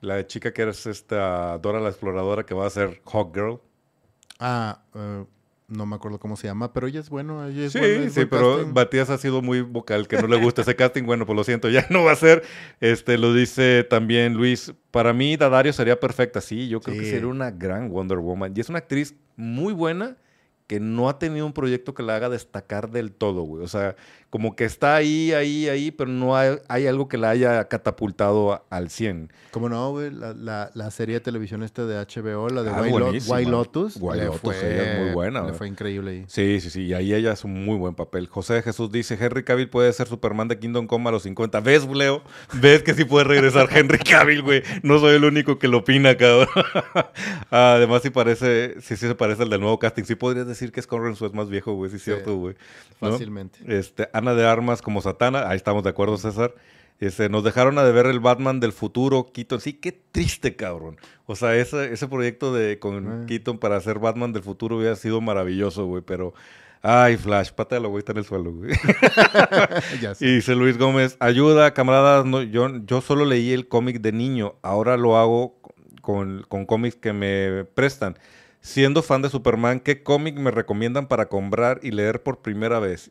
la 0.00 0.24
chica 0.26 0.52
que 0.52 0.62
es 0.62 0.86
esta 0.86 1.58
Dora 1.58 1.80
la 1.80 1.88
Exploradora 1.88 2.46
que 2.46 2.54
va 2.54 2.66
a 2.66 2.70
ser 2.70 3.02
Hawk 3.04 3.34
Girl. 3.34 3.60
Ah, 4.38 4.80
eh, 4.94 5.24
no 5.66 5.84
me 5.84 5.96
acuerdo 5.96 6.20
cómo 6.20 6.36
se 6.36 6.46
llama, 6.46 6.72
pero 6.72 6.86
ella 6.86 7.00
es 7.00 7.10
bueno. 7.10 7.44
Ella 7.44 7.66
es 7.66 7.72
sí, 7.72 8.08
sí, 8.10 8.24
pero 8.24 8.68
Matías 8.68 9.10
ha 9.10 9.18
sido 9.18 9.42
muy 9.42 9.60
vocal, 9.60 10.06
que 10.06 10.16
no 10.16 10.28
le 10.28 10.38
gusta 10.38 10.62
ese 10.62 10.76
casting. 10.76 11.02
Bueno, 11.02 11.26
pues 11.26 11.36
lo 11.36 11.42
siento, 11.42 11.68
ya 11.68 11.84
no 11.90 12.04
va 12.04 12.12
a 12.12 12.16
ser. 12.16 12.44
Este, 12.80 13.18
lo 13.18 13.34
dice 13.34 13.82
también 13.82 14.34
Luis. 14.34 14.72
Para 14.92 15.12
mí, 15.12 15.36
Dadario 15.36 15.72
sería 15.72 15.98
perfecta. 15.98 16.40
Sí, 16.40 16.68
yo 16.68 16.80
creo 16.80 17.00
que 17.00 17.10
sería 17.10 17.26
una 17.26 17.50
gran 17.50 17.90
Wonder 17.90 18.18
Woman. 18.18 18.54
Y 18.56 18.60
es 18.60 18.68
una 18.68 18.78
actriz 18.78 19.16
muy 19.36 19.72
buena 19.72 20.16
que 20.68 20.80
no 20.80 21.08
ha 21.08 21.18
tenido 21.18 21.46
un 21.46 21.54
proyecto 21.54 21.94
que 21.94 22.02
la 22.02 22.14
haga 22.14 22.28
destacar 22.28 22.90
del 22.90 23.10
todo, 23.10 23.42
güey. 23.42 23.64
O 23.64 23.68
sea, 23.68 23.96
como 24.30 24.54
que 24.56 24.64
está 24.64 24.96
ahí, 24.96 25.32
ahí, 25.32 25.68
ahí, 25.68 25.90
pero 25.90 26.10
no 26.10 26.36
hay, 26.36 26.86
algo 26.86 27.08
que 27.08 27.16
la 27.16 27.30
haya 27.30 27.66
catapultado 27.66 28.64
al 28.68 28.90
100. 28.90 29.32
Como 29.52 29.70
no, 29.70 29.90
güey, 29.90 30.10
la, 30.10 30.70
la, 30.74 30.90
serie 30.90 31.14
de 31.14 31.20
televisión 31.20 31.62
esta 31.62 31.86
de 31.86 31.96
HBO, 31.96 32.50
la 32.50 32.62
de 32.62 32.70
ah, 32.70 32.82
White, 32.82 32.98
Lotus. 32.98 33.28
White 33.28 33.50
Lotus, 33.50 33.94
fue, 34.40 34.56
ella 34.58 34.92
es 34.92 35.00
muy 35.04 35.10
buena. 35.12 35.42
Le 35.46 35.54
fue 35.54 35.66
increíble 35.66 36.10
ahí. 36.10 36.24
Sí, 36.28 36.60
sí, 36.60 36.68
sí, 36.68 36.82
y 36.86 36.94
ahí 36.94 37.14
ella 37.14 37.32
es 37.32 37.44
un 37.44 37.64
muy 37.64 37.78
buen 37.78 37.94
papel. 37.94 38.26
José 38.26 38.60
Jesús 38.62 38.92
dice, 38.92 39.16
Henry 39.18 39.44
Cavill 39.44 39.70
puede 39.70 39.90
ser 39.94 40.08
Superman 40.08 40.48
de 40.48 40.58
Kingdom 40.58 40.86
Come 40.86 41.08
a 41.08 41.12
los 41.12 41.22
50. 41.22 41.60
¿Ves, 41.60 41.88
Leo? 41.88 42.22
¿Ves 42.52 42.82
que 42.82 42.92
sí 42.92 43.04
puede 43.04 43.24
regresar 43.24 43.68
Henry 43.72 43.98
Cavill, 43.98 44.42
güey? 44.42 44.62
No 44.82 44.98
soy 44.98 45.16
el 45.16 45.24
único 45.24 45.58
que 45.58 45.68
lo 45.68 45.78
opina, 45.78 46.16
cabrón. 46.16 46.48
Además, 47.50 48.02
sí 48.02 48.10
parece, 48.10 48.74
sí, 48.82 48.96
sí 48.96 49.06
se 49.06 49.14
parece 49.14 49.42
al 49.42 49.50
del 49.50 49.60
nuevo 49.60 49.78
casting. 49.78 50.04
Sí 50.04 50.16
podrías 50.16 50.46
decir 50.46 50.70
que 50.70 50.80
es 50.80 50.86
Conrad 50.86 51.12
es 51.12 51.32
más 51.32 51.48
viejo, 51.48 51.72
güey, 51.72 51.90
sí 51.90 51.96
es 51.96 52.04
cierto, 52.04 52.36
güey. 52.36 52.54
Fácilmente. 53.00 53.60
Este, 53.66 54.08
Ana 54.18 54.34
de 54.34 54.46
Armas 54.46 54.82
como 54.82 55.00
Satana, 55.00 55.48
ahí 55.48 55.56
estamos 55.56 55.82
de 55.84 55.90
acuerdo, 55.90 56.16
César. 56.18 56.54
Este, 57.00 57.28
nos 57.28 57.44
dejaron 57.44 57.78
a 57.78 57.84
de 57.84 57.92
ver 57.92 58.06
el 58.06 58.18
Batman 58.18 58.58
del 58.58 58.72
futuro, 58.72 59.30
Keaton. 59.32 59.60
Sí, 59.60 59.74
qué 59.74 59.92
triste, 59.92 60.56
cabrón. 60.56 60.96
O 61.26 61.36
sea, 61.36 61.54
ese, 61.56 61.92
ese 61.92 62.08
proyecto 62.08 62.52
de 62.52 62.78
con 62.78 63.22
eh. 63.22 63.26
Keaton 63.26 63.58
para 63.58 63.76
hacer 63.76 64.00
Batman 64.00 64.32
del 64.32 64.42
futuro 64.42 64.78
hubiera 64.78 64.96
sido 64.96 65.20
maravilloso, 65.20 65.86
güey, 65.86 66.02
pero... 66.02 66.34
Ay, 66.80 67.16
Flash, 67.16 67.50
patealo, 67.50 67.88
güey, 67.88 67.98
está 67.98 68.12
en 68.12 68.18
el 68.18 68.24
suelo, 68.24 68.52
güey. 68.52 68.70
y 70.20 70.36
dice 70.36 70.54
Luis 70.54 70.78
Gómez, 70.78 71.16
ayuda, 71.18 71.74
camaradas, 71.74 72.24
no, 72.24 72.40
yo, 72.40 72.68
yo 72.86 73.00
solo 73.00 73.24
leí 73.24 73.52
el 73.52 73.66
cómic 73.66 74.00
de 74.00 74.12
niño, 74.12 74.54
ahora 74.62 74.96
lo 74.96 75.16
hago 75.16 75.58
con, 76.02 76.44
con 76.48 76.66
cómics 76.66 76.94
que 76.94 77.12
me 77.12 77.64
prestan. 77.64 78.16
Siendo 78.60 79.02
fan 79.02 79.22
de 79.22 79.28
Superman, 79.28 79.80
¿qué 79.80 80.04
cómic 80.04 80.36
me 80.36 80.52
recomiendan 80.52 81.08
para 81.08 81.28
comprar 81.28 81.80
y 81.82 81.90
leer 81.90 82.22
por 82.22 82.42
primera 82.42 82.78
vez? 82.78 83.10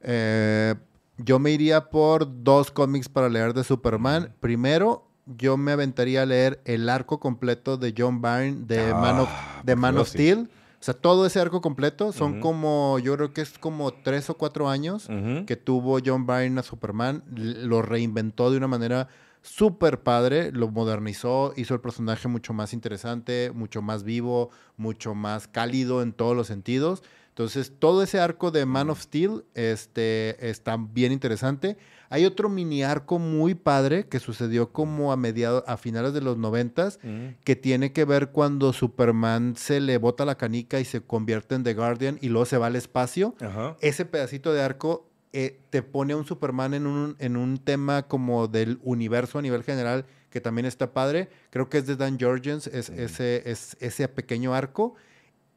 Eh, 0.00 0.74
yo 1.18 1.38
me 1.38 1.50
iría 1.50 1.90
por 1.90 2.42
dos 2.44 2.70
cómics 2.70 3.08
para 3.08 3.28
leer 3.28 3.54
de 3.54 3.64
Superman. 3.64 4.34
Primero, 4.40 5.08
yo 5.26 5.56
me 5.56 5.72
aventaría 5.72 6.22
a 6.22 6.26
leer 6.26 6.60
el 6.64 6.88
arco 6.88 7.18
completo 7.20 7.76
de 7.76 7.94
John 7.96 8.22
Byrne 8.22 8.64
de 8.66 8.94
Man 8.94 9.20
of, 9.20 9.28
Ah, 9.30 9.60
de 9.64 9.76
Man 9.76 9.98
of 9.98 10.08
sí. 10.08 10.12
Steel. 10.14 10.50
O 10.80 10.84
sea, 10.84 10.94
todo 10.94 11.26
ese 11.26 11.40
arco 11.40 11.60
completo 11.60 12.12
son 12.12 12.38
como, 12.40 13.00
yo 13.00 13.16
creo 13.16 13.32
que 13.32 13.40
es 13.40 13.58
como 13.58 13.90
tres 13.92 14.30
o 14.30 14.34
cuatro 14.34 14.68
años 14.68 15.08
que 15.44 15.56
tuvo 15.56 15.98
John 16.04 16.24
Byrne 16.24 16.60
a 16.60 16.62
Superman. 16.62 17.24
Lo 17.34 17.82
reinventó 17.82 18.52
de 18.52 18.58
una 18.58 18.68
manera 18.68 19.08
súper 19.42 20.02
padre, 20.04 20.52
lo 20.52 20.68
modernizó, 20.70 21.52
hizo 21.56 21.74
el 21.74 21.80
personaje 21.80 22.28
mucho 22.28 22.52
más 22.52 22.72
interesante, 22.72 23.50
mucho 23.52 23.82
más 23.82 24.04
vivo, 24.04 24.50
mucho 24.76 25.16
más 25.16 25.48
cálido 25.48 26.00
en 26.00 26.12
todos 26.12 26.36
los 26.36 26.46
sentidos. 26.46 27.02
Entonces, 27.38 27.72
todo 27.78 28.02
ese 28.02 28.18
arco 28.18 28.50
de 28.50 28.66
Man 28.66 28.90
of 28.90 29.00
Steel 29.00 29.44
este, 29.54 30.50
está 30.50 30.76
bien 30.76 31.12
interesante. 31.12 31.76
Hay 32.10 32.24
otro 32.24 32.48
mini 32.48 32.82
arco 32.82 33.20
muy 33.20 33.54
padre 33.54 34.08
que 34.08 34.18
sucedió 34.18 34.72
como 34.72 35.12
a 35.12 35.16
mediados, 35.16 35.62
a 35.68 35.76
finales 35.76 36.12
de 36.14 36.20
los 36.20 36.36
noventas, 36.36 36.98
Ujú. 37.04 37.34
que 37.44 37.54
tiene 37.54 37.92
que 37.92 38.04
ver 38.04 38.30
cuando 38.30 38.72
Superman 38.72 39.54
se 39.56 39.78
le 39.78 39.98
bota 39.98 40.24
la 40.24 40.34
canica 40.36 40.80
y 40.80 40.84
se 40.84 41.00
convierte 41.00 41.54
en 41.54 41.62
The 41.62 41.74
Guardian 41.74 42.18
y 42.20 42.28
luego 42.28 42.44
se 42.44 42.58
va 42.58 42.66
al 42.66 42.74
espacio. 42.74 43.36
Ajá. 43.40 43.76
Ese 43.80 44.04
pedacito 44.04 44.52
de 44.52 44.60
arco 44.62 45.08
eh, 45.32 45.60
te 45.70 45.82
pone 45.82 46.14
a 46.14 46.16
un 46.16 46.24
Superman 46.26 46.74
en 46.74 46.88
un, 46.88 47.14
en 47.20 47.36
un 47.36 47.58
tema 47.58 48.02
como 48.08 48.48
del 48.48 48.80
universo 48.82 49.38
a 49.38 49.42
nivel 49.42 49.62
general 49.62 50.06
que 50.30 50.40
también 50.40 50.66
está 50.66 50.92
padre. 50.92 51.28
Creo 51.50 51.68
que 51.68 51.78
es 51.78 51.86
de 51.86 51.94
Dan 51.94 52.18
Jorgens, 52.18 52.66
es, 52.66 52.88
ese, 52.88 53.48
es, 53.48 53.76
ese 53.78 54.08
pequeño 54.08 54.54
arco. 54.54 54.96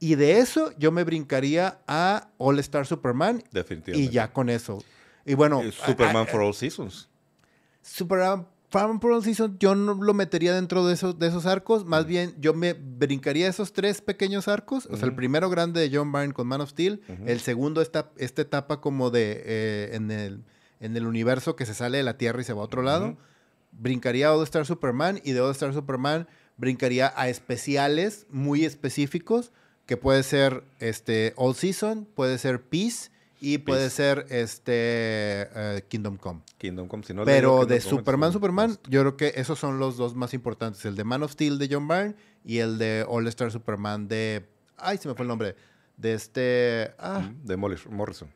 Y 0.01 0.15
de 0.15 0.39
eso 0.39 0.73
yo 0.77 0.91
me 0.91 1.03
brincaría 1.05 1.79
a 1.87 2.31
All 2.37 2.59
Star 2.59 2.85
Superman 2.85 3.41
Definitivamente. 3.51 4.09
y 4.11 4.13
ya 4.13 4.33
con 4.33 4.49
eso. 4.49 4.83
Y 5.25 5.35
bueno, 5.35 5.61
Eh, 5.61 5.71
Superman 5.71 6.15
a- 6.17 6.21
a- 6.21 6.25
for 6.25 6.41
All 6.41 6.53
Seasons. 6.53 7.07
Superman 7.81 8.47
Farm 8.69 8.99
Pro 9.01 9.21
Season 9.21 9.57
yo 9.59 9.75
no 9.75 9.93
lo 9.95 10.13
metería 10.13 10.53
dentro 10.55 10.87
de 10.87 10.93
esos, 10.93 11.19
de 11.19 11.27
esos 11.27 11.45
arcos. 11.45 11.83
Más 11.85 12.05
bien, 12.05 12.33
yo 12.39 12.53
me 12.53 12.71
brincaría 12.73 13.49
esos 13.49 13.73
tres 13.73 13.99
pequeños 14.01 14.47
arcos. 14.47 14.85
O 14.89 14.95
sea, 14.95 15.07
el 15.09 15.13
primero 15.15 15.49
grande 15.49 15.81
de 15.81 15.95
John 15.95 16.11
Byrne 16.13 16.31
con 16.33 16.47
Man 16.47 16.61
of 16.61 16.69
Steel. 16.69 17.01
El 17.25 17.41
segundo, 17.41 17.81
esta, 17.81 18.11
esta 18.17 18.41
etapa 18.43 18.79
como 18.79 19.09
de 19.09 19.41
eh, 19.45 19.89
en, 19.93 20.09
el, 20.09 20.45
en 20.79 20.95
el 20.95 21.05
universo 21.05 21.57
que 21.57 21.65
se 21.65 21.73
sale 21.73 21.97
de 21.97 22.03
la 22.03 22.17
Tierra 22.17 22.39
y 22.39 22.45
se 22.45 22.53
va 22.53 22.61
a 22.61 22.65
otro 22.65 22.81
lado. 22.81 23.17
Brincaría 23.73 24.29
a 24.29 24.35
All 24.37 24.43
Star 24.45 24.65
Superman 24.65 25.19
y 25.23 25.33
de 25.33 25.41
All 25.41 25.51
Star 25.51 25.73
Superman 25.73 26.27
brincaría 26.55 27.11
a 27.17 27.27
especiales 27.27 28.25
muy 28.29 28.63
específicos 28.63 29.51
que 29.91 29.97
puede 29.97 30.23
ser 30.23 30.63
este 30.79 31.33
All 31.35 31.53
Season, 31.53 32.07
puede 32.15 32.37
ser 32.37 32.61
Peace 32.61 33.09
y 33.41 33.57
puede 33.57 33.81
Peace. 33.89 33.95
ser 33.97 34.25
este 34.29 34.71
eh, 35.53 35.83
Kingdom 35.89 36.15
Come. 36.15 36.39
Kingdom 36.57 36.87
Come. 36.87 37.03
Si 37.03 37.13
no 37.13 37.25
Pero 37.25 37.65
de 37.65 37.79
Come, 37.81 37.89
Superman, 37.89 38.31
Superman, 38.31 38.77
yo 38.87 39.01
creo 39.01 39.17
que 39.17 39.33
esos 39.35 39.59
son 39.59 39.79
los 39.79 39.97
dos 39.97 40.15
más 40.15 40.33
importantes. 40.33 40.85
El 40.85 40.95
de 40.95 41.03
Man 41.03 41.23
of 41.23 41.33
Steel 41.33 41.57
de 41.57 41.67
John 41.69 41.89
Byrne 41.89 42.15
y 42.45 42.59
el 42.59 42.77
de 42.77 43.05
All 43.05 43.27
Star 43.27 43.51
Superman 43.51 44.07
de... 44.07 44.45
Ay, 44.77 44.97
se 44.97 45.09
me 45.09 45.13
fue 45.13 45.23
el 45.23 45.27
nombre. 45.27 45.57
De 45.97 46.13
este... 46.13 46.93
Ah, 46.97 47.29
De 47.43 47.57
Morrison. 47.57 47.91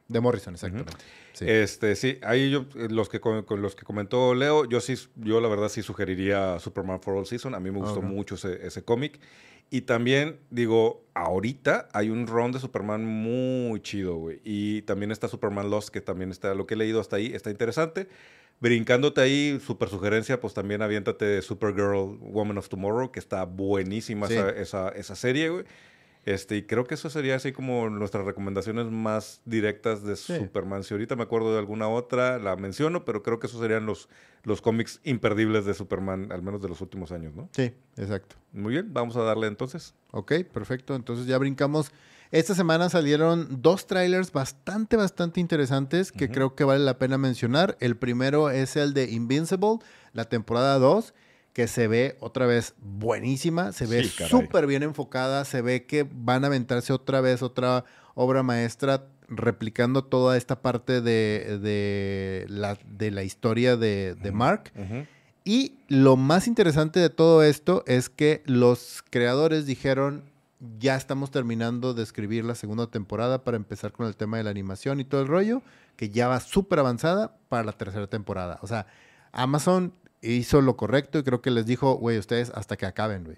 de 0.10 0.20
Morrison, 0.20 0.56
exactamente. 0.56 0.92
Sí. 1.32 1.46
Este, 1.48 1.96
sí, 1.96 2.20
ahí 2.22 2.52
yo, 2.52 2.66
eh, 2.76 2.90
los 2.90 3.08
que, 3.08 3.22
con 3.22 3.46
los 3.62 3.76
que 3.78 3.86
comentó 3.86 4.36
Leo, 4.36 4.66
yo 4.66 4.82
sí, 4.82 4.96
yo 5.16 5.40
la 5.40 5.48
verdad 5.48 5.70
sí 5.70 5.82
sugeriría 5.82 6.60
Superman 6.60 7.00
for 7.00 7.16
All 7.16 7.26
Season. 7.26 7.56
A 7.56 7.62
mí 7.62 7.72
me 7.72 7.80
gustó 7.80 8.02
mucho 8.02 8.36
ese, 8.36 8.68
ese 8.68 8.84
cómic. 8.84 9.22
Y 9.70 9.82
también, 9.82 10.40
digo, 10.52 11.04
ahorita 11.16 11.90
hay 11.94 12.10
un 12.10 12.28
run 12.28 12.52
de 12.52 12.60
Superman 12.60 13.06
muy 13.06 13.82
chido, 13.82 14.16
güey. 14.16 14.40
Y 14.44 14.84
también 14.84 15.12
está 15.12 15.28
Superman 15.28 15.70
Lost, 15.70 15.90
que 15.90 16.02
también 16.02 16.32
está, 16.32 16.54
lo 16.54 16.66
que 16.68 16.76
he 16.76 16.78
leído 16.78 17.00
hasta 17.02 17.16
ahí, 17.18 17.34
está 17.34 17.50
interesante. 17.50 18.08
Brincándote 18.62 19.20
ahí, 19.22 19.60
super 19.60 19.90
sugerencia, 19.90 20.40
pues 20.40 20.54
también 20.54 20.82
aviéntate 20.82 21.42
Supergirl, 21.42 22.18
Woman 22.22 22.58
of 22.58 22.70
Tomorrow, 22.70 23.12
que 23.12 23.20
está 23.20 23.44
buenísima 23.44 24.28
Sí. 24.28 24.36
esa, 24.36 24.50
esa, 24.52 24.90
esa 24.90 25.16
serie, 25.16 25.50
güey. 25.50 25.66
Este, 26.26 26.58
y 26.58 26.64
creo 26.64 26.86
que 26.86 26.96
eso 26.96 27.10
sería 27.12 27.36
así 27.36 27.52
como 27.52 27.88
nuestras 27.90 28.26
recomendaciones 28.26 28.88
más 28.88 29.42
directas 29.46 30.04
de 30.04 30.16
Sí. 30.16 30.36
Superman. 30.38 30.84
Si 30.84 30.94
ahorita 30.94 31.16
me 31.16 31.22
acuerdo 31.24 31.54
de 31.54 31.60
alguna 31.60 31.88
otra, 31.88 32.40
la 32.40 32.56
menciono, 32.56 33.06
pero 33.06 33.22
creo 33.22 33.40
que 33.40 33.46
esos 33.46 33.62
serían 33.62 33.86
los, 33.86 34.10
los 34.44 34.60
cómics 34.62 35.02
imperdibles 35.04 35.66
de 35.66 35.76
Superman, 35.76 36.32
al 36.32 36.42
menos 36.42 36.62
de 36.64 36.68
los 36.70 36.82
últimos 36.82 37.12
años, 37.12 37.36
¿no? 37.36 37.48
Sí, 37.52 37.74
exacto. 37.96 38.38
Muy 38.52 38.74
bien, 38.74 38.92
vamos 38.92 39.16
a 39.18 39.22
darle 39.22 39.46
entonces. 39.46 39.94
Ok, 40.12 40.34
perfecto. 40.52 40.96
Entonces 40.96 41.28
ya 41.28 41.38
brincamos. 41.38 41.92
Esta 42.32 42.56
semana 42.56 42.90
salieron 42.90 43.62
dos 43.62 43.86
trailers 43.86 44.32
bastante, 44.32 44.98
bastante 44.98 45.40
interesantes 45.40 46.12
que 46.12 46.30
creo 46.32 46.56
que 46.56 46.64
vale 46.64 46.84
la 46.84 46.98
pena 46.98 47.20
mencionar. 47.20 47.78
El 47.80 47.98
primero 47.98 48.50
es 48.50 48.76
el 48.78 48.96
de 48.96 49.12
Invincible, 49.12 49.78
la 50.12 50.26
temporada 50.26 50.80
2, 50.80 51.14
que 51.56 51.70
se 51.70 51.88
ve 51.88 52.18
otra 52.20 52.46
vez 52.46 52.74
buenísima, 52.82 53.72
se 53.72 53.86
ve 53.86 54.04
Sí, 54.04 54.26
súper 54.26 54.68
bien 54.68 54.84
enfocada, 54.84 55.46
se 55.46 55.62
ve 55.62 55.86
que 55.86 56.06
van 56.12 56.44
a 56.44 56.48
aventarse 56.48 56.92
otra 56.92 57.22
vez 57.22 57.42
otra 57.42 57.86
obra 58.14 58.44
maestra 58.44 59.08
replicando 59.30 60.04
toda 60.04 60.36
esta 60.36 60.62
parte 60.62 61.00
de, 61.00 61.60
de, 61.62 62.46
la, 62.50 62.78
de 62.86 63.10
la 63.10 63.24
historia 63.24 63.78
de, 63.78 64.16
de. 64.16 64.32
Mark. 64.34 64.74
Y 65.46 65.78
lo 65.88 66.18
más 66.18 66.48
interesante 66.48 67.00
de 67.00 67.10
todo 67.10 67.42
esto 67.42 67.86
es 67.88 68.10
que 68.10 68.44
los 68.46 69.02
creadores 69.10 69.66
dijeron, 69.66 70.26
ya 70.78 70.98
estamos 70.98 71.32
terminando 71.32 71.94
de 71.94 72.04
escribir 72.04 72.44
la 72.44 72.56
segunda 72.56 72.88
temporada 72.88 73.46
para 73.46 73.56
empezar 73.56 73.94
con 73.94 74.08
el 74.08 74.18
tema 74.18 74.36
de 74.36 74.44
la 74.44 74.50
animación 74.50 75.00
y 75.00 75.06
todo 75.06 75.22
el 75.22 75.28
rollo, 75.30 75.62
que 75.96 76.10
ya 76.10 76.28
va 76.28 76.42
súper 76.42 76.80
avanzada 76.80 77.38
para 77.48 77.64
la 77.64 77.72
tercera 77.72 78.08
temporada. 78.08 78.60
O 78.62 78.68
sea, 78.68 78.88
Amazon 79.32 79.94
hizo 80.34 80.62
lo 80.62 80.76
correcto 80.78 81.20
y 81.20 81.24
creo 81.24 81.42
que 81.42 81.52
les 81.52 81.66
dijo, 81.66 81.96
güey, 81.96 82.18
ustedes 82.18 82.52
hasta 82.56 82.78
que 82.78 82.86
acaben, 82.86 83.24
güey. 83.24 83.38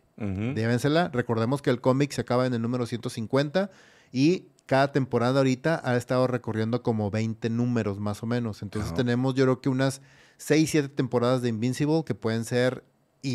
Débensela. 0.55 1.09
Recordemos 1.09 1.61
que 1.61 1.69
el 1.69 1.81
cómic 1.81 2.11
se 2.11 2.21
acaba 2.21 2.45
en 2.45 2.53
el 2.53 2.61
número 2.61 2.85
150 2.85 3.69
y 4.11 4.47
cada 4.65 4.91
temporada 4.91 5.39
ahorita 5.39 5.81
ha 5.83 5.95
estado 5.95 6.27
recorriendo 6.27 6.83
como 6.83 7.09
20 7.09 7.49
números 7.49 7.99
más 7.99 8.21
o 8.23 8.25
menos. 8.25 8.61
Entonces 8.61 8.93
tenemos 8.93 9.33
yo 9.33 9.45
creo 9.45 9.61
que 9.61 9.69
unas 9.69 10.01
6, 10.37 10.69
7 10.69 10.89
temporadas 10.89 11.41
de 11.41 11.49
Invincible 11.49 12.03
que 12.05 12.15
pueden 12.15 12.45
ser 12.45 12.83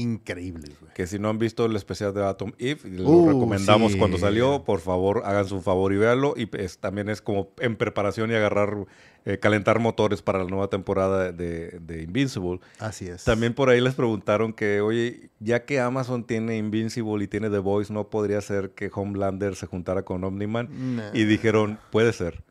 increíbles, 0.00 0.78
güey. 0.80 0.92
Que 0.94 1.06
si 1.06 1.18
no 1.18 1.28
han 1.28 1.38
visto 1.38 1.64
el 1.66 1.74
especial 1.76 2.12
de 2.14 2.24
Atom 2.24 2.52
Eve, 2.58 2.80
lo 2.90 3.08
Uh, 3.08 3.28
recomendamos 3.28 3.92
sí. 3.92 3.98
cuando 3.98 4.18
salió, 4.18 4.64
por 4.64 4.80
favor, 4.80 5.22
háganse 5.24 5.54
un 5.54 5.62
favor 5.62 5.92
y 5.92 5.96
véanlo. 5.96 6.34
Y 6.36 6.46
pues, 6.46 6.78
también 6.78 7.08
es 7.08 7.20
como 7.22 7.50
en 7.60 7.76
preparación 7.76 8.30
y 8.30 8.34
agarrar, 8.34 8.86
eh, 9.24 9.38
calentar 9.38 9.78
motores 9.78 10.20
para 10.22 10.38
la 10.40 10.44
nueva 10.50 10.68
temporada 10.68 11.32
de, 11.32 11.78
de 11.80 12.02
Invincible. 12.02 12.60
Así 12.78 13.06
es. 13.08 13.24
También 13.24 13.54
por 13.54 13.68
ahí 13.70 13.80
les 13.80 13.94
preguntaron 13.94 14.52
que, 14.52 14.80
oye, 14.80 15.30
ya 15.40 15.64
que 15.64 15.80
Amazon 15.80 16.24
tiene 16.24 16.56
Invincible 16.56 17.24
y 17.24 17.28
tiene 17.28 17.48
The 17.50 17.58
Voice, 17.58 17.92
¿no 17.92 18.08
podría 18.10 18.40
ser 18.40 18.70
que 18.70 18.90
Homelander 18.92 19.54
se 19.56 19.66
juntara 19.66 20.02
con 20.04 20.22
Omniman? 20.24 20.96
Nah, 20.96 21.10
Y 21.14 21.24
dijeron, 21.24 21.78
puede 21.90 22.12
ser. 22.12 22.42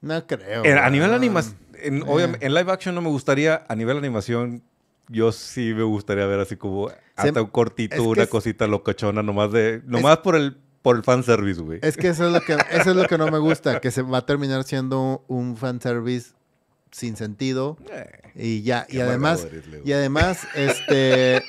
no 0.00 0.26
creo. 0.26 0.64
En- 0.64 0.78
a 0.78 0.90
nivel 0.90 1.12
animación, 1.12 1.56
en, 1.74 1.98
Eh. 2.02 2.36
en 2.40 2.54
live 2.54 2.72
action 2.72 2.94
no 2.94 3.02
me 3.02 3.08
gustaría, 3.08 3.64
a 3.68 3.74
nivel 3.76 3.96
animación, 3.98 4.62
yo 5.08 5.32
sí 5.32 5.72
me 5.74 5.82
gustaría 5.82 6.26
ver 6.26 6.40
así 6.40 6.56
como 6.56 6.90
hasta 7.16 7.42
un 7.42 7.48
cortito, 7.48 7.94
es 7.96 8.00
que 8.00 8.06
una 8.06 8.22
es- 8.24 8.28
cosita 8.28 8.66
locochona, 8.66 9.22
nomás 9.22 9.52
de, 9.52 9.82
nomás 9.86 10.18
por 10.18 10.36
el, 10.36 10.56
por 10.82 10.96
el 10.96 11.02
fanservice, 11.04 11.60
güey. 11.60 11.78
Es 11.82 11.96
que 11.96 12.08
eso 12.08 12.26
es 12.26 12.32
lo 12.32 12.40
que 12.40 12.54
eso 12.70 12.90
es 12.90 12.96
lo 12.96 13.06
que 13.06 13.18
no 13.18 13.30
me 13.30 13.38
gusta, 13.38 13.80
que 13.80 13.90
se 13.90 14.02
va 14.02 14.18
a 14.18 14.26
terminar 14.26 14.64
siendo 14.64 15.24
un 15.28 15.56
fanservice 15.56 16.32
sin 16.90 17.16
sentido 17.16 17.78
y 18.34 18.62
ya 18.62 18.86
y 18.88 19.00
además 19.00 19.44
eres. 19.44 19.64
Y 19.84 19.92
además, 19.92 20.46
este. 20.54 21.42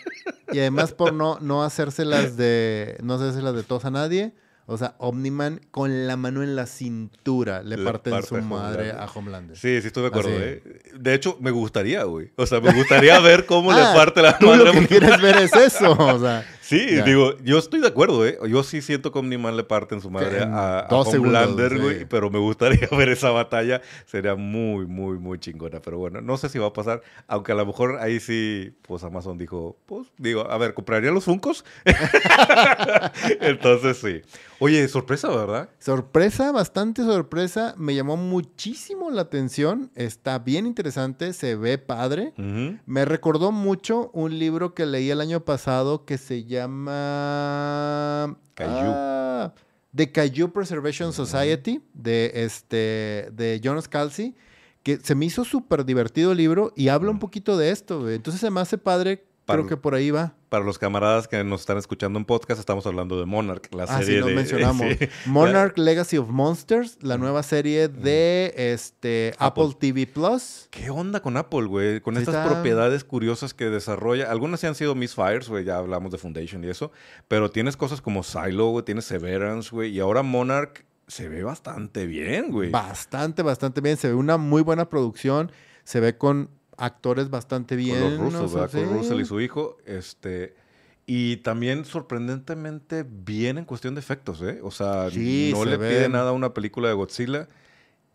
y 0.52 0.60
además 0.60 0.94
por 0.94 1.14
no, 1.14 1.38
no 1.40 1.64
hacérselas 1.64 2.38
de. 2.38 2.98
No 3.04 3.16
hacérselas 3.16 3.56
de 3.56 3.64
tos 3.64 3.86
a 3.86 3.92
nadie. 3.92 4.34
O 4.66 4.78
sea, 4.78 4.96
Omniman 4.98 5.60
con 5.72 6.08
la 6.08 6.16
mano 6.16 6.42
en 6.42 6.56
la 6.56 6.66
cintura 6.66 7.62
le, 7.64 7.76
Le 7.76 7.84
parten 7.84 8.12
parte 8.12 8.28
su 8.28 8.36
a 8.38 8.42
madre 8.42 8.92
Homelander. 8.92 9.02
a 9.02 9.06
Homelander. 9.12 9.58
Sí, 9.58 9.82
sí 9.82 9.88
estoy 9.88 10.04
de 10.04 10.08
acuerdo, 10.08 10.30
Así. 10.30 10.40
¿eh? 10.42 10.64
De 10.98 11.14
hecho, 11.14 11.38
me 11.42 11.52
gustaría, 11.52 12.04
güey. 12.06 12.32
O 12.38 12.46
sea, 12.46 12.62
me 12.62 12.72
gustaría 12.74 13.20
ver 13.20 13.46
cómo 13.46 13.72
Ah, 13.74 13.78
le 13.92 13.98
parte 13.98 14.22
la 14.22 14.38
Tú 14.38 14.48
madre 14.48 14.64
lo 14.66 14.72
que 14.72 14.88
quieres 14.88 15.22
ver 15.22 15.36
es 15.38 15.54
eso. 15.54 15.92
O 15.92 16.20
sea, 16.20 16.46
Sí, 16.74 17.02
digo, 17.06 17.38
yo 17.44 17.60
estoy 17.60 17.82
de 17.82 17.88
acuerdo, 17.88 18.26
¿eh? 18.26 18.40
Yo 18.50 18.64
sí 18.64 18.82
siento 18.82 19.12
que 19.12 19.20
Omniman 19.20 19.56
le 19.56 19.64
parten 19.64 20.02
su 20.02 20.10
madre 20.10 20.42
en 20.42 20.52
a, 20.52 20.80
a 20.80 20.96
Homelander, 21.02 21.80
güey, 21.80 22.00
sí. 22.00 22.06
pero 22.10 22.32
me 22.32 22.40
gustaría 22.40 22.88
ver 22.98 23.10
esa 23.10 23.30
batalla. 23.30 23.82
Sería 24.08 24.34
muy, 24.36 24.88
muy, 24.88 25.20
muy 25.20 25.38
chingona. 25.38 25.80
Pero 25.82 26.00
bueno, 26.00 26.20
no 26.22 26.36
sé 26.38 26.50
si 26.50 26.58
va 26.58 26.68
a 26.68 26.74
pasar, 26.74 27.02
aunque 27.28 27.52
a 27.52 27.56
lo 27.56 27.66
mejor 27.68 27.98
ahí 28.00 28.20
sí, 28.20 28.76
pues 28.82 29.04
Amazon 29.04 29.38
dijo, 29.38 29.78
pues, 29.86 30.08
digo, 30.18 30.50
a 30.50 30.58
ver, 30.58 30.74
¿compraría 30.74 31.12
los 31.12 31.26
Funcos? 31.26 31.64
Entonces 33.40 33.98
sí. 33.98 34.22
Oye, 34.60 34.88
sorpresa, 34.88 35.30
¿verdad? 35.30 35.70
sorpresa, 35.78 36.52
bastante 36.54 37.04
sorpresa. 37.04 37.76
Me 37.78 37.94
llamó 37.94 38.16
muchísimo 38.16 39.12
la 39.12 39.24
atención. 39.24 39.92
Está 39.94 40.40
bien 40.40 40.66
interesante, 40.66 41.34
se 41.34 41.56
ve 41.56 41.78
padre. 41.78 42.34
Me 42.86 43.06
recordó 43.06 43.52
mucho 43.52 44.10
un 44.14 44.40
libro 44.40 44.74
que 44.74 44.86
leí 44.86 45.10
el 45.12 45.22
año 45.22 45.42
pasado 45.42 46.06
que 46.06 46.18
se 46.18 46.46
llama... 46.46 46.63
Caillou. 48.56 48.94
Ah, 48.96 49.54
The 49.96 50.12
Caillou 50.12 50.52
Preservation 50.52 51.14
Society 51.14 51.82
de, 51.94 52.32
este, 52.36 53.30
de 53.32 53.62
John 53.64 53.82
Scalzi, 53.82 54.36
que 54.82 54.98
se 54.98 55.16
me 55.16 55.26
hizo 55.26 55.46
súper 55.46 55.86
divertido 55.86 56.32
el 56.32 56.38
libro 56.38 56.74
y 56.76 56.88
habla 56.88 57.12
un 57.12 57.20
poquito 57.20 57.58
de 57.58 57.70
esto. 57.70 58.10
Entonces 58.10 58.42
se 58.42 58.50
me 58.50 58.60
hace 58.60 58.78
padre, 58.78 59.24
Para- 59.46 59.60
creo 59.60 59.70
que 59.70 59.78
por 59.78 59.94
ahí 59.96 60.10
va. 60.12 60.34
Para 60.50 60.64
los 60.64 60.78
camaradas 60.80 61.28
que 61.28 61.44
nos 61.44 61.62
están 61.62 61.78
escuchando 61.78 62.18
en 62.20 62.26
podcast, 62.26 62.60
estamos 62.60 62.86
hablando 62.86 63.20
de 63.20 63.26
Monarch, 63.26 63.74
la 63.74 63.84
Ah, 63.84 63.98
serie 64.00 64.06
sí, 64.16 64.20
lo 64.20 64.28
de... 64.28 64.36
mencionamos. 64.36 64.86
sí. 65.00 65.08
Monarch 65.26 65.78
Legacy 65.78 66.18
of 66.18 66.30
Monsters, 66.30 66.98
la 67.02 67.18
nueva 67.18 67.42
serie 67.44 67.88
de 67.88 68.54
este, 68.56 69.34
Apple. 69.40 69.64
Apple. 69.66 69.78
TV 69.80 70.08
Plus. 70.08 70.68
¿Qué 70.70 70.90
onda 70.90 71.22
con 71.22 71.36
Apple, 71.38 71.64
güey? 71.66 72.00
Con 72.02 72.16
Sí, 72.16 72.22
estas 72.22 72.36
está- 72.36 72.48
propiedades 72.50 73.04
curiosas 73.04 73.54
que 73.54 73.66
desarrolla. 73.70 74.30
Algunas 74.32 74.60
sí 74.60 74.68
han 74.68 74.76
sido 74.76 74.96
misfires, 74.96 75.50
güey. 75.50 75.66
Ya 75.66 75.78
hablamos 75.78 76.12
de 76.12 76.18
Foundation 76.20 76.64
y 76.64 76.70
eso. 76.70 76.92
Pero 77.28 77.50
tienes 77.52 77.76
cosas 77.76 78.00
como 78.02 78.24
Silo, 78.24 78.68
güey. 78.70 78.86
Tienes 78.86 79.06
Severance, 79.06 79.72
güey. 79.72 79.90
Y 79.92 80.00
ahora 80.00 80.22
Monarch 80.24 80.86
se 81.08 81.28
ve 81.28 81.44
bastante 81.44 82.06
bien, 82.06 82.50
güey. 82.52 82.70
Bastante, 82.70 83.42
bastante 83.42 83.82
bien. 83.82 83.98
Se 83.98 84.08
ve 84.08 84.14
una 84.14 84.38
muy 84.38 84.62
buena 84.62 84.88
producción. 84.88 85.52
Se 85.84 86.00
ve 86.00 86.18
con 86.18 86.50
actores 86.78 87.30
bastante 87.30 87.76
bien. 87.76 88.00
Con 88.02 88.12
los 88.12 88.20
rusos, 88.20 88.54
¿verdad? 88.54 88.72
Con. 88.72 88.98
Russell 88.98 89.20
y 89.22 89.26
su 89.26 89.40
hijo. 89.42 89.78
Este. 89.86 90.56
Y 91.06 91.38
también 91.38 91.84
sorprendentemente 91.86 93.06
bien 93.08 93.58
en 93.58 93.66
cuestión 93.66 93.94
de 93.96 94.00
efectos, 94.00 94.42
¿eh? 94.42 94.60
O 94.64 94.72
sea, 94.72 95.10
Sí, 95.10 95.52
no 95.54 95.64
se 95.64 95.70
le 95.72 95.78
pide 95.78 96.00
ven. 96.02 96.12
nada 96.14 96.30
a 96.30 96.34
una 96.34 96.54
película 96.54 96.88
de 96.88 96.94
Godzilla. 96.94 97.48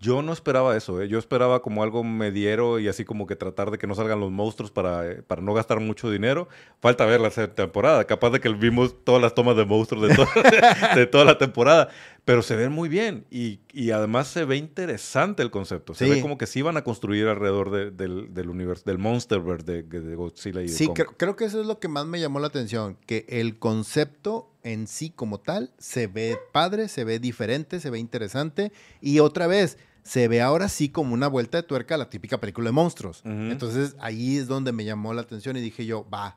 Yo 0.01 0.22
no 0.22 0.32
esperaba 0.32 0.76
eso, 0.76 1.02
¿eh? 1.02 1.09
Yo 1.09 1.18
esperaba 1.18 1.60
como 1.60 1.82
algo 1.82 2.05
mediero 2.05 2.78
y 2.78 2.86
así 2.86 3.05
como 3.05 3.26
que 3.26 3.35
tratar 3.35 3.72
de 3.72 3.78
que 3.78 3.89
no 3.89 3.97
salgan 3.97 4.20
los 4.20 4.30
monstruos 4.30 4.70
para, 4.70 5.05
eh, 5.10 5.22
para 5.26 5.43
no 5.43 5.55
gastar 5.55 5.80
mucho 5.80 6.09
dinero. 6.09 6.48
Falta 6.80 7.05
ver 7.05 7.20
la 7.20 7.30
temporada. 7.30 8.05
Capaz 8.05 8.30
de 8.30 8.39
que 8.40 8.48
vimos 8.51 8.94
todas 9.05 9.20
las 9.20 9.35
tomas 9.35 9.56
de 9.56 9.64
monstruos 9.64 10.09
de, 10.09 10.14
to- 10.14 10.24
de 10.94 11.06
toda 11.06 11.24
la 11.24 11.36
temporada. 11.36 11.89
Pero 12.28 12.42
se 12.42 12.56
ven 12.56 12.70
muy 12.70 12.90
bien 12.90 13.24
y, 13.30 13.60
y 13.72 13.90
además 13.90 14.28
se 14.28 14.44
ve 14.44 14.56
interesante 14.59 15.42
el 15.42 15.50
concepto. 15.50 15.94
Se 15.94 16.05
Sí. 16.05 16.10
ve 16.10 16.20
como 16.20 16.36
que 16.36 16.46
sí 16.46 16.60
van 16.60 16.76
a 16.76 16.84
construir 16.84 17.26
alrededor 17.26 17.70
de- 17.70 17.90
del, 17.90 18.34
del 18.34 18.50
universo, 18.50 18.82
del 18.84 18.98
Monsterverse 18.98 19.64
de, 19.64 19.82
de 19.82 20.14
Godzilla 20.14 20.60
y 20.60 20.64
de 20.64 20.68
Sí, 20.68 20.86
Kong. 20.88 20.94
creo, 20.96 21.16
creo 21.16 21.36
que 21.36 21.46
eso 21.46 21.59
es 21.60 21.66
lo 21.66 21.80
que 21.80 21.88
más 21.88 22.05
me 22.05 22.20
llamó 22.20 22.38
la 22.38 22.48
atención, 22.48 22.98
que 23.06 23.24
el 23.30 23.59
concepto 23.59 24.50
en 24.62 24.86
sí 24.86 25.09
como 25.09 25.40
tal 25.40 25.72
se 25.78 26.06
ve 26.06 26.36
padre, 26.52 26.88
se 26.88 27.05
ve 27.05 27.18
diferente, 27.18 27.80
se 27.80 27.88
ve 27.88 27.98
interesante 27.98 28.72
y 29.00 29.20
otra 29.20 29.46
vez 29.46 29.78
se 30.02 30.28
ve 30.28 30.42
ahora 30.42 30.68
sí 30.68 30.90
como 30.90 31.14
una 31.14 31.28
vuelta 31.28 31.56
de 31.56 31.62
tuerca 31.62 31.94
a 31.94 31.98
la 31.98 32.10
típica 32.10 32.38
película 32.38 32.68
de 32.68 32.72
monstruos. 32.72 33.20
Ujú. 33.24 33.30
Entonces 33.32 33.96
ahí 34.00 34.36
es 34.36 34.46
donde 34.48 34.72
me 34.72 34.84
llamó 34.84 35.14
la 35.14 35.22
atención 35.22 35.56
y 35.56 35.60
dije 35.62 35.86
yo, 35.86 36.06
va, 36.12 36.36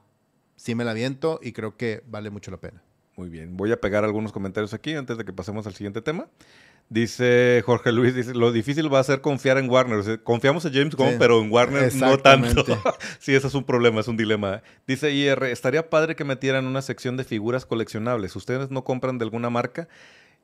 sí 0.56 0.74
me 0.74 0.86
la 0.86 0.94
viento 0.94 1.40
y 1.44 1.52
creo 1.52 1.76
que 1.76 2.02
vale 2.08 2.30
mucho 2.30 2.50
la 2.50 2.62
pena. 2.62 2.82
Muy 3.16 3.30
bien, 3.30 3.58
voy 3.58 3.72
a 3.72 3.80
pegar 3.80 4.04
algunos 4.06 4.32
comentarios 4.32 4.74
aquí 4.74 4.94
antes 4.94 5.18
de 5.18 5.26
que 5.26 5.34
pasemos 5.34 5.68
al 5.68 5.74
siguiente 5.74 6.02
tema. 6.02 6.28
Dice 6.90 7.62
Jorge 7.66 7.92
Luis, 7.92 8.14
dice, 8.14 8.34
lo 8.34 8.52
difícil 8.52 8.94
va 8.94 9.00
a 9.00 9.04
ser 9.04 9.22
confiar 9.22 9.58
en 9.58 9.70
Warner. 9.70 10.00
O 10.00 10.04
sea, 10.04 10.18
confiamos 10.18 10.66
en 10.66 10.74
James 10.74 10.96
Gunn, 10.96 11.12
Sí, 11.12 11.16
pero 11.20 11.42
en 11.42 11.50
Warner 11.50 11.94
no 11.96 12.18
tanto. 12.18 12.66
sí, 13.20 13.34
eso 13.34 13.48
es 13.48 13.54
un 13.54 13.64
problema, 13.64 14.02
es 14.02 14.10
un 14.10 14.18
dilema. 14.18 14.62
Dice 14.86 15.12
IR, 15.12 15.44
estaría 15.44 15.90
padre 15.90 16.18
que 16.18 16.26
metieran 16.26 16.66
una 16.66 16.82
sección 16.82 17.16
de 17.16 17.24
figuras 17.24 17.66
coleccionables. 17.66 18.36
¿Ustedes 18.36 18.72
no 18.72 18.84
compran 18.84 19.18
de 19.18 19.24
alguna 19.24 19.50
marca? 19.50 19.88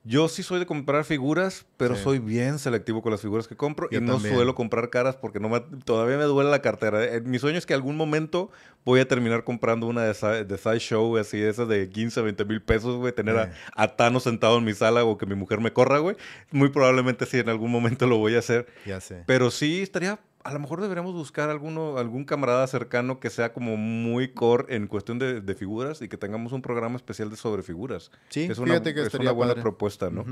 Yo 0.08 0.30
sí 0.30 0.42
soy 0.42 0.60
de 0.60 0.66
comprar 0.66 1.04
figuras, 1.04 1.66
pero 1.76 1.96
Sí. 1.96 2.04
soy 2.04 2.20
bien 2.20 2.60
selectivo 2.60 3.02
con 3.02 3.12
las 3.12 3.20
figuras 3.22 3.46
que 3.48 3.58
compro 3.58 3.90
Yo 3.92 3.98
y 4.00 4.02
no 4.02 4.20
suelo 4.22 4.56
comprar 4.56 4.90
caras 4.90 5.18
porque 5.18 5.40
no 5.42 5.50
me- 5.50 5.60
todavía 5.84 6.18
me 6.18 6.24
duele 6.24 6.50
la 6.50 6.62
cartera. 6.62 7.04
Eh, 7.04 7.20
Mi 7.22 7.40
sueño 7.40 7.58
es 7.58 7.66
que 7.66 7.74
algún 7.74 7.98
momento 7.98 8.50
voy 8.86 9.02
a 9.02 9.08
terminar 9.08 9.44
comprando 9.44 9.86
una 9.86 10.04
de, 10.04 10.46
de 10.46 10.58
Sideshow, 10.58 11.18
así, 11.18 11.42
esas 11.42 11.68
de 11.68 11.90
15, 11.90 12.22
20 12.22 12.46
mil 12.46 12.62
pesos, 12.62 12.96
güey, 12.96 13.12
tener 13.12 13.38
a, 13.38 13.52
a 13.76 13.96
Thanos 13.98 14.24
sentado 14.24 14.58
en 14.60 14.64
mi 14.64 14.74
sala 14.74 15.04
o 15.04 15.18
que 15.18 15.26
mi 15.26 15.36
mujer 15.36 15.60
me 15.60 15.74
corra, 15.74 15.98
güey. 16.00 16.16
Muy 16.52 16.70
probablemente 16.70 17.26
sí, 17.26 17.40
en 17.40 17.50
algún 17.50 17.70
momento 17.70 18.08
lo 18.08 18.18
voy 18.18 18.36
a 18.36 18.40
hacer. 18.40 18.66
Ya 18.86 19.02
sé. 19.02 19.24
Pero 19.26 19.52
sí 19.52 19.82
estaría, 19.82 20.20
a 20.44 20.54
lo 20.54 20.60
mejor 20.60 20.82
deberíamos 20.82 21.14
buscar 21.14 21.50
alguno, 21.50 21.98
algún 21.98 22.24
camarada 22.24 22.66
cercano 22.68 23.20
que 23.20 23.30
sea 23.30 23.52
como 23.54 23.76
muy 23.78 24.30
core 24.30 24.76
en 24.76 24.88
cuestión 24.88 25.20
de, 25.20 25.42
de 25.42 25.56
figuras 25.56 26.02
y 26.02 26.08
que 26.08 26.18
tengamos 26.18 26.54
un 26.54 26.62
programa 26.62 26.96
especial 26.96 27.30
de 27.30 27.36
sobre 27.36 27.64
figuras. 27.64 28.12
Sí, 28.30 28.44
es 28.44 28.58
una, 28.58 28.74
fíjate 28.74 28.94
que 28.94 29.02
es 29.02 29.06
estaría 29.08 29.30
una 29.30 29.32
buena 29.34 29.54
padre. 29.54 29.64
propuesta, 29.64 30.10
¿no? 30.10 30.26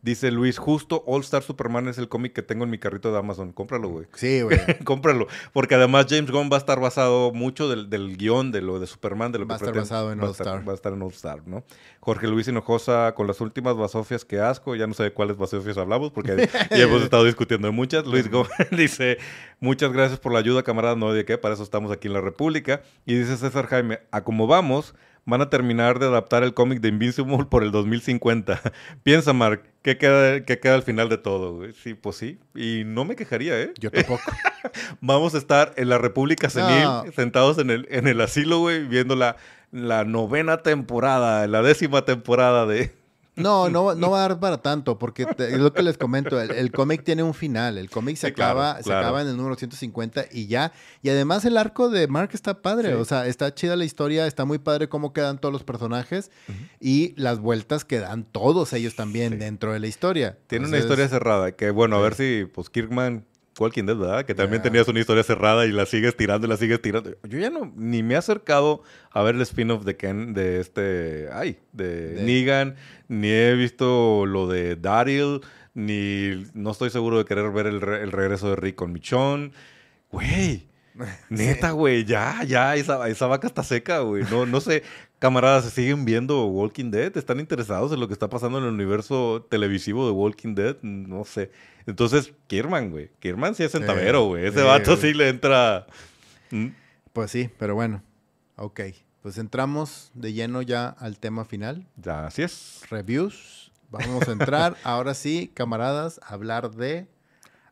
Dice 0.00 0.30
Luis, 0.30 0.58
justo 0.58 1.02
All 1.08 1.22
Star 1.22 1.42
Superman 1.42 1.88
es 1.88 1.98
el 1.98 2.08
cómic 2.08 2.32
que 2.32 2.42
tengo 2.42 2.62
en 2.62 2.70
mi 2.70 2.78
carrito 2.78 3.10
de 3.10 3.18
Amazon. 3.18 3.52
Cómpralo, 3.52 3.88
güey. 3.88 4.06
Sí, 4.14 4.42
güey. 4.42 4.56
Cómpralo. 4.84 5.26
Porque 5.52 5.74
además 5.74 6.06
James 6.08 6.30
Gunn 6.30 6.48
va 6.52 6.56
a 6.56 6.60
estar 6.60 6.78
basado 6.78 7.32
mucho 7.32 7.68
del, 7.68 7.90
del 7.90 8.16
guion 8.16 8.52
de 8.52 8.60
lo 8.62 8.78
de 8.78 8.86
Superman, 8.86 9.32
de 9.32 9.40
lo 9.40 9.46
Va 9.48 9.56
a 9.56 9.58
que 9.58 9.64
estar 9.64 9.74
pretende- 9.74 9.90
basado 9.90 10.12
en 10.12 10.18
va 10.20 10.22
a 10.22 10.26
All 10.26 10.30
estar- 10.30 10.46
Star. 10.46 10.68
Va 10.68 10.72
a 10.72 10.74
estar 10.76 10.92
en 10.92 11.02
All 11.02 11.10
Star, 11.12 11.42
¿no? 11.48 11.64
Jorge 11.98 12.28
Luis 12.28 12.46
Hinojosa 12.46 13.12
con 13.16 13.26
las 13.26 13.40
últimas 13.40 13.76
basofias 13.76 14.24
que 14.24 14.38
asco. 14.38 14.76
Ya 14.76 14.86
no 14.86 14.94
sé 14.94 15.02
de 15.02 15.12
cuáles 15.12 15.36
basofias 15.36 15.76
hablamos 15.78 16.12
porque 16.12 16.48
ya 16.70 16.76
hemos 16.84 17.02
estado 17.02 17.24
discutiendo 17.24 17.66
de 17.66 17.72
muchas. 17.72 18.06
Luis 18.06 18.30
Gómez 18.30 18.52
dice, 18.70 19.18
muchas 19.58 19.92
gracias 19.92 20.20
por 20.20 20.32
la 20.32 20.38
ayuda, 20.38 20.62
camarada. 20.62 20.94
No 20.94 21.12
de 21.12 21.24
qué, 21.24 21.38
para 21.38 21.54
eso 21.54 21.64
estamos 21.64 21.90
aquí 21.90 22.06
en 22.06 22.14
la 22.14 22.20
República. 22.20 22.82
Y 23.04 23.16
dice 23.16 23.36
César 23.36 23.66
Jaime, 23.66 23.98
a 24.12 24.22
como 24.22 24.46
vamos, 24.46 24.94
van 25.28 25.42
a 25.42 25.50
terminar 25.50 25.98
de 25.98 26.06
adaptar 26.06 26.42
el 26.42 26.54
cómic 26.54 26.80
de 26.80 26.88
Invincible 26.88 27.44
por 27.50 27.62
el 27.62 27.70
2050. 27.70 28.60
Piensa, 29.02 29.34
Mark, 29.34 29.62
¿qué 29.82 29.98
queda, 29.98 30.42
qué 30.44 30.58
queda 30.58 30.74
al 30.74 30.82
final 30.82 31.10
de 31.10 31.18
todo? 31.18 31.54
güey? 31.56 31.74
Sí, 31.74 31.92
pues 31.92 32.16
sí. 32.16 32.38
Y 32.54 32.82
no 32.86 33.04
me 33.04 33.14
quejaría, 33.14 33.60
¿eh? 33.60 33.74
Yo 33.78 33.90
tampoco. 33.90 34.22
Vamos 35.02 35.34
a 35.34 35.38
estar 35.38 35.74
en 35.76 35.90
la 35.90 35.98
República 35.98 36.48
Senil, 36.48 36.82
No. 36.82 37.04
sentados 37.14 37.58
en 37.58 37.68
el, 37.70 37.86
en 37.90 38.08
el 38.08 38.20
asilo, 38.22 38.58
güey, 38.60 38.84
viendo 38.86 39.16
la, 39.16 39.36
la 39.70 40.04
novena 40.04 40.62
temporada, 40.62 41.46
la 41.46 41.60
décima 41.62 42.06
temporada 42.06 42.64
de... 42.66 42.90
No, 43.38 43.68
no, 43.70 43.94
no 43.94 44.10
va 44.10 44.18
a 44.24 44.28
dar 44.28 44.40
para 44.40 44.58
tanto, 44.62 44.98
porque 44.98 45.24
te- 45.26 45.52
es 45.52 45.58
lo 45.58 45.72
que 45.72 45.82
les 45.82 45.96
comento, 45.96 46.40
el, 46.40 46.50
el 46.50 46.70
cómic 46.72 47.04
tiene 47.04 47.22
un 47.22 47.34
final, 47.34 47.78
el 47.78 47.88
cómic 47.90 48.16
se, 48.16 48.28
Sí, 48.28 48.32
claro, 48.34 48.60
acaba, 48.60 48.76
se 48.78 48.84
claro. 48.84 49.00
acaba 49.06 49.22
en 49.22 49.28
el 49.28 49.36
número 49.36 49.54
150 49.56 50.26
y 50.32 50.46
ya, 50.46 50.72
y 51.02 51.08
además 51.10 51.44
el 51.44 51.56
arco 51.56 51.88
de 51.88 52.06
Mark 52.08 52.30
está 52.34 52.60
padre, 52.62 52.88
Sí. 52.90 52.94
o 52.94 53.04
sea, 53.04 53.26
está 53.26 53.54
chida 53.54 53.76
la 53.76 53.84
historia, 53.84 54.26
está 54.26 54.44
muy 54.44 54.58
padre 54.58 54.88
cómo 54.88 55.12
quedan 55.12 55.38
todos 55.38 55.52
los 55.52 55.64
personajes 55.64 56.30
y 56.80 57.14
las 57.16 57.38
vueltas 57.38 57.84
que 57.84 57.98
dan 58.00 58.24
todos 58.24 58.72
ellos 58.72 58.94
también 58.96 59.32
Sí. 59.34 59.38
dentro 59.38 59.72
de 59.72 59.80
la 59.80 59.86
historia. 59.86 60.38
Tiene 60.46 60.66
una 60.66 60.78
historia 60.78 61.08
cerrada, 61.08 61.52
que 61.52 61.70
bueno, 61.70 61.96
a 61.96 62.00
ver 62.00 62.14
si, 62.14 62.44
pues, 62.52 62.70
Kirkman, 62.70 63.24
Walking 63.60 63.84
Dead, 63.84 63.96
¿verdad? 63.96 64.24
Que 64.24 64.34
también 64.34 64.62
tenías 64.62 64.86
una 64.88 65.00
historia 65.00 65.22
cerrada 65.22 65.66
y 65.66 65.72
la 65.72 65.86
sigues 65.86 66.16
tirando 66.16 66.46
y 66.46 66.50
la 66.50 66.56
sigues 66.56 66.80
tirando. 66.82 67.10
Yo 67.28 67.38
ya 67.38 67.50
no, 67.50 67.72
ni 67.76 68.02
me 68.02 68.14
he 68.14 68.16
acercado 68.16 68.82
a 69.10 69.22
ver 69.22 69.34
el 69.34 69.40
spin-off 69.42 69.84
de 69.84 69.96
Ken, 69.96 70.34
de 70.34 70.60
este, 70.60 71.28
ay, 71.32 71.58
de, 71.72 72.14
De- 72.14 72.22
Negan, 72.22 72.76
ni 73.08 73.28
he 73.30 73.54
visto 73.54 74.26
lo 74.26 74.46
de 74.48 74.76
Daryl, 74.76 75.40
ni, 75.74 76.46
no 76.54 76.70
estoy 76.72 76.90
seguro 76.90 77.18
de 77.18 77.24
querer 77.24 77.50
ver 77.50 77.66
el, 77.66 77.80
re- 77.80 78.02
el 78.02 78.12
regreso 78.12 78.50
de 78.50 78.56
Rick 78.56 78.74
con 78.76 78.92
Michonne. 78.92 79.52
Güey, 80.10 80.66
Neta, 81.28 81.70
güey, 81.72 82.04
ya, 82.04 82.42
ya, 82.44 82.74
esa, 82.74 83.08
esa 83.08 83.26
vaca 83.26 83.46
está 83.46 83.62
seca, 83.62 84.00
güey. 84.00 84.24
No, 84.30 84.46
no 84.46 84.60
sé, 84.60 84.82
camaradas, 85.18 85.64
¿se 85.64 85.70
siguen 85.70 86.04
viendo 86.04 86.46
Walking 86.46 86.90
Dead? 86.90 87.16
¿Están 87.16 87.40
interesados 87.40 87.92
en 87.92 88.00
lo 88.00 88.06
que 88.06 88.12
está 88.12 88.28
pasando 88.28 88.58
en 88.58 88.64
el 88.64 88.70
universo 88.70 89.46
televisivo 89.50 90.06
de 90.06 90.12
Walking 90.12 90.54
Dead? 90.54 90.76
No 90.82 91.24
sé. 91.24 91.50
Entonces, 91.86 92.32
Kierman, 92.46 92.90
güey. 92.90 93.10
Kierman 93.18 93.54
sí 93.54 93.64
es 93.64 93.72
centavero, 93.72 94.26
güey. 94.26 94.46
Ese 94.46 94.60
sí, 94.60 94.64
vato 94.66 94.96
güey. 94.96 95.02
sí 95.02 95.14
le 95.14 95.28
entra... 95.28 95.86
¿Mm? 96.50 96.68
Pues 97.12 97.30
sí, 97.30 97.50
pero 97.58 97.74
bueno, 97.74 98.02
ok. 98.56 98.80
Pues 99.22 99.38
entramos 99.38 100.10
de 100.14 100.32
lleno 100.32 100.62
ya 100.62 100.88
al 100.88 101.18
tema 101.18 101.44
final. 101.44 101.86
Ya, 101.96 102.26
así 102.26 102.42
es. 102.42 102.82
Reviews. 102.88 103.72
Vamos 103.90 104.28
a 104.28 104.32
entrar, 104.32 104.76
ahora 104.84 105.14
sí, 105.14 105.50
camaradas, 105.52 106.20
a 106.22 106.34
hablar 106.34 106.70
de 106.70 107.08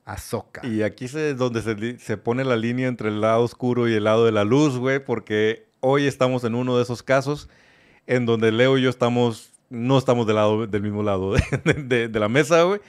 Ahsoka. 0.05 0.67
Y 0.67 0.83
aquí 0.83 1.05
es 1.05 1.37
donde 1.37 1.63
se, 1.63 1.99
se 1.99 2.17
pone 2.17 2.45
la 2.45 2.57
línea 2.57 2.89
entre 2.89 3.09
el 3.11 3.21
lado 3.21 3.43
oscuro 3.43 3.89
y 3.89 3.95
el 3.95 4.05
lado 4.05 4.25
de 4.25 4.33
la 4.33 4.45
luz, 4.45 4.79
güey, 4.79 5.05
porque 5.05 5.66
hoy 5.81 6.07
estamos 6.07 6.45
en 6.45 6.55
uno 6.55 6.77
de 6.77 6.83
esos 6.83 7.03
casos 7.03 7.49
en 8.07 8.27
donde 8.27 8.53
Leo 8.53 8.79
y 8.79 8.83
yo 8.83 8.91
estamos, 8.91 9.53
no 9.71 9.99
estamos 9.99 10.27
del, 10.27 10.37
lado, 10.37 10.67
del 10.67 10.83
mismo 10.83 11.03
lado 11.03 11.33
de, 11.65 11.75
de- 11.75 12.09
de 12.09 12.21
la 12.21 12.29
mesa, 12.29 12.63
güey. 12.63 12.81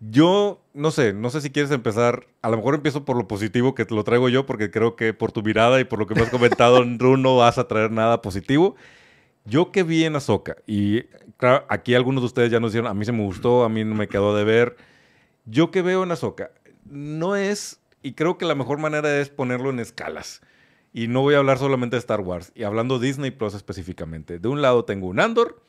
Yo, 0.00 0.60
no 0.74 0.90
sé, 0.90 1.12
no 1.12 1.30
sé 1.30 1.40
si 1.40 1.50
quieres 1.50 1.70
empezar, 1.70 2.26
a 2.42 2.50
lo 2.50 2.56
mejor 2.56 2.74
empiezo 2.74 3.04
por 3.04 3.16
lo 3.16 3.28
positivo 3.28 3.74
que 3.76 3.84
te 3.84 3.94
lo 3.94 4.02
traigo 4.02 4.28
yo, 4.28 4.46
porque 4.46 4.70
creo 4.72 4.96
que 4.96 5.14
por 5.14 5.30
tu 5.30 5.42
mirada 5.42 5.78
y 5.78 5.84
por 5.84 6.00
lo 6.00 6.06
que 6.08 6.14
me 6.16 6.22
has 6.22 6.30
comentado, 6.30 6.82
Ru, 6.98 7.16
no 7.16 7.36
vas 7.36 7.56
a 7.58 7.68
traer 7.68 7.92
nada 7.92 8.20
positivo. 8.20 8.74
Yo 9.44 9.70
que 9.70 9.84
vi 9.84 10.04
en 10.04 10.16
Ahsoka, 10.16 10.56
y 10.66 11.02
claro, 11.36 11.64
aquí 11.68 11.94
algunos 11.94 12.22
de 12.22 12.26
ustedes 12.26 12.50
ya 12.50 12.58
nos 12.60 12.72
dijeron, 12.72 12.90
a 12.90 12.94
mí 12.94 13.04
se 13.04 13.12
me 13.12 13.22
gustó, 13.24 13.62
a 13.64 13.68
mí 13.68 13.84
no 13.84 13.94
me 13.94 14.08
quedó 14.08 14.36
de 14.36 14.42
ver. 14.44 14.76
Yo 15.44 15.70
que 15.70 15.82
veo 15.82 16.02
en 16.02 16.10
Ahsoka, 16.12 16.50
no 16.84 17.36
es, 17.36 17.80
y 18.02 18.12
creo 18.14 18.38
que 18.38 18.44
la 18.44 18.54
mejor 18.56 18.78
manera 18.78 19.20
es 19.20 19.30
ponerlo 19.30 19.70
en 19.70 19.78
escalas. 19.80 20.42
Y 20.92 21.08
no 21.08 21.22
voy 21.22 21.34
a 21.34 21.38
hablar 21.38 21.58
solamente 21.58 21.96
de 21.96 22.00
Star 22.00 22.20
Wars, 22.20 22.52
y 22.54 22.64
hablando 22.64 22.98
Disney 22.98 23.30
Plus 23.30 23.54
específicamente. 23.54 24.38
De 24.38 24.48
un 24.48 24.60
lado 24.60 24.84
tengo 24.84 25.06
un 25.06 25.20
Andor, 25.20 25.62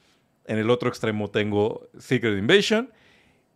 en 0.46 0.58
el 0.58 0.70
otro 0.70 0.90
extremo 0.90 1.30
tengo 1.30 1.88
Secret 1.98 2.38
Invasion, 2.38 2.92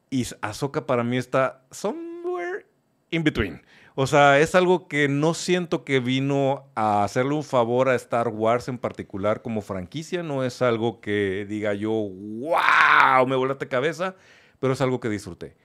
y 0.10 0.26
Ahsoka 0.42 0.86
para 0.86 1.04
mí 1.04 1.18
está 1.18 1.66
somewhere 1.72 2.66
in 3.10 3.24
between. 3.24 3.62
O 4.00 4.06
sea, 4.06 4.40
es 4.40 4.54
algo 4.54 4.88
que 4.88 5.08
no 5.08 5.34
siento 5.34 5.84
que 5.84 6.00
vino 6.00 6.70
a 6.76 7.04
hacerle 7.04 7.34
un 7.34 7.44
favor 7.44 7.90
a 7.90 7.96
Star 7.96 8.28
Wars 8.28 8.68
en 8.68 8.78
particular 8.78 9.42
como 9.42 9.62
franquicia. 9.62 10.22
No 10.22 10.44
es 10.44 10.62
algo 10.62 11.02
que 11.02 11.48
diga 11.50 11.74
yo, 11.74 11.90
wow, 11.90 13.26
me 13.28 13.36
volaste 13.36 13.68
cabeza, 13.68 14.16
pero 14.60 14.74
es 14.74 14.82
algo 14.82 15.00
que 15.00 15.10
disfruté. 15.10 15.58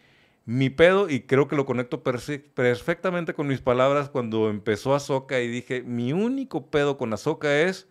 Mi 0.44 0.70
pedo, 0.70 1.08
y 1.08 1.20
creo 1.20 1.46
que 1.46 1.54
lo 1.54 1.66
conecto 1.66 2.02
perfectamente 2.02 3.32
con 3.32 3.46
mis 3.46 3.60
palabras 3.60 4.08
cuando 4.08 4.50
empezó 4.50 4.94
Ahsoka 4.94 5.40
y 5.40 5.48
dije, 5.48 5.82
mi 5.82 6.12
único 6.12 6.66
pedo 6.66 6.98
con 6.98 7.12
Ahsoka 7.12 7.60
es, 7.60 7.88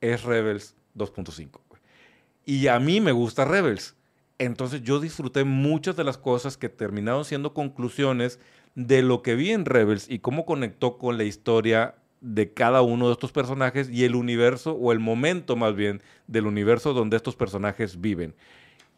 es 0.00 0.22
Rebels 0.22 0.74
2.5. 0.96 1.60
Y 2.46 2.68
a 2.68 2.78
mí 2.80 3.02
me 3.02 3.12
gusta 3.12 3.44
Rebels. 3.44 3.96
Entonces 4.38 4.82
yo 4.82 5.00
disfruté 5.00 5.44
muchas 5.44 5.96
de 5.96 6.04
las 6.04 6.16
cosas 6.16 6.56
que 6.56 6.70
terminaron 6.70 7.26
siendo 7.26 7.52
conclusiones 7.52 8.40
de 8.74 9.02
lo 9.02 9.22
que 9.22 9.34
vi 9.34 9.50
en 9.50 9.66
Rebels 9.66 10.08
y 10.08 10.20
cómo 10.20 10.46
conectó 10.46 10.96
con 10.96 11.18
la 11.18 11.24
historia 11.24 11.96
de 12.20 12.52
cada 12.52 12.82
uno 12.82 13.08
de 13.08 13.12
estos 13.12 13.32
personajes 13.32 13.90
y 13.90 14.04
el 14.04 14.14
universo, 14.14 14.72
o 14.72 14.92
el 14.92 14.98
momento 15.00 15.56
más 15.56 15.74
bien, 15.74 16.02
del 16.26 16.46
universo 16.46 16.94
donde 16.94 17.16
estos 17.16 17.36
personajes 17.36 18.00
viven. 18.00 18.34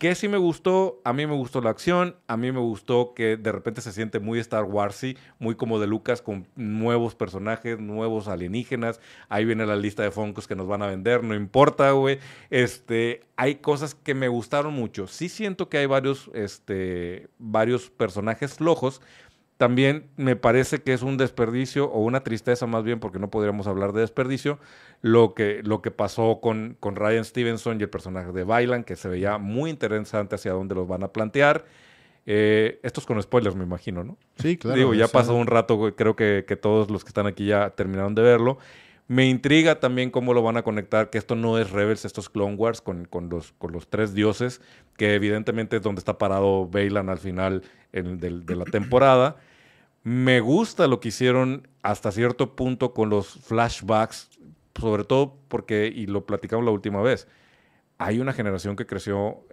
¿Qué 0.01 0.15
sí 0.15 0.29
me 0.29 0.39
gustó? 0.39 1.03
A 1.05 1.13
mí 1.13 1.27
me 1.27 1.35
gustó 1.35 1.61
la 1.61 1.69
acción, 1.69 2.17
a 2.27 2.39
mí 2.39 2.51
me 2.53 2.61
gustó 2.61 3.13
que 3.13 3.37
de 3.37 3.53
repente 3.53 3.83
se 3.83 3.93
siente 3.93 4.19
muy 4.19 4.39
Star 4.39 4.65
Warsy, 4.65 5.19
muy 5.39 5.57
como 5.57 5.79
de 5.79 5.87
Lucas, 5.87 6.23
con 6.23 6.47
nuevos 6.57 7.15
personajes, 7.15 7.79
nuevos 7.79 8.27
alienígenas. 8.27 8.99
Ahí 9.29 9.45
viene 9.45 9.67
la 9.67 9.77
lista 9.77 10.03
de 10.03 10.11
Funkos 10.11 10.49
que 10.49 10.57
nos 10.57 10.67
van 10.67 10.81
a 10.81 10.87
vender, 10.87 11.23
no 11.23 11.35
importa, 11.35 11.91
güey. 11.91 12.19
Este, 12.49 13.27
hay 13.37 13.57
cosas 13.57 13.95
que 13.95 14.15
me 14.15 14.29
gustaron 14.29 14.73
mucho. 14.73 15.07
Sí 15.07 15.29
siento 15.29 15.69
que 15.69 15.77
hay 15.77 15.87
varios, 15.87 16.31
este, 16.33 17.29
varios 17.39 17.91
personajes 17.91 18.55
flojos, 18.55 19.03
también 19.61 20.07
me 20.17 20.37
parece 20.37 20.81
que 20.81 20.95
es 20.95 21.03
un 21.03 21.19
desperdicio 21.19 21.85
o 21.91 22.01
una 22.01 22.23
tristeza 22.23 22.67
más 22.67 22.83
bien, 22.83 22.99
porque 22.99 23.19
no 23.19 23.29
podríamos 23.29 23.67
hablar 23.67 23.93
de 23.93 24.01
desperdicio, 24.01 24.59
lo 25.03 25.35
que, 25.35 25.61
lo 25.63 25.83
que 25.83 25.91
pasó 25.91 26.41
con, 26.41 26.79
con 26.81 26.97
Ryan 26.97 27.27
Stevenson 27.27 27.79
y 27.79 27.83
el 27.83 27.91
personaje 27.91 28.33
de 28.33 28.43
Bailan, 28.45 28.85
que 28.85 28.97
se 28.97 29.11
veía 29.11 29.37
muy 29.37 29.69
interesante 29.69 30.37
hacia 30.37 30.53
dónde 30.53 30.75
los 30.75 30.89
van 30.89 31.03
a 31.03 31.09
plantear. 31.09 31.67
Eh, 32.25 32.81
esto 32.83 33.01
es 33.01 33.07
con 33.07 33.21
spoilers, 33.21 33.55
me 33.55 33.65
imagino, 33.65 34.03
¿no? 34.03 34.17
Sí, 34.37 34.57
claro. 34.57 34.79
Digo, 34.79 34.95
ya 34.95 35.09
pasó 35.09 35.35
un 35.35 35.47
rato, 35.47 35.95
creo 35.95 36.17
que, 36.17 36.47
que 36.49 36.57
todos 36.57 36.91
los 36.91 37.05
que 37.05 37.09
están 37.09 37.27
aquí 37.27 37.45
ya 37.45 37.69
terminaron 37.69 38.15
de 38.15 38.23
verlo. 38.23 38.57
Me 39.09 39.29
intriga 39.29 39.79
también 39.79 40.11
cómo 40.11 40.33
lo 40.33 40.41
van 40.43 40.57
a 40.57 40.63
conectar, 40.63 41.11
que 41.11 41.19
esto 41.19 41.37
no 41.37 41.59
es 41.59 41.71
Rebels, 41.71 42.07
esto 42.07 42.23
es 42.23 42.31
Clone 42.31 42.55
Wars 42.55 42.81
con, 42.81 43.05
con, 43.05 43.29
los, 43.29 43.53
con 43.59 43.73
los 43.73 43.89
tres 43.91 44.15
dioses, 44.15 44.63
que 44.97 45.15
evidentemente 45.15 45.77
es 45.77 45.83
donde 45.83 45.99
está 45.99 46.17
parado 46.17 46.67
Bailan 46.67 47.11
al 47.11 47.19
final 47.19 47.63
de 47.93 48.57
la 48.57 48.65
temporada. 48.65 49.37
Me 50.03 50.41
gusta 50.41 50.87
lo 50.87 51.01
que 51.01 51.09
hicieron 51.09 51.69
hasta 51.83 52.13
cierto 52.13 52.57
punto 52.57 52.95
con 52.95 53.11
los 53.11 53.29
flashbacks, 53.29 54.31
sobre 54.79 55.05
todo 55.05 55.37
porque, 55.49 55.93
y 55.95 56.07
lo 56.07 56.25
platicamos 56.25 56.65
la 56.65 56.71
última 56.71 57.03
vez, 57.03 57.29
hay 57.99 58.19
una 58.19 58.33
generación 58.33 58.77
que 58.77 58.87
creció, 58.87 59.45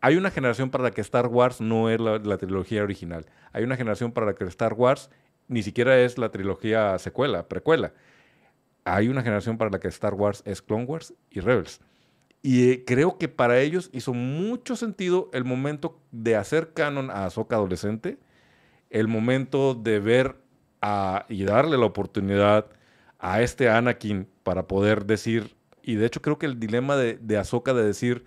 hay 0.00 0.16
una 0.16 0.30
generación 0.30 0.70
para 0.70 0.84
la 0.84 0.90
que 0.90 1.02
Star 1.02 1.26
Wars 1.26 1.60
no 1.60 1.90
es 1.90 2.00
la, 2.00 2.18
la, 2.18 2.38
trilogía 2.38 2.82
original, 2.82 3.26
hay 3.52 3.62
una 3.62 3.76
generación 3.76 4.12
para 4.12 4.26
la 4.26 4.34
que 4.34 4.44
Star 4.44 4.72
Wars 4.72 5.10
ni 5.48 5.62
siquiera 5.62 6.00
es 6.00 6.16
la 6.16 6.30
trilogía 6.30 6.98
secuela, 6.98 7.46
precuela 7.46 7.92
hay 8.84 9.08
una 9.08 9.22
generación 9.22 9.58
para 9.58 9.70
la 9.70 9.80
que 9.80 9.88
Star 9.88 10.14
Wars 10.14 10.42
es 10.44 10.62
Clone 10.62 10.84
Wars 10.84 11.14
y 11.30 11.40
Rebels. 11.40 11.80
Y 12.42 12.70
eh, 12.70 12.84
creo 12.86 13.18
que 13.18 13.28
para 13.28 13.60
ellos 13.60 13.90
hizo 13.92 14.14
mucho 14.14 14.76
sentido 14.76 15.30
el 15.32 15.44
momento 15.44 16.00
de 16.10 16.36
hacer 16.36 16.72
canon 16.72 17.10
a 17.10 17.26
Ahsoka 17.26 17.56
adolescente, 17.56 18.18
el 18.90 19.08
momento 19.08 19.74
de 19.74 20.00
ver 20.00 20.36
y 21.28 21.44
darle 21.44 21.76
la 21.76 21.86
oportunidad 21.86 22.66
a 23.18 23.42
este 23.42 23.68
Anakin 23.68 24.28
para 24.42 24.66
poder 24.66 25.04
decir, 25.04 25.54
y 25.82 25.94
de 25.94 26.06
hecho 26.06 26.22
creo 26.22 26.38
que 26.38 26.46
el 26.46 26.58
dilema 26.58 26.96
de, 26.96 27.18
de 27.18 27.36
de 27.36 27.84
decir, 27.84 28.24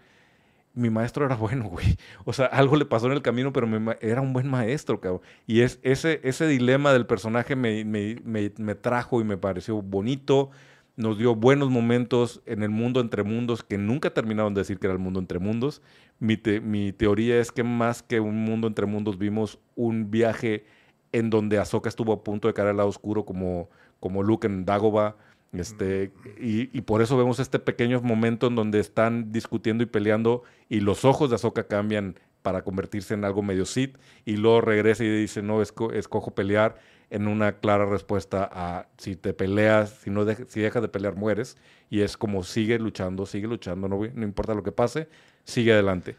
mi 0.74 0.90
maestro 0.90 1.26
era 1.26 1.36
bueno, 1.38 1.66
güey. 1.66 1.98
O 2.26 2.34
sea, 2.34 2.48
algo 2.48 2.76
le 2.76 2.86
pasó 2.86 3.08
en 3.08 3.14
el 3.14 3.22
camino, 3.22 3.54
pero 3.54 3.68
era 4.02 4.22
un 4.22 4.34
buen 4.34 4.48
maestro, 4.50 5.00
cabrón. 5.00 5.22
Y 5.48 5.62
es, 5.62 5.80
ese, 5.84 6.20
ese 6.24 6.48
dilema 6.48 6.94
del 6.94 7.06
personaje 7.06 7.56
me, 7.56 7.84
me, 7.86 8.18
me, 8.24 8.76
trajo 8.76 9.22
y 9.22 9.24
me 9.24 9.38
pareció 9.38 9.82
bonito. 9.82 10.52
Nos 10.96 11.18
dio 11.18 11.36
buenos 11.36 11.70
momentos 11.70 12.42
en 12.46 12.62
el 12.62 12.70
mundo 12.70 13.00
entre 13.00 13.24
mundos 13.24 13.64
que 13.64 13.78
nunca 13.78 14.14
terminaron 14.14 14.54
de 14.54 14.62
decir 14.62 14.80
que 14.80 14.88
era 14.88 14.94
el 14.94 15.00
mundo 15.00 15.20
entre 15.20 15.40
mundos. 15.40 15.82
Mi, 16.20 16.40
mi 16.62 16.94
teoría 16.94 17.40
es 17.40 17.52
que 17.52 17.64
más 17.64 18.04
que 18.04 18.20
un 18.20 18.44
mundo 18.44 18.68
entre 18.68 18.86
mundos 18.86 19.18
vimos 19.18 19.60
un 19.76 20.12
viaje 20.12 20.66
en 21.12 21.30
donde 21.30 21.58
Ahsoka 21.58 21.90
estuvo 21.90 22.14
a 22.14 22.24
punto 22.24 22.48
de 22.48 22.54
caer 22.54 22.70
al 22.70 22.78
lado 22.78 22.90
oscuro 22.90 23.26
como, 23.26 23.70
como 24.00 24.24
Luke 24.24 24.48
en 24.48 24.66
Dagobah 24.66 25.16
este, 25.54 26.12
y, 26.40 26.82
por 26.82 27.04
eso 27.04 27.16
vemos 27.16 27.40
este 27.40 27.60
pequeño 27.60 28.02
momento 28.02 28.48
en 28.48 28.56
donde 28.56 28.80
están 28.80 29.32
discutiendo 29.32 29.84
y 29.84 29.86
peleando 29.86 30.42
y 30.68 30.80
los 30.80 31.06
ojos 31.06 31.30
de 31.30 31.36
Ahsoka 31.36 31.68
cambian 31.68 32.16
para 32.44 32.64
convertirse 32.64 33.16
en 33.16 33.26
algo 33.26 33.42
medio 33.42 33.66
Sith 33.66 33.98
y 34.26 34.38
luego 34.38 34.62
regresa 34.62 35.04
y 35.04 35.10
dice, 35.10 35.42
no, 35.42 35.64
escojo 35.64 36.36
pelear 36.36 36.76
en 37.10 37.28
una 37.28 37.60
clara 37.60 37.86
respuesta 37.86 38.48
a 38.52 38.88
si 38.98 39.16
te 39.16 39.34
peleas, 39.34 40.02
si, 40.02 40.12
no 40.12 40.26
si 40.48 40.62
dejas 40.62 40.82
de 40.82 40.90
pelear 40.90 41.16
mueres 41.16 41.58
y 41.90 42.02
es 42.02 42.18
como 42.18 42.44
sigue 42.44 42.78
luchando, 42.78 43.26
sigue 43.26 43.48
luchando, 43.48 43.88
no, 43.88 44.00
no 44.14 44.24
importa 44.24 44.54
lo 44.54 44.62
que 44.62 44.72
pase, 44.72 45.08
sigue 45.44 45.74
adelante. 45.74 46.16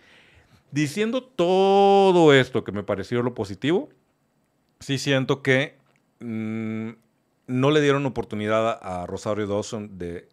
Diciendo 0.72 1.22
todo 1.22 2.34
esto 2.34 2.64
que 2.64 2.72
me 2.72 2.82
pareció 2.82 3.22
lo 3.22 3.34
positivo, 3.34 3.90
sí 4.80 4.98
siento 4.98 5.42
que 5.42 5.76
mm, 6.20 6.90
no 7.46 7.70
le 7.70 7.80
dieron 7.80 8.06
oportunidad 8.06 8.78
a 8.82 9.06
Rosario 9.06 9.46
Dawson 9.46 9.98
de, 9.98 10.28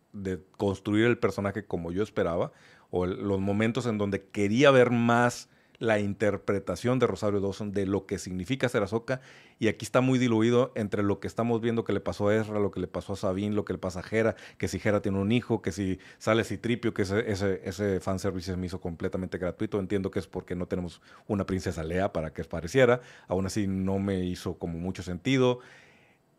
construir 0.57 1.05
el 1.05 1.17
personaje 1.17 1.65
como 1.65 1.91
yo 1.91 2.03
esperaba, 2.03 2.51
o 2.89 3.05
los 3.05 3.39
momentos 3.39 3.85
en 3.85 3.97
donde 3.97 4.25
quería 4.29 4.71
ver 4.71 4.91
más 4.91 5.49
la 5.81 5.97
interpretación 5.99 6.99
de 6.99 7.07
Rosario 7.07 7.39
Dawson 7.39 7.71
de 7.71 7.87
lo 7.87 8.05
que 8.05 8.19
significa 8.19 8.69
ser 8.69 8.83
Ahsoka, 8.83 9.19
y 9.57 9.67
aquí 9.67 9.83
está 9.83 9.99
muy 9.99 10.19
diluido 10.19 10.71
entre 10.75 11.01
lo 11.01 11.19
que 11.19 11.25
estamos 11.27 11.59
viendo 11.59 11.83
que 11.83 11.91
le 11.91 11.99
pasó 11.99 12.27
a 12.27 12.35
Ezra, 12.35 12.59
lo 12.59 12.69
que 12.69 12.79
le 12.79 12.87
pasó 12.87 13.13
a 13.13 13.15
Sabine, 13.15 13.55
lo 13.55 13.65
que 13.65 13.73
le 13.73 13.79
pasa 13.79 14.01
a 14.01 14.03
Hera, 14.15 14.35
que 14.59 14.67
si 14.67 14.79
Hera 14.83 15.01
tiene 15.01 15.17
un 15.17 15.31
hijo, 15.31 15.63
que 15.63 15.71
si 15.71 15.97
sale 16.19 16.43
Citripio, 16.43 16.93
que 16.93 17.01
ese, 17.01 17.31
ese, 17.31 17.61
ese 17.65 17.99
fanservice 17.99 18.51
se 18.51 18.57
me 18.57 18.67
hizo 18.67 18.79
completamente 18.79 19.39
gratuito, 19.39 19.79
entiendo 19.79 20.11
que 20.11 20.19
es 20.19 20.27
porque 20.27 20.55
no 20.55 20.67
tenemos 20.67 21.01
una 21.27 21.47
princesa 21.47 21.83
Lea 21.83 22.13
para 22.13 22.31
que 22.31 22.43
pareciera, 22.43 23.01
aún 23.27 23.47
así 23.47 23.65
no 23.65 23.97
me 23.97 24.23
hizo 24.23 24.59
como 24.59 24.77
mucho 24.77 25.01
sentido, 25.01 25.61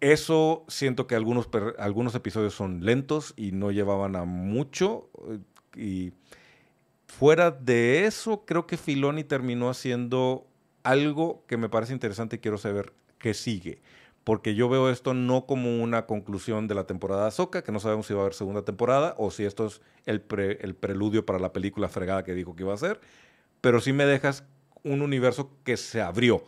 eso 0.01 0.65
siento 0.69 1.09
que 1.09 1.17
algunos, 1.17 1.49
algunos 1.79 2.15
episodios 2.15 2.55
son 2.55 2.85
lentos 2.85 3.35
y 3.37 3.51
no 3.51 3.73
llevaban 3.73 4.15
a 4.15 4.25
mucho. 4.25 5.11
Eh, 5.29 5.39
y 5.75 6.13
fuera 7.19 7.51
de 7.51 8.07
eso, 8.07 8.45
creo 8.47 8.67
que 8.67 8.77
Filoni 8.77 9.23
terminó 9.25 9.69
haciendo 9.69 10.47
algo 10.83 11.45
que 11.47 11.57
me 11.57 11.69
parece 11.69 11.93
interesante 11.93 12.37
y 12.37 12.39
quiero 12.39 12.59
saber 12.59 12.93
qué 13.19 13.35
sigue. 13.35 13.83
Porque 14.25 14.55
yo 14.55 14.69
veo 14.69 14.89
esto 14.89 15.15
no 15.15 15.47
como 15.47 15.83
una 15.83 16.07
conclusión 16.07 16.69
de 16.69 16.75
la 16.75 16.87
temporada 16.87 17.29
de 17.29 17.63
que 17.63 17.73
no 17.73 17.81
sabemos 17.81 18.07
si 18.07 18.15
va 18.15 18.21
a 18.21 18.23
haber 18.23 18.35
segunda 18.35 18.65
temporada 18.65 19.15
o 19.19 19.31
si 19.31 19.45
esto 19.45 19.67
es 19.67 19.83
el, 20.07 20.25
el 20.61 20.75
preludio 20.75 21.27
para 21.27 21.39
la 21.39 21.53
película 21.53 21.89
fregada 21.89 22.25
que 22.25 22.35
dijo 22.35 22.55
que 22.55 22.63
iba 22.63 22.73
a 22.73 22.79
ser. 22.79 23.01
Pero 23.61 23.81
sí 23.81 23.93
me 23.93 24.07
dejas 24.07 24.45
un 24.85 25.03
universo 25.03 25.51
que 25.65 25.77
se 25.77 26.01
abrió 26.01 26.45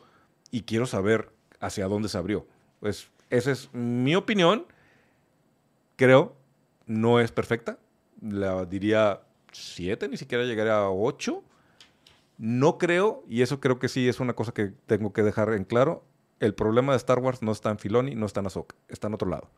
y 0.50 0.62
quiero 0.62 0.86
saber 0.86 1.30
hacia 1.60 1.88
dónde 1.88 2.08
se 2.08 2.18
abrió. 2.18 2.46
Pues 2.80 3.10
esa 3.30 3.50
es 3.50 3.72
mi 3.74 4.14
opinión. 4.14 4.66
Creo, 5.96 6.36
no 6.86 7.20
es 7.20 7.32
perfecta. 7.32 7.78
La 8.20 8.64
diría 8.64 9.20
7, 9.56 10.08
ni 10.08 10.16
siquiera 10.16 10.44
llegaría 10.44 10.76
a 10.76 10.90
8. 10.90 11.42
No 12.38 12.78
creo, 12.78 13.24
y 13.28 13.42
eso 13.42 13.60
creo 13.60 13.78
que 13.78 13.88
sí 13.88 14.08
es 14.08 14.20
una 14.20 14.34
cosa 14.34 14.52
que 14.52 14.72
tengo 14.86 15.12
que 15.12 15.22
dejar 15.22 15.52
en 15.54 15.64
claro, 15.64 16.04
el 16.40 16.54
problema 16.54 16.92
de 16.92 16.98
Star 16.98 17.20
Wars 17.20 17.42
no 17.42 17.52
está 17.52 17.70
en 17.70 17.78
Filoni, 17.78 18.14
no 18.14 18.26
está 18.26 18.40
en 18.40 18.46
Ahsoka, 18.46 18.74
está 18.88 19.06
en 19.06 19.14
otro 19.14 19.28
lado. 19.28 19.50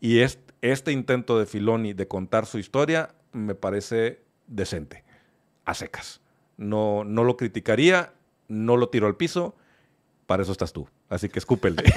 Y 0.00 0.20
este 0.20 0.92
intento 0.92 1.38
de 1.38 1.46
Filoni 1.46 1.92
de 1.92 2.08
contar 2.08 2.46
su 2.46 2.58
historia 2.58 3.14
me 3.32 3.54
parece 3.54 4.24
decente, 4.46 5.04
a 5.64 5.74
secas. 5.74 6.20
No, 6.56 7.04
no 7.04 7.24
lo 7.24 7.36
criticaría, 7.36 8.12
no 8.48 8.76
lo 8.76 8.88
tiro 8.88 9.06
al 9.06 9.16
piso, 9.16 9.54
para 10.26 10.42
eso 10.42 10.52
estás 10.52 10.72
tú. 10.72 10.88
Así 11.08 11.28
que 11.28 11.38
escúpele. 11.38 11.82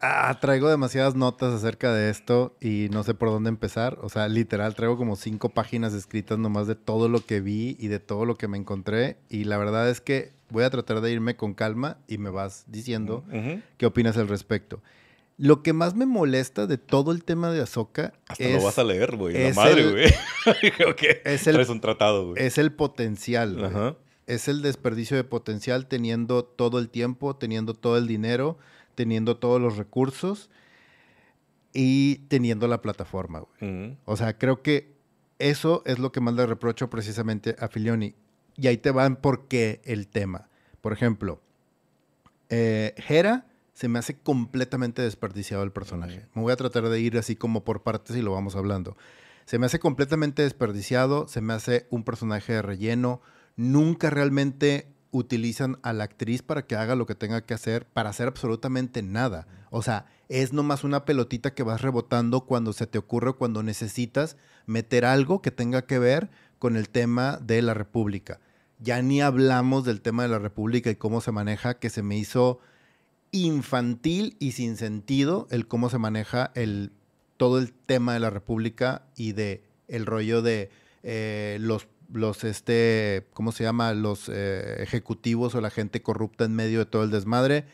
ah, 0.00 0.38
traigo 0.40 0.68
demasiadas 0.68 1.14
notas 1.14 1.54
acerca 1.54 1.92
de 1.92 2.10
esto 2.10 2.56
y 2.60 2.88
no 2.90 3.02
sé 3.02 3.14
por 3.14 3.30
dónde 3.30 3.48
empezar. 3.48 3.98
O 4.02 4.08
sea, 4.08 4.28
literal, 4.28 4.74
traigo 4.74 4.96
como 4.96 5.16
cinco 5.16 5.50
páginas 5.50 5.94
escritas 5.94 6.38
nomás 6.38 6.66
de 6.66 6.74
todo 6.74 7.08
lo 7.08 7.24
que 7.24 7.40
vi 7.40 7.76
y 7.78 7.88
de 7.88 8.00
todo 8.00 8.24
lo 8.24 8.36
que 8.36 8.48
me 8.48 8.58
encontré. 8.58 9.18
Y 9.28 9.44
la 9.44 9.58
verdad 9.58 9.88
es 9.88 10.00
que 10.00 10.32
voy 10.50 10.64
a 10.64 10.70
tratar 10.70 11.00
de 11.00 11.12
irme 11.12 11.36
con 11.36 11.54
calma 11.54 11.98
y 12.06 12.18
me 12.18 12.30
vas 12.30 12.64
diciendo 12.66 13.24
qué 13.76 13.86
opinas 13.86 14.16
al 14.16 14.28
respecto. 14.28 14.82
Lo 15.36 15.62
que 15.62 15.72
más 15.72 15.94
me 15.94 16.04
molesta 16.04 16.66
de 16.66 16.78
todo 16.78 17.12
el 17.12 17.22
tema 17.22 17.52
de 17.52 17.62
Ahsoka 17.62 18.12
Hasta 18.26 18.48
lo 18.48 18.60
vas 18.60 18.76
a 18.76 18.82
leer, 18.82 19.14
güey. 19.14 19.40
La 19.40 19.54
madre, 19.54 19.88
güey. 19.88 20.06
es 21.24 21.46
el, 21.46 21.70
un 21.70 21.80
tratado, 21.80 22.30
güey. 22.30 22.44
Es 22.44 22.58
el 22.58 22.72
potencial, 22.72 23.64
Ajá 23.64 23.96
es 24.28 24.46
el 24.46 24.60
desperdicio 24.60 25.16
de 25.16 25.24
potencial 25.24 25.86
teniendo 25.86 26.44
todo 26.44 26.78
el 26.78 26.90
tiempo, 26.90 27.34
teniendo 27.34 27.72
todo 27.72 27.96
el 27.96 28.06
dinero, 28.06 28.58
teniendo 28.98 29.36
todos 29.36 29.60
los 29.60 29.76
recursos 29.76 30.50
y 31.72 32.16
teniendo 32.26 32.66
la 32.66 32.82
plataforma, 32.82 33.44
güey. 33.60 33.96
O 34.06 34.16
sea, 34.16 34.36
creo 34.36 34.60
que 34.60 34.92
eso 35.38 35.84
es 35.86 36.00
lo 36.00 36.10
que 36.10 36.20
más 36.20 36.34
le 36.34 36.44
reprocho 36.46 36.90
precisamente 36.90 37.54
a 37.60 37.68
Filioni. 37.68 38.16
Y 38.56 38.66
ahí 38.66 38.76
te 38.76 38.90
van 38.90 39.14
por 39.14 39.46
qué 39.46 39.80
el 39.84 40.08
tema. 40.08 40.48
Por 40.80 40.92
ejemplo, 40.92 41.40
eh, 42.48 42.96
Hera 43.08 43.46
se 43.72 43.86
me 43.86 44.00
hace 44.00 44.18
completamente 44.18 45.00
desperdiciado 45.00 45.62
el 45.62 45.70
personaje. 45.70 46.26
Me 46.34 46.42
voy 46.42 46.52
a 46.52 46.56
tratar 46.56 46.88
de 46.88 47.00
ir 47.00 47.16
así 47.18 47.36
como 47.36 47.62
por 47.62 47.84
partes 47.84 48.16
y 48.16 48.22
lo 48.22 48.32
vamos 48.32 48.56
hablando. 48.56 48.96
Se 49.44 49.60
me 49.60 49.66
hace 49.66 49.78
completamente 49.78 50.42
desperdiciado, 50.42 51.28
se 51.28 51.40
me 51.40 51.52
hace 51.52 51.86
un 51.90 52.02
personaje 52.02 52.54
de 52.54 52.62
relleno. 52.62 53.22
Nunca 53.54 54.10
realmente 54.10 54.88
utilizan 55.10 55.78
a 55.82 55.92
la 55.92 56.04
actriz 56.04 56.42
para 56.42 56.66
que 56.66 56.76
haga 56.76 56.94
lo 56.94 57.06
que 57.06 57.14
tenga 57.14 57.44
que 57.44 57.54
hacer, 57.54 57.86
para 57.86 58.10
hacer 58.10 58.28
absolutamente 58.28 59.02
nada. 59.02 59.46
O 59.70 59.82
sea, 59.82 60.06
es 60.28 60.52
nomás 60.52 60.84
una 60.84 61.04
pelotita 61.04 61.54
que 61.54 61.62
vas 61.62 61.82
rebotando 61.82 62.42
cuando 62.42 62.72
se 62.72 62.86
te 62.86 62.98
ocurre, 62.98 63.32
cuando 63.34 63.62
necesitas 63.62 64.36
meter 64.66 65.04
algo 65.04 65.40
que 65.40 65.50
tenga 65.50 65.86
que 65.86 65.98
ver 65.98 66.30
con 66.58 66.76
el 66.76 66.88
tema 66.88 67.38
de 67.38 67.62
la 67.62 67.74
República. 67.74 68.40
Ya 68.80 69.02
ni 69.02 69.20
hablamos 69.20 69.84
del 69.84 70.00
tema 70.00 70.22
de 70.22 70.28
la 70.28 70.38
República 70.38 70.90
y 70.90 70.96
cómo 70.96 71.20
se 71.20 71.32
maneja, 71.32 71.78
que 71.78 71.90
se 71.90 72.02
me 72.02 72.16
hizo 72.16 72.60
infantil 73.30 74.36
y 74.38 74.52
sin 74.52 74.76
sentido 74.76 75.48
el 75.50 75.66
cómo 75.66 75.90
se 75.90 75.98
maneja 75.98 76.50
el, 76.54 76.92
todo 77.36 77.58
el 77.58 77.72
tema 77.72 78.14
de 78.14 78.20
la 78.20 78.30
República 78.30 79.02
y 79.16 79.32
de 79.32 79.64
el 79.88 80.06
rollo 80.06 80.42
de 80.42 80.70
eh, 81.02 81.58
los 81.60 81.88
los, 82.12 82.44
este, 82.44 83.26
¿cómo 83.34 83.52
se 83.52 83.64
llama? 83.64 83.92
Los 83.94 84.28
eh, 84.28 84.82
ejecutivos 84.82 85.54
o 85.54 85.60
la 85.60 85.70
gente 85.70 86.02
corrupta 86.02 86.44
en 86.44 86.54
medio 86.54 86.80
de 86.80 86.86
todo 86.86 87.04
el 87.04 87.10
desmadre. 87.10 87.66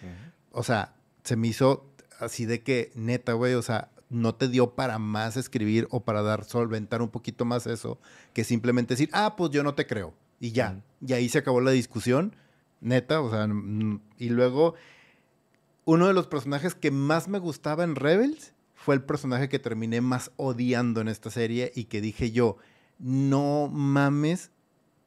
O 0.53 0.63
sea, 0.63 0.95
se 1.23 1.37
me 1.37 1.49
hizo 1.49 1.87
así 2.21 2.45
de 2.45 2.63
que, 2.63 2.93
neta, 2.95 3.33
güey, 3.33 3.55
o 3.55 3.63
sea, 3.63 3.91
no 4.11 4.35
te 4.35 4.49
dio 4.49 4.75
para 4.75 4.99
más 4.99 5.37
escribir 5.37 5.89
o 5.91 6.05
para 6.05 6.23
dar, 6.23 6.45
solventar 6.45 7.03
un 7.03 7.11
poquito 7.11 7.45
más 7.45 7.67
eso, 7.67 7.99
que 8.33 8.45
simplemente 8.45 8.95
decir, 8.95 9.11
ah, 9.13 9.35
pues 9.37 9.51
yo 9.51 9.63
no 9.63 9.75
te 9.75 9.87
creo. 9.87 10.15
Y 10.41 10.53
ya. 10.53 10.81
Y 11.07 11.13
ahí 11.13 11.29
se 11.29 11.39
acabó 11.39 11.61
la 11.61 11.71
discusión, 11.71 12.37
neta, 12.81 13.21
o 13.21 13.31
sea, 13.31 13.49
y 14.19 14.29
luego, 14.29 14.75
uno 15.85 16.07
de 16.07 16.15
los 16.15 16.27
personajes 16.27 16.75
que 16.75 16.91
más 16.91 17.29
me 17.29 17.39
gustaba 17.39 17.85
en 17.85 17.97
Rebels 17.97 18.53
fue 18.75 18.95
el 18.95 19.03
personaje 19.03 19.49
que 19.49 19.59
terminé 19.59 20.01
más 20.01 20.31
odiando 20.37 21.01
en 21.01 21.09
esta 21.09 21.31
serie 21.31 21.73
y 21.75 21.85
que 21.85 22.01
dije 22.01 22.31
yo, 22.31 22.59
no 23.05 23.69
mames 23.71 24.51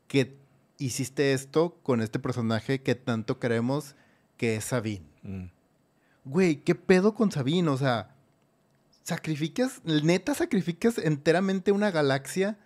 que 0.07 0.37
hiciste 0.77 1.33
esto 1.33 1.79
con 1.81 1.99
este 2.01 2.19
personaje 2.19 2.83
que 2.83 2.93
tanto 2.93 3.39
queremos 3.39 3.95
que 4.37 4.55
es 4.55 4.65
Sabine. 4.65 5.07
Mm. 5.23 5.45
Güey, 6.25 6.57
¿qué 6.57 6.75
pedo 6.75 7.15
con 7.15 7.31
Sabine? 7.31 7.69
O 7.69 7.77
sea, 7.77 8.15
sacrificas, 9.01 9.81
neta 9.83 10.35
sacrificas 10.35 10.99
enteramente 10.99 11.71
una 11.71 11.89
galaxia 11.89 12.59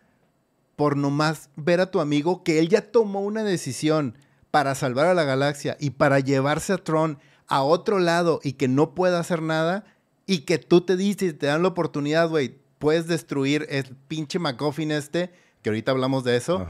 por 0.76 0.98
nomás 0.98 1.49
ver 1.56 1.80
a 1.80 1.91
tu 1.91 2.02
amigo 2.02 2.44
que 2.44 2.60
él 2.60 2.68
ya 2.68 2.91
tomó 2.91 3.22
una 3.22 3.44
decisión 3.44 4.18
para 4.52 4.76
salvar 4.76 5.06
a 5.06 5.14
la 5.14 5.24
galaxia 5.24 5.78
y 5.80 5.91
para 5.91 6.20
llevarse 6.20 6.74
a 6.74 6.78
Tron 6.78 7.20
a 7.48 7.64
otro 7.64 7.99
lado 7.99 8.41
y 8.44 8.53
que 8.53 8.68
no 8.68 8.94
pueda 8.94 9.20
hacer 9.22 9.41
nada 9.41 9.86
y 10.26 10.40
que 10.40 10.58
tú 10.58 10.82
te 10.82 10.98
dices 10.98 11.32
y 11.32 11.34
te 11.34 11.45
dan 11.48 11.62
la 11.62 11.70
oportunidad, 11.70 12.28
güey, 12.28 12.60
puedes 12.82 13.06
destruir 13.08 13.68
el 13.70 13.95
pinche 14.08 14.40
McGuffin 14.40 14.91
este, 14.91 15.32
que 15.62 15.70
ahorita 15.70 15.91
hablamos 15.91 16.24
de 16.26 16.36
eso. 16.36 16.68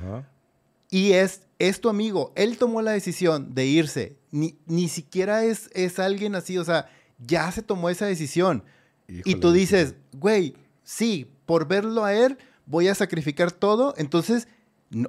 Y 0.91 1.13
es, 1.13 1.47
es 1.57 1.79
tu 1.79 1.87
amigo. 1.87 2.33
Él 2.35 2.57
tomó 2.57 2.81
la 2.81 2.91
decisión 2.91 3.55
de 3.55 3.65
irse. 3.65 4.17
Ni, 4.29 4.59
ni 4.65 4.89
siquiera 4.89 5.45
es, 5.45 5.69
es 5.73 5.99
alguien 5.99 6.35
así, 6.35 6.57
o 6.57 6.65
sea, 6.65 6.89
ya 7.17 7.49
se 7.51 7.63
tomó 7.63 7.89
esa 7.89 8.05
decisión. 8.05 8.63
y 9.07 9.35
tú 9.35 9.53
dices, 9.53 9.95
güey, 10.11 10.53
sí, 10.83 11.31
por 11.45 11.67
verlo 11.67 12.03
a 12.03 12.13
él, 12.13 12.37
voy 12.65 12.89
a 12.89 12.95
sacrificar 12.95 13.53
todo. 13.53 13.93
Entonces, 13.97 14.49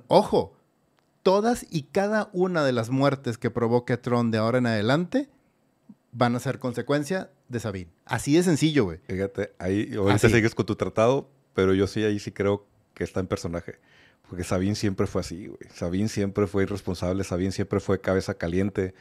ojo, 0.07 0.55
todas 1.25 1.67
y 1.69 1.83
cada 1.83 2.31
una 2.33 2.65
de 2.65 2.73
las 2.73 2.91
muertes 2.91 3.39
que 3.39 3.51
provoque 3.51 3.97
Tron 3.97 4.31
de 4.31 4.39
ahora 4.39 4.59
en 4.59 4.67
adelante 4.67 5.29
van 6.13 6.37
a 6.37 6.41
ser 6.41 6.61
consecuencia 6.61 7.31
de 7.53 7.61
Sabine. 7.61 7.91
Así 8.07 8.35
de 8.35 8.43
sencillo, 8.43 8.85
güey. 8.85 8.99
Fíjate, 9.07 9.53
ahí 9.59 9.95
ahorita 9.95 10.29
sigues 10.29 10.55
con 10.55 10.67
tu 10.67 10.75
tratado, 10.75 11.31
pero 11.55 11.75
yo 11.75 11.87
sí, 11.87 12.03
ahí 12.03 12.19
sí 12.19 12.33
creo 12.33 12.67
que 12.95 13.05
está 13.05 13.21
en 13.21 13.29
personaje. 13.29 13.79
Porque 14.29 14.45
Sabine 14.45 14.75
siempre 14.75 15.07
fue 15.07 15.21
así, 15.21 15.47
güey. 15.47 15.61
Sabine 15.75 16.09
siempre 16.09 16.47
fue 16.47 16.65
irresponsable, 16.65 17.23
Sabine 17.23 17.53
siempre 17.53 17.81
fue 17.81 18.01
cabeza 18.01 18.35
caliente. 18.35 18.95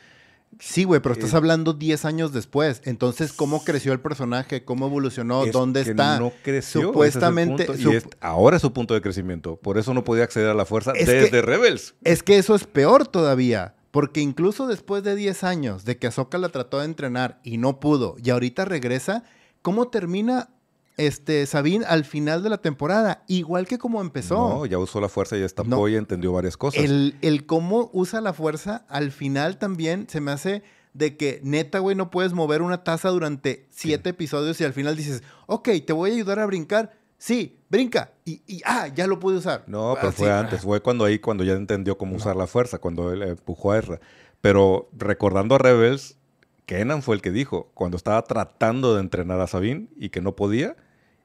Sí, 0.60 0.84
güey, 0.84 1.00
pero 1.00 1.14
estás 1.14 1.32
eh, 1.32 1.38
hablando 1.38 1.72
10 1.72 2.04
años 2.04 2.34
después. 2.34 2.82
Entonces, 2.84 3.32
¿cómo 3.32 3.64
creció 3.64 3.94
el 3.94 4.02
personaje? 4.02 4.66
¿Cómo 4.66 4.88
evolucionó? 4.88 5.46
¿Dónde 5.46 5.82
está? 5.82 6.20
No 6.20 6.34
creció. 6.44 6.82
Supuestamente. 6.82 7.66
y 7.78 7.86
ahora 8.20 8.58
es 8.58 8.62
su 8.62 8.74
punto 8.74 8.94
de 8.94 9.02
crecimiento. 9.02 9.56
Por 9.56 9.78
eso 9.78 9.94
no 9.94 10.04
podía 10.04 10.26
acceder 10.26 10.50
a 10.50 10.54
la 10.54 10.66
fuerza 10.66 10.92
desde 10.92 11.42
Rebels. 11.42 11.96
Es 12.04 12.22
que 12.22 12.38
eso 12.38 12.54
es 12.54 12.66
peor 12.66 13.08
todavía. 13.08 13.76
Porque 13.92 14.22
incluso 14.22 14.68
después 14.68 15.04
de 15.04 15.16
10 15.16 15.44
años 15.44 15.86
de 15.86 15.98
que 15.98 16.08
Ahsoka 16.08 16.38
la 16.38 16.50
trató 16.50 16.80
de 16.80 16.86
entrenar 16.86 17.40
y 17.44 17.58
no 17.58 17.80
pudo, 17.80 18.16
y 18.24 18.30
ahorita 18.30 18.66
regresa, 18.66 19.24
¿cómo 19.62 19.90
termina 19.90 20.50
este 20.98 21.46
Sabine 21.46 21.86
al 21.86 22.06
final 22.06 22.44
de 22.44 22.50
la 22.50 22.60
temporada? 22.60 23.24
Igual 23.28 23.68
que 23.68 23.78
como 23.78 24.02
empezó. 24.02 24.36
No, 24.36 24.66
ya 24.66 24.78
usó 24.78 25.02
la 25.02 25.10
fuerza 25.10 25.38
y 25.38 25.42
estampó 25.42 25.88
y 25.90 25.96
entendió 25.96 26.32
varias 26.32 26.58
cosas. 26.58 26.84
El, 26.84 27.16
el 27.22 27.46
cómo 27.46 27.90
usa 27.94 28.22
la 28.22 28.34
fuerza 28.34 28.86
al 28.88 29.12
final 29.12 29.58
también 29.58 30.08
se 30.10 30.22
me 30.22 30.32
hace 30.32 30.64
de 30.94 31.16
que 31.16 31.40
neta, 31.44 31.80
güey, 31.80 31.96
no 31.96 32.12
puedes 32.12 32.34
mover 32.34 32.62
una 32.62 32.84
taza 32.84 33.10
durante 33.10 33.68
siete 33.70 34.10
episodios 34.10 34.60
y 34.60 34.64
al 34.64 34.74
final 34.74 34.96
dices, 34.96 35.24
ok, 35.48 35.70
te 35.86 35.94
voy 35.94 36.12
a 36.12 36.14
ayudar 36.14 36.40
a 36.40 36.46
brincar 36.46 37.01
sí, 37.22 37.56
brinca. 37.70 38.12
Y, 38.26 38.42
y, 38.48 38.62
ah, 38.66 38.88
ya 38.88 39.06
lo 39.06 39.20
pude 39.20 39.38
usar. 39.38 39.64
No, 39.68 39.96
pero 40.00 40.12
fue 40.12 40.32
antes, 40.32 40.62
fue 40.62 40.82
cuando 40.82 41.06
ahí, 41.06 41.20
cuando 41.20 41.44
ya 41.44 41.54
entendió 41.54 41.96
cómo 41.96 42.16
usar 42.16 42.36
la 42.36 42.48
fuerza, 42.48 42.80
cuando 42.80 43.14
él 43.14 43.22
empujó 43.22 43.72
a 43.72 43.78
Ezra. 43.78 44.00
Pero 44.42 44.90
recordando 44.98 45.54
a 45.54 45.60
Rebels, 45.60 46.18
Kenan 46.66 47.04
fue 47.04 47.16
el 47.16 47.22
que 47.22 47.30
dijo, 47.30 47.70
cuando 47.76 47.96
estaba 47.96 48.24
tratando 48.24 48.96
de 48.96 49.02
entrenar 49.02 49.40
a 49.40 49.46
Sabine 49.46 49.86
y 49.98 50.10
que 50.10 50.20
no 50.20 50.36
podía, 50.36 50.76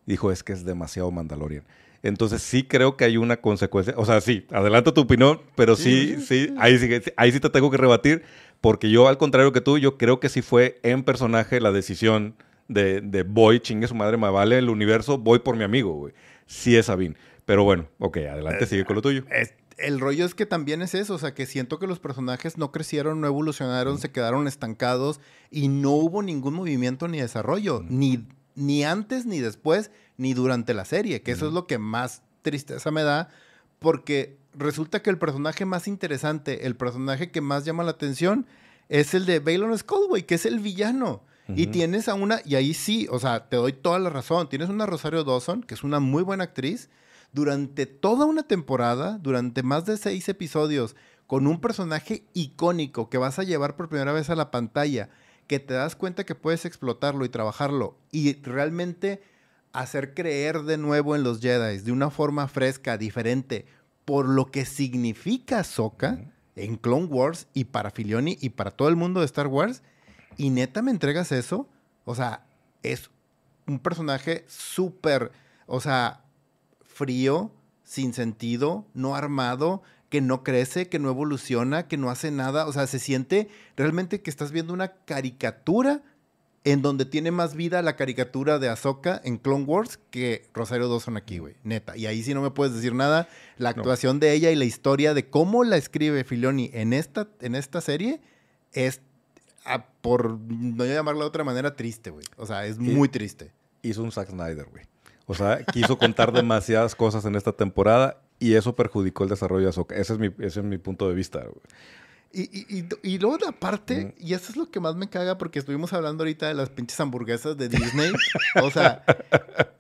dijo, 0.05 0.31
es 0.31 0.43
que 0.43 0.53
es 0.53 0.67
demasiado 0.67 1.11
Mandalorian. 1.11 1.65
Entonces 2.03 2.43
sí 2.43 2.63
creo 2.63 2.99
que 2.99 3.07
hay 3.07 3.17
una 3.17 3.39
consecuencia. 3.39 3.95
O 3.97 4.05
sea, 4.05 4.21
sí, 4.21 4.47
adelanto 4.53 4.93
tu 4.93 5.01
opinión, 5.01 5.41
pero 5.55 5.77
sí, 5.77 6.21
sí, 6.21 6.55
ahí, 6.59 6.79
sí, 6.79 6.91
ahí 7.17 7.33
sí 7.33 7.41
te 7.41 7.49
tengo 7.49 7.71
que 7.71 7.79
rebatir, 7.79 8.23
porque 8.61 8.91
yo, 8.91 9.09
al 9.09 9.17
contrario 9.17 9.51
que 9.53 9.63
tú, 9.63 9.79
yo 9.79 9.97
creo 9.97 10.21
que 10.21 10.29
sí 10.29 10.43
fue 10.43 10.79
en 10.83 11.05
personaje 11.05 11.59
la 11.59 11.73
decisión 11.73 12.35
de, 12.69 13.01
de 13.01 13.23
voy, 13.23 13.61
chingue 13.61 13.89
su 13.89 13.95
madre, 13.95 14.17
me 14.17 14.31
vale 14.31 14.59
el 14.59 14.69
universo, 14.69 15.19
voy 15.19 15.39
por 15.39 15.57
mi 15.57 15.65
amigo, 15.65 15.93
güey. 15.93 16.15
Sí 16.47 16.77
es 16.77 16.87
Sabine. 16.87 17.17
Pero 17.45 17.65
bueno, 17.65 17.89
ok, 17.99 18.19
adelante, 18.19 18.65
eh, 18.65 18.67
sigue 18.67 18.85
con 18.85 18.97
lo 18.97 19.03
tuyo. 19.03 19.25
el 19.79 20.01
rollo 20.01 20.25
es 20.25 20.35
que 20.35 20.47
también 20.47 20.83
es 20.83 20.95
eso, 20.95 21.15
o 21.15 21.19
sea, 21.19 21.33
que 21.33 21.47
siento 21.47 21.79
que 21.79 21.87
los 21.87 22.01
personajes 22.01 22.59
no 22.59 22.73
crecieron, 22.73 23.21
no 23.21 23.29
evolucionaron, 23.29 23.99
se 23.99 24.11
quedaron 24.11 24.49
estancados 24.49 25.21
y 25.51 25.69
no 25.69 25.93
hubo 25.93 26.23
ningún 26.23 26.55
movimiento 26.55 27.07
ni 27.07 27.21
desarrollo, 27.21 27.85
ni, 27.89 28.27
ni 28.57 28.85
antes, 28.85 29.27
ni 29.27 29.39
después, 29.39 29.93
ni 30.17 30.35
durante 30.35 30.75
la 30.75 30.85
serie, 30.85 31.23
que 31.23 31.33
eso 31.33 31.47
es 31.47 31.53
lo 31.53 31.69
que 31.69 31.79
más 31.79 32.23
tristeza 32.43 32.91
me 32.91 33.05
da, 33.05 33.29
porque 33.79 34.39
resulta 34.55 35.03
que 35.03 35.11
el 35.11 35.19
personaje 35.19 35.65
más 35.67 35.87
interesante, 35.87 36.67
el 36.67 36.75
personaje 36.75 37.31
que 37.31 37.41
más 37.41 37.65
llama 37.65 37.85
la 37.85 37.93
atención, 37.93 38.47
es 38.89 39.15
el 39.15 39.25
de 39.27 39.39
Balon 39.39 39.77
Skull, 39.79 40.25
que 40.25 40.35
es 40.35 40.47
el 40.47 40.59
villano. 40.59 41.23
Y 41.55 41.69
tienes 41.69 42.09
a 42.09 42.15
una, 42.15 42.41
y 42.45 42.57
ahí 42.57 42.75
sí, 42.75 43.07
o 43.11 43.21
sea, 43.21 43.49
te 43.49 43.57
doy 43.57 43.73
toda 43.73 43.99
la 44.01 44.11
razón, 44.11 44.49
tienes 44.49 44.69
una 44.69 44.85
Rosario 44.85 45.23
Dawson, 45.23 45.63
que 45.63 45.75
es 45.75 45.85
una 45.85 46.01
muy 46.01 46.23
buena 46.23 46.45
actriz, 46.45 46.91
durante 47.33 47.87
toda 47.87 48.25
una 48.25 48.43
temporada, 48.43 49.19
durante 49.19 49.63
más 49.63 49.85
de 49.85 49.97
seis 49.97 50.29
episodios, 50.29 50.97
con 51.27 51.47
un 51.47 51.61
personaje 51.61 52.25
icónico 52.35 53.09
que 53.11 53.19
vas 53.19 53.39
a 53.39 53.45
llevar 53.45 53.77
por 53.77 53.89
primera 53.89 54.13
vez 54.13 54.31
a 54.31 54.37
la 54.37 54.51
pantalla, 54.51 55.09
que 55.47 55.61
te 55.61 55.75
das 55.75 55.97
cuenta 55.97 56.25
que 56.25 56.35
puedes 56.35 56.65
explotarlo 56.65 57.25
y 57.25 57.29
trabajarlo 57.29 57.97
y 58.11 58.35
realmente 58.43 59.23
hacer 59.73 60.15
creer 60.15 60.63
de 60.63 60.79
nuevo 60.79 61.15
en 61.15 61.23
los 61.23 61.41
Jedi 61.41 61.79
de 61.79 61.93
una 61.93 62.11
forma 62.11 62.49
fresca, 62.49 62.97
diferente, 62.97 63.67
por 64.05 64.29
lo 64.29 64.47
que 64.47 64.65
significa 64.65 65.63
Soka 65.65 66.19
en 66.55 66.77
Clone 66.77 67.07
Wars 67.07 67.49
y 67.53 67.65
para 67.65 67.91
Filioni 67.91 68.39
y 68.41 68.51
para 68.51 68.71
todo 68.71 68.89
el 68.89 68.97
mundo 68.97 69.21
de 69.21 69.27
Star 69.27 69.49
Wars, 69.49 69.83
y 70.37 70.51
neta 70.51 70.83
me 70.83 70.91
entregas 70.91 71.33
eso, 71.33 71.69
o 72.05 72.15
sea, 72.15 72.47
es 72.83 73.11
un 73.67 73.79
personaje 73.79 74.45
súper, 74.49 75.33
o 75.67 75.81
sea, 75.81 76.25
frío, 76.85 77.51
sin 77.85 78.13
sentido, 78.13 78.87
no 78.95 79.15
armado, 79.15 79.83
que 80.09 80.21
no 80.21 80.43
crece, 80.43 80.89
que 80.89 80.99
no 80.99 81.09
evoluciona, 81.09 81.89
que 81.89 81.97
no 81.97 82.11
hace 82.11 82.31
nada. 82.31 82.67
O 82.67 82.73
sea, 82.73 82.87
se 82.87 82.99
siente 82.99 83.49
realmente 83.77 84.23
que 84.23 84.31
estás 84.31 84.53
viendo 84.53 84.73
una 84.73 84.93
caricatura 85.05 86.03
en 86.65 86.83
donde 86.83 87.05
tiene 87.05 87.31
más 87.31 87.55
vida 87.55 87.81
la 87.83 87.95
caricatura 87.95 88.59
de 88.59 88.69
Ahsoka 88.69 89.21
en 89.25 89.39
Clone 89.39 89.65
Wars 89.65 90.01
que 90.11 90.49
Rosario 90.53 90.89
Dawson 90.89 91.17
aquí, 91.17 91.39
güey. 91.39 91.55
Neta. 91.63 91.97
Y 91.97 92.07
ahí 92.07 92.23
sí 92.25 92.35
no 92.35 92.43
me 92.43 92.51
puedes 92.51 92.75
decir 92.75 92.93
nada. 92.93 93.29
La 93.57 93.71
actuación 93.71 94.19
de 94.19 94.33
ella 94.33 94.51
y 94.51 94.57
la 94.57 94.65
historia 94.65 95.15
de 95.15 95.29
cómo 95.29 95.63
la 95.63 95.77
escribe 95.77 96.25
Filoni 96.25 96.71
en 96.73 96.93
esta, 96.93 97.29
en 97.41 97.55
esta 97.55 97.81
serie 97.81 98.21
es, 98.73 99.01
por 100.01 100.39
no 100.39 100.85
llamarla 100.85 101.23
de 101.23 101.29
otra 101.29 101.45
manera, 101.45 101.77
triste, 101.77 102.11
güey. 102.11 102.25
O 102.37 102.47
sea, 102.47 102.67
es 102.67 102.79
muy 102.79 103.09
triste. 103.09 103.53
Hizo 103.83 104.03
un 104.03 104.13
Zack 104.13 104.31
Snyder, 104.31 104.67
güey. 104.71 104.85
O 105.27 105.35
sea, 105.35 105.65
quiso 105.65 105.99
contar 105.99 106.33
demasiadas 106.33 106.95
cosas 106.95 107.25
en 107.25 107.35
esta 107.35 107.53
temporada 107.53 108.21
y 108.39 108.55
eso 108.55 108.75
perjudicó 108.75 109.25
el 109.25 109.31
desarrollo 109.31 109.65
de 109.65 109.71
Ahsoka. 109.71 109.97
Ese 109.97 110.15
es 110.15 110.19
mi, 110.19 110.27
ese 110.39 110.61
es 110.61 110.65
mi 110.65 110.79
punto 110.79 111.09
de 111.09 111.15
vista, 111.15 111.41
güey. 111.41 111.61
Y, 112.33 112.43
y, 112.79 112.89
y, 113.03 113.19
luego 113.19 113.39
aparte, 113.49 114.15
y 114.19 114.35
eso 114.35 114.51
es 114.51 114.57
lo 114.57 114.71
que 114.71 114.79
más 114.79 114.95
me 114.95 115.09
caga 115.09 115.39
porque 115.39 115.59
estuvimos 115.59 115.95
hablando 115.95 116.23
ahorita 116.23 116.49
de 116.49 116.55
las 116.55 116.69
pinches 116.69 117.01
hamburguesas 117.01 117.57
de 117.57 117.71
Disney. 117.71 118.13
o 118.63 118.71
sea, 118.71 119.05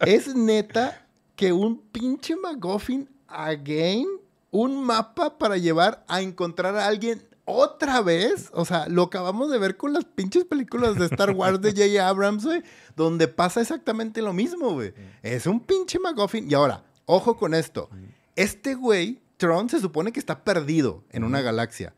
es 0.00 0.34
neta 0.34 1.06
que 1.34 1.52
un 1.52 1.78
pinche 1.78 2.34
McGuffin 2.34 3.10
again, 3.28 4.06
un 4.50 4.82
mapa 4.82 5.36
para 5.36 5.58
llevar 5.58 6.04
a 6.08 6.22
encontrar 6.22 6.76
a 6.76 6.86
alguien 6.86 7.22
otra 7.46 8.02
vez. 8.02 8.50
O 8.52 8.66
sea, 8.66 8.86
lo 8.88 9.04
acabamos 9.04 9.50
de 9.50 9.58
ver 9.58 9.78
con 9.78 9.94
las 9.94 10.04
pinches 10.04 10.44
películas 10.44 10.96
de 10.96 11.06
Star 11.06 11.30
Wars 11.30 11.62
de 11.62 11.70
J. 11.70 12.06
Abrams, 12.06 12.44
güey, 12.44 12.62
donde 12.94 13.28
pasa 13.28 13.62
exactamente 13.62 14.20
lo 14.20 14.34
mismo, 14.34 14.72
güey. 14.74 14.92
Es 15.22 15.46
un 15.46 15.60
pinche 15.60 15.98
McGuffin. 15.98 16.50
Y 16.50 16.54
ahora, 16.54 16.84
ojo 17.06 17.38
con 17.38 17.54
esto. 17.54 17.88
Este 18.34 18.74
güey, 18.74 19.22
Tron, 19.38 19.70
se 19.70 19.80
supone 19.80 20.12
que 20.12 20.20
está 20.20 20.44
perdido 20.44 21.04
en 21.10 21.24
una 21.24 21.40
galaxia. 21.40 21.94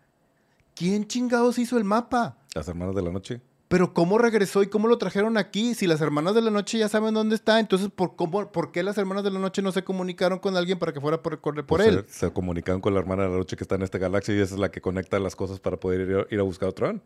¿Quién 0.76 1.08
chingados 1.08 1.58
hizo 1.58 1.76
el 1.76 1.84
mapa? 1.84 2.38
Las 2.54 2.68
hermanas 2.68 2.94
de 2.94 3.02
la 3.02 3.10
noche. 3.10 3.40
Pero 3.68 3.92
¿cómo 3.92 4.16
regresó 4.16 4.62
y 4.62 4.68
cómo 4.68 4.88
lo 4.88 4.96
trajeron 4.96 5.36
aquí? 5.36 5.74
Si 5.74 5.86
las 5.86 6.00
hermanas 6.00 6.34
de 6.34 6.40
la 6.40 6.50
noche 6.50 6.78
ya 6.78 6.88
saben 6.88 7.12
dónde 7.12 7.34
está, 7.34 7.60
entonces 7.60 7.90
¿por, 7.94 8.16
cómo, 8.16 8.50
¿por 8.50 8.72
qué 8.72 8.82
las 8.82 8.96
hermanas 8.96 9.24
de 9.24 9.30
la 9.30 9.38
noche 9.38 9.60
no 9.60 9.72
se 9.72 9.84
comunicaron 9.84 10.38
con 10.38 10.56
alguien 10.56 10.78
para 10.78 10.92
que 10.92 11.00
fuera 11.00 11.22
por, 11.22 11.38
por, 11.40 11.66
por 11.66 11.82
él? 11.82 12.04
Se, 12.08 12.26
se, 12.26 12.32
comunicaron 12.32 12.80
con 12.80 12.94
la 12.94 13.00
hermana 13.00 13.24
de 13.24 13.28
la 13.28 13.36
noche 13.36 13.56
que 13.56 13.64
está 13.64 13.74
en 13.74 13.82
esta 13.82 13.98
galaxia 13.98 14.34
y 14.34 14.40
esa 14.40 14.54
es 14.54 14.60
la 14.60 14.70
que 14.70 14.80
conecta 14.80 15.18
las 15.18 15.36
cosas 15.36 15.60
para 15.60 15.76
poder 15.76 16.00
ir, 16.00 16.26
ir 16.30 16.40
a 16.40 16.44
buscar 16.44 16.70
a 16.70 16.72
Tron. 16.72 17.02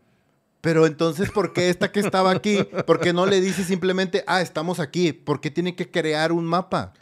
Pero 0.61 0.85
entonces, 0.85 1.29
¿por 1.29 1.51
qué 1.51 1.67
esta 1.67 1.91
que 1.91 1.99
estaba 1.99 2.31
aquí? 2.31 2.59
¿Por 2.87 3.01
qué 3.01 3.11
no 3.11 3.25
le 3.25 3.41
dice 3.41 3.65
simplemente, 3.65 4.23
ah, 4.27 4.41
estamos 4.41 4.79
aquí? 4.79 5.11
¿Por 5.11 5.41
qué 5.41 5.51
tiene 5.51 5.75
que 5.75 5.91
crear 5.91 6.31
un 6.31 6.45
mapa? 6.45 6.93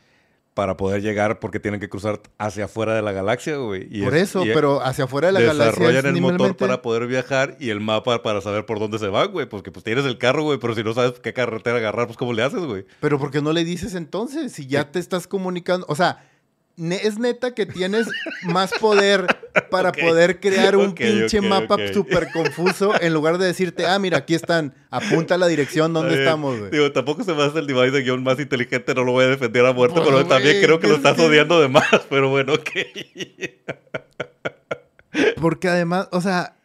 Para 0.62 0.78
poder 0.78 1.02
llegar 1.02 1.40
porque 1.40 1.60
tienen 1.60 1.80
que 1.80 1.90
cruzar 1.90 2.22
hacia 2.38 2.66
afuera 2.66 2.94
de 2.94 3.02
la 3.02 3.12
galaxia, 3.14 3.56
güey. 3.56 3.88
Y 3.90 4.04
por 4.04 4.14
es, 4.14 4.30
eso, 4.30 4.46
y 4.46 4.54
pero 4.54 4.80
hacia 4.84 5.06
afuera 5.06 5.30
de 5.30 5.34
la 5.34 5.40
desarrollan 5.40 5.66
galaxia. 5.66 5.88
Desarrollan 5.88 6.16
el 6.16 6.22
motor 6.22 6.56
para 6.56 6.84
poder 6.84 7.08
viajar 7.08 7.58
y 7.60 7.72
el 7.72 7.80
mapa 7.80 8.22
para 8.22 8.42
saber 8.42 8.68
por 8.68 8.78
dónde 8.78 9.00
se 9.00 9.08
va, 9.08 9.26
güey. 9.26 9.50
Porque 9.50 9.72
pues 9.72 9.84
tienes 9.84 10.06
el 10.06 10.20
carro, 10.20 10.44
güey, 10.44 10.60
pero 10.60 10.76
si 10.76 10.84
no 10.84 10.94
sabes 10.94 11.14
qué 11.20 11.34
carretera 11.34 11.78
agarrar, 11.78 12.06
pues 12.06 12.16
¿cómo 12.16 12.32
le 12.34 12.44
haces, 12.44 12.60
güey? 12.60 12.86
Pero 13.00 13.18
¿por 13.18 13.32
qué 13.32 13.42
no 13.42 13.54
le 13.54 13.64
dices 13.64 13.96
entonces? 13.96 14.52
Si 14.52 14.68
ya 14.68 14.92
te 14.92 15.00
estás 15.00 15.26
comunicando, 15.26 15.88
o 15.90 15.96
sea, 15.96 16.24
es 16.78 17.20
neta 17.20 17.54
que 17.54 17.66
tienes 17.66 18.08
más 18.44 18.72
poder 18.80 19.28
para 19.70 19.90
okay. 19.90 20.04
poder 20.04 20.40
crear 20.40 20.76
un 20.76 20.90
okay, 20.90 21.20
pinche 21.20 21.40
okay, 21.40 21.50
mapa 21.50 21.78
súper 21.94 22.32
confuso 22.32 23.00
en 23.00 23.14
lugar 23.14 23.38
de 23.38 23.46
decirte, 23.46 23.86
ah, 23.86 24.00
mira, 24.00 24.20
aquí 24.20 24.34
están, 24.34 24.74
apunta 24.90 25.38
la 25.38 25.48
dirección 25.48 25.94
donde 25.94 26.20
estamos, 26.20 26.58
güey. 26.58 26.72
Digo, 26.72 26.92
tampoco 26.92 27.24
se 27.24 27.34
me 27.34 27.44
hace 27.44 27.60
el 27.60 27.68
device 27.68 27.92
de 27.92 28.04
guion 28.04 28.24
más 28.24 28.40
inteligente, 28.40 28.96
no 28.96 29.04
lo 29.04 29.12
voy 29.12 29.26
a 29.26 29.28
defender 29.28 29.66
a 29.66 29.74
muerte, 29.74 29.96
pues, 29.96 30.08
pero 30.08 30.18
wey, 30.20 30.28
también 30.28 30.62
creo 30.62 30.80
que 30.80 30.88
lo 30.88 30.96
estás 30.96 31.20
odiando 31.20 31.62
de 31.62 31.68
más, 31.68 31.86
pero 32.10 32.30
bueno, 32.30 32.54
ok. 32.54 32.70
Porque 35.42 35.68
además, 35.68 36.08
o 36.12 36.22
sea, 36.22 36.56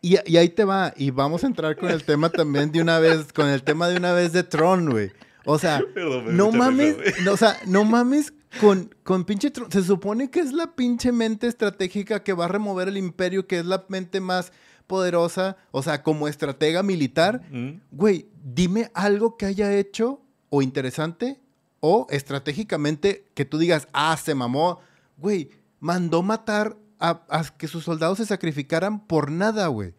y, 0.00 0.16
y, 0.26 0.36
ahí 0.36 0.48
te 0.48 0.64
va, 0.64 0.94
y 0.96 1.10
vamos 1.10 1.42
a 1.42 1.48
entrar 1.48 1.76
con 1.76 1.90
el 1.90 2.04
tema 2.04 2.30
también 2.30 2.70
de 2.70 2.80
una 2.80 3.00
vez, 3.00 3.32
con 3.32 3.48
el 3.48 3.62
tema 3.62 3.88
de 3.88 3.96
una 3.96 4.12
vez 4.12 4.32
de 4.32 4.44
Tron, 4.44 4.90
güey. 4.90 5.10
O 5.44 5.58
sea, 5.58 5.80
Perdón, 5.94 6.36
no 6.36 6.50
mames, 6.50 6.96
no, 7.24 7.32
o 7.32 7.36
sea, 7.36 7.56
no 7.66 7.84
mames 7.84 8.32
con, 8.60 8.94
con 9.02 9.24
pinche. 9.24 9.52
Se 9.70 9.82
supone 9.82 10.30
que 10.30 10.40
es 10.40 10.52
la 10.52 10.74
pinche 10.74 11.12
mente 11.12 11.46
estratégica 11.46 12.22
que 12.22 12.32
va 12.32 12.46
a 12.46 12.48
remover 12.48 12.88
el 12.88 12.96
imperio, 12.96 13.46
que 13.46 13.58
es 13.58 13.66
la 13.66 13.84
mente 13.88 14.20
más 14.20 14.52
poderosa, 14.86 15.56
o 15.70 15.82
sea, 15.82 16.02
como 16.02 16.28
estratega 16.28 16.82
militar. 16.82 17.42
Güey, 17.90 18.28
dime 18.42 18.90
algo 18.94 19.36
que 19.36 19.46
haya 19.46 19.74
hecho 19.74 20.20
o 20.50 20.62
interesante 20.62 21.40
o 21.80 22.06
estratégicamente 22.10 23.26
que 23.34 23.44
tú 23.44 23.58
digas, 23.58 23.88
ah, 23.92 24.16
se 24.16 24.34
mamó. 24.34 24.80
Güey, 25.18 25.50
mandó 25.80 26.22
matar 26.22 26.76
a, 26.98 27.22
a 27.28 27.44
que 27.56 27.68
sus 27.68 27.84
soldados 27.84 28.18
se 28.18 28.26
sacrificaran 28.26 29.06
por 29.06 29.30
nada, 29.30 29.66
güey. 29.68 29.94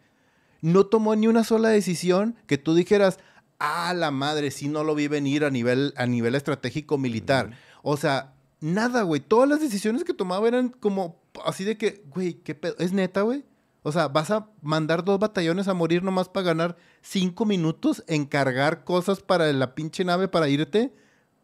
No 0.60 0.86
tomó 0.86 1.14
ni 1.14 1.28
una 1.28 1.44
sola 1.44 1.68
decisión 1.68 2.36
que 2.46 2.58
tú 2.58 2.74
dijeras, 2.74 3.18
ah, 3.58 3.92
la 3.94 4.10
madre, 4.10 4.50
sí 4.50 4.68
no 4.68 4.84
lo 4.84 4.94
vi 4.94 5.08
venir 5.08 5.44
a 5.44 5.50
nivel, 5.50 5.92
a 5.96 6.06
nivel 6.06 6.34
estratégico 6.34 6.98
militar. 6.98 7.50
Mm. 7.50 7.54
O 7.82 7.96
sea, 7.96 8.34
nada, 8.60 9.02
güey. 9.02 9.20
Todas 9.20 9.48
las 9.48 9.60
decisiones 9.60 10.04
que 10.04 10.14
tomaba 10.14 10.48
eran 10.48 10.68
como 10.68 11.20
así 11.44 11.64
de 11.64 11.76
que, 11.76 12.02
güey, 12.08 12.34
¿qué 12.34 12.54
pedo? 12.54 12.74
¿Es 12.78 12.92
neta, 12.92 13.22
güey? 13.22 13.44
O 13.82 13.92
sea, 13.92 14.08
vas 14.08 14.30
a 14.30 14.50
mandar 14.60 15.04
dos 15.04 15.18
batallones 15.18 15.68
a 15.68 15.74
morir 15.74 16.02
nomás 16.02 16.28
para 16.28 16.46
ganar 16.46 16.76
cinco 17.00 17.46
minutos 17.46 18.04
en 18.06 18.26
cargar 18.26 18.84
cosas 18.84 19.22
para 19.22 19.52
la 19.52 19.74
pinche 19.74 20.04
nave 20.04 20.28
para 20.28 20.48
irte. 20.48 20.92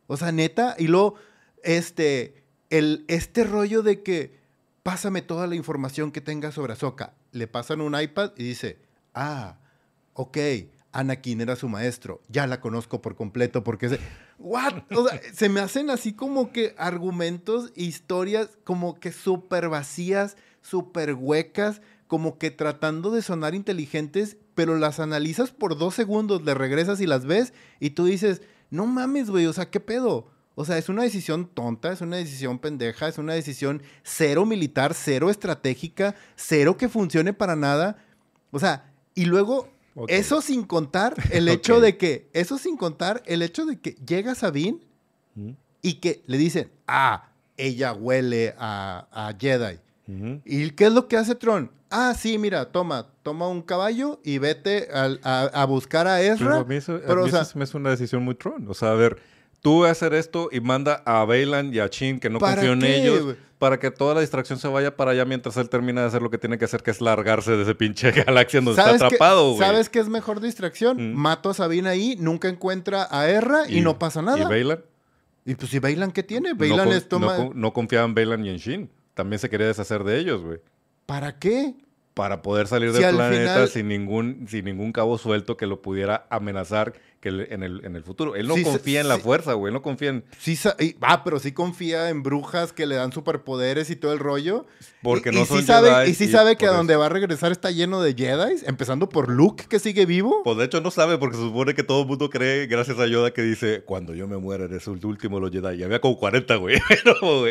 O 0.06 0.16
sea, 0.16 0.32
neta. 0.32 0.74
Y 0.78 0.88
luego, 0.88 1.14
este, 1.62 2.44
el, 2.70 3.04
este 3.08 3.44
rollo 3.44 3.82
de 3.82 4.02
que 4.02 4.38
pásame 4.82 5.22
toda 5.22 5.46
la 5.46 5.54
información 5.54 6.12
que 6.12 6.20
tengas 6.20 6.54
sobre 6.54 6.74
Ahsoka. 6.74 7.14
Le 7.32 7.46
pasan 7.46 7.80
un 7.80 7.98
iPad 7.98 8.32
y 8.36 8.44
dice, 8.44 8.78
ah, 9.14 9.58
ok, 10.12 10.36
Anakin 10.94 11.40
era 11.40 11.56
su 11.56 11.68
maestro. 11.68 12.22
Ya 12.28 12.46
la 12.46 12.60
conozco 12.60 13.02
por 13.02 13.16
completo 13.16 13.64
porque 13.64 13.88
se... 13.90 13.98
¿What? 14.38 14.84
O 14.94 15.08
sea, 15.08 15.20
se 15.34 15.48
me 15.48 15.60
hacen 15.60 15.90
así 15.90 16.14
como 16.14 16.52
que 16.52 16.74
argumentos, 16.78 17.72
historias 17.74 18.50
como 18.64 18.98
que 18.98 19.12
súper 19.12 19.68
vacías, 19.68 20.36
súper 20.62 21.14
huecas, 21.14 21.82
como 22.06 22.38
que 22.38 22.50
tratando 22.50 23.10
de 23.10 23.22
sonar 23.22 23.54
inteligentes, 23.54 24.36
pero 24.54 24.78
las 24.78 25.00
analizas 25.00 25.50
por 25.50 25.76
dos 25.76 25.94
segundos, 25.94 26.42
le 26.44 26.54
regresas 26.54 27.00
y 27.00 27.06
las 27.06 27.26
ves 27.26 27.52
y 27.80 27.90
tú 27.90 28.04
dices, 28.04 28.40
no 28.70 28.86
mames, 28.86 29.30
güey, 29.30 29.46
o 29.46 29.52
sea, 29.52 29.70
¿qué 29.70 29.80
pedo? 29.80 30.30
O 30.54 30.64
sea, 30.64 30.78
es 30.78 30.88
una 30.88 31.02
decisión 31.02 31.48
tonta, 31.48 31.92
es 31.92 32.00
una 32.00 32.16
decisión 32.16 32.60
pendeja, 32.60 33.08
es 33.08 33.18
una 33.18 33.34
decisión 33.34 33.82
cero 34.04 34.46
militar, 34.46 34.94
cero 34.94 35.28
estratégica, 35.28 36.14
cero 36.36 36.76
que 36.76 36.88
funcione 36.88 37.32
para 37.32 37.56
nada. 37.56 37.96
O 38.52 38.60
sea, 38.60 38.92
y 39.16 39.24
luego 39.24 39.73
Okay. 39.96 40.16
Eso 40.16 40.40
sin 40.40 40.64
contar 40.64 41.14
el 41.30 41.48
hecho 41.48 41.76
okay. 41.76 41.92
de 41.92 41.96
que, 41.96 42.30
eso 42.32 42.58
sin 42.58 42.76
contar 42.76 43.22
el 43.26 43.42
hecho 43.42 43.64
de 43.64 43.78
que 43.78 43.92
llega 44.06 44.34
Sabine 44.34 44.80
¿Mm? 45.34 45.50
y 45.82 45.94
que 45.94 46.22
le 46.26 46.38
dicen, 46.38 46.70
ah, 46.86 47.28
ella 47.56 47.92
huele 47.92 48.54
a, 48.58 49.06
a 49.12 49.34
Jedi. 49.38 49.78
¿Y 50.44 50.70
qué 50.72 50.86
es 50.86 50.92
lo 50.92 51.08
que 51.08 51.16
hace 51.16 51.34
Tron? 51.34 51.70
Ah, 51.90 52.12
sí, 52.18 52.36
mira, 52.36 52.72
toma, 52.72 53.06
toma 53.22 53.48
un 53.48 53.62
caballo 53.62 54.20
y 54.22 54.38
vete 54.38 54.88
a, 54.92 55.16
a, 55.22 55.44
a 55.62 55.64
buscar 55.64 56.06
a 56.06 56.20
Ezra. 56.20 56.46
Pero 56.46 56.56
a 56.56 56.64
mí 56.64 56.74
eso, 56.74 57.00
Pero, 57.06 57.22
mí 57.22 57.28
o 57.28 57.30
sea, 57.30 57.42
eso 57.42 57.58
me 57.58 57.64
es 57.64 57.74
una 57.74 57.90
decisión 57.90 58.22
muy 58.22 58.34
Tron. 58.34 58.68
O 58.68 58.74
sea, 58.74 58.90
a 58.90 58.94
ver, 58.94 59.16
tú 59.64 59.80
vas 59.80 59.88
a 59.88 59.92
hacer 59.92 60.12
esto 60.12 60.50
y 60.52 60.60
manda 60.60 61.02
a 61.06 61.24
Bailan 61.24 61.72
y 61.72 61.78
a 61.78 61.88
Chin, 61.88 62.20
que 62.20 62.28
no 62.28 62.38
confío 62.38 62.74
en 62.74 62.84
ellos, 62.84 63.24
wey? 63.24 63.36
para 63.58 63.78
que 63.78 63.90
toda 63.90 64.14
la 64.14 64.20
distracción 64.20 64.58
se 64.58 64.68
vaya 64.68 64.94
para 64.94 65.12
allá 65.12 65.24
mientras 65.24 65.56
él 65.56 65.70
termina 65.70 66.02
de 66.02 66.08
hacer 66.08 66.20
lo 66.20 66.28
que 66.28 66.36
tiene 66.36 66.58
que 66.58 66.66
hacer, 66.66 66.82
que 66.82 66.90
es 66.90 67.00
largarse 67.00 67.52
de 67.52 67.62
ese 67.62 67.74
pinche 67.74 68.12
galaxia 68.26 68.60
donde 68.60 68.78
está 68.78 69.06
atrapado, 69.06 69.54
güey. 69.54 69.58
¿Sabes 69.58 69.88
qué 69.88 70.00
es 70.00 70.10
mejor 70.10 70.40
distracción? 70.42 71.12
Mm. 71.12 71.14
Mato 71.14 71.48
a 71.48 71.54
Sabine 71.54 71.88
ahí, 71.88 72.14
nunca 72.20 72.48
encuentra 72.48 73.08
a 73.10 73.26
Erra 73.26 73.62
y, 73.66 73.78
y 73.78 73.80
no 73.80 73.98
pasa 73.98 74.20
nada. 74.20 74.38
¿Y 74.38 74.44
Bailan? 74.44 74.80
Y 75.46 75.54
pues, 75.54 75.72
¿y 75.72 75.78
Bailan 75.78 76.12
qué 76.12 76.22
tiene? 76.22 76.52
Bailan 76.52 76.90
no, 76.90 76.94
es 76.94 77.08
toma... 77.08 77.38
no, 77.38 77.52
no 77.54 77.72
confiaba 77.72 78.04
en 78.04 78.14
Bailan 78.14 78.44
y 78.44 78.50
en 78.50 78.58
Shin. 78.58 78.90
También 79.14 79.38
se 79.38 79.48
quería 79.48 79.66
deshacer 79.66 80.04
de 80.04 80.18
ellos, 80.18 80.42
güey. 80.42 80.58
¿Para 81.06 81.38
qué? 81.38 81.74
Para 82.12 82.42
poder 82.42 82.66
salir 82.66 82.92
si 82.92 83.00
del 83.00 83.14
planeta 83.14 83.54
final... 83.54 83.68
sin, 83.68 83.88
ningún, 83.88 84.44
sin 84.46 84.66
ningún 84.66 84.92
cabo 84.92 85.16
suelto 85.16 85.56
que 85.56 85.66
lo 85.66 85.80
pudiera 85.80 86.26
amenazar 86.28 86.92
que 87.24 87.30
en 87.30 87.62
el, 87.62 87.82
en 87.86 87.96
el 87.96 88.02
futuro. 88.02 88.36
Él 88.36 88.46
no 88.46 88.54
sí, 88.54 88.62
confía 88.62 89.00
en 89.00 89.08
la 89.08 89.18
fuerza, 89.18 89.54
güey. 89.54 89.72
No 89.72 89.80
confía 89.80 90.10
en. 90.10 90.24
Sí, 90.38 90.58
ah, 91.00 91.24
pero 91.24 91.38
sí 91.38 91.52
confía 91.52 92.10
en 92.10 92.22
brujas 92.22 92.74
que 92.74 92.84
le 92.84 92.96
dan 92.96 93.12
superpoderes 93.12 93.88
y 93.88 93.96
todo 93.96 94.12
el 94.12 94.18
rollo. 94.18 94.66
Porque 95.02 95.30
y, 95.30 95.32
no 95.32 95.42
y 95.42 95.46
son 95.46 95.60
sí 95.60 95.66
sabe, 95.66 95.90
Jedi 95.90 96.10
Y 96.10 96.14
sí 96.14 96.28
sabe 96.28 96.56
que 96.56 96.66
a 96.66 96.72
donde 96.72 96.96
va 96.96 97.06
a 97.06 97.08
regresar 97.08 97.50
está 97.50 97.70
lleno 97.70 98.02
de 98.02 98.14
Jedi, 98.14 98.56
empezando 98.66 99.08
por 99.08 99.30
Luke, 99.30 99.64
que 99.70 99.78
sigue 99.78 100.04
vivo. 100.04 100.42
Pues 100.44 100.58
de 100.58 100.64
hecho 100.66 100.82
no 100.82 100.90
sabe, 100.90 101.16
porque 101.16 101.36
se 101.38 101.44
supone 101.44 101.74
que 101.74 101.82
todo 101.82 102.02
el 102.02 102.08
mundo 102.08 102.28
cree, 102.28 102.66
gracias 102.66 102.98
a 102.98 103.06
Yoda, 103.06 103.32
que 103.32 103.40
dice: 103.40 103.82
Cuando 103.86 104.14
yo 104.14 104.28
me 104.28 104.36
muera, 104.36 104.64
eres 104.64 104.86
el 104.86 105.04
último 105.06 105.36
de 105.36 105.46
los 105.46 105.50
Jedi. 105.50 105.80
Y 105.80 105.82
había 105.82 106.02
como 106.02 106.18
40, 106.18 106.56
güey. 106.56 106.78
Pero, 106.88 107.44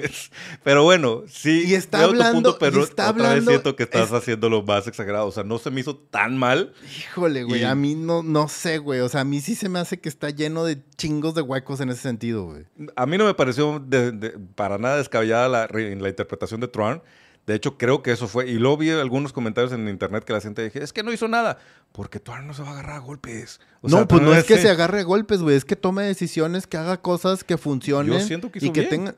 pero 0.63 0.83
bueno, 0.83 1.23
sí. 1.27 1.63
Y 1.65 1.73
está 1.73 2.03
hablando. 2.03 2.51
Punto, 2.51 2.57
pero 2.59 2.79
y 2.79 2.83
está 2.83 3.09
otra 3.09 3.31
hablando, 3.31 3.51
vez 3.51 3.61
siento 3.61 3.75
que 3.75 3.83
estás 3.83 4.07
es... 4.07 4.13
haciendo 4.13 4.49
lo 4.49 4.61
más 4.61 4.87
exagerado. 4.87 5.27
O 5.27 5.31
sea, 5.31 5.43
no 5.43 5.57
se 5.57 5.71
me 5.71 5.81
hizo 5.81 5.95
tan 5.95 6.37
mal. 6.37 6.73
Híjole, 6.99 7.43
güey. 7.43 7.61
Y... 7.61 7.63
A 7.63 7.75
mí 7.75 7.95
no, 7.95 8.23
no 8.23 8.47
sé, 8.47 8.77
güey. 8.77 8.99
O 8.99 9.09
sea, 9.09 9.21
a 9.21 9.23
mí 9.23 9.41
sí 9.41 9.55
se 9.55 9.62
me 9.69 9.80
hace 9.80 9.99
que 9.99 10.10
está 10.10 10.30
lleno 10.30 10.64
de 10.64 10.84
chingos 10.98 11.35
de 11.35 11.41
huecos 11.41 11.80
en 11.81 11.90
ese 11.90 12.02
sentido, 12.02 12.45
güey. 12.45 12.65
A 12.95 13.06
mí 13.06 13.18
no 13.18 13.26
me 13.26 13.34
pareció 13.34 13.80
de, 13.80 14.11
de, 14.11 14.30
para 14.56 14.77
nada 14.77 14.98
descabellada 14.98 15.48
la, 15.48 15.68
la, 15.72 16.10
interpretación 16.10 16.61
de 16.61 16.68
Tron. 16.68 17.02
De 17.45 17.56
hecho, 17.56 17.77
creo 17.77 18.02
que 18.02 18.11
eso 18.11 18.27
fue. 18.27 18.49
Y 18.49 18.53
luego 18.53 18.77
vi 18.77 18.90
algunos 18.91 19.34
comentarios 19.34 19.73
en 19.73 19.90
internet 19.90 20.23
que 20.23 20.31
la 20.31 20.40
gente 20.40 20.64
dije, 20.64 20.81
es 20.81 20.94
que 20.94 21.03
no 21.03 21.11
hizo 21.11 21.27
nada. 21.27 21.57
Porque 21.91 22.19
Tuan 22.19 22.48
no 22.48 22.53
se 22.53 22.61
va 22.61 22.69
a 22.69 22.72
agarrar 22.73 22.95
a 22.95 22.99
golpes. 22.99 23.60
no, 23.81 24.07
pues 24.07 24.22
no 24.22 24.34
es 24.34 24.45
que 24.45 24.57
se 24.57 24.69
agarre 24.69 25.02
a 25.02 25.03
golpes, 25.03 25.41
güey. 25.41 25.57
Es 25.57 25.65
que 25.65 25.76
tome 25.76 26.03
decisiones, 26.03 26.68
que 26.68 26.77
haga 26.77 27.02
cosas 27.02 27.44
que 27.44 27.57
funcionen. 27.57 28.14
Yo 28.14 28.19
siento 28.22 28.49
que 28.52 28.60
hizo 28.60 28.68
y 28.68 28.72
que 28.72 28.84
tenga. 28.84 29.15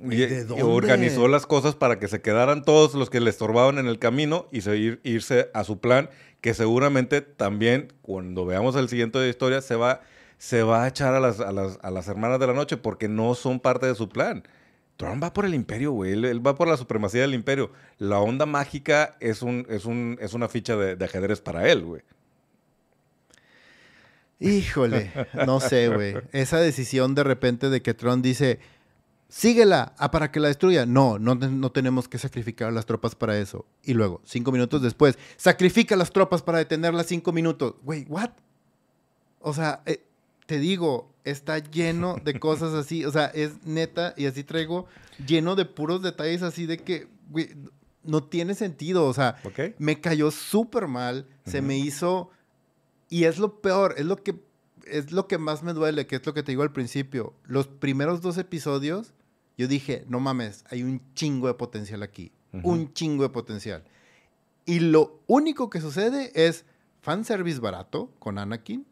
Y, 0.00 0.62
organizó 0.62 1.26
las 1.26 1.46
cosas 1.46 1.74
para 1.74 1.98
que 1.98 2.06
se 2.06 2.20
quedaran 2.20 2.64
todos 2.64 2.94
los 2.94 3.10
que 3.10 3.20
le 3.20 3.30
estorbaban 3.30 3.78
en 3.78 3.86
el 3.86 3.98
camino 3.98 4.48
y 4.52 4.60
seguir, 4.60 5.00
irse 5.02 5.50
a 5.54 5.64
su 5.64 5.80
plan, 5.80 6.08
que 6.40 6.54
seguramente 6.54 7.20
también, 7.20 7.92
cuando 8.02 8.46
veamos 8.46 8.76
el 8.76 8.88
siguiente 8.88 9.18
de 9.18 9.28
historia, 9.28 9.60
se 9.60 9.74
va, 9.74 10.02
se 10.38 10.62
va 10.62 10.84
a 10.84 10.88
echar 10.88 11.14
a 11.14 11.20
las, 11.20 11.40
a, 11.40 11.50
las, 11.50 11.78
a 11.82 11.90
las 11.90 12.06
hermanas 12.06 12.38
de 12.38 12.46
la 12.46 12.52
noche 12.52 12.76
porque 12.76 13.08
no 13.08 13.34
son 13.34 13.58
parte 13.58 13.86
de 13.86 13.96
su 13.96 14.08
plan. 14.08 14.44
Trump 14.96 15.22
va 15.22 15.32
por 15.32 15.44
el 15.44 15.54
imperio, 15.54 15.92
güey. 15.92 16.12
Él, 16.12 16.46
va 16.46 16.54
por 16.54 16.68
la 16.68 16.76
supremacía 16.76 17.22
del 17.22 17.34
imperio. 17.34 17.72
La 17.98 18.18
onda 18.18 18.46
mágica 18.46 19.16
es, 19.20 19.42
un, 19.42 19.66
es, 19.68 19.84
un, 19.84 20.16
es 20.20 20.34
una 20.34 20.48
ficha 20.48 20.76
de, 20.76 20.96
de 20.96 21.04
ajedrez 21.04 21.40
para 21.40 21.68
él, 21.68 21.84
güey. 21.84 22.02
Híjole, 24.40 25.10
no 25.46 25.60
sé, 25.60 25.88
güey. 25.88 26.14
Esa 26.32 26.60
decisión 26.60 27.14
de 27.14 27.24
repente 27.24 27.70
de 27.70 27.82
que 27.82 27.94
Trump 27.94 28.24
dice, 28.24 28.60
síguela 29.28 29.94
ah, 29.98 30.10
para 30.10 30.30
que 30.30 30.40
la 30.40 30.48
destruya. 30.48 30.86
No, 30.86 31.18
no, 31.18 31.34
no 31.34 31.72
tenemos 31.72 32.08
que 32.08 32.18
sacrificar 32.18 32.68
a 32.68 32.72
las 32.72 32.86
tropas 32.86 33.14
para 33.14 33.38
eso. 33.38 33.66
Y 33.82 33.94
luego, 33.94 34.20
cinco 34.24 34.52
minutos 34.52 34.82
después, 34.82 35.18
sacrifica 35.36 35.96
las 35.96 36.12
tropas 36.12 36.42
para 36.42 36.58
detenerlas 36.58 37.06
cinco 37.06 37.32
minutos. 37.32 37.74
Güey, 37.82 38.04
¿what? 38.08 38.30
O 39.40 39.54
sea, 39.54 39.82
eh, 39.86 40.04
te 40.46 40.58
digo, 40.58 41.12
está 41.24 41.58
lleno 41.58 42.16
de 42.24 42.38
cosas 42.40 42.72
así. 42.74 43.04
O 43.04 43.12
sea, 43.12 43.26
es 43.26 43.64
neta, 43.64 44.14
y 44.16 44.26
así 44.26 44.44
traigo, 44.44 44.86
lleno 45.26 45.54
de 45.54 45.64
puros 45.64 46.02
detalles 46.02 46.42
así 46.42 46.66
de 46.66 46.78
que, 46.78 47.08
güey, 47.30 47.50
no 48.02 48.24
tiene 48.24 48.54
sentido. 48.54 49.06
O 49.06 49.14
sea, 49.14 49.36
me 49.78 50.00
cayó 50.00 50.30
súper 50.30 50.88
mal. 50.88 51.26
Se 51.44 51.62
me 51.62 51.78
hizo. 51.78 52.30
Y 53.10 53.24
es 53.24 53.38
lo 53.38 53.60
peor, 53.60 53.94
es 53.96 54.04
lo 54.04 54.16
que 54.16 54.36
es 54.84 55.12
lo 55.12 55.28
que 55.28 55.36
más 55.36 55.62
me 55.62 55.74
duele, 55.74 56.06
que 56.06 56.16
es 56.16 56.26
lo 56.26 56.32
que 56.34 56.42
te 56.42 56.52
digo 56.52 56.62
al 56.62 56.72
principio. 56.72 57.34
Los 57.44 57.66
primeros 57.66 58.22
dos 58.22 58.38
episodios 58.38 59.12
yo 59.58 59.66
dije, 59.66 60.04
no 60.08 60.20
mames, 60.20 60.64
hay 60.70 60.84
un 60.84 61.02
chingo 61.14 61.48
de 61.48 61.54
potencial 61.54 62.02
aquí. 62.02 62.32
Un 62.62 62.94
chingo 62.94 63.24
de 63.24 63.28
potencial. 63.28 63.84
Y 64.64 64.80
lo 64.80 65.20
único 65.26 65.68
que 65.68 65.80
sucede 65.80 66.30
es 66.34 66.64
fanservice 67.00 67.60
barato 67.60 68.10
con 68.18 68.38
Anakin 68.38 68.86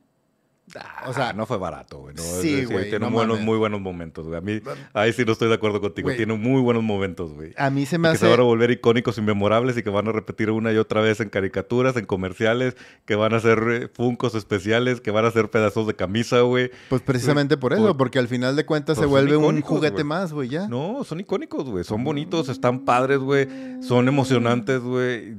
o 1.06 1.12
sea, 1.12 1.32
no 1.32 1.46
fue 1.46 1.58
barato, 1.58 1.98
güey. 1.98 2.14
sí, 2.16 2.64
güey. 2.64 2.90
tiene 2.90 3.08
muy 3.08 3.56
buenos 3.56 3.80
momentos, 3.80 4.26
güey. 4.26 4.38
A 4.38 4.40
mí, 4.40 4.60
ahí 4.92 5.12
sí 5.12 5.24
no 5.24 5.32
estoy 5.32 5.48
de 5.48 5.54
acuerdo 5.54 5.80
contigo. 5.80 6.10
Tiene 6.16 6.34
muy 6.34 6.60
buenos 6.60 6.82
momentos, 6.82 7.32
güey. 7.32 7.52
A 7.56 7.70
mí 7.70 7.86
se 7.86 7.98
me 7.98 8.08
hace. 8.08 8.18
Que 8.18 8.24
se 8.26 8.30
van 8.30 8.40
a 8.40 8.42
volver 8.42 8.70
icónicos 8.70 9.18
y 9.18 9.22
memorables 9.22 9.76
y 9.76 9.82
que 9.82 9.90
van 9.90 10.08
a 10.08 10.12
repetir 10.12 10.50
una 10.50 10.72
y 10.72 10.76
otra 10.76 11.00
vez 11.00 11.20
en 11.20 11.28
caricaturas, 11.28 11.96
en 11.96 12.04
comerciales, 12.06 12.76
que 13.04 13.14
van 13.14 13.34
a 13.34 13.40
ser 13.40 13.62
eh, 13.70 13.88
funcos 13.92 14.34
especiales, 14.34 15.00
que 15.00 15.10
van 15.10 15.24
a 15.24 15.30
ser 15.30 15.50
pedazos 15.50 15.86
de 15.86 15.94
camisa, 15.94 16.40
güey. 16.40 16.70
Pues 16.88 17.02
precisamente 17.02 17.56
por 17.56 17.72
eso, 17.72 17.96
porque 17.96 18.18
al 18.18 18.28
final 18.28 18.56
de 18.56 18.66
cuentas 18.66 18.98
se 18.98 19.06
vuelve 19.06 19.36
un 19.36 19.60
juguete 19.60 20.04
más, 20.04 20.32
güey, 20.32 20.48
ya. 20.48 20.68
No, 20.68 21.04
son 21.04 21.20
icónicos, 21.20 21.64
güey. 21.64 21.84
Son 21.84 22.02
bonitos, 22.02 22.48
están 22.48 22.84
padres, 22.84 23.18
güey. 23.18 23.48
Son 23.82 24.08
emocionantes, 24.08 24.80
güey. 24.80 25.34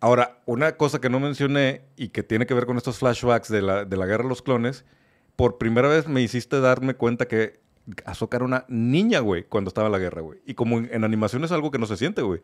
Ahora, 0.00 0.40
una 0.46 0.76
cosa 0.76 1.00
que 1.00 1.10
no 1.10 1.20
mencioné 1.20 1.82
y 1.96 2.08
que 2.08 2.22
tiene 2.22 2.46
que 2.46 2.54
ver 2.54 2.66
con 2.66 2.76
estos 2.76 2.98
flashbacks 2.98 3.48
de 3.48 3.62
la, 3.62 3.84
de 3.84 3.96
la 3.96 4.06
guerra 4.06 4.22
de 4.24 4.30
los 4.30 4.42
clones, 4.42 4.84
por 5.36 5.58
primera 5.58 5.88
vez 5.88 6.08
me 6.08 6.22
hiciste 6.22 6.60
darme 6.60 6.94
cuenta 6.94 7.28
que 7.28 7.60
Ahsoka 8.04 8.36
era 8.36 8.44
una 8.44 8.64
niña, 8.68 9.20
güey, 9.20 9.44
cuando 9.44 9.68
estaba 9.68 9.86
en 9.88 9.92
la 9.92 9.98
guerra, 9.98 10.22
güey. 10.22 10.40
Y 10.46 10.54
como 10.54 10.78
en, 10.78 11.04
animación 11.04 11.44
es 11.44 11.52
algo 11.52 11.70
que 11.70 11.78
no 11.78 11.86
se 11.86 11.96
siente, 11.96 12.22
güey. 12.22 12.40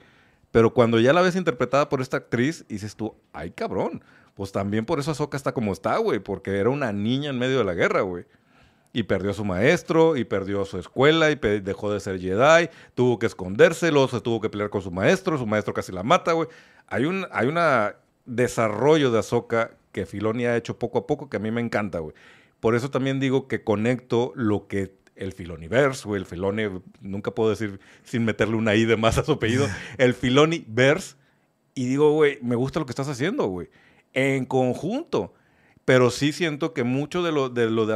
Pero 0.50 0.72
cuando 0.72 1.00
ya 1.00 1.12
la 1.12 1.22
ves 1.22 1.36
interpretada 1.36 1.88
por 1.88 2.00
esta 2.00 2.18
actriz, 2.18 2.64
dices 2.68 2.96
tú, 2.96 3.14
ay, 3.32 3.50
cabrón. 3.50 4.02
Pues 4.34 4.52
también 4.52 4.84
por 4.84 4.98
eso 4.98 5.10
Ahsoka 5.10 5.36
está 5.36 5.52
como 5.52 5.72
está, 5.72 5.96
güey, 5.98 6.18
porque 6.18 6.58
era 6.58 6.70
una 6.70 6.92
niña 6.92 7.30
en 7.30 7.38
medio 7.38 7.58
de 7.58 7.64
la 7.64 7.74
guerra, 7.74 8.02
güey. 8.02 8.26
Y 8.96 9.02
perdió 9.02 9.32
a 9.32 9.34
su 9.34 9.44
maestro, 9.44 10.16
y 10.16 10.24
perdió 10.24 10.64
su 10.64 10.78
escuela, 10.78 11.30
y 11.30 11.34
dejó 11.34 11.92
de 11.92 12.00
ser 12.00 12.18
Jedi, 12.18 12.70
tuvo 12.94 13.18
que 13.18 13.26
escondérselo, 13.26 14.08
se 14.08 14.22
tuvo 14.22 14.40
que 14.40 14.48
pelear 14.48 14.70
con 14.70 14.80
su 14.80 14.90
maestro, 14.90 15.36
su 15.36 15.44
maestro 15.44 15.74
casi 15.74 15.92
la 15.92 16.02
mata, 16.02 16.32
güey. 16.32 16.48
Hay 16.86 17.04
un 17.04 17.26
hay 17.30 17.46
una 17.46 17.96
desarrollo 18.24 19.10
de 19.10 19.18
Ahsoka 19.18 19.72
que 19.92 20.06
Filoni 20.06 20.46
ha 20.46 20.56
hecho 20.56 20.78
poco 20.78 20.96
a 20.96 21.06
poco 21.06 21.28
que 21.28 21.36
a 21.36 21.40
mí 21.40 21.50
me 21.50 21.60
encanta, 21.60 21.98
güey. 21.98 22.14
Por 22.58 22.74
eso 22.74 22.90
también 22.90 23.20
digo 23.20 23.48
que 23.48 23.62
conecto 23.62 24.32
lo 24.34 24.66
que 24.66 24.94
el 25.14 25.34
Filoniverse, 25.34 26.08
güey, 26.08 26.22
el 26.22 26.26
Filoni, 26.26 26.62
nunca 27.02 27.32
puedo 27.32 27.50
decir 27.50 27.80
sin 28.02 28.24
meterle 28.24 28.56
una 28.56 28.76
I 28.76 28.86
de 28.86 28.96
más 28.96 29.18
a 29.18 29.24
su 29.24 29.32
apellido, 29.32 29.66
el 29.98 30.14
Filoniverse, 30.14 31.16
y 31.74 31.84
digo, 31.84 32.12
güey, 32.12 32.38
me 32.40 32.56
gusta 32.56 32.80
lo 32.80 32.86
que 32.86 32.92
estás 32.92 33.08
haciendo, 33.08 33.46
güey, 33.48 33.68
en 34.14 34.46
conjunto. 34.46 35.34
Pero 35.86 36.10
sí 36.10 36.32
siento 36.32 36.74
que 36.74 36.82
mucho 36.82 37.22
de 37.22 37.30
lo 37.30 37.48
de, 37.48 37.70
lo 37.70 37.86
de 37.86 37.94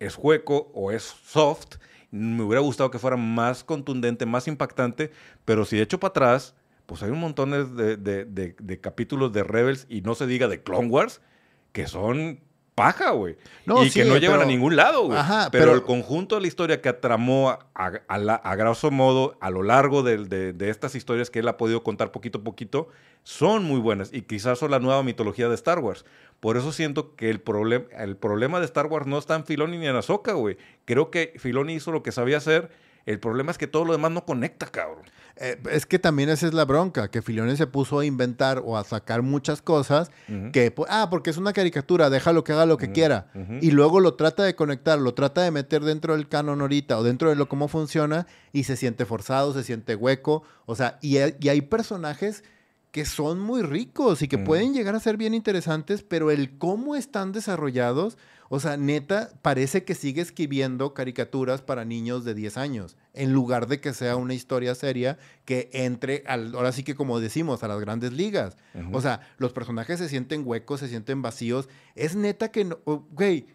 es 0.00 0.18
hueco 0.18 0.72
o 0.74 0.90
es 0.90 1.04
soft. 1.24 1.76
Me 2.10 2.42
hubiera 2.42 2.60
gustado 2.60 2.90
que 2.90 2.98
fuera 2.98 3.16
más 3.16 3.62
contundente, 3.64 4.26
más 4.26 4.48
impactante, 4.48 5.12
pero 5.44 5.64
si 5.64 5.80
echo 5.80 6.00
para 6.00 6.10
atrás, 6.10 6.54
pues 6.84 7.00
hay 7.02 7.10
un 7.10 7.20
montón 7.20 7.52
de, 7.52 7.96
de, 7.96 8.80
capítulos 8.80 9.32
de 9.32 9.44
Rebels 9.44 9.86
y 9.88 10.02
no 10.02 10.16
se 10.16 10.26
diga 10.26 10.48
de 10.48 10.62
Clone 10.62 10.88
Wars 10.88 11.22
que 11.70 11.86
son 11.86 12.40
paja, 12.74 13.10
güey. 13.10 13.36
y 13.82 13.90
que 13.90 14.04
no 14.04 14.16
llevan 14.16 14.40
a 14.40 14.44
ningún 14.44 14.76
lado, 14.76 15.06
güey. 15.06 15.18
pero, 15.50 15.74
el 15.74 15.82
conjunto 15.82 16.36
de 16.36 16.42
la 16.42 16.46
historia 16.46 16.80
que 16.80 16.88
atramó 16.88 17.50
a, 17.50 17.92
a, 18.08 18.56
grosso 18.56 18.90
modo 18.90 19.36
a 19.40 19.50
lo 19.50 19.62
largo 19.62 20.02
de, 20.02 20.54
estas 20.60 20.94
historias 20.94 21.30
que 21.30 21.40
él 21.40 21.48
ha 21.48 21.56
podido 21.56 21.82
contar 21.82 22.12
poquito 22.12 22.38
a 22.38 22.42
poquito 22.42 22.88
son 23.24 23.64
muy 23.64 23.78
buenas 23.78 24.12
y 24.12 24.22
quizás 24.22 24.58
son 24.58 24.70
la 24.70 24.78
nueva 24.80 25.02
mitología 25.02 25.48
de 25.48 25.54
Star 25.54 25.78
Wars. 25.78 26.04
Por 26.40 26.56
eso 26.56 26.72
siento 26.72 27.14
que 27.14 27.30
el, 27.30 27.40
problema 27.40 27.84
el 27.96 28.16
problema 28.16 28.58
de 28.58 28.64
Star 28.64 28.86
Wars 28.86 29.06
no 29.06 29.18
está 29.18 29.36
en 29.36 29.44
Filoni 29.44 29.78
ni 29.78 29.86
en 29.86 29.94
Ahsoka, 29.94 30.32
güey. 30.32 30.56
Creo 30.84 31.10
que 31.10 31.34
Filoni 31.36 31.74
hizo 31.74 31.92
lo 31.92 32.02
que 32.02 32.10
sabía 32.10 32.38
hacer. 32.38 32.70
El 33.06 33.20
problema 33.20 33.52
es 33.52 33.58
que 33.58 33.66
todo 33.66 33.84
lo 33.84 33.92
demás 33.92 34.10
no 34.10 34.24
conecta, 34.24 34.66
cabrón. 34.66 35.04
Eh, 35.36 35.60
es 35.70 35.86
que 35.86 35.98
también 35.98 36.28
esa 36.28 36.46
es 36.46 36.54
la 36.54 36.64
bronca, 36.64 37.10
que 37.10 37.22
Filoni 37.22 37.56
se 37.56 37.66
puso 37.66 37.98
a 37.98 38.04
inventar 38.04 38.62
o 38.64 38.76
a 38.76 38.84
sacar 38.84 39.22
muchas 39.22 39.62
cosas 39.62 40.10
que, 40.52 40.74
ah, 40.88 41.08
porque 41.10 41.30
es 41.30 41.36
una 41.36 41.52
caricatura, 41.52 42.10
déjalo 42.10 42.44
que 42.44 42.52
haga 42.52 42.66
lo 42.66 42.76
que 42.76 42.92
quiera. 42.92 43.30
Y 43.60 43.70
luego 43.70 44.00
lo 44.00 44.14
trata 44.14 44.42
de 44.42 44.54
conectar, 44.54 44.98
lo 44.98 45.14
trata 45.14 45.42
de 45.42 45.50
meter 45.50 45.82
dentro 45.82 46.14
del 46.14 46.28
canon 46.28 46.60
ahorita 46.60 46.98
o 46.98 47.02
dentro 47.02 47.30
de 47.30 47.36
lo 47.36 47.48
cómo 47.48 47.68
funciona 47.68 48.26
y 48.52 48.64
se 48.64 48.76
siente 48.76 49.04
forzado, 49.06 49.52
se 49.52 49.62
siente 49.62 49.96
hueco. 49.96 50.42
O 50.66 50.74
sea, 50.74 50.98
y, 51.00 51.18
y 51.18 51.48
hay 51.48 51.62
personajes 51.62 52.44
que 52.92 53.06
son 53.06 53.40
muy 53.40 53.62
ricos 53.62 54.20
y 54.20 54.28
que 54.28 54.36
pueden 54.36 54.74
llegar 54.74 54.94
a 54.94 55.00
ser 55.00 55.16
bien 55.16 55.32
interesantes, 55.32 56.02
pero 56.02 56.30
el 56.30 56.58
cómo 56.58 56.94
están 56.94 57.32
desarrollados, 57.32 58.18
o 58.50 58.60
sea, 58.60 58.76
neta, 58.76 59.30
parece 59.40 59.82
que 59.84 59.94
sigue 59.94 60.20
escribiendo 60.20 60.92
caricaturas 60.92 61.62
para 61.62 61.86
niños 61.86 62.26
de 62.26 62.34
10 62.34 62.58
años, 62.58 62.98
en 63.14 63.32
lugar 63.32 63.66
de 63.66 63.80
que 63.80 63.94
sea 63.94 64.16
una 64.16 64.34
historia 64.34 64.74
seria 64.74 65.18
que 65.46 65.70
entre, 65.72 66.22
al, 66.26 66.54
ahora 66.54 66.70
sí 66.70 66.84
que 66.84 66.94
como 66.94 67.18
decimos, 67.18 67.62
a 67.62 67.68
las 67.68 67.80
grandes 67.80 68.12
ligas. 68.12 68.58
O 68.92 69.00
sea, 69.00 69.22
los 69.38 69.54
personajes 69.54 69.98
se 69.98 70.10
sienten 70.10 70.42
huecos, 70.44 70.80
se 70.80 70.88
sienten 70.88 71.22
vacíos. 71.22 71.70
Es 71.94 72.14
neta 72.14 72.50
que, 72.50 72.66
no, 72.66 72.78
güey. 72.84 73.46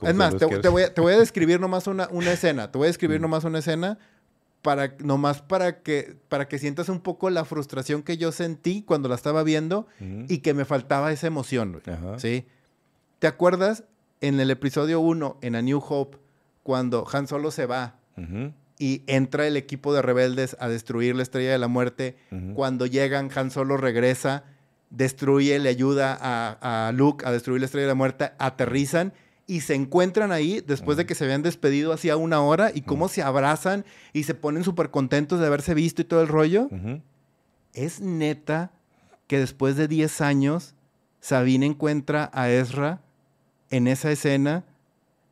es 0.00 0.14
más, 0.14 0.34
te, 0.38 0.46
voy 0.70 0.82
a, 0.82 0.94
te, 0.94 1.00
voy 1.02 1.12
a, 1.12 1.18
describir 1.18 1.60
nomás 1.60 1.86
una, 1.86 2.08
una 2.10 2.32
escena, 2.32 2.72
te 2.72 2.78
voy 2.78 2.86
a 2.86 2.88
describir 2.88 3.20
nomás 3.20 3.44
una 3.44 3.58
escena 3.58 3.98
para, 4.68 4.94
nomás 4.98 5.40
para 5.40 5.80
que, 5.80 6.14
para 6.28 6.46
que 6.46 6.58
sientas 6.58 6.90
un 6.90 7.00
poco 7.00 7.30
la 7.30 7.46
frustración 7.46 8.02
que 8.02 8.18
yo 8.18 8.32
sentí 8.32 8.82
cuando 8.82 9.08
la 9.08 9.14
estaba 9.14 9.42
viendo 9.42 9.86
y 10.28 10.40
que 10.40 10.52
me 10.52 10.66
faltaba 10.66 11.10
esa 11.10 11.26
emoción, 11.26 11.80
¿sí? 12.18 12.44
¿Te 13.18 13.26
acuerdas 13.26 13.84
en 14.20 14.38
el 14.40 14.50
episodio 14.50 15.00
1, 15.00 15.38
en 15.40 15.54
A 15.54 15.62
New 15.62 15.82
Hope, 15.82 16.18
cuando 16.64 17.06
Han 17.10 17.28
Solo 17.28 17.50
se 17.50 17.64
va 17.64 17.96
y 18.78 19.04
entra 19.06 19.46
el 19.46 19.56
equipo 19.56 19.94
de 19.94 20.02
rebeldes 20.02 20.54
a 20.60 20.68
destruir 20.68 21.16
la 21.16 21.22
Estrella 21.22 21.52
de 21.52 21.58
la 21.58 21.68
Muerte? 21.68 22.18
Cuando 22.52 22.84
llegan, 22.84 23.30
Han 23.34 23.50
Solo 23.50 23.78
regresa, 23.78 24.44
destruye, 24.90 25.58
le 25.60 25.70
ayuda 25.70 26.14
a, 26.20 26.88
a 26.88 26.92
Luke 26.92 27.24
a 27.26 27.32
destruir 27.32 27.60
la 27.60 27.64
Estrella 27.64 27.86
de 27.86 27.92
la 27.92 27.94
Muerte, 27.94 28.32
aterrizan 28.38 29.14
y 29.48 29.62
se 29.62 29.74
encuentran 29.74 30.30
ahí 30.30 30.62
después 30.64 30.98
de 30.98 31.06
que 31.06 31.14
se 31.14 31.24
habían 31.24 31.42
despedido 31.42 31.94
hacía 31.94 32.18
una 32.18 32.42
hora 32.42 32.70
y 32.72 32.82
cómo 32.82 33.08
se 33.08 33.22
abrazan 33.22 33.86
y 34.12 34.24
se 34.24 34.34
ponen 34.34 34.62
súper 34.62 34.90
contentos 34.90 35.40
de 35.40 35.46
haberse 35.46 35.72
visto 35.72 36.02
y 36.02 36.04
todo 36.04 36.20
el 36.20 36.28
rollo. 36.28 36.68
Es 37.72 38.00
neta 38.00 38.72
que 39.26 39.38
después 39.38 39.76
de 39.76 39.88
10 39.88 40.20
años 40.20 40.74
Sabine 41.20 41.64
encuentra 41.64 42.30
a 42.34 42.50
Ezra 42.50 43.00
en 43.70 43.88
esa 43.88 44.12
escena, 44.12 44.64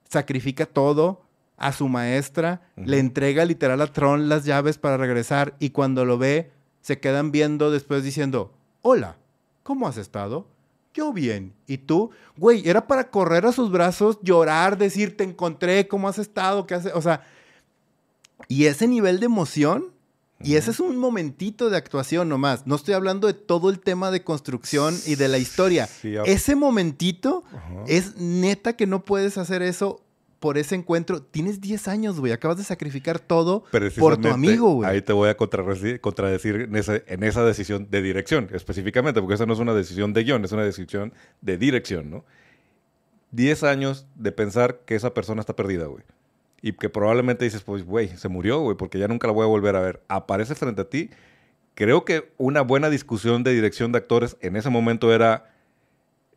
sacrifica 0.09 0.65
todo 0.65 1.23
a 1.59 1.73
su 1.73 1.87
maestra, 1.87 2.63
le 2.75 2.99
entrega 2.99 3.45
literal 3.45 3.83
a 3.83 3.93
Tron 3.93 4.31
las 4.31 4.47
llaves 4.47 4.79
para 4.79 4.97
regresar 4.97 5.57
y 5.59 5.71
cuando 5.71 6.07
lo 6.07 6.17
ve 6.17 6.53
se 6.81 7.01
quedan 7.01 7.33
viendo 7.33 7.71
después 7.71 8.03
diciendo, 8.03 8.55
hola, 8.81 9.19
¿cómo 9.63 9.87
has 9.87 9.99
estado? 9.99 10.49
Yo 10.97 11.13
bien. 11.13 11.53
¿Y 11.67 11.79
tú? 11.79 12.11
Güey, 12.37 12.69
era 12.69 12.87
para 12.87 13.11
correr 13.11 13.47
a 13.47 13.53
sus 13.53 13.71
brazos, 13.71 14.19
llorar, 14.23 14.79
decir, 14.79 15.17
te 15.17 15.25
encontré, 15.25 15.87
¿cómo 15.87 16.09
has 16.09 16.19
estado? 16.19 16.67
¿Qué 16.67 16.75
haces? 16.75 16.93
O 16.95 17.03
sea, 17.03 17.23
y 18.49 18.67
ese 18.67 18.89
nivel 18.89 19.21
de 19.21 19.27
emoción 19.27 19.93
Y 20.39 20.57
ese 20.57 20.71
es 20.71 20.81
un 20.81 20.99
momentito 20.99 21.71
de 21.71 21.79
actuación 21.79 22.29
nomás. 22.29 22.67
No 22.67 22.75
estoy 22.75 22.93
hablando 22.93 23.27
de 23.27 23.33
todo 23.33 23.71
el 23.71 23.81
tema 23.81 24.11
de 24.11 24.23
construcción 24.23 24.95
y 25.07 25.15
de 25.15 25.29
la 25.29 25.39
historia. 25.39 25.89
ese 26.27 26.55
momentito 26.57 27.43
es 27.87 28.17
neta 28.17 28.75
que 28.75 28.87
no 28.87 29.03
puedes 29.03 29.39
hacer 29.39 29.63
eso 29.63 30.06
por 30.47 30.59
ese 30.59 30.77
encuentro. 30.77 31.21
Tienes 31.21 31.61
10 31.61 31.89
años, 31.89 32.21
güey. 32.21 32.31
Acabas 32.31 32.57
de 32.57 32.63
sacrificar 32.63 33.19
todo 33.19 33.65
por 33.99 34.17
tu 34.17 34.29
amigo, 34.29 34.75
güey. 34.75 34.89
Ahí 34.89 35.03
te 35.03 35.13
voy 35.13 35.29
a 35.29 35.37
contradecir, 35.37 36.01
en, 36.55 36.77
esa, 36.77 37.03
en, 37.05 37.25
esa, 37.25 37.45
decisión 37.45 37.89
de 37.91 38.01
dirección, 38.01 38.49
específicamente, 38.53 39.21
porque 39.21 39.35
esa 39.35 39.45
no 39.45 39.55
es 39.55 39.59
una 39.59 39.75
decisión 39.75 40.13
de 40.13 40.23
guion, 40.23 40.45
es 40.45 40.53
una 40.53 40.63
decisión 40.63 41.13
de 41.41 41.59
dirección, 41.59 42.11
¿no? 42.13 42.25
10 43.33 43.65
años 43.65 44.07
de 44.15 44.31
pensar 44.31 44.83
que 44.87 44.95
esa 44.95 45.15
persona 45.15 45.41
está 45.41 45.57
perdida, 45.57 45.87
güey. 45.87 46.05
Y 46.63 46.75
que 46.75 46.89
probablemente 46.89 47.45
dices, 47.45 47.63
pues, 47.63 47.85
güey, 47.85 48.17
se 48.17 48.29
murió, 48.29 48.61
güey, 48.61 48.77
porque 48.77 49.01
ya 49.01 49.09
nunca 49.09 49.27
la 49.27 49.33
voy 49.33 49.43
a 49.43 49.49
volver 49.49 49.75
a 49.75 49.81
ver. 49.81 50.01
Aparece 50.07 50.55
frente 50.55 50.83
a 50.83 50.89
ti. 50.89 51.11
Creo 51.75 52.05
que 52.05 52.33
una 52.37 52.61
buena 52.61 52.89
discusión 52.89 53.43
de 53.43 53.53
dirección 53.53 53.91
de 53.91 53.99
actores 53.99 54.37
en 54.43 54.55
ese 54.55 54.71
momento 54.71 55.13
era, 55.13 55.53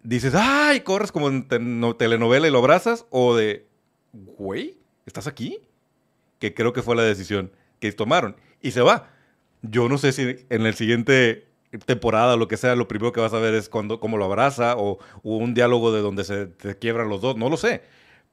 dices, 0.01 0.33
ay, 0.33 0.79
corres 0.79 1.11
como 1.11 1.27
en 1.27 1.47
telenovela 1.47 2.47
y 2.47 2.51
lo 2.51 2.57
abrazas, 2.57 3.05
o 3.11 3.35
de, 3.35 3.68
güey, 4.13 4.77
¿estás 5.05 5.27
aquí? 5.27 5.59
Que 6.39 6.53
creo 6.53 6.73
que 6.73 6.81
fue 6.81 6.95
la 6.95 7.03
decisión 7.03 7.51
que 7.79 7.91
tomaron. 7.91 8.35
Y 8.61 8.71
se 8.71 8.81
va. 8.81 9.09
Yo 9.61 9.89
no 9.89 9.97
sé 9.97 10.11
si 10.11 10.45
en 10.49 10.65
el 10.65 10.73
siguiente 10.73 11.47
temporada, 11.85 12.35
lo 12.35 12.47
que 12.47 12.57
sea, 12.57 12.75
lo 12.75 12.87
primero 12.87 13.11
que 13.11 13.21
vas 13.21 13.33
a 13.33 13.39
ver 13.39 13.53
es 13.53 13.69
cuando, 13.69 13.99
cómo 13.99 14.17
lo 14.17 14.25
abraza 14.25 14.75
o, 14.77 14.99
un 15.23 15.53
diálogo 15.53 15.91
de 15.91 16.01
donde 16.01 16.23
se, 16.23 16.49
quiebran 16.79 17.09
los 17.09 17.21
dos, 17.21 17.37
no 17.37 17.49
lo 17.49 17.57
sé. 17.57 17.81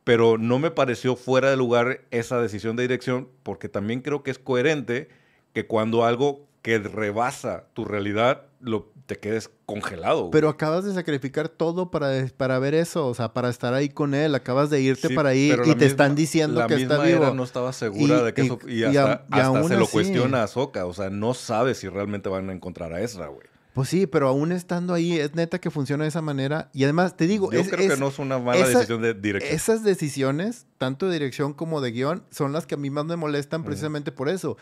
Pero 0.05 0.39
no 0.39 0.59
me 0.59 0.71
pareció 0.71 1.17
fuera 1.17 1.51
de 1.51 1.57
lugar 1.57 2.03
esa 2.11 2.41
decisión 2.41 2.77
de 2.77 2.85
dirección 2.85 3.29
porque 3.43 3.69
también 3.69 4.03
creo 4.03 4.23
que 4.23 4.31
es 4.31 4.39
coherente 4.39 5.09
que 5.53 5.67
cuando 5.67 6.05
algo 6.05 6.47
que 6.63 6.79
rebasa 6.79 7.67
tu 7.75 7.85
realidad 7.85 8.47
lo, 8.61 8.93
te 9.07 9.19
quedes 9.19 9.51
congelado. 9.65 10.31
Pero 10.31 10.49
acabas 10.49 10.85
de 10.85 10.93
sacrificar 10.93 11.49
todo 11.49 11.91
para, 11.91 12.27
para 12.37 12.59
ver 12.59 12.75
eso, 12.75 13.07
o 13.07 13.15
sea, 13.15 13.33
para 13.33 13.49
estar 13.49 13.73
ahí 13.73 13.89
con 13.89 14.15
él. 14.15 14.35
Acabas 14.35 14.69
de 14.69 14.81
irte 14.81 15.11
para 15.11 15.31
ahí 15.31 15.55
y 15.65 15.75
te 15.77 15.87
están 15.87 16.15
diciendo 16.15 16.67
que 16.67 16.75
está 16.75 17.03
vivo. 17.03 17.33
no 17.33 17.45
estaba 17.45 17.73
segura 17.73 18.23
de 18.23 18.35
que 18.35 18.43
eso. 18.43 18.59
Y, 18.69 18.85
hasta, 18.85 19.25
se 19.69 19.77
lo 19.77 19.87
cuestiona 19.87 20.43
a 20.43 20.47
Soka. 20.47 20.87
O 20.87 20.93
sea, 20.93 21.11
no 21.11 21.35
sabe 21.35 21.75
si 21.75 21.89
realmente 21.89 22.29
van 22.29 22.51
a 22.51 22.53
encontrar 22.53 22.93
a 22.93 23.01
Ezra, 23.01 23.29
güey. 23.29 23.47
Pues 23.77 23.91
sí, 23.91 24.07
pero 24.07 24.29
aún 24.29 24.53
estando 24.53 24.95
ahí, 24.95 25.19
es 25.19 25.35
neta 25.35 25.59
que 25.59 25.71
funciona 25.71 26.05
de 26.05 26.09
esa 26.09 26.23
manera. 26.23 26.71
Y 26.73 26.85
además, 26.85 27.15
te 27.15 27.27
digo. 27.27 27.53
Yo 27.53 27.63
creo 27.63 27.91
que 27.91 28.01
no 28.01 28.09
es 28.09 28.19
una 28.19 28.39
mala 28.39 28.67
decisión 28.67 29.03
de 29.03 29.13
dirección. 29.13 29.55
Esas 29.55 29.85
decisiones, 29.85 30.65
tanto 30.79 31.09
de 31.09 31.13
dirección 31.13 31.53
como 31.53 31.83
de 31.83 31.91
guion, 31.91 32.25
son 32.31 32.55
las 32.55 32.67
que 32.67 32.77
a 32.77 32.79
mí 32.79 32.89
más 32.89 33.05
me 33.05 33.17
molestan 33.17 33.65
precisamente 33.65 34.13
por 34.13 34.31
eso. 34.31 34.57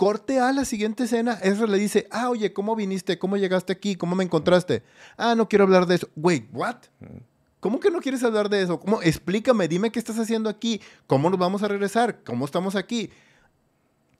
Corte 0.00 0.40
a 0.40 0.50
la 0.54 0.64
siguiente 0.64 1.04
escena, 1.04 1.38
Ezra 1.42 1.66
le 1.66 1.76
dice, 1.76 2.06
ah, 2.10 2.30
oye, 2.30 2.54
¿cómo 2.54 2.74
viniste? 2.74 3.18
¿Cómo 3.18 3.36
llegaste 3.36 3.70
aquí? 3.70 3.96
¿Cómo 3.96 4.16
me 4.16 4.24
encontraste? 4.24 4.82
Ah, 5.18 5.34
no 5.34 5.46
quiero 5.46 5.64
hablar 5.64 5.84
de 5.84 5.96
eso. 5.96 6.08
Wait, 6.16 6.48
what? 6.54 6.76
¿Cómo 7.60 7.80
que 7.80 7.90
no 7.90 8.00
quieres 8.00 8.24
hablar 8.24 8.48
de 8.48 8.62
eso? 8.62 8.80
¿Cómo? 8.80 9.02
Explícame, 9.02 9.68
dime 9.68 9.92
qué 9.92 9.98
estás 9.98 10.18
haciendo 10.18 10.48
aquí. 10.48 10.80
¿Cómo 11.06 11.28
nos 11.28 11.38
vamos 11.38 11.62
a 11.62 11.68
regresar? 11.68 12.24
¿Cómo 12.24 12.46
estamos 12.46 12.76
aquí? 12.76 13.10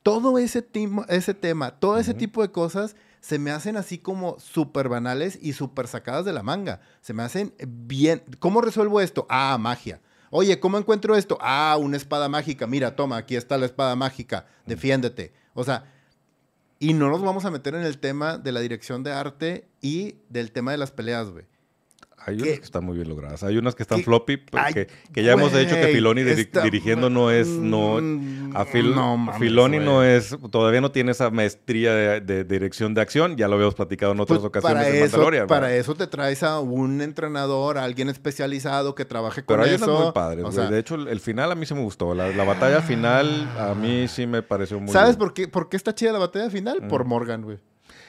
Todo 0.02 0.36
ese, 0.36 0.68
ese 1.08 1.32
tema, 1.32 1.70
todo 1.70 1.96
ese 1.96 2.12
tipo 2.12 2.42
de 2.42 2.52
cosas 2.52 2.94
se 3.22 3.38
me 3.38 3.50
hacen 3.50 3.78
así 3.78 3.96
como 3.96 4.38
súper 4.38 4.90
banales 4.90 5.38
y 5.40 5.54
súper 5.54 5.88
sacadas 5.88 6.26
de 6.26 6.34
la 6.34 6.42
manga. 6.42 6.82
Se 7.00 7.14
me 7.14 7.22
hacen 7.22 7.54
bien. 7.66 8.22
¿Cómo 8.38 8.60
resuelvo 8.60 9.00
esto? 9.00 9.26
Ah, 9.30 9.56
magia. 9.58 10.02
Oye, 10.28 10.60
¿cómo 10.60 10.76
encuentro 10.76 11.16
esto? 11.16 11.38
Ah, 11.40 11.78
una 11.80 11.96
espada 11.96 12.28
mágica. 12.28 12.66
Mira, 12.66 12.94
toma, 12.96 13.16
aquí 13.16 13.34
está 13.34 13.56
la 13.56 13.64
espada 13.64 13.96
mágica. 13.96 14.44
Defiéndete. 14.66 15.39
O 15.54 15.64
sea, 15.64 15.84
y 16.78 16.94
no 16.94 17.10
nos 17.10 17.22
vamos 17.22 17.44
a 17.44 17.50
meter 17.50 17.74
en 17.74 17.82
el 17.82 17.98
tema 17.98 18.38
de 18.38 18.52
la 18.52 18.60
dirección 18.60 19.02
de 19.02 19.12
arte 19.12 19.68
y 19.82 20.16
del 20.28 20.52
tema 20.52 20.72
de 20.72 20.78
las 20.78 20.90
peleas, 20.90 21.30
güey. 21.30 21.44
Hay 22.26 22.36
unas 22.36 22.58
que 22.58 22.64
están 22.64 22.84
muy 22.84 22.96
bien 22.96 23.08
logradas. 23.08 23.42
Hay 23.42 23.56
unas 23.56 23.74
que 23.74 23.82
están 23.82 24.02
floppy, 24.02 24.36
pues, 24.36 24.74
que, 24.74 25.22
ya 25.22 25.32
hemos 25.32 25.52
dicho 25.52 25.74
que 25.74 25.88
Filoni 25.88 26.22
dirigiendo 26.22 27.08
no 27.08 27.30
es. 27.30 27.48
No, 27.48 28.00
mm, 28.00 28.56
a 28.56 28.64
Filoni 28.64 29.78
no 29.78 30.02
es. 30.04 30.36
Todavía 30.50 30.80
no 30.80 30.90
tiene 30.90 31.12
esa 31.12 31.30
maestría 31.30 32.20
de, 32.20 32.44
dirección 32.44 32.94
de 32.94 33.00
acción. 33.00 33.36
Ya 33.36 33.48
lo 33.48 33.54
habíamos 33.54 33.74
platicado 33.74 34.12
en 34.12 34.20
otras 34.20 34.40
pues, 34.40 34.48
ocasiones 34.48 35.10
para 35.10 35.26
eso, 35.36 35.46
Para 35.46 35.74
eso 35.74 35.94
te 35.94 36.06
traes 36.06 36.42
a 36.42 36.60
un 36.60 37.00
entrenador, 37.00 37.78
a 37.78 37.84
alguien 37.84 38.08
especializado 38.08 38.94
que 38.94 39.04
trabaje 39.04 39.44
con 39.44 39.56
Pero 39.56 39.68
hay 39.68 39.74
eso. 39.74 39.86
Unas 39.86 40.04
muy 40.04 40.12
padres, 40.12 40.70
de 40.70 40.78
hecho, 40.78 40.94
el 40.94 41.20
final 41.20 41.52
a 41.52 41.54
mí 41.54 41.66
sí 41.66 41.74
me 41.74 41.82
gustó. 41.82 42.14
La, 42.14 42.44
batalla 42.44 42.82
final 42.82 43.48
a 43.58 43.74
mí 43.74 44.08
sí 44.08 44.26
me 44.26 44.42
pareció 44.42 44.80
muy. 44.80 44.92
¿Sabes 44.92 45.16
por 45.16 45.32
qué, 45.32 45.48
por 45.48 45.68
qué 45.68 45.76
está 45.76 45.94
chida 45.94 46.12
la 46.12 46.18
batalla 46.18 46.50
final? 46.50 46.86
Por. 46.88 47.04
Morgan, 47.04 47.42
güey. 47.42 47.58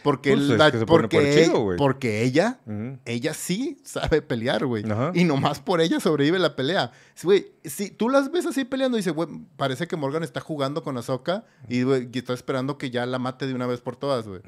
Porque, 0.04 0.36
pues 0.36 1.50
porque, 1.78 2.24
ella, 2.24 2.60
ella 3.06 3.34
sí 3.34 3.78
sabe 3.84 4.22
pelear, 4.22 4.66
güey. 4.66 4.84
Y 5.14 5.24
nomás 5.24 5.60
por 5.60 5.82
ella 5.82 6.00
sobrevive 6.00 6.40
la 6.40 6.56
pelea. 6.56 6.92
Güey, 7.24 7.52
si 7.64 7.92
tú 7.92 8.10
las 8.10 8.32
ves 8.32 8.46
así 8.46 8.66
peleando, 8.66 8.98
dice, 8.98 9.12
güey, 9.12 9.30
parece 9.58 9.88
que 9.88 9.96
Morgan 9.96 10.24
está 10.24 10.40
jugando 10.40 10.84
con 10.84 10.98
Ahsoka 10.98 11.46
y, 11.70 11.82
está 12.18 12.34
esperando 12.34 12.78
que 12.78 12.90
ya 12.90 13.06
la 13.06 13.20
mate 13.20 13.48
de 13.48 13.54
una 13.54 13.68
vez 13.68 13.82
por 13.82 13.96
todas, 13.96 14.28
güey. 14.28 14.42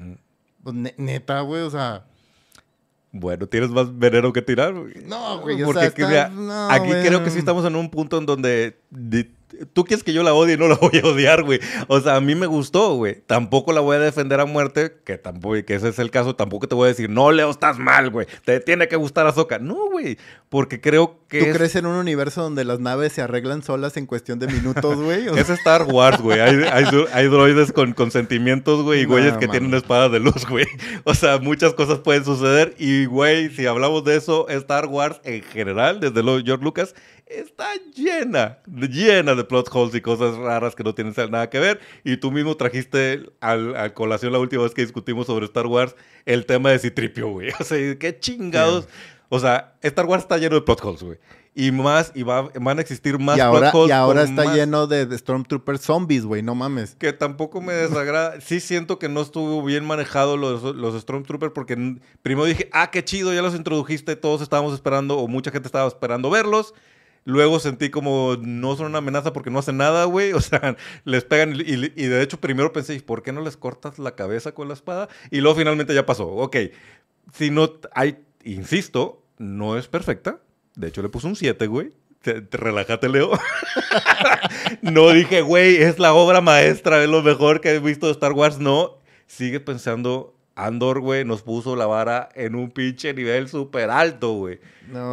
Pues, 0.62 0.74
neta, 0.96 1.40
güey, 1.42 1.62
o 1.62 1.70
sea... 1.70 2.06
Bueno, 3.12 3.46
tienes 3.46 3.70
más 3.70 3.96
veneno 3.96 4.32
que 4.32 4.42
tirar. 4.42 4.74
No, 4.74 5.38
güey. 5.38 5.62
Porque 5.62 5.86
aquí 5.86 6.02
creo 6.02 7.22
que 7.22 7.30
sí 7.30 7.38
estamos 7.38 7.64
en 7.64 7.76
un 7.76 7.88
punto 7.88 8.18
en 8.18 8.26
donde 8.26 8.76
tú 9.72 9.84
quieres 9.84 10.04
que 10.04 10.12
yo 10.12 10.22
la 10.22 10.34
odie 10.34 10.54
y 10.54 10.56
no 10.56 10.68
la 10.68 10.76
voy 10.76 11.00
a 11.02 11.06
odiar, 11.06 11.42
güey. 11.42 11.60
O 11.88 12.00
sea, 12.00 12.16
a 12.16 12.20
mí 12.20 12.34
me 12.34 12.46
gustó, 12.46 12.94
güey. 12.94 13.22
Tampoco 13.26 13.72
la 13.72 13.80
voy 13.80 13.96
a 13.96 14.00
defender 14.00 14.40
a 14.40 14.44
muerte, 14.44 14.96
que 15.04 15.18
tampoco, 15.18 15.54
que 15.64 15.74
ese 15.74 15.88
es 15.88 15.98
el 15.98 16.10
caso. 16.10 16.36
Tampoco 16.36 16.68
te 16.68 16.74
voy 16.74 16.86
a 16.86 16.88
decir, 16.88 17.10
no, 17.10 17.32
Leo, 17.32 17.50
estás 17.50 17.78
mal, 17.78 18.10
güey. 18.10 18.26
Te 18.44 18.60
tiene 18.60 18.88
que 18.88 18.96
gustar 18.96 19.26
Azoka. 19.26 19.58
No, 19.58 19.90
güey. 19.90 20.18
Porque 20.48 20.80
creo 20.80 21.20
que. 21.28 21.44
¿Tú 21.44 21.52
crees 21.52 21.74
en 21.76 21.86
un 21.86 21.96
universo 21.96 22.42
donde 22.42 22.64
las 22.64 22.80
naves 22.80 23.12
se 23.12 23.22
arreglan 23.22 23.62
solas 23.62 23.96
en 23.96 24.06
cuestión 24.06 24.38
de 24.38 24.46
minutos, 24.46 24.96
güey? 24.96 25.26
es 25.38 25.50
Star 25.50 25.82
Wars, 25.82 26.20
güey. 26.20 26.40
Hay, 26.40 27.28
droides 27.28 27.72
con, 27.72 27.92
con 27.92 28.10
sentimientos, 28.10 28.82
güey, 28.82 29.00
y 29.00 29.04
güeyes 29.04 29.36
que 29.36 29.48
tienen 29.48 29.74
espadas 29.74 30.12
de 30.12 30.20
luz, 30.20 30.46
güey. 30.48 30.66
O 31.04 31.14
sea, 31.14 31.38
muchas 31.38 31.74
cosas 31.74 31.98
pueden 31.98 32.24
suceder. 32.24 32.74
Y, 32.78 33.06
güey, 33.06 33.50
si 33.50 33.66
hablamos 33.66 34.04
de 34.04 34.16
eso, 34.16 34.48
Star 34.48 34.86
Wars 34.86 35.20
en 35.24 35.42
general, 35.42 36.00
desde 36.00 36.22
luego 36.22 36.40
George 36.44 36.64
Lucas, 36.64 36.94
está 37.26 37.68
llena, 37.94 38.58
llena 38.66 39.34
de 39.34 39.44
plot 39.44 39.68
holes 39.72 39.94
y 39.94 40.00
cosas 40.00 40.36
raras 40.36 40.74
que 40.74 40.84
no 40.84 40.94
tienen 40.94 41.14
nada 41.30 41.48
que 41.50 41.58
ver. 41.58 41.80
Y 42.04 42.16
tú 42.16 42.30
mismo 42.30 42.56
trajiste 42.56 43.26
al, 43.40 43.76
a 43.76 43.94
colación 43.94 44.32
la 44.32 44.38
última 44.38 44.62
vez 44.62 44.74
que 44.74 44.82
discutimos 44.82 45.26
sobre 45.26 45.46
Star 45.46 45.66
Wars 45.66 45.94
el 46.26 46.46
tema 46.46 46.70
de 46.70 46.78
Citripio, 46.78 47.28
güey. 47.28 47.50
O 47.60 47.64
sea, 47.64 47.96
qué 47.96 48.18
chingados. 48.18 48.88
O 49.28 49.40
sea, 49.40 49.74
Star 49.82 50.06
Wars 50.06 50.22
está 50.22 50.38
lleno 50.38 50.54
de 50.54 50.62
plot 50.62 50.84
holes, 50.84 51.02
güey. 51.02 51.18
Y 51.56 51.70
más, 51.70 52.10
y 52.16 52.24
va, 52.24 52.50
van 52.60 52.78
a 52.78 52.80
existir 52.80 53.16
más 53.18 53.38
y 53.38 53.40
ahora, 53.40 53.70
plot 53.70 53.74
holes. 53.74 53.88
Y 53.90 53.92
ahora 53.92 54.22
está 54.24 54.54
lleno 54.54 54.88
de, 54.88 55.06
de 55.06 55.16
Stormtrooper 55.16 55.78
zombies, 55.78 56.24
güey, 56.24 56.42
no 56.42 56.56
mames. 56.56 56.96
Que 56.96 57.12
tampoco 57.12 57.60
me 57.60 57.72
desagrada. 57.72 58.40
sí 58.40 58.58
siento 58.58 58.98
que 58.98 59.08
no 59.08 59.22
estuvo 59.22 59.62
bien 59.62 59.84
manejado 59.84 60.36
los, 60.36 60.62
los 60.62 61.00
Stormtroopers 61.00 61.52
porque 61.52 61.96
primero 62.22 62.44
dije, 62.46 62.68
ah, 62.72 62.90
qué 62.90 63.04
chido, 63.04 63.32
ya 63.32 63.40
los 63.40 63.54
introdujiste, 63.54 64.16
todos 64.16 64.42
estábamos 64.42 64.74
esperando, 64.74 65.16
o 65.16 65.28
mucha 65.28 65.52
gente 65.52 65.68
estaba 65.68 65.86
esperando 65.86 66.28
verlos. 66.28 66.74
Luego 67.24 67.58
sentí 67.58 67.88
como 67.90 68.36
no 68.40 68.76
son 68.76 68.86
una 68.86 68.98
amenaza 68.98 69.32
porque 69.32 69.50
no 69.50 69.58
hacen 69.58 69.78
nada, 69.78 70.04
güey. 70.04 70.32
O 70.34 70.40
sea, 70.40 70.76
les 71.04 71.24
pegan 71.24 71.54
y, 71.54 71.88
de 71.88 72.22
hecho 72.22 72.40
primero 72.40 72.72
pensé, 72.72 73.00
¿por 73.00 73.22
qué 73.22 73.32
no 73.32 73.40
les 73.40 73.56
cortas 73.56 73.98
la 73.98 74.14
cabeza 74.14 74.52
con 74.52 74.68
la 74.68 74.74
espada? 74.74 75.08
Y 75.30 75.40
luego 75.40 75.56
finalmente 75.56 75.94
ya 75.94 76.06
pasó. 76.06 76.28
Ok, 76.28 76.56
si 77.32 77.50
no 77.50 77.72
hay, 77.94 78.18
insisto, 78.44 79.22
no 79.38 79.78
es 79.78 79.88
perfecta. 79.88 80.40
De 80.74 80.88
hecho 80.88 81.02
le 81.02 81.08
puse 81.08 81.26
un 81.26 81.36
7, 81.36 81.66
güey. 81.66 81.92
Te, 82.20 82.42
relájate, 82.50 83.08
Leo. 83.08 83.30
no 84.82 85.10
dije, 85.10 85.42
güey, 85.42 85.76
es 85.76 85.98
la 85.98 86.14
obra 86.14 86.40
maestra, 86.40 87.02
es 87.02 87.08
lo 87.08 87.22
mejor 87.22 87.60
que 87.60 87.74
he 87.74 87.78
visto 87.78 88.06
de 88.06 88.12
Star 88.12 88.32
Wars. 88.32 88.58
No, 88.58 88.98
sigue 89.26 89.60
pensando 89.60 90.34
Andor, 90.56 91.00
güey, 91.00 91.24
nos 91.24 91.42
puso 91.42 91.74
la 91.74 91.86
vara 91.86 92.28
en 92.34 92.54
un 92.54 92.70
pinche 92.70 93.12
nivel 93.12 93.48
súper 93.48 93.90
alto, 93.90 94.34
güey. 94.34 94.60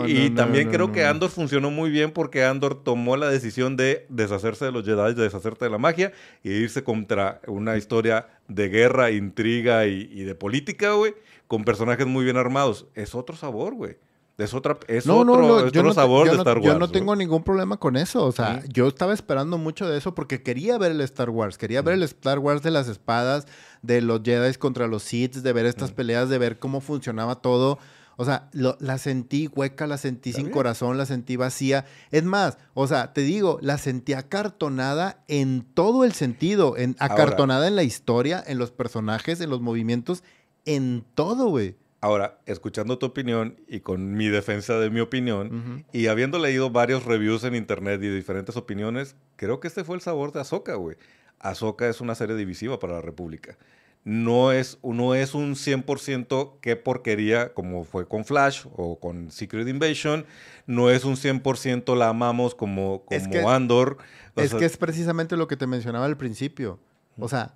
y 0.07 0.30
también 0.31 0.69
creo 0.69 0.91
que 0.91 1.05
Andor 1.05 1.30
funcionó 1.30 1.72
muy 1.72 1.89
bien 1.89 2.11
porque 2.11 2.43
Andor 2.43 2.84
tomó 2.84 3.18
la 3.18 3.30
decisión 3.30 3.76
de 3.76 4.05
deshacerse 4.09 4.65
de 4.65 4.72
los 4.72 4.85
Jedi, 4.85 5.15
de 5.15 5.23
deshacerse 5.23 5.65
de 5.65 5.72
la 5.72 5.77
magia 5.77 6.11
e 6.43 6.49
irse 6.49 6.84
contra 6.84 7.41
una 7.47 7.77
historia 7.77 8.27
de 8.47 8.69
guerra, 8.69 9.11
intriga 9.11 9.88
y, 9.88 10.09
y 10.11 10.23
de 10.23 10.35
política, 10.35 10.93
güey, 10.93 11.15
con 11.47 11.63
personajes 11.63 12.05
muy 12.05 12.23
bien 12.23 12.38
armados. 12.38 12.88
Es 12.93 13.15
otro 13.15 13.35
sabor, 13.35 13.73
güey. 13.73 13.95
Es, 14.43 14.53
otra, 14.53 14.77
es 14.88 15.07
otro, 15.07 15.93
sabor 15.93 16.30
de 16.30 16.38
Star 16.38 16.57
Wars. 16.57 16.68
Yo 16.68 16.80
no 16.80 16.89
tengo 16.89 17.15
ningún 17.15 17.43
problema 17.43 17.77
con 17.77 17.97
eso. 17.97 18.26
O 18.26 18.31
sea, 18.31 18.63
yo 18.68 18.88
estaba 18.88 19.13
esperando 19.13 19.57
mucho 19.57 19.88
de 19.88 19.97
eso 19.97 20.15
porque 20.15 20.43
quería 20.43 20.77
ver 20.77 20.91
el 20.91 21.01
Star 21.01 21.30
Wars. 21.30 21.57
Quería 21.57 21.81
ver 21.81 21.95
el 21.95 22.03
Star 22.03 22.39
Wars 22.39 22.61
de 22.61 22.72
las 22.72 22.88
espadas, 22.88 23.47
de 23.81 24.01
los 24.01 24.22
Jedi 24.23 24.53
contra 24.55 24.88
los 24.88 25.03
Sith, 25.03 25.35
de 25.35 25.53
ver 25.53 25.65
estas 25.65 25.91
peleas, 25.91 26.30
de 26.30 26.38
ver 26.38 26.59
cómo 26.59 26.81
funcionaba 26.81 27.35
todo. 27.35 27.80
O 28.18 28.26
sea, 28.26 28.49
la 28.53 28.97
sentí 28.99 29.47
hueca, 29.47 29.88
la 29.88 29.97
sentí 29.97 30.31
sin 30.31 30.51
corazón, 30.51 30.97
la 30.97 31.07
sentí 31.07 31.38
vacía. 31.38 31.85
Es 32.11 32.23
más, 32.23 32.59
o 32.76 32.85
sea, 32.85 33.13
te 33.13 33.22
digo, 33.22 33.57
la 33.61 33.80
sentí 33.80 34.13
acartonada 34.13 35.23
en 35.27 35.65
todo 35.73 36.03
el 36.03 36.11
sentido. 36.11 36.77
En, 36.77 36.95
acartonada 36.99 37.68
en 37.68 37.76
la 37.76 37.81
historia, 37.81 38.43
en 38.45 38.59
los 38.59 38.72
personajes, 38.72 39.41
en 39.41 39.49
los 39.49 39.61
movimientos, 39.61 40.23
en 40.65 41.03
todo, 41.15 41.47
güey. 41.47 41.77
Ahora, 42.03 42.40
escuchando 42.48 42.98
tu 42.98 43.06
opinión 43.06 43.57
y 43.68 43.82
con 43.82 44.14
mi 44.14 44.28
defensa 44.28 44.80
de 44.80 44.90
mi 44.90 45.02
opinión, 45.02 45.86
y 45.94 46.07
habiendo 46.07 46.40
leído 46.40 46.72
varios 46.72 47.06
reviews 47.06 47.44
en 47.44 47.53
internet 47.53 48.02
y 48.02 48.10
diferentes 48.10 48.57
opiniones, 48.57 49.15
creo 49.36 49.60
que 49.60 49.68
este 49.68 49.84
fue 49.84 49.98
el 49.98 50.02
sabor 50.02 50.32
de 50.32 50.41
Ahsoka, 50.41 50.73
güey. 50.73 50.98
Ahsoka 51.38 51.88
es 51.88 52.02
una 52.02 52.15
serie 52.15 52.36
divisiva 52.36 52.80
para 52.80 52.94
la 52.94 53.02
República. 53.02 53.56
No 54.03 54.52
es, 54.52 54.80
no 54.82 55.14
es 55.14 55.36
un 55.36 55.53
100% 55.53 56.53
qué 56.60 56.76
porquería 56.76 57.53
como 57.53 57.84
fue 57.84 58.07
con 58.07 58.26
Flash 58.26 58.65
o 58.76 58.99
con 58.99 59.30
Secret 59.30 59.68
Invasion. 59.68 60.26
No 60.65 60.90
es 60.90 61.06
un 61.06 61.18
100% 61.18 61.95
la 61.95 62.10
amamos 62.10 62.56
como, 62.56 63.03
como 63.06 63.52
Andor. 63.52 63.98
es 64.36 64.56
que 64.56 64.65
es 64.65 64.78
precisamente 64.78 65.38
lo 65.38 65.48
que 65.48 65.56
te 65.56 65.68
mencionaba 65.68 66.06
al 66.06 66.18
principio. 66.18 66.80
O 67.19 67.30
sea, 67.30 67.53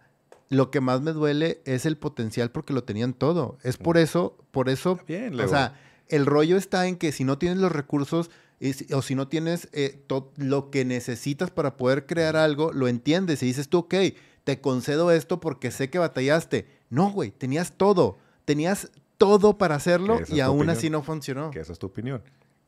lo 0.49 0.71
que 0.71 0.81
más 0.81 1.01
me 1.01 1.11
duele 1.11 1.61
es 1.65 1.85
el 1.85 1.97
potencial 1.97 2.51
porque 2.51 2.73
lo 2.73 2.83
tenían 2.83 3.13
todo. 3.13 3.57
Es 3.63 3.77
por 3.77 3.97
eso, 3.97 4.37
por 4.51 4.69
eso, 4.69 4.99
Bien, 5.07 5.39
o 5.39 5.47
sea, 5.47 5.79
el 6.07 6.25
rollo 6.25 6.57
está 6.57 6.87
en 6.87 6.97
que 6.97 7.11
si 7.11 7.23
no 7.23 7.37
tienes 7.37 7.57
los 7.59 7.71
recursos 7.71 8.29
o 8.93 9.01
si 9.01 9.15
no 9.15 9.27
tienes 9.27 9.67
eh, 9.73 10.03
lo 10.37 10.71
que 10.71 10.85
necesitas 10.85 11.51
para 11.51 11.77
poder 11.77 12.05
crear 12.05 12.35
algo, 12.35 12.71
lo 12.71 12.87
entiendes 12.87 13.43
y 13.43 13.47
dices 13.47 13.69
tú, 13.69 13.79
ok, 13.79 13.95
te 14.43 14.61
concedo 14.61 15.11
esto 15.11 15.39
porque 15.39 15.71
sé 15.71 15.89
que 15.89 15.99
batallaste. 15.99 16.67
No, 16.89 17.11
güey, 17.11 17.31
tenías 17.31 17.73
todo, 17.73 18.17
tenías 18.45 18.91
todo 19.17 19.57
para 19.57 19.75
hacerlo 19.75 20.19
y 20.27 20.39
aún 20.39 20.69
así 20.69 20.89
no 20.89 21.01
funcionó. 21.01 21.51
Que 21.51 21.59
esa 21.59 21.73
es 21.73 21.79
tu 21.79 21.87
opinión. 21.87 22.21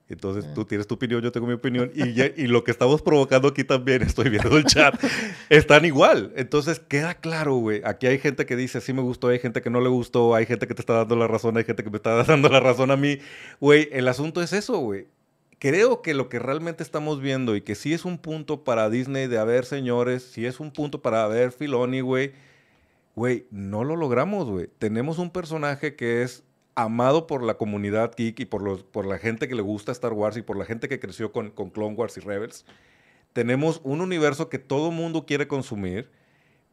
Entonces 0.09 0.45
eh. 0.45 0.51
tú 0.55 0.63
tienes 0.63 0.87
tu 0.87 0.95
opinión, 0.95 1.21
yo 1.21 1.31
tengo 1.31 1.47
mi 1.47 1.53
opinión 1.53 1.91
y, 1.93 2.21
y 2.41 2.47
lo 2.47 2.63
que 2.63 2.71
estamos 2.71 3.01
provocando 3.01 3.49
aquí 3.49 3.63
también, 3.63 4.01
estoy 4.03 4.29
viendo 4.29 4.57
el 4.57 4.63
chat, 4.63 4.95
están 5.49 5.85
igual. 5.85 6.31
Entonces 6.35 6.79
queda 6.79 7.15
claro, 7.15 7.55
güey. 7.55 7.81
Aquí 7.83 8.07
hay 8.07 8.17
gente 8.17 8.45
que 8.45 8.55
dice 8.55 8.79
sí 8.79 8.93
me 8.93 9.01
gustó, 9.01 9.27
hay 9.27 9.39
gente 9.39 9.61
que 9.61 9.69
no 9.69 9.81
le 9.81 9.89
gustó, 9.89 10.33
hay 10.33 10.45
gente 10.45 10.67
que 10.67 10.73
te 10.73 10.81
está 10.81 10.93
dando 10.93 11.15
la 11.15 11.27
razón, 11.27 11.57
hay 11.57 11.65
gente 11.65 11.83
que 11.83 11.89
me 11.89 11.97
está 11.97 12.23
dando 12.23 12.47
la 12.49 12.59
razón 12.59 12.91
a 12.91 12.95
mí. 12.95 13.19
Güey, 13.59 13.89
el 13.91 14.07
asunto 14.07 14.41
es 14.41 14.53
eso, 14.53 14.77
güey. 14.79 15.07
Creo 15.59 16.01
que 16.03 16.13
lo 16.13 16.29
que 16.29 16.39
realmente 16.39 16.83
estamos 16.83 17.19
viendo 17.19 17.55
y 17.55 17.61
que 17.61 17.75
sí 17.75 17.91
es 17.91 18.05
un 18.05 18.19
punto 18.19 18.63
para 18.63 18.89
Disney 18.89 19.27
de 19.27 19.39
haber 19.39 19.65
señores, 19.65 20.23
sí 20.23 20.45
es 20.45 20.59
un 20.59 20.71
punto 20.71 21.01
para 21.01 21.23
haber 21.23 21.51
Filoni, 21.51 22.01
güey. 22.01 22.33
Güey, 23.15 23.47
no 23.49 23.83
lo 23.83 23.95
logramos, 23.95 24.47
güey. 24.47 24.69
Tenemos 24.77 25.17
un 25.17 25.31
personaje 25.31 25.95
que 25.95 26.21
es 26.21 26.43
amado 26.77 27.25
por 27.25 27.41
la 27.41 27.55
comunidad 27.55 28.13
geek 28.15 28.39
y 28.39 28.45
por, 28.45 28.61
los, 28.61 28.83
por 28.83 29.07
la 29.07 29.17
gente 29.17 29.47
que 29.47 29.55
le 29.55 29.63
gusta 29.63 29.91
Star 29.91 30.13
Wars 30.13 30.37
y 30.37 30.43
por 30.43 30.57
la 30.57 30.63
gente 30.63 30.87
que 30.87 30.99
creció 30.99 31.31
con, 31.31 31.49
con 31.49 31.71
Clone 31.71 31.95
Wars 31.95 32.15
y 32.17 32.19
Rebels. 32.19 32.65
Tenemos 33.33 33.81
un 33.83 33.99
universo 33.99 34.47
que 34.47 34.59
todo 34.59 34.91
mundo 34.91 35.25
quiere 35.25 35.47
consumir, 35.47 36.11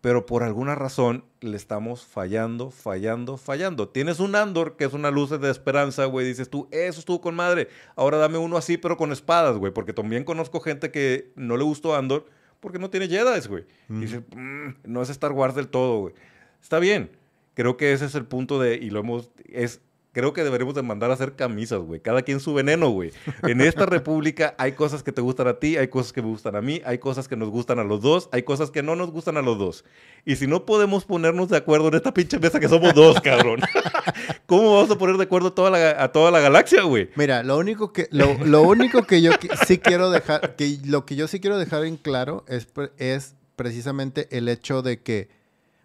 pero 0.02 0.26
por 0.26 0.42
alguna 0.42 0.74
razón 0.74 1.24
le 1.40 1.56
estamos 1.56 2.04
fallando, 2.04 2.70
fallando, 2.70 3.38
fallando. 3.38 3.88
Tienes 3.88 4.20
un 4.20 4.36
Andor 4.36 4.76
que 4.76 4.84
es 4.84 4.92
una 4.92 5.10
luz 5.10 5.30
de 5.30 5.50
esperanza, 5.50 6.04
güey. 6.04 6.26
Dices 6.26 6.50
tú, 6.50 6.68
eso 6.70 7.00
estuvo 7.00 7.22
con 7.22 7.34
madre. 7.34 7.68
Ahora 7.96 8.18
dame 8.18 8.36
uno 8.36 8.58
así, 8.58 8.76
pero 8.76 8.98
con 8.98 9.10
espadas, 9.10 9.56
güey. 9.56 9.72
Porque 9.72 9.94
también 9.94 10.24
conozco 10.24 10.60
gente 10.60 10.90
que 10.90 11.32
no 11.34 11.56
le 11.56 11.64
gustó 11.64 11.96
Andor 11.96 12.26
porque 12.60 12.78
no 12.78 12.90
tiene 12.90 13.08
Jedi, 13.08 13.48
güey. 13.48 13.64
Y 13.88 13.94
dice, 14.00 14.20
mm, 14.36 14.74
no 14.84 15.00
es 15.00 15.08
Star 15.08 15.32
Wars 15.32 15.54
del 15.54 15.68
todo, 15.68 16.00
güey. 16.00 16.14
Está 16.60 16.78
bien. 16.78 17.10
Creo 17.54 17.76
que 17.78 17.92
ese 17.92 18.04
es 18.04 18.14
el 18.14 18.26
punto 18.26 18.58
de, 18.58 18.76
y 18.76 18.90
lo 18.90 19.00
hemos, 19.00 19.30
es 19.46 19.80
creo 20.14 20.32
que 20.32 20.44
deberíamos 20.44 20.76
de 20.76 20.82
mandar 20.82 21.10
a 21.10 21.14
hacer 21.14 21.34
camisas, 21.34 21.80
güey. 21.80 22.00
Cada 22.00 22.22
quien 22.22 22.38
su 22.38 22.54
veneno, 22.54 22.88
güey. 22.88 23.12
En 23.42 23.60
esta 23.60 23.84
república 23.84 24.54
hay 24.58 24.72
cosas 24.72 25.02
que 25.02 25.12
te 25.12 25.20
gustan 25.20 25.48
a 25.48 25.58
ti, 25.58 25.76
hay 25.76 25.88
cosas 25.88 26.12
que 26.12 26.22
me 26.22 26.28
gustan 26.28 26.54
a 26.54 26.62
mí, 26.62 26.80
hay 26.86 26.98
cosas 26.98 27.26
que 27.26 27.36
nos 27.36 27.50
gustan 27.50 27.80
a 27.80 27.84
los 27.84 28.00
dos, 28.00 28.28
hay 28.32 28.44
cosas 28.44 28.70
que 28.70 28.82
no 28.82 28.94
nos 28.94 29.10
gustan 29.10 29.36
a 29.36 29.42
los 29.42 29.58
dos. 29.58 29.84
Y 30.24 30.36
si 30.36 30.46
no 30.46 30.64
podemos 30.64 31.04
ponernos 31.04 31.48
de 31.48 31.56
acuerdo 31.56 31.88
en 31.88 31.94
esta 31.94 32.14
pinche 32.14 32.38
mesa 32.38 32.60
que 32.60 32.68
somos 32.68 32.94
dos, 32.94 33.20
cabrón, 33.20 33.60
¿cómo 34.46 34.76
vamos 34.76 34.90
a 34.90 34.96
poner 34.96 35.16
de 35.16 35.24
acuerdo 35.24 35.48
a 35.48 35.54
toda 35.54 35.70
la, 35.70 36.12
toda 36.12 36.30
la 36.30 36.38
galaxia, 36.38 36.82
güey? 36.82 37.10
Mira, 37.16 37.42
lo 37.42 37.58
único 37.58 37.92
que, 37.92 38.08
lo, 38.12 38.62
único 38.62 39.02
que 39.02 39.20
yo 39.20 39.32
sí 39.66 39.78
quiero 39.78 40.10
dejar, 40.10 40.54
que 40.54 40.78
lo 40.86 41.04
que 41.04 41.16
yo 41.16 41.26
sí 41.26 41.40
quiero 41.40 41.58
dejar 41.58 41.84
en 41.84 41.96
claro 41.96 42.44
es, 42.46 42.68
es 42.98 43.34
precisamente 43.56 44.28
el 44.30 44.48
hecho 44.48 44.82
de 44.82 45.02
que, 45.02 45.28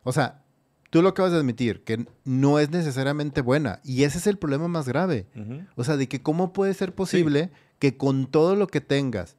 o 0.03 0.13
sea, 0.13 0.43
tú 0.89 1.01
lo 1.01 1.09
acabas 1.09 1.31
de 1.31 1.39
admitir, 1.39 1.83
que 1.83 2.05
no 2.25 2.59
es 2.59 2.69
necesariamente 2.69 3.41
buena. 3.41 3.79
Y 3.83 4.03
ese 4.03 4.17
es 4.17 4.27
el 4.27 4.37
problema 4.37 4.67
más 4.67 4.87
grave. 4.87 5.27
O 5.75 5.83
sea, 5.83 5.97
de 5.97 6.07
que 6.07 6.21
cómo 6.21 6.53
puede 6.53 6.73
ser 6.73 6.93
posible 6.93 7.51
que 7.79 7.97
con 7.97 8.27
todo 8.27 8.55
lo 8.55 8.67
que 8.67 8.81
tengas, 8.81 9.37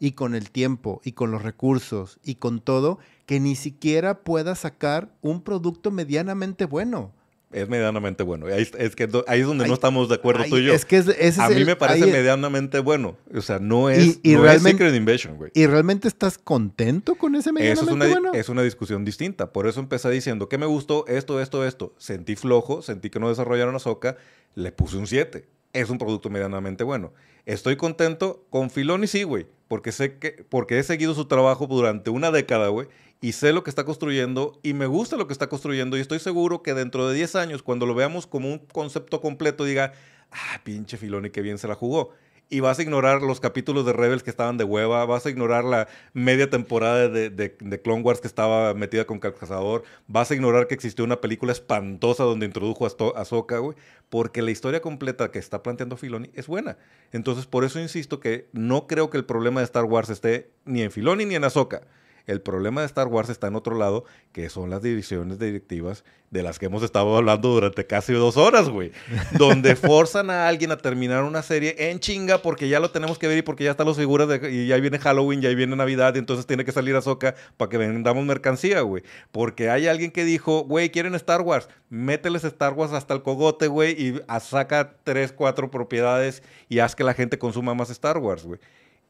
y 0.00 0.12
con 0.12 0.34
el 0.34 0.50
tiempo, 0.50 1.00
y 1.04 1.12
con 1.12 1.30
los 1.30 1.42
recursos, 1.42 2.20
y 2.22 2.36
con 2.36 2.60
todo, 2.60 2.98
que 3.26 3.40
ni 3.40 3.56
siquiera 3.56 4.20
puedas 4.20 4.60
sacar 4.60 5.12
un 5.22 5.42
producto 5.42 5.90
medianamente 5.90 6.66
bueno 6.66 7.12
es 7.50 7.68
medianamente 7.68 8.22
bueno. 8.22 8.46
Ahí, 8.46 8.68
es 8.78 8.94
que 8.94 9.08
ahí 9.26 9.40
es 9.40 9.46
donde 9.46 9.66
no 9.66 9.74
estamos 9.74 10.08
de 10.08 10.16
acuerdo 10.16 10.44
tú 10.48 10.58
y 10.58 10.66
yo. 10.66 10.74
Es 10.74 10.84
que 10.84 10.98
a 10.98 11.48
mí 11.48 11.64
me 11.64 11.76
parece 11.76 12.06
medianamente 12.06 12.80
bueno. 12.80 13.16
O 13.34 13.40
sea, 13.40 13.58
no 13.58 13.88
es, 13.88 14.20
y, 14.22 14.36
Secret 14.60 14.94
Invasion, 14.94 15.36
güey. 15.36 15.50
¿Y 15.54 15.66
realmente 15.66 16.08
estás 16.08 16.36
contento 16.36 17.14
con 17.14 17.34
ese 17.34 17.52
medianamente 17.52 17.82
Eso 17.82 17.90
es 17.90 17.94
una, 17.94 18.06
bueno? 18.06 18.34
Es 18.34 18.48
una 18.48 18.62
discusión 18.62 19.04
distinta. 19.04 19.52
Por 19.52 19.66
eso 19.66 19.80
empecé 19.80 20.10
diciendo 20.10 20.48
que 20.48 20.58
me 20.58 20.66
gustó 20.66 21.06
esto, 21.06 21.40
esto, 21.40 21.66
esto. 21.66 21.94
Sentí 21.96 22.36
flojo, 22.36 22.82
sentí 22.82 23.08
que 23.08 23.18
no 23.18 23.28
desarrollaron 23.30 23.74
a 23.74 23.78
Soca, 23.78 24.16
le 24.54 24.70
puse 24.70 24.96
un 24.98 25.06
7. 25.06 25.46
Es 25.72 25.90
un 25.90 25.98
producto 25.98 26.28
medianamente 26.30 26.84
bueno. 26.84 27.12
Estoy 27.46 27.76
contento 27.76 28.44
con 28.50 28.70
Filoni, 28.70 29.06
sí, 29.06 29.22
güey. 29.22 29.46
Porque 29.68 29.92
sé 29.92 30.18
que, 30.18 30.44
porque 30.48 30.78
he 30.78 30.82
seguido 30.82 31.14
su 31.14 31.26
trabajo 31.26 31.66
durante 31.66 32.10
una 32.10 32.30
década, 32.30 32.68
güey 32.68 32.88
y 33.20 33.32
sé 33.32 33.52
lo 33.52 33.64
que 33.64 33.70
está 33.70 33.84
construyendo 33.84 34.58
y 34.62 34.74
me 34.74 34.86
gusta 34.86 35.16
lo 35.16 35.26
que 35.26 35.32
está 35.32 35.48
construyendo 35.48 35.96
y 35.96 36.00
estoy 36.00 36.20
seguro 36.20 36.62
que 36.62 36.74
dentro 36.74 37.08
de 37.08 37.14
10 37.14 37.34
años, 37.36 37.62
cuando 37.62 37.86
lo 37.86 37.94
veamos 37.94 38.26
como 38.26 38.48
un 38.48 38.58
concepto 38.58 39.20
completo, 39.20 39.64
diga, 39.64 39.92
ah, 40.30 40.60
pinche 40.62 40.96
Filoni, 40.96 41.30
qué 41.30 41.42
bien 41.42 41.58
se 41.58 41.68
la 41.68 41.74
jugó. 41.74 42.10
Y 42.50 42.60
vas 42.60 42.78
a 42.78 42.82
ignorar 42.82 43.20
los 43.20 43.40
capítulos 43.40 43.84
de 43.84 43.92
Rebels 43.92 44.22
que 44.22 44.30
estaban 44.30 44.56
de 44.56 44.64
hueva, 44.64 45.04
vas 45.04 45.26
a 45.26 45.30
ignorar 45.30 45.64
la 45.64 45.86
media 46.14 46.48
temporada 46.48 47.08
de, 47.08 47.28
de, 47.30 47.80
Clone 47.82 48.02
Wars 48.02 48.20
que 48.20 48.26
estaba 48.26 48.72
metida 48.72 49.04
con 49.04 49.18
Cazador, 49.18 49.82
vas 50.06 50.30
a 50.30 50.34
ignorar 50.34 50.66
que 50.66 50.74
existió 50.74 51.04
una 51.04 51.20
película 51.20 51.52
espantosa 51.52 52.24
donde 52.24 52.46
introdujo 52.46 52.86
a 52.86 53.20
Ahsoka, 53.20 53.58
güey, 53.58 53.76
porque 54.08 54.40
la 54.40 54.50
historia 54.50 54.80
completa 54.80 55.30
que 55.30 55.38
está 55.38 55.62
planteando 55.62 55.98
Filoni 55.98 56.30
es 56.34 56.46
buena. 56.46 56.78
Entonces, 57.12 57.44
por 57.44 57.64
eso 57.64 57.80
insisto 57.80 58.18
que 58.18 58.48
no 58.52 58.86
creo 58.86 59.10
que 59.10 59.18
el 59.18 59.26
problema 59.26 59.60
de 59.60 59.64
Star 59.64 59.84
Wars 59.84 60.08
esté 60.08 60.50
ni 60.64 60.82
en 60.82 60.90
Filoni 60.90 61.26
ni 61.26 61.34
en 61.34 61.44
Ahsoka 61.44 61.82
el 62.28 62.42
problema 62.42 62.82
de 62.82 62.86
Star 62.86 63.08
Wars 63.08 63.30
está 63.30 63.48
en 63.48 63.56
otro 63.56 63.76
lado, 63.76 64.04
que 64.32 64.50
son 64.50 64.68
las 64.68 64.82
divisiones 64.82 65.38
directivas 65.38 66.04
de 66.30 66.42
las 66.42 66.58
que 66.58 66.66
hemos 66.66 66.82
estado 66.82 67.16
hablando 67.16 67.48
durante 67.48 67.86
casi 67.86 68.12
dos 68.12 68.36
horas, 68.36 68.68
güey. 68.68 68.92
donde 69.38 69.74
forzan 69.76 70.28
a 70.28 70.46
alguien 70.46 70.70
a 70.70 70.76
terminar 70.76 71.24
una 71.24 71.42
serie 71.42 71.74
en 71.90 72.00
chinga 72.00 72.42
porque 72.42 72.68
ya 72.68 72.80
lo 72.80 72.90
tenemos 72.90 73.18
que 73.18 73.28
ver 73.28 73.38
y 73.38 73.42
porque 73.42 73.64
ya 73.64 73.70
están 73.70 73.86
las 73.86 73.96
figuras 73.96 74.28
de, 74.28 74.52
y 74.52 74.66
ya 74.66 74.76
viene 74.76 74.98
Halloween, 74.98 75.40
ya 75.40 75.48
viene 75.48 75.74
Navidad 75.74 76.14
y 76.14 76.18
entonces 76.18 76.46
tiene 76.46 76.66
que 76.66 76.72
salir 76.72 76.94
a 76.96 77.00
Soca 77.00 77.34
para 77.56 77.70
que 77.70 77.78
vendamos 77.78 78.24
mercancía, 78.26 78.82
güey. 78.82 79.02
Porque 79.32 79.70
hay 79.70 79.86
alguien 79.86 80.10
que 80.10 80.26
dijo, 80.26 80.64
güey, 80.64 80.90
quieren 80.90 81.14
Star 81.14 81.40
Wars, 81.40 81.70
mételes 81.88 82.44
Star 82.44 82.74
Wars 82.74 82.92
hasta 82.92 83.14
el 83.14 83.22
cogote, 83.22 83.68
güey, 83.68 83.92
y 83.92 84.20
saca 84.40 84.96
tres, 85.02 85.32
cuatro 85.32 85.70
propiedades 85.70 86.42
y 86.68 86.80
haz 86.80 86.94
que 86.94 87.04
la 87.04 87.14
gente 87.14 87.38
consuma 87.38 87.72
más 87.72 87.88
Star 87.88 88.18
Wars, 88.18 88.44
güey. 88.44 88.60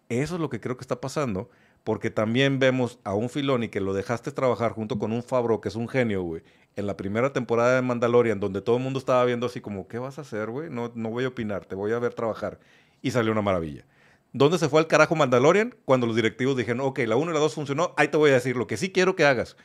Eso 0.09 0.37
es 0.37 0.41
lo 0.41 0.49
que 0.49 0.61
creo 0.61 0.77
que 0.77 0.83
está 0.83 1.01
pasando 1.01 1.51
porque 1.89 2.11
también 2.11 2.59
vemos 2.59 2.99
a 3.03 3.15
un 3.15 3.31
Filoni 3.31 3.71
que 3.71 3.81
lo 3.81 3.95
dejaste 3.95 4.31
trabajar 4.31 4.73
junto 4.73 4.99
con 4.99 5.11
un 5.11 5.23
Fabro, 5.23 5.63
que 5.63 5.71
es 5.71 5.75
un 5.75 5.89
genio, 5.89 6.21
güey, 6.21 6.43
en 6.77 6.87
la 6.87 6.99
primera 6.99 7.33
temporada 7.33 7.77
de 7.77 7.81
Mandalorian, 7.81 8.41
donde 8.41 8.61
todo 8.61 8.77
el 8.77 8.83
mundo 8.83 8.99
estaba 8.99 9.25
viendo 9.25 9.47
así 9.47 9.63
como, 9.63 9.89
¿qué 9.89 9.99
vas 9.99 10.19
a 10.19 10.21
hacer, 10.21 10.51
güey? 10.51 10.69
No, 10.69 10.93
no 10.95 11.09
voy 11.09 11.25
a 11.25 11.29
opinar, 11.29 11.65
te 11.65 11.75
voy 11.75 11.93
a 11.93 11.99
ver 11.99 12.13
trabajar. 12.13 12.59
Y 13.01 13.13
salió 13.13 13.33
una 13.33 13.41
maravilla. 13.41 13.87
¿Dónde 14.35 14.59
se 14.59 14.69
fue 14.69 14.81
al 14.81 14.87
carajo 14.87 15.17
Mandalorian? 15.17 15.77
Cuando 15.87 16.07
los 16.07 16.15
directivos 16.15 16.59
dijeron, 16.59 16.83
ok, 16.83 16.99
la 17.07 17.17
1 17.17 17.31
y 17.31 17.33
la 17.33 17.41
2 17.41 17.55
funcionó, 17.55 17.95
ahí 17.97 18.09
te 18.09 18.19
voy 18.19 18.33
a 18.33 18.35
decir 18.35 18.55
lo 18.55 18.67
que 18.67 18.77
sí 18.77 18.93
quiero 18.93 19.17
que 19.17 19.25
hagas. 19.25 19.57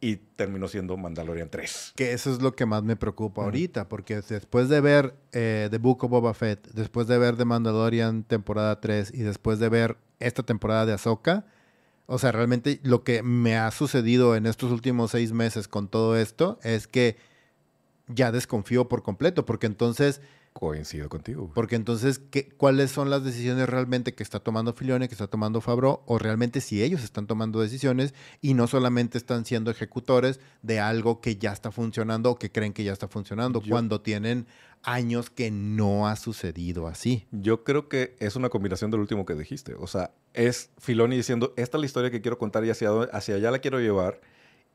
Y 0.00 0.16
terminó 0.16 0.68
siendo 0.68 0.96
Mandalorian 0.96 1.50
3. 1.50 1.94
Que 1.96 2.12
eso 2.12 2.32
es 2.32 2.40
lo 2.40 2.54
que 2.54 2.66
más 2.66 2.84
me 2.84 2.94
preocupa 2.94 3.42
ahorita, 3.42 3.88
porque 3.88 4.20
después 4.20 4.68
de 4.68 4.80
ver 4.80 5.14
eh, 5.32 5.68
The 5.70 5.78
Book 5.78 6.04
of 6.04 6.10
Boba 6.10 6.34
Fett, 6.34 6.68
después 6.68 7.08
de 7.08 7.18
ver 7.18 7.36
The 7.36 7.44
Mandalorian 7.44 8.22
temporada 8.22 8.80
3 8.80 9.12
y 9.12 9.22
después 9.22 9.58
de 9.58 9.68
ver 9.68 9.96
esta 10.20 10.42
temporada 10.44 10.86
de 10.86 10.92
Ahsoka. 10.92 11.46
O 12.06 12.18
sea, 12.18 12.32
realmente 12.32 12.80
lo 12.84 13.02
que 13.02 13.22
me 13.22 13.56
ha 13.56 13.70
sucedido 13.70 14.36
en 14.36 14.46
estos 14.46 14.70
últimos 14.70 15.10
seis 15.10 15.32
meses 15.32 15.68
con 15.68 15.88
todo 15.88 16.16
esto 16.16 16.58
es 16.62 16.86
que 16.86 17.16
ya 18.06 18.32
desconfío 18.32 18.88
por 18.88 19.02
completo, 19.02 19.44
porque 19.44 19.66
entonces 19.66 20.20
Coincido 20.58 21.08
contigo. 21.08 21.52
Porque 21.54 21.76
entonces, 21.76 22.18
¿qué, 22.18 22.48
¿cuáles 22.48 22.90
son 22.90 23.10
las 23.10 23.22
decisiones 23.22 23.68
realmente 23.68 24.12
que 24.12 24.24
está 24.24 24.40
tomando 24.40 24.72
Filoni, 24.72 25.06
que 25.06 25.14
está 25.14 25.28
tomando 25.28 25.60
Fabro? 25.60 26.02
O 26.06 26.18
realmente 26.18 26.60
si 26.60 26.82
ellos 26.82 27.04
están 27.04 27.28
tomando 27.28 27.60
decisiones 27.60 28.12
y 28.40 28.54
no 28.54 28.66
solamente 28.66 29.18
están 29.18 29.44
siendo 29.44 29.70
ejecutores 29.70 30.40
de 30.62 30.80
algo 30.80 31.20
que 31.20 31.36
ya 31.36 31.52
está 31.52 31.70
funcionando 31.70 32.32
o 32.32 32.38
que 32.40 32.50
creen 32.50 32.72
que 32.72 32.82
ya 32.82 32.92
está 32.92 33.06
funcionando, 33.06 33.62
Yo- 33.62 33.70
cuando 33.70 34.00
tienen 34.00 34.48
años 34.82 35.30
que 35.30 35.52
no 35.52 36.08
ha 36.08 36.16
sucedido 36.16 36.88
así. 36.88 37.28
Yo 37.30 37.62
creo 37.62 37.88
que 37.88 38.16
es 38.18 38.34
una 38.34 38.48
combinación 38.48 38.90
del 38.90 38.98
último 38.98 39.24
que 39.26 39.34
dijiste. 39.34 39.74
O 39.74 39.86
sea, 39.86 40.10
es 40.34 40.70
Filoni 40.78 41.16
diciendo, 41.16 41.54
esta 41.56 41.76
es 41.76 41.80
la 41.82 41.86
historia 41.86 42.10
que 42.10 42.20
quiero 42.20 42.36
contar 42.36 42.64
y 42.64 42.70
hacia, 42.70 42.88
dónde- 42.88 43.10
hacia 43.12 43.36
allá 43.36 43.52
la 43.52 43.60
quiero 43.60 43.78
llevar. 43.78 44.20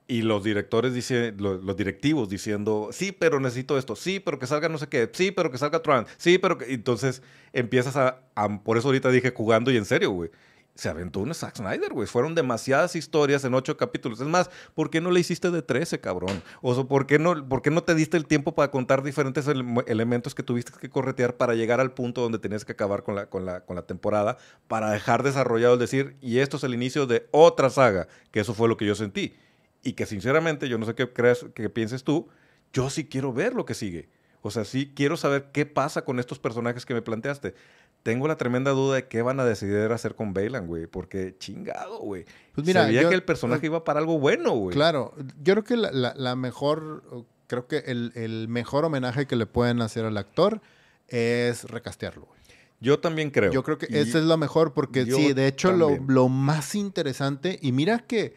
Y 0.07 0.21
los 0.21 0.43
directores, 0.43 0.93
dice, 0.93 1.34
los, 1.38 1.77
directivos 1.77 2.27
diciendo, 2.27 2.89
sí, 2.91 3.13
pero 3.13 3.39
necesito 3.39 3.77
esto, 3.77 3.95
sí, 3.95 4.19
pero 4.19 4.38
que 4.38 4.47
salga 4.47 4.67
no 4.67 4.77
sé 4.77 4.88
qué, 4.88 5.09
sí, 5.13 5.31
pero 5.31 5.49
que 5.49 5.57
salga 5.57 5.81
Trump, 5.81 6.07
sí, 6.17 6.38
pero 6.38 6.57
que... 6.57 6.73
Entonces 6.73 7.21
empiezas 7.53 7.95
a, 7.95 8.19
Por 8.63 8.77
eso 8.77 8.89
ahorita 8.89 9.09
dije 9.09 9.31
jugando 9.35 9.71
y 9.71 9.77
en 9.77 9.85
serio, 9.85 10.11
güey. 10.11 10.30
Se 10.75 10.89
aventó 10.89 11.19
un 11.19 11.31
Zack 11.35 11.57
Snyder, 11.57 11.93
güey. 11.93 12.07
Fueron 12.07 12.34
demasiadas 12.34 12.95
historias 12.95 13.43
en 13.45 13.53
ocho 13.53 13.77
capítulos. 13.77 14.19
Es 14.19 14.27
más, 14.27 14.49
¿por 14.73 14.89
qué 14.89 15.01
no 15.01 15.11
le 15.11 15.19
hiciste 15.19 15.51
de 15.51 15.61
13, 15.61 15.99
cabrón? 15.99 16.41
O 16.63 16.88
¿por 16.88 17.05
qué 17.05 17.19
no, 17.19 17.47
por 17.47 17.61
qué 17.61 17.69
no 17.69 17.84
te 17.84 17.93
diste 17.93 18.17
el 18.17 18.25
tiempo 18.25 18.55
para 18.55 18.71
contar 18.71 19.03
diferentes 19.03 19.47
ele- 19.47 19.84
elementos 19.85 20.34
que 20.34 20.41
tuviste 20.41 20.71
que 20.81 20.89
corretear 20.89 21.38
para 21.38 21.53
llegar 21.53 21.80
al 21.80 21.93
punto 21.93 22.21
donde 22.21 22.39
tenías 22.39 22.65
que 22.65 22.71
acabar 22.71 23.03
con 23.03 23.13
la, 23.13 23.27
con 23.27 23.45
la, 23.45 23.61
con 23.61 23.75
la 23.75 23.84
temporada 23.84 24.38
para 24.67 24.89
dejar 24.89 25.21
desarrollado 25.21 25.75
el 25.75 25.80
decir, 25.80 26.17
y 26.21 26.39
esto 26.39 26.57
es 26.57 26.63
el 26.63 26.73
inicio 26.73 27.05
de 27.05 27.27
otra 27.30 27.69
saga, 27.69 28.07
que 28.31 28.39
eso 28.39 28.55
fue 28.55 28.67
lo 28.67 28.75
que 28.75 28.88
yo 28.88 28.95
sentí. 28.95 29.35
Y 29.84 29.93
que 29.93 30.05
sinceramente, 30.05 30.69
yo 30.69 30.77
no 30.77 30.85
sé 30.85 30.95
qué 30.95 31.11
crees, 31.11 31.45
qué 31.53 31.69
pienses 31.69 32.03
tú, 32.03 32.27
yo 32.72 32.89
sí 32.89 33.05
quiero 33.05 33.34
ver 33.34 33.53
lo 33.53 33.65
que 33.65 33.73
sigue. 33.73 34.10
O 34.41 34.49
sea, 34.51 34.65
sí 34.65 34.91
quiero 34.95 35.15
saber 35.18 35.49
qué 35.53 35.65
pasa 35.65 36.03
con 36.03 36.19
estos 36.19 36.39
personajes 36.39 36.85
que 36.85 36.93
me 36.93 37.01
planteaste. 37.01 37.53
Tengo 38.01 38.27
la 38.27 38.35
tremenda 38.35 38.72
duda 38.72 38.95
de 38.95 39.07
qué 39.07 39.22
van 39.22 39.39
a 39.39 39.45
decidir 39.45 39.91
hacer 39.93 40.15
con 40.15 40.34
Bailan, 40.34 40.68
güey. 40.68 40.88
Porque 40.88 41.35
chingado, 41.38 41.99
güey. 41.99 42.26
Pues 42.53 42.68
mira, 42.68 42.81
Se 42.81 42.88
veía 42.88 43.03
yo- 43.03 43.10
que 43.10 43.15
el 43.15 43.23
personaje 43.23 43.65
iba 43.68 43.84
para 43.85 43.99
algo 43.99 44.19
bueno, 44.19 44.51
güey. 44.51 44.73
Claro, 44.76 45.14
yo 45.41 45.53
creo 45.53 45.64
que 45.64 45.77
la, 45.77 45.91
la- 45.91 46.14
la 46.15 46.35
mejor, 46.35 47.26
creo 47.47 47.68
que 47.68 47.77
el, 47.88 48.11
el 48.15 48.47
mejor 48.49 48.84
homenaje 48.84 49.27
que 49.27 49.38
le 49.38 49.45
pueden 49.45 49.81
hacer 49.81 50.03
al 50.05 50.18
actor 50.18 50.61
es 51.07 51.64
recastearlo. 51.65 52.26
güey. 52.26 52.39
Yo 52.81 52.99
también 52.99 53.31
creo. 53.31 53.51
Yo 53.53 53.64
creo 53.64 53.77
que 53.77 53.88
Y- 53.89 53.95
esa 53.97 54.18
es 54.19 54.26
lo 54.26 54.35
mejor, 54.38 54.73
porque 54.73 55.05
sí, 55.05 55.31
de 55.31 55.47
hecho, 55.47 55.72
lo, 55.72 55.97
lo 56.07 56.27
más 56.27 56.76
interesante, 56.76 57.57
y 57.61 57.72
mira 57.72 57.99
que, 57.99 58.35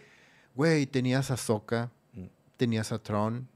güey, 0.56 0.86
tenías 0.86 1.30
a 1.30 1.36
Soka, 1.36 1.90
Mm. 2.14 2.24
tenías 2.56 2.90
a 2.92 2.98
Tron, 2.98 3.46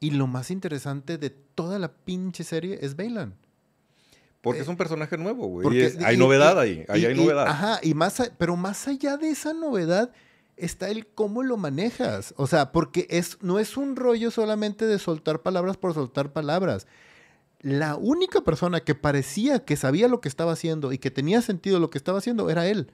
y 0.00 0.12
lo 0.12 0.26
más 0.26 0.50
interesante 0.50 1.18
de 1.18 1.30
toda 1.30 1.78
la 1.78 1.88
pinche 1.92 2.44
serie 2.44 2.78
es 2.82 2.96
Bailan. 2.96 3.34
Porque 4.40 4.60
eh, 4.60 4.62
es 4.62 4.68
un 4.68 4.76
personaje 4.76 5.18
nuevo, 5.18 5.48
güey. 5.48 5.82
Hay 6.04 6.14
y- 6.14 6.18
novedad 6.18 6.54
y- 6.56 6.58
ahí. 6.60 6.84
Ahí 6.88 7.02
y- 7.02 7.06
hay 7.06 7.14
novedad. 7.16 7.48
ajá, 7.48 7.80
y 7.82 7.94
más, 7.94 8.20
a- 8.20 8.30
pero 8.38 8.56
más 8.56 8.86
allá 8.86 9.16
de 9.16 9.30
esa 9.30 9.52
novedad 9.52 10.12
está 10.56 10.88
el 10.90 11.06
cómo 11.06 11.42
lo 11.42 11.56
manejas. 11.56 12.34
O 12.36 12.46
sea, 12.46 12.70
porque 12.72 13.06
es, 13.10 13.38
no 13.42 13.58
es 13.58 13.76
un 13.76 13.96
rollo 13.96 14.30
solamente 14.30 14.86
de 14.86 14.98
soltar 15.00 15.42
palabras 15.42 15.76
por 15.76 15.92
soltar 15.94 16.32
palabras. 16.32 16.86
La 17.60 17.96
única 17.96 18.42
persona 18.42 18.78
que 18.80 18.94
parecía 18.94 19.64
que 19.64 19.76
sabía 19.76 20.06
lo 20.06 20.20
que 20.20 20.28
estaba 20.28 20.52
haciendo 20.52 20.92
y 20.92 20.98
que 20.98 21.10
tenía 21.10 21.42
sentido 21.42 21.80
lo 21.80 21.90
que 21.90 21.98
estaba 21.98 22.18
haciendo 22.18 22.48
era 22.50 22.68
él. 22.68 22.92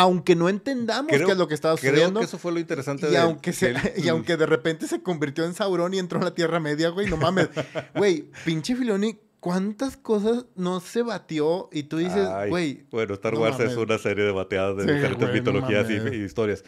Aunque 0.00 0.36
no 0.36 0.48
entendamos 0.48 1.10
Creo- 1.12 1.26
qué 1.26 1.32
es 1.32 1.38
lo 1.38 1.48
que 1.48 1.54
estaba 1.54 1.76
Creo 1.76 1.90
sucediendo. 1.92 2.20
que 2.20 2.26
eso 2.26 2.38
fue 2.38 2.52
lo 2.52 2.60
interesante 2.60 3.08
Y 3.08 3.10
de 3.10 3.18
aunque, 3.18 3.52
se- 3.52 3.74
y 3.96 4.08
aunque 4.08 4.36
de 4.36 4.46
repente 4.46 4.86
se 4.86 5.02
convirtió 5.02 5.44
en 5.44 5.54
Sauron 5.54 5.92
y 5.92 5.98
entró 5.98 6.20
a 6.20 6.24
la 6.24 6.34
Tierra 6.34 6.60
Media, 6.60 6.90
güey, 6.90 7.08
no 7.08 7.16
mames. 7.16 7.48
Güey, 7.96 8.30
pinche 8.44 8.76
Filoni, 8.76 9.18
¿cuántas 9.40 9.96
cosas 9.96 10.46
no 10.54 10.78
se 10.80 11.02
batió? 11.02 11.68
Y 11.72 11.84
tú 11.84 11.96
dices, 11.98 12.28
Ay, 12.28 12.48
güey, 12.50 12.86
Bueno, 12.90 13.14
Star 13.14 13.34
no 13.34 13.40
Wars 13.40 13.58
es 13.58 13.70
mames. 13.70 13.76
una 13.76 13.98
serie 13.98 14.24
de 14.24 14.30
bateadas 14.32 14.76
de 14.76 14.84
Sí, 14.84 14.90
diferentes 14.92 15.28
güey, 15.28 15.40
no 15.42 15.52
mitologías 15.52 15.90
y, 15.90 15.96
mames. 15.98 16.12
y 16.14 16.16
historias. 16.22 16.64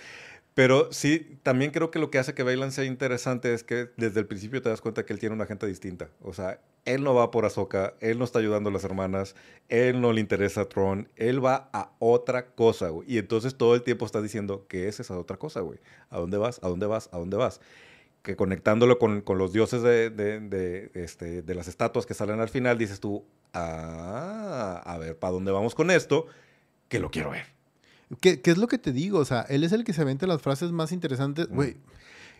Pero 0.54 0.92
sí, 0.92 1.38
también 1.42 1.70
creo 1.70 1.90
que 1.90 1.98
lo 2.00 2.10
que 2.10 2.18
hace 2.18 2.34
que 2.34 2.42
Bailan 2.42 2.72
sea 2.72 2.84
interesante 2.84 3.54
es 3.54 3.62
que 3.62 3.90
desde 3.96 4.20
el 4.20 4.26
principio 4.26 4.60
te 4.60 4.68
das 4.68 4.80
cuenta 4.80 5.06
que 5.06 5.12
él 5.12 5.18
tiene 5.18 5.34
una 5.34 5.44
agenda 5.44 5.66
distinta. 5.66 6.08
O 6.22 6.32
sea, 6.34 6.60
él 6.84 7.04
no 7.04 7.14
va 7.14 7.30
por 7.30 7.44
Ahsoka, 7.44 7.94
él 8.00 8.18
no 8.18 8.24
está 8.24 8.40
ayudando 8.40 8.68
a 8.68 8.72
las 8.72 8.82
hermanas, 8.84 9.36
él 9.68 10.00
no 10.00 10.12
le 10.12 10.20
interesa 10.20 10.62
a 10.62 10.64
Tron, 10.68 11.08
él 11.16 11.42
va 11.44 11.70
a 11.72 11.92
otra 12.00 12.46
cosa, 12.54 12.88
güey. 12.88 13.10
Y 13.12 13.18
entonces 13.18 13.54
todo 13.54 13.74
el 13.74 13.82
tiempo 13.82 14.04
está 14.04 14.20
diciendo, 14.20 14.66
¿qué 14.68 14.88
es 14.88 14.98
esa 14.98 15.16
otra 15.18 15.36
cosa, 15.36 15.60
güey? 15.60 15.78
¿A 16.10 16.18
dónde 16.18 16.36
vas? 16.36 16.58
¿A 16.62 16.68
dónde 16.68 16.86
vas? 16.86 17.08
¿A 17.12 17.18
dónde 17.18 17.36
vas? 17.36 17.60
Que 18.22 18.34
conectándolo 18.36 18.98
con, 18.98 19.20
con 19.22 19.38
los 19.38 19.52
dioses 19.52 19.82
de, 19.82 20.10
de- 20.10 20.40
de, 20.40 20.90
este, 20.94 21.42
de 21.42 21.54
las 21.54 21.68
estatuas 21.68 22.06
que 22.06 22.14
salen 22.14 22.40
al 22.40 22.48
final, 22.48 22.76
dices 22.76 22.98
tú, 23.00 23.24
ah, 23.54 24.82
a 24.84 24.98
ver, 24.98 25.16
¿para 25.18 25.32
dónde 25.32 25.52
vamos 25.52 25.74
con 25.74 25.90
esto? 25.90 26.26
Que 26.88 26.98
lo 26.98 27.10
quiero 27.10 27.30
ver. 27.30 27.46
¿Qué, 28.20 28.40
qué 28.40 28.50
es 28.50 28.58
lo 28.58 28.66
que 28.66 28.78
te 28.78 28.92
digo? 28.92 29.18
O 29.18 29.24
sea, 29.24 29.42
él 29.42 29.64
es 29.64 29.72
el 29.72 29.84
que 29.84 29.92
se 29.92 30.02
aventa 30.02 30.26
las 30.26 30.42
frases 30.42 30.72
más 30.72 30.92
interesantes. 30.92 31.48
Mm. 31.48 31.54
Güey, 31.54 31.76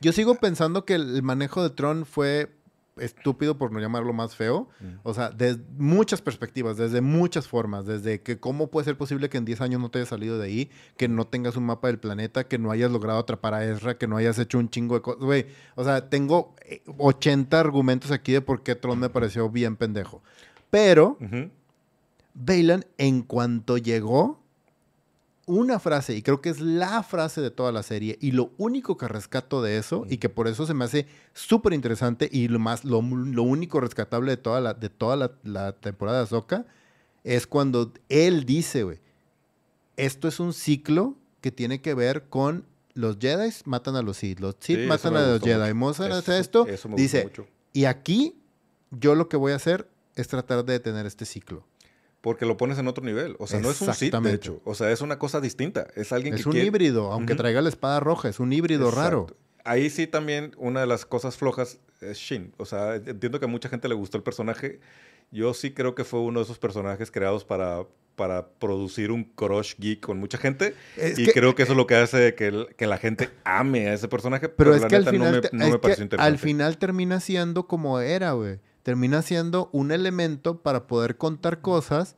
yo 0.01 0.12
sigo 0.12 0.34
pensando 0.34 0.84
que 0.84 0.94
el 0.94 1.22
manejo 1.22 1.62
de 1.62 1.70
Tron 1.70 2.06
fue 2.06 2.51
estúpido, 2.97 3.56
por 3.56 3.72
no 3.72 3.80
llamarlo 3.80 4.12
más 4.12 4.36
feo. 4.36 4.68
Mm. 4.80 4.86
O 5.02 5.14
sea, 5.14 5.30
desde 5.30 5.62
muchas 5.78 6.20
perspectivas, 6.20 6.76
desde 6.76 7.01
muchas 7.01 7.48
formas. 7.48 7.86
Desde 7.86 8.20
que 8.20 8.38
cómo 8.38 8.70
puede 8.70 8.84
ser 8.84 8.97
posible 8.97 9.28
que 9.28 9.38
en 9.38 9.44
10 9.44 9.60
años 9.60 9.80
no 9.80 9.90
te 9.90 9.98
hayas 9.98 10.09
salido 10.09 10.38
de 10.38 10.47
ahí, 10.47 10.70
que 10.97 11.09
no 11.09 11.26
tengas 11.26 11.56
un 11.56 11.64
mapa 11.64 11.88
del 11.88 11.98
planeta, 11.98 12.44
que 12.44 12.59
no 12.59 12.70
hayas 12.70 12.90
logrado 12.90 13.18
atrapar 13.18 13.55
a 13.55 13.64
Ezra, 13.64 13.98
que 13.98 14.06
no 14.06 14.16
hayas 14.16 14.38
hecho 14.38 14.59
un 14.59 14.70
chingo 14.70 14.94
de 14.94 15.02
cosas. 15.02 15.22
Güey, 15.22 15.47
o 15.76 15.84
sea, 15.84 16.09
tengo 16.09 16.55
eh, 16.64 16.82
80 16.98 17.59
argumentos 17.59 18.10
aquí 18.10 18.32
de 18.32 18.40
por 18.40 18.62
qué 18.62 18.74
Tron 18.74 18.98
me 18.98 19.09
pareció 19.09 19.48
bien 19.51 19.76
pendejo. 19.76 20.22
Pero... 20.70 21.18
Bailan, 22.32 22.86
en 22.97 23.22
cuanto 23.22 23.76
llegó, 23.76 24.39
una 25.51 25.78
frase, 25.78 26.14
y 26.14 26.22
creo 26.22 26.40
que 26.40 26.48
es 26.48 26.60
la 26.60 27.02
frase 27.02 27.40
de 27.40 27.51
toda 27.51 27.72
la 27.72 27.82
serie, 27.82 28.16
y 28.20 28.32
lo 28.32 28.52
único 28.56 28.97
que 28.97 29.09
rescato 29.09 29.62
de 29.62 29.77
eso, 29.78 30.06
y 30.09 30.18
que 30.18 30.28
por 30.28 30.48
eso 30.48 30.66
se 30.66 30.74
me 30.74 30.85
hace 30.85 31.06
súper 31.35 31.72
interesante, 31.72 32.28
y 32.31 32.48
lo, 32.48 32.59
más, 32.59 32.85
lo, 32.85 33.02
lo 33.02 33.43
único 33.43 33.81
rescatable 33.81 34.31
de 34.32 34.36
toda 34.36 34.60
la, 34.60 34.74
de 34.74 34.89
toda 34.89 35.16
la, 35.16 35.32
la 35.43 35.72
temporada 35.72 36.18
de 36.18 36.24
Ahsoka, 36.24 36.66
es 37.24 37.47
cuando 37.47 37.93
él 38.09 38.44
dice, 38.44 38.85
güey, 38.85 39.01
esto 39.97 40.28
es 40.28 40.40
un 40.40 40.52
ciclo 40.52 41.16
que 41.40 41.51
tiene 41.51 41.82
que 41.82 41.94
ver 41.94 42.28
con 42.28 42.64
los 42.94 43.18
Jedi 43.18 43.51
matan 43.64 43.97
a 43.97 44.02
los 44.02 44.18
Sith, 44.18 44.40
los 44.40 44.56
Sith 44.60 44.81
Sí, 44.81 44.86
matan 44.86 45.16
a 45.16 45.27
los 45.27 45.40
Jedi. 45.40 45.74
Mozart 45.74 46.12
hace 46.12 46.39
esto, 46.39 46.66
eso 46.66 46.89
me 46.89 46.94
gustó 46.94 47.02
dice, 47.02 47.22
mucho. 47.24 47.47
y 47.72 47.85
aquí 47.85 48.36
yo 48.90 49.14
lo 49.14 49.28
que 49.28 49.36
voy 49.36 49.52
a 49.52 49.56
hacer 49.56 49.89
es 50.16 50.28
tratar 50.28 50.64
de 50.64 50.74
detener 50.74 51.06
este 51.06 51.24
ciclo. 51.24 51.64
Porque 52.20 52.44
lo 52.44 52.56
pones 52.59 52.78
en 52.78 52.86
otro 52.86 53.02
nivel. 53.05 53.34
O 53.38 53.47
sea, 53.47 53.60
no 53.60 53.70
es 53.70 53.80
un 53.80 53.94
Sith, 53.94 54.14
de 54.14 54.34
hecho. 54.34 54.60
O 54.64 54.74
sea, 54.74 54.90
es 54.90 55.01
una 55.01 55.18
cosa 55.18 55.40
distinta. 55.40 55.86
Es 55.97 56.12
alguien 56.12 56.34
Es 56.34 56.42
que 56.42 56.48
un 56.48 56.52
quiere- 56.52 56.66
híbrido, 56.66 57.10
aunque 57.12 57.34
traiga 57.34 57.62
la 57.62 57.70
espada 57.70 57.98
roja, 58.01 58.28
es 58.28 58.40
un 58.40 58.52
híbrido 58.52 58.90
raro. 58.90 59.26
Ahí 59.64 59.88
sí 59.90 60.06
también 60.06 60.52
una 60.59 60.80
de 60.80 60.86
las 60.86 61.06
cosas 61.06 61.36
flojas 61.36 61.78
es 62.01 62.18
Shin. 62.18 62.52
O 62.59 62.64
sea, 62.66 62.97
entiendo 62.97 63.38
que 63.38 63.44
a 63.47 63.48
mucha 63.48 63.68
gente 63.68 63.88
le 63.88 63.94
gustó 63.94 64.16
el 64.18 64.22
personaje. 64.22 64.80
Yo 65.30 65.55
sí 65.55 65.72
creo 65.72 65.94
que 65.94 66.05
fue 66.05 66.20
uno 66.20 66.40
de 66.40 66.44
esos 66.44 66.59
personajes 66.59 67.10
creados 67.10 67.44
para, 67.44 67.84
para 68.16 68.48
producir 68.48 69.12
un 69.12 69.24
crush 69.24 69.74
geek 69.78 70.01
con 70.01 70.18
mucha 70.18 70.36
gente. 70.38 70.74
Es 70.97 71.18
y 71.18 71.24
que- 71.26 71.32
creo 71.32 71.55
que 71.55 71.62
eso 71.62 71.72
es 71.72 71.76
lo 71.78 71.86
que 71.86 71.94
hace 71.94 72.34
que, 72.34 72.48
el- 72.48 72.68
que 72.76 72.86
la 72.86 72.98
gente 72.98 73.30
ame 73.44 73.88
a 73.88 73.94
ese 73.94 74.09
personaje. 74.09 74.48
Pero, 74.48 74.72
Pero, 74.72 74.74
es 74.76 74.82
la 74.82 74.88
que 74.88 74.97
al 74.97 75.02
neta 75.05 75.10
final, 75.12 75.48
no 75.52 75.59
me, 75.66 75.70
no 75.70 75.80
pareció 75.80 76.05
interesante. 76.05 76.32
al 76.34 76.38
final 76.38 76.78
termina 76.78 77.20
siendo 77.20 77.66
como 77.66 78.01
era, 78.01 78.32
güey. 78.32 78.59
Termina 78.82 79.23
siendo 79.23 79.69
un 79.73 79.93
elemento 79.93 80.62
para 80.62 80.86
poder 80.86 81.16
contar 81.16 81.61
cosas 81.61 82.16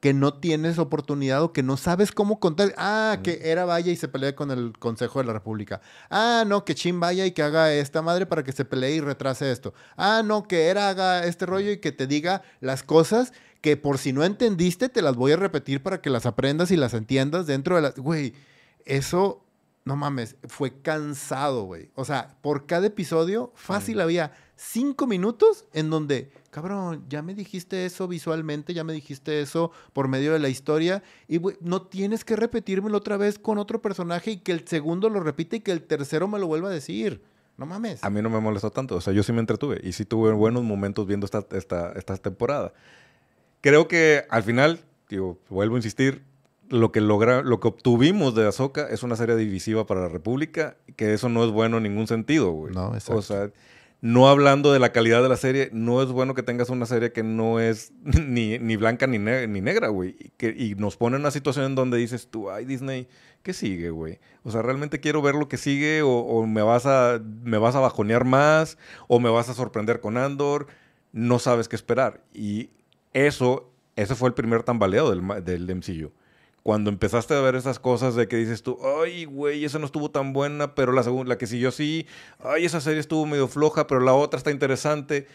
que 0.00 0.12
no 0.12 0.34
tienes 0.34 0.78
oportunidad 0.78 1.42
o 1.42 1.54
que 1.54 1.62
no 1.62 1.78
sabes 1.78 2.12
cómo 2.12 2.38
contar. 2.38 2.74
Ah, 2.76 3.20
que 3.22 3.40
era 3.44 3.64
vaya 3.64 3.90
y 3.90 3.96
se 3.96 4.06
pelea 4.06 4.36
con 4.36 4.50
el 4.50 4.78
Consejo 4.78 5.18
de 5.18 5.24
la 5.24 5.32
República. 5.32 5.80
Ah, 6.10 6.44
no, 6.46 6.64
que 6.66 6.74
Chin 6.74 7.00
vaya 7.00 7.24
y 7.24 7.32
que 7.32 7.42
haga 7.42 7.72
esta 7.72 8.02
madre 8.02 8.26
para 8.26 8.44
que 8.44 8.52
se 8.52 8.66
pelee 8.66 8.96
y 8.96 9.00
retrase 9.00 9.50
esto. 9.50 9.72
Ah, 9.96 10.22
no, 10.22 10.46
que 10.46 10.66
era 10.66 10.90
haga 10.90 11.24
este 11.24 11.46
rollo 11.46 11.70
y 11.70 11.78
que 11.78 11.90
te 11.90 12.06
diga 12.06 12.42
las 12.60 12.82
cosas 12.82 13.32
que 13.62 13.78
por 13.78 13.96
si 13.96 14.12
no 14.12 14.24
entendiste 14.24 14.90
te 14.90 15.00
las 15.00 15.16
voy 15.16 15.32
a 15.32 15.36
repetir 15.36 15.82
para 15.82 16.02
que 16.02 16.10
las 16.10 16.26
aprendas 16.26 16.70
y 16.70 16.76
las 16.76 16.92
entiendas 16.92 17.46
dentro 17.46 17.76
de 17.76 17.80
las... 17.80 17.94
Güey, 17.94 18.34
eso, 18.84 19.43
no 19.84 19.96
mames, 19.96 20.36
fue 20.48 20.80
cansado, 20.80 21.64
güey. 21.64 21.90
O 21.94 22.04
sea, 22.04 22.36
por 22.40 22.66
cada 22.66 22.86
episodio 22.86 23.52
fácil 23.54 24.00
había 24.00 24.32
cinco 24.56 25.06
minutos 25.06 25.66
en 25.74 25.90
donde, 25.90 26.30
cabrón, 26.50 27.04
ya 27.08 27.20
me 27.20 27.34
dijiste 27.34 27.84
eso 27.84 28.08
visualmente, 28.08 28.72
ya 28.72 28.82
me 28.82 28.94
dijiste 28.94 29.42
eso 29.42 29.72
por 29.92 30.08
medio 30.08 30.32
de 30.32 30.38
la 30.38 30.48
historia 30.48 31.02
y 31.28 31.36
güey, 31.36 31.58
no 31.60 31.82
tienes 31.82 32.24
que 32.24 32.36
repetírmelo 32.36 32.96
otra 32.96 33.18
vez 33.18 33.38
con 33.38 33.58
otro 33.58 33.82
personaje 33.82 34.32
y 34.32 34.36
que 34.38 34.52
el 34.52 34.66
segundo 34.66 35.10
lo 35.10 35.20
repite 35.20 35.56
y 35.56 35.60
que 35.60 35.72
el 35.72 35.82
tercero 35.82 36.28
me 36.28 36.38
lo 36.38 36.46
vuelva 36.46 36.68
a 36.68 36.72
decir. 36.72 37.22
No 37.58 37.66
mames. 37.66 38.02
A 38.02 38.10
mí 38.10 38.22
no 38.22 38.30
me 38.30 38.40
molestó 38.40 38.70
tanto. 38.70 38.96
O 38.96 39.00
sea, 39.00 39.12
yo 39.12 39.22
sí 39.22 39.32
me 39.32 39.40
entretuve 39.40 39.80
y 39.84 39.92
sí 39.92 40.04
tuve 40.04 40.32
buenos 40.32 40.64
momentos 40.64 41.06
viendo 41.06 41.26
esta, 41.26 41.46
esta, 41.52 41.92
esta 41.92 42.16
temporada. 42.16 42.72
Creo 43.60 43.86
que 43.86 44.24
al 44.30 44.42
final, 44.42 44.80
digo, 45.08 45.38
vuelvo 45.48 45.76
a 45.76 45.78
insistir, 45.78 46.24
lo 46.68 46.92
que 46.92 47.00
logra, 47.00 47.42
lo 47.42 47.60
que 47.60 47.68
obtuvimos 47.68 48.34
de 48.34 48.46
Ahsoka 48.46 48.88
es 48.88 49.02
una 49.02 49.16
serie 49.16 49.36
divisiva 49.36 49.86
para 49.86 50.02
la 50.02 50.08
República, 50.08 50.76
que 50.96 51.14
eso 51.14 51.28
no 51.28 51.44
es 51.44 51.50
bueno 51.50 51.78
en 51.78 51.84
ningún 51.84 52.06
sentido, 52.06 52.50
güey. 52.50 52.74
No, 52.74 52.94
exacto. 52.94 53.16
O 53.16 53.22
sea, 53.22 53.50
no 54.00 54.28
hablando 54.28 54.72
de 54.72 54.78
la 54.78 54.92
calidad 54.92 55.22
de 55.22 55.28
la 55.28 55.36
serie, 55.36 55.70
no 55.72 56.02
es 56.02 56.08
bueno 56.08 56.34
que 56.34 56.42
tengas 56.42 56.68
una 56.68 56.86
serie 56.86 57.12
que 57.12 57.22
no 57.22 57.60
es 57.60 57.92
ni, 58.02 58.58
ni 58.58 58.76
blanca 58.76 59.06
ni, 59.06 59.18
ni 59.18 59.60
negra, 59.60 59.88
güey. 59.88 60.16
Y, 60.38 60.70
y 60.70 60.74
nos 60.74 60.96
pone 60.96 61.16
en 61.16 61.22
una 61.22 61.30
situación 61.30 61.66
en 61.66 61.74
donde 61.74 61.98
dices 61.98 62.28
tú, 62.30 62.50
ay, 62.50 62.64
Disney, 62.64 63.08
¿qué 63.42 63.52
sigue, 63.52 63.90
güey? 63.90 64.18
O 64.42 64.50
sea, 64.50 64.62
¿realmente 64.62 65.00
quiero 65.00 65.22
ver 65.22 65.34
lo 65.34 65.48
que 65.48 65.56
sigue 65.56 66.02
o, 66.02 66.10
o, 66.10 66.46
me, 66.46 66.62
vas 66.62 66.86
a, 66.86 67.20
me 67.42 67.58
vas 67.58 67.74
a 67.76 67.80
bajonear 67.80 68.24
más 68.24 68.78
o 69.08 69.20
me 69.20 69.30
vas 69.30 69.48
a 69.48 69.54
sorprender 69.54 70.00
con 70.00 70.16
Andor? 70.16 70.66
No 71.12 71.38
sabes 71.38 71.68
qué 71.68 71.76
esperar. 71.76 72.22
Y 72.34 72.70
eso, 73.12 73.70
ese 73.96 74.14
fue 74.14 74.28
el 74.28 74.34
primer 74.34 74.64
tambaleo 74.64 75.10
del, 75.10 75.44
del 75.44 75.76
MCU 75.76 76.12
cuando 76.64 76.88
empezaste 76.88 77.34
a 77.34 77.42
ver 77.42 77.56
esas 77.56 77.78
cosas 77.78 78.14
de 78.14 78.26
que 78.26 78.36
dices 78.36 78.62
tú, 78.62 78.78
ay, 79.02 79.26
güey, 79.26 79.66
esa 79.66 79.78
no 79.78 79.84
estuvo 79.84 80.10
tan 80.10 80.32
buena, 80.32 80.74
pero 80.74 80.92
la, 80.92 81.02
la 81.02 81.36
que 81.36 81.46
siguió 81.46 81.70
sí, 81.70 82.06
ay, 82.40 82.64
esa 82.64 82.80
serie 82.80 83.00
estuvo 83.00 83.26
medio 83.26 83.48
floja, 83.48 83.86
pero 83.86 84.00
la 84.00 84.14
otra 84.14 84.38
está 84.38 84.50
interesante. 84.50 85.26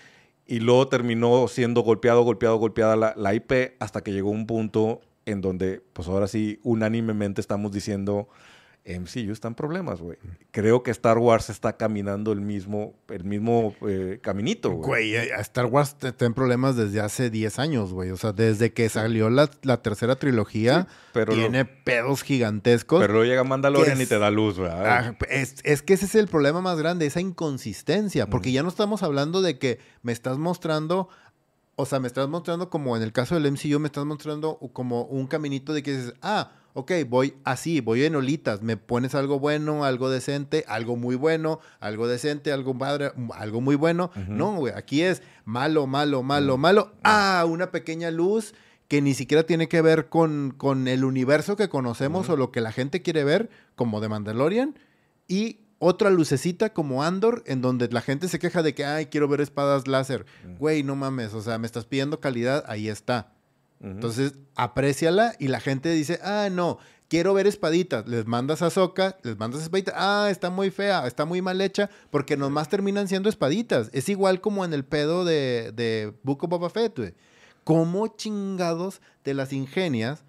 Y 0.47 0.59
luego 0.59 0.87
terminó 0.87 1.47
siendo 1.47 1.81
golpeado, 1.81 2.23
golpeado, 2.23 2.57
golpeada 2.57 2.95
la, 2.95 3.13
la 3.15 3.35
IP 3.35 3.75
hasta 3.79 4.01
que 4.01 4.11
llegó 4.11 4.31
un 4.31 4.47
punto 4.47 5.01
en 5.27 5.41
donde, 5.41 5.83
pues 5.93 6.07
ahora 6.07 6.27
sí, 6.27 6.59
unánimemente 6.63 7.41
estamos 7.41 7.71
diciendo, 7.71 8.27
MCU 8.97 9.31
está 9.31 9.47
en 9.47 9.55
problemas, 9.55 10.01
güey. 10.01 10.17
Creo 10.51 10.81
que 10.83 10.91
Star 10.91 11.17
Wars 11.17 11.49
está 11.49 11.77
caminando 11.77 12.31
el 12.31 12.41
mismo, 12.41 12.95
el 13.09 13.23
mismo 13.23 13.75
eh, 13.87 14.19
caminito, 14.21 14.71
güey. 14.71 15.11
Güey, 15.11 15.29
Star 15.39 15.65
Wars 15.65 15.95
está 16.01 16.25
en 16.25 16.33
problemas 16.33 16.75
desde 16.75 17.01
hace 17.01 17.29
10 17.29 17.59
años, 17.59 17.93
güey. 17.93 18.11
O 18.11 18.17
sea, 18.17 18.31
desde 18.31 18.73
que 18.73 18.87
salió 18.89 19.29
la, 19.29 19.49
la 19.63 19.81
tercera 19.81 20.15
trilogía, 20.15 20.87
sí, 20.89 20.95
pero 21.13 21.33
tiene 21.33 21.65
lo, 21.65 21.83
pedos 21.83 22.23
gigantescos. 22.23 23.01
Pero 23.01 23.13
luego 23.13 23.29
llega 23.29 23.43
Mandalorian 23.43 23.97
es, 23.97 24.03
y 24.05 24.09
te 24.09 24.17
da 24.17 24.31
luz, 24.31 24.57
güey. 24.57 24.71
Ah, 24.71 25.15
es, 25.29 25.55
es, 25.63 25.81
que 25.81 25.93
ese 25.93 26.05
es 26.05 26.15
el 26.15 26.27
problema 26.27 26.61
más 26.61 26.77
grande, 26.77 27.05
esa 27.05 27.21
inconsistencia. 27.21 28.29
Porque 28.29 28.49
mm. 28.49 28.53
ya 28.53 28.63
no 28.63 28.69
estamos 28.69 29.03
hablando 29.03 29.41
de 29.41 29.59
que 29.59 29.79
me 30.01 30.11
estás 30.11 30.37
mostrando 30.37 31.09
o 31.81 31.85
sea, 31.85 32.01
me 32.01 32.07
estás 32.07 32.27
mostrando 32.27 32.69
como 32.69 32.97
en 32.97 33.03
el 33.03 33.13
caso 33.13 33.39
del 33.39 33.49
MCU, 33.53 33.79
me 33.79 33.87
estás 33.87 34.03
mostrando 34.03 34.59
como 34.73 35.03
un 35.03 35.27
caminito 35.27 35.71
de 35.71 35.81
que 35.81 35.95
dices, 35.95 36.13
ah, 36.21 36.51
ok, 36.79 36.91
voy 37.07 37.35
así, 37.43 37.81
voy 37.81 38.03
en 38.03 38.15
olitas, 38.15 38.61
me 38.61 38.77
pones 38.77 39.15
algo 39.15 39.39
bueno, 39.39 39.85
algo 39.85 40.09
decente, 40.09 40.65
algo 40.67 40.95
muy 40.95 41.15
bueno, 41.15 41.59
algo 41.79 42.07
decente, 42.07 42.51
algo 42.51 42.77
padre, 42.77 43.11
algo 43.35 43.61
muy 43.61 43.75
bueno. 43.75 44.11
Uh 44.15 44.19
-huh. 44.19 44.27
No, 44.27 44.55
güey, 44.55 44.73
aquí 44.75 45.01
es 45.01 45.21
malo, 45.45 45.87
malo, 45.87 46.23
malo, 46.23 46.53
uh 46.53 46.57
-huh. 46.57 46.61
malo. 46.61 46.91
Ah, 47.03 47.45
una 47.47 47.71
pequeña 47.71 48.11
luz 48.11 48.53
que 48.87 49.01
ni 49.01 49.13
siquiera 49.13 49.43
tiene 49.43 49.67
que 49.67 49.81
ver 49.81 50.09
con, 50.09 50.53
con 50.57 50.87
el 50.87 51.03
universo 51.03 51.55
que 51.55 51.69
conocemos 51.69 52.27
uh 52.27 52.31
-huh. 52.31 52.33
o 52.33 52.37
lo 52.37 52.51
que 52.51 52.61
la 52.61 52.71
gente 52.71 53.01
quiere 53.01 53.23
ver, 53.23 53.49
como 53.75 54.01
de 54.01 54.09
Mandalorian, 54.09 54.75
y 55.27 55.59
otra 55.79 56.09
lucecita 56.09 56.73
como 56.73 57.03
Andor, 57.03 57.43
en 57.45 57.61
donde 57.61 57.87
la 57.87 58.01
gente 58.01 58.27
se 58.27 58.39
queja 58.39 58.61
de 58.63 58.73
que, 58.73 58.85
ay, 58.85 59.05
quiero 59.05 59.27
ver 59.27 59.41
espadas 59.41 59.87
láser. 59.87 60.25
Güey, 60.59 60.83
no 60.83 60.95
mames, 60.95 61.33
o 61.33 61.41
sea, 61.41 61.57
me 61.57 61.67
estás 61.67 61.85
pidiendo 61.85 62.19
calidad, 62.19 62.65
ahí 62.67 62.89
está. 62.89 63.31
Entonces, 63.81 64.33
apréciala 64.55 65.35
y 65.39 65.47
la 65.47 65.61
gente 65.61 65.89
dice, 65.91 66.19
ah, 66.21 66.49
no, 66.51 66.79
quiero 67.07 67.33
ver 67.33 67.47
espaditas. 67.47 68.07
Les 68.07 68.25
mandas 68.25 68.61
a 68.61 68.69
Soca, 68.69 69.17
les 69.23 69.37
mandas 69.37 69.61
espaditas. 69.61 69.95
Ah, 69.97 70.27
está 70.31 70.49
muy 70.49 70.69
fea, 70.69 71.05
está 71.07 71.25
muy 71.25 71.41
mal 71.41 71.59
hecha, 71.59 71.89
porque 72.09 72.37
nomás 72.37 72.69
terminan 72.69 73.07
siendo 73.07 73.29
espaditas. 73.29 73.89
Es 73.91 74.07
igual 74.07 74.39
como 74.39 74.63
en 74.63 74.73
el 74.73 74.85
pedo 74.85 75.25
de, 75.25 75.73
de 75.75 76.13
Book 76.23 76.43
of 76.43 76.49
Boba 76.49 76.69
Fett, 76.69 76.97
güey. 76.97 77.13
¿Cómo 77.63 78.07
chingados 78.07 79.01
te 79.21 79.33
las 79.33 79.53
ingenias 79.53 80.23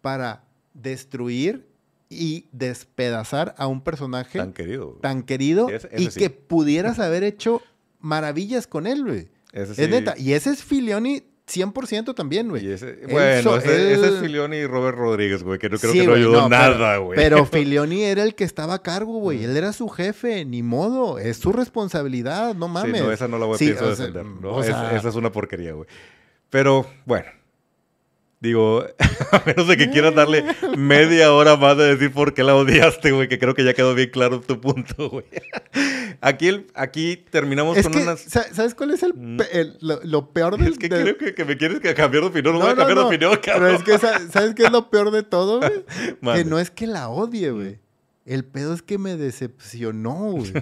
para 0.00 0.44
destruir 0.74 1.68
y 2.08 2.46
despedazar 2.52 3.54
a 3.58 3.66
un 3.66 3.82
personaje 3.82 4.38
tan 4.38 4.52
querido, 4.52 4.98
tan 5.00 5.22
querido 5.22 5.68
y 5.96 6.10
sí. 6.10 6.18
que 6.18 6.30
pudieras 6.30 6.98
haber 6.98 7.22
hecho 7.22 7.62
maravillas 8.00 8.66
con 8.66 8.86
él, 8.86 9.04
güey? 9.04 9.28
Sí. 9.52 9.82
Es 9.82 9.88
neta. 9.90 10.14
Y 10.18 10.32
ese 10.32 10.50
es 10.50 10.64
Filioni 10.64 11.22
100% 11.50 12.14
también, 12.14 12.48
güey. 12.48 12.66
Bueno, 13.10 13.42
so, 13.42 13.56
ese, 13.56 13.92
él... 13.92 13.98
ese, 13.98 14.08
es 14.14 14.20
Filioni 14.20 14.58
y 14.58 14.66
Robert 14.66 14.96
Rodríguez, 14.96 15.42
güey, 15.42 15.58
que 15.58 15.68
no 15.68 15.78
creo 15.78 15.92
sí, 15.92 16.00
que 16.00 16.06
no 16.06 16.14
ayudó 16.14 16.42
no, 16.42 16.48
nada, 16.48 16.98
güey. 16.98 17.16
Pero, 17.16 17.36
pero, 17.36 17.46
Filioni 17.52 18.04
era 18.04 18.22
el 18.22 18.34
que 18.34 18.44
estaba 18.44 18.74
a 18.74 18.82
cargo, 18.82 19.18
güey. 19.18 19.44
Él 19.44 19.56
era 19.56 19.72
su 19.72 19.88
jefe, 19.88 20.44
ni 20.44 20.62
modo. 20.62 21.18
Es 21.18 21.38
su 21.38 21.52
responsabilidad, 21.52 22.54
no 22.54 22.68
mames. 22.68 22.98
Sí, 23.00 23.06
no, 23.06 23.12
esa 23.12 23.28
no 23.28 23.38
la 23.38 23.46
voy 23.46 23.56
a 23.56 23.58
sí, 23.58 23.66
pienso 23.66 23.90
defender. 23.90 24.24
¿no? 24.24 24.62
sea... 24.62 24.96
esa 24.96 25.08
es 25.08 25.14
una 25.14 25.32
porquería, 25.32 25.72
güey. 25.72 25.88
Pero, 26.50 26.86
bueno. 27.04 27.26
Digo, 28.40 28.86
a 29.32 29.42
menos 29.44 29.68
de 29.68 29.76
que 29.76 29.90
quieras 29.90 30.14
darle 30.14 30.44
media 30.76 31.32
hora 31.32 31.56
más 31.56 31.76
de 31.76 31.94
decir 31.94 32.10
por 32.10 32.32
qué 32.32 32.42
la 32.42 32.56
odiaste, 32.56 33.12
güey, 33.12 33.28
que 33.28 33.38
creo 33.38 33.54
que 33.54 33.64
ya 33.64 33.74
quedó 33.74 33.94
bien 33.94 34.10
claro 34.10 34.40
tu 34.40 34.60
punto, 34.60 35.10
güey. 35.10 35.26
Aquí, 36.20 36.48
el, 36.48 36.66
aquí 36.74 37.24
terminamos 37.30 37.76
es 37.76 37.84
con 37.84 37.92
que, 37.92 38.02
unas... 38.02 38.20
¿Sabes 38.20 38.74
cuál 38.74 38.90
es 38.90 39.02
el, 39.02 39.14
Mm. 39.20 39.40
el 39.52 39.76
lo, 39.80 40.00
lo, 40.02 40.32
peor 40.32 40.56
del... 40.56 40.72
Es 40.72 40.78
que 40.78 40.88
creo 40.88 41.16
que, 41.18 41.34
que, 41.34 41.44
me 41.44 41.56
quieres 41.56 41.80
cambiar 41.94 42.22
de 42.22 42.28
opinión, 42.28 42.54
no, 42.54 42.60
no 42.60 42.64
voy 42.64 42.72
a 42.72 42.76
cambiar 42.76 42.96
no, 42.96 43.02
de 43.02 43.06
opinión, 43.08 43.38
cabrón. 43.42 43.82
Pero 43.84 43.96
es 43.96 44.00
que, 44.00 44.30
¿sabes 44.32 44.54
qué 44.54 44.64
es 44.64 44.72
lo 44.72 44.90
peor 44.90 45.10
de 45.10 45.22
todo, 45.22 45.58
güey? 45.58 45.84
que 46.36 46.44
no 46.44 46.58
es 46.58 46.70
que 46.70 46.86
la 46.86 47.08
odie, 47.08 47.50
güey. 47.50 47.78
El 48.26 48.44
pedo 48.44 48.74
es 48.74 48.82
que 48.82 48.98
me 48.98 49.16
decepcionó, 49.16 50.32
güey. 50.32 50.52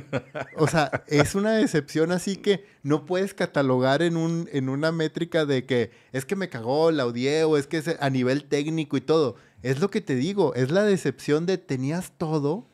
O 0.56 0.68
sea, 0.68 1.04
es 1.06 1.34
una 1.34 1.52
decepción 1.52 2.12
así 2.12 2.36
que 2.36 2.64
no 2.82 3.04
puedes 3.04 3.34
catalogar 3.34 4.00
en, 4.00 4.16
un, 4.16 4.48
en 4.52 4.68
una 4.68 4.92
métrica 4.92 5.44
de 5.44 5.66
que 5.66 5.90
es 6.12 6.24
que 6.24 6.36
me 6.36 6.48
cagó, 6.48 6.90
la 6.92 7.04
odié 7.04 7.44
o 7.44 7.56
es 7.56 7.66
que 7.66 7.78
es 7.78 7.96
a 8.00 8.10
nivel 8.10 8.44
técnico 8.44 8.96
y 8.96 9.00
todo. 9.00 9.36
Es 9.62 9.80
lo 9.80 9.90
que 9.90 10.00
te 10.00 10.14
digo, 10.14 10.54
es 10.54 10.70
la 10.70 10.84
decepción 10.84 11.46
de 11.46 11.58
tenías 11.58 12.12
todo 12.16 12.67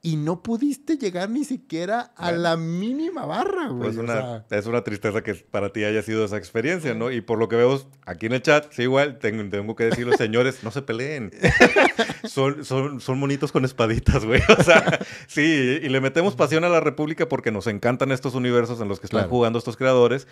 y 0.00 0.16
no 0.16 0.42
pudiste 0.42 0.96
llegar 0.96 1.28
ni 1.28 1.44
siquiera 1.44 2.12
a 2.16 2.26
bueno, 2.26 2.38
la 2.38 2.56
mínima 2.56 3.26
barra, 3.26 3.68
güey. 3.68 3.90
Pues 3.90 3.96
una, 3.96 4.14
o 4.14 4.44
sea, 4.48 4.58
es 4.58 4.66
una 4.66 4.82
tristeza 4.84 5.22
que 5.22 5.34
para 5.34 5.72
ti 5.72 5.84
haya 5.84 6.02
sido 6.02 6.24
esa 6.24 6.36
experiencia, 6.36 6.94
¿no? 6.94 7.10
Y 7.10 7.20
por 7.20 7.38
lo 7.38 7.48
que 7.48 7.56
veo 7.56 7.82
aquí 8.06 8.26
en 8.26 8.34
el 8.34 8.42
chat, 8.42 8.70
sí, 8.70 8.82
igual, 8.82 9.18
tengo, 9.18 9.48
tengo 9.50 9.74
que 9.74 9.84
decirlo, 9.84 10.16
señores, 10.18 10.62
no 10.62 10.70
se 10.70 10.82
peleen. 10.82 11.32
son, 12.24 12.64
son, 12.64 13.00
son 13.00 13.18
monitos 13.18 13.50
con 13.50 13.64
espaditas, 13.64 14.24
güey. 14.24 14.40
O 14.56 14.62
sea, 14.62 15.00
sí, 15.26 15.80
y 15.82 15.88
le 15.88 16.00
metemos 16.00 16.36
pasión 16.36 16.64
a 16.64 16.68
la 16.68 16.80
República 16.80 17.28
porque 17.28 17.50
nos 17.50 17.66
encantan 17.66 18.12
estos 18.12 18.34
universos 18.34 18.80
en 18.80 18.88
los 18.88 19.00
que 19.00 19.06
están 19.06 19.20
claro. 19.20 19.30
jugando 19.30 19.58
estos 19.58 19.76
creadores. 19.76 20.28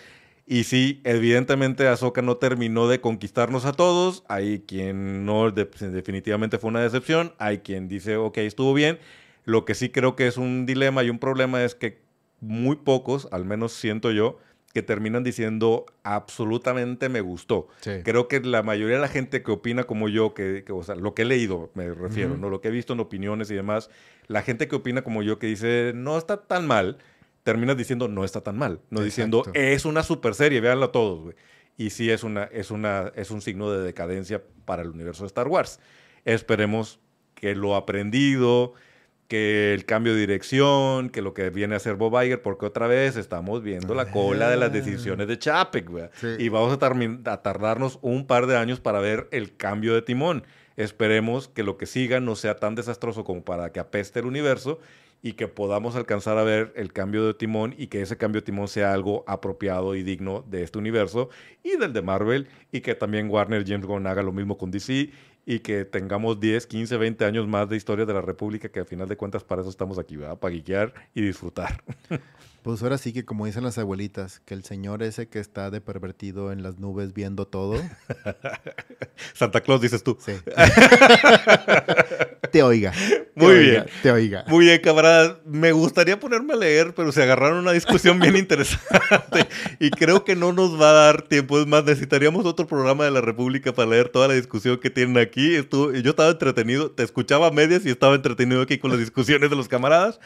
Y 0.48 0.62
sí, 0.62 1.00
evidentemente 1.02 1.88
Ahsoka 1.88 2.22
no 2.22 2.36
terminó 2.36 2.86
de 2.86 3.00
conquistarnos 3.00 3.64
a 3.64 3.72
todos. 3.72 4.22
Hay 4.28 4.60
quien 4.60 5.26
no, 5.26 5.50
de, 5.50 5.64
definitivamente 5.64 6.58
fue 6.58 6.68
una 6.68 6.80
decepción. 6.80 7.34
Hay 7.38 7.58
quien 7.58 7.88
dice, 7.88 8.16
ok, 8.16 8.38
estuvo 8.38 8.72
bien. 8.72 9.00
Lo 9.46 9.64
que 9.64 9.74
sí 9.74 9.88
creo 9.88 10.14
que 10.16 10.26
es 10.26 10.36
un 10.36 10.66
dilema 10.66 11.02
y 11.02 11.08
un 11.08 11.18
problema 11.18 11.64
es 11.64 11.74
que 11.74 12.02
muy 12.40 12.76
pocos, 12.76 13.28
al 13.32 13.46
menos 13.46 13.72
siento 13.72 14.10
yo, 14.10 14.38
que 14.74 14.82
terminan 14.82 15.24
diciendo 15.24 15.86
absolutamente 16.02 17.08
me 17.08 17.22
gustó. 17.22 17.68
Sí. 17.80 17.92
Creo 18.04 18.28
que 18.28 18.40
la 18.40 18.62
mayoría 18.62 18.96
de 18.96 19.00
la 19.00 19.08
gente 19.08 19.42
que 19.42 19.50
opina 19.50 19.84
como 19.84 20.10
yo, 20.10 20.34
que, 20.34 20.64
que 20.66 20.72
o 20.72 20.82
sea, 20.82 20.96
lo 20.96 21.14
que 21.14 21.22
he 21.22 21.24
leído, 21.24 21.70
me 21.72 21.94
refiero, 21.94 22.32
uh 22.32 22.36
-huh. 22.36 22.40
¿no? 22.40 22.50
lo 22.50 22.60
que 22.60 22.68
he 22.68 22.70
visto 22.70 22.92
en 22.92 23.00
opiniones 23.00 23.50
y 23.50 23.54
demás, 23.54 23.88
la 24.26 24.42
gente 24.42 24.68
que 24.68 24.76
opina 24.76 25.00
como 25.02 25.22
yo, 25.22 25.38
que 25.38 25.46
dice 25.46 25.92
no 25.94 26.18
está 26.18 26.42
tan 26.42 26.66
mal, 26.66 26.98
termina 27.42 27.74
diciendo 27.74 28.08
no 28.08 28.22
está 28.24 28.42
tan 28.42 28.58
mal, 28.58 28.80
no 28.90 29.02
Exacto. 29.02 29.04
diciendo 29.04 29.44
es 29.54 29.86
una 29.86 30.02
super 30.02 30.34
serie, 30.34 30.60
véanla 30.60 30.88
todos, 30.88 31.22
güey. 31.22 31.36
Y 31.78 31.90
sí 31.90 32.10
es, 32.10 32.22
una, 32.24 32.44
es, 32.44 32.70
una, 32.70 33.12
es 33.14 33.30
un 33.30 33.40
signo 33.40 33.70
de 33.70 33.82
decadencia 33.82 34.42
para 34.64 34.82
el 34.82 34.88
universo 34.90 35.22
de 35.22 35.28
Star 35.28 35.46
Wars. 35.48 35.78
Esperemos 36.24 37.00
que 37.34 37.54
lo 37.54 37.76
aprendido, 37.76 38.74
que 39.28 39.74
el 39.74 39.84
cambio 39.84 40.14
de 40.14 40.20
dirección, 40.20 41.10
que 41.10 41.22
lo 41.22 41.34
que 41.34 41.50
viene 41.50 41.74
a 41.74 41.78
hacer 41.78 41.96
Bob 41.96 42.22
Iger, 42.22 42.42
porque 42.42 42.66
otra 42.66 42.86
vez 42.86 43.16
estamos 43.16 43.62
viendo 43.62 43.94
la 43.94 44.10
cola 44.10 44.48
de 44.48 44.56
las 44.56 44.72
decisiones 44.72 45.26
de 45.26 45.38
Chapek. 45.38 45.90
Sí. 46.14 46.28
Y 46.38 46.48
vamos 46.48 46.78
a, 46.80 47.32
a, 47.32 47.42
tardarnos 47.42 47.98
un 48.02 48.26
par 48.26 48.46
de 48.46 48.56
años 48.56 48.80
para 48.80 49.00
ver 49.00 49.28
el 49.32 49.56
cambio 49.56 49.94
de 49.94 50.02
timón. 50.02 50.44
Esperemos 50.76 51.48
que 51.48 51.62
lo 51.62 51.76
que 51.76 51.86
siga 51.86 52.20
no 52.20 52.36
sea 52.36 52.56
tan 52.56 52.74
desastroso 52.74 53.24
como 53.24 53.42
para 53.42 53.72
que 53.72 53.80
apeste 53.80 54.20
el 54.20 54.26
universo 54.26 54.78
y 55.22 55.32
que 55.32 55.48
podamos 55.48 55.96
alcanzar 55.96 56.38
a 56.38 56.44
ver 56.44 56.72
el 56.76 56.92
cambio 56.92 57.26
de 57.26 57.34
timón 57.34 57.74
y 57.76 57.88
que 57.88 58.02
ese 58.02 58.16
cambio 58.16 58.42
de 58.42 58.44
timón 58.44 58.68
sea 58.68 58.92
algo 58.92 59.24
apropiado 59.26 59.94
y 59.94 60.02
digno 60.02 60.44
de 60.48 60.62
este 60.62 60.78
universo 60.78 61.30
y 61.62 61.76
del 61.76 61.92
de 61.92 62.02
Marvel 62.02 62.48
y 62.70 62.80
que 62.80 62.94
también 62.94 63.30
Warner 63.30 63.64
James 63.66 63.86
Gunn 63.86 64.06
haga 64.06 64.22
lo 64.22 64.32
mismo 64.32 64.58
con 64.58 64.70
DC 64.70 65.10
y 65.46 65.60
que 65.60 65.84
tengamos 65.84 66.40
10, 66.40 66.66
15, 66.66 66.96
20 66.96 67.24
años 67.24 67.46
más 67.46 67.68
de 67.68 67.76
historia 67.76 68.04
de 68.04 68.12
la 68.12 68.20
República, 68.20 68.68
que 68.68 68.80
al 68.80 68.86
final 68.86 69.08
de 69.08 69.16
cuentas 69.16 69.44
para 69.44 69.62
eso 69.62 69.70
estamos 69.70 69.96
aquí, 69.96 70.16
¿verdad? 70.16 70.38
Para 70.38 70.54
guiar 70.54 70.92
y 71.14 71.22
disfrutar. 71.22 71.82
Pues 72.66 72.82
ahora 72.82 72.98
sí 72.98 73.12
que 73.12 73.24
como 73.24 73.46
dicen 73.46 73.62
las 73.62 73.78
abuelitas, 73.78 74.42
que 74.44 74.52
el 74.52 74.64
señor 74.64 75.04
ese 75.04 75.28
que 75.28 75.38
está 75.38 75.70
de 75.70 75.80
pervertido 75.80 76.50
en 76.50 76.64
las 76.64 76.80
nubes 76.80 77.14
viendo 77.14 77.46
todo. 77.46 77.80
Santa 79.34 79.60
Claus 79.60 79.80
dices 79.80 80.02
tú. 80.02 80.18
Sí. 80.18 80.32
te 82.50 82.64
oiga. 82.64 82.90
Te 82.90 83.30
Muy 83.36 83.52
oiga, 83.52 83.70
bien. 83.70 83.86
Te 84.02 84.10
oiga. 84.10 84.44
Muy 84.48 84.64
bien, 84.64 84.80
camarada. 84.80 85.38
Me 85.44 85.70
gustaría 85.70 86.18
ponerme 86.18 86.54
a 86.54 86.56
leer, 86.56 86.92
pero 86.96 87.12
se 87.12 87.22
agarraron 87.22 87.58
una 87.58 87.70
discusión 87.70 88.18
bien 88.18 88.36
interesante 88.36 89.46
y 89.78 89.90
creo 89.90 90.24
que 90.24 90.34
no 90.34 90.52
nos 90.52 90.74
va 90.74 90.90
a 90.90 90.94
dar 90.94 91.22
tiempo. 91.22 91.60
Es 91.60 91.68
más, 91.68 91.84
necesitaríamos 91.84 92.46
otro 92.46 92.66
programa 92.66 93.04
de 93.04 93.12
la 93.12 93.20
República 93.20 93.74
para 93.74 93.90
leer 93.90 94.08
toda 94.08 94.26
la 94.26 94.34
discusión 94.34 94.80
que 94.80 94.90
tienen 94.90 95.18
aquí. 95.18 95.54
Estuvo, 95.54 95.92
yo 95.92 96.10
estaba 96.10 96.30
entretenido, 96.30 96.90
te 96.90 97.04
escuchaba 97.04 97.46
a 97.46 97.52
medias 97.52 97.86
y 97.86 97.90
estaba 97.90 98.16
entretenido 98.16 98.60
aquí 98.60 98.78
con 98.78 98.90
las 98.90 98.98
discusiones 98.98 99.50
de 99.50 99.54
los 99.54 99.68
camaradas. 99.68 100.18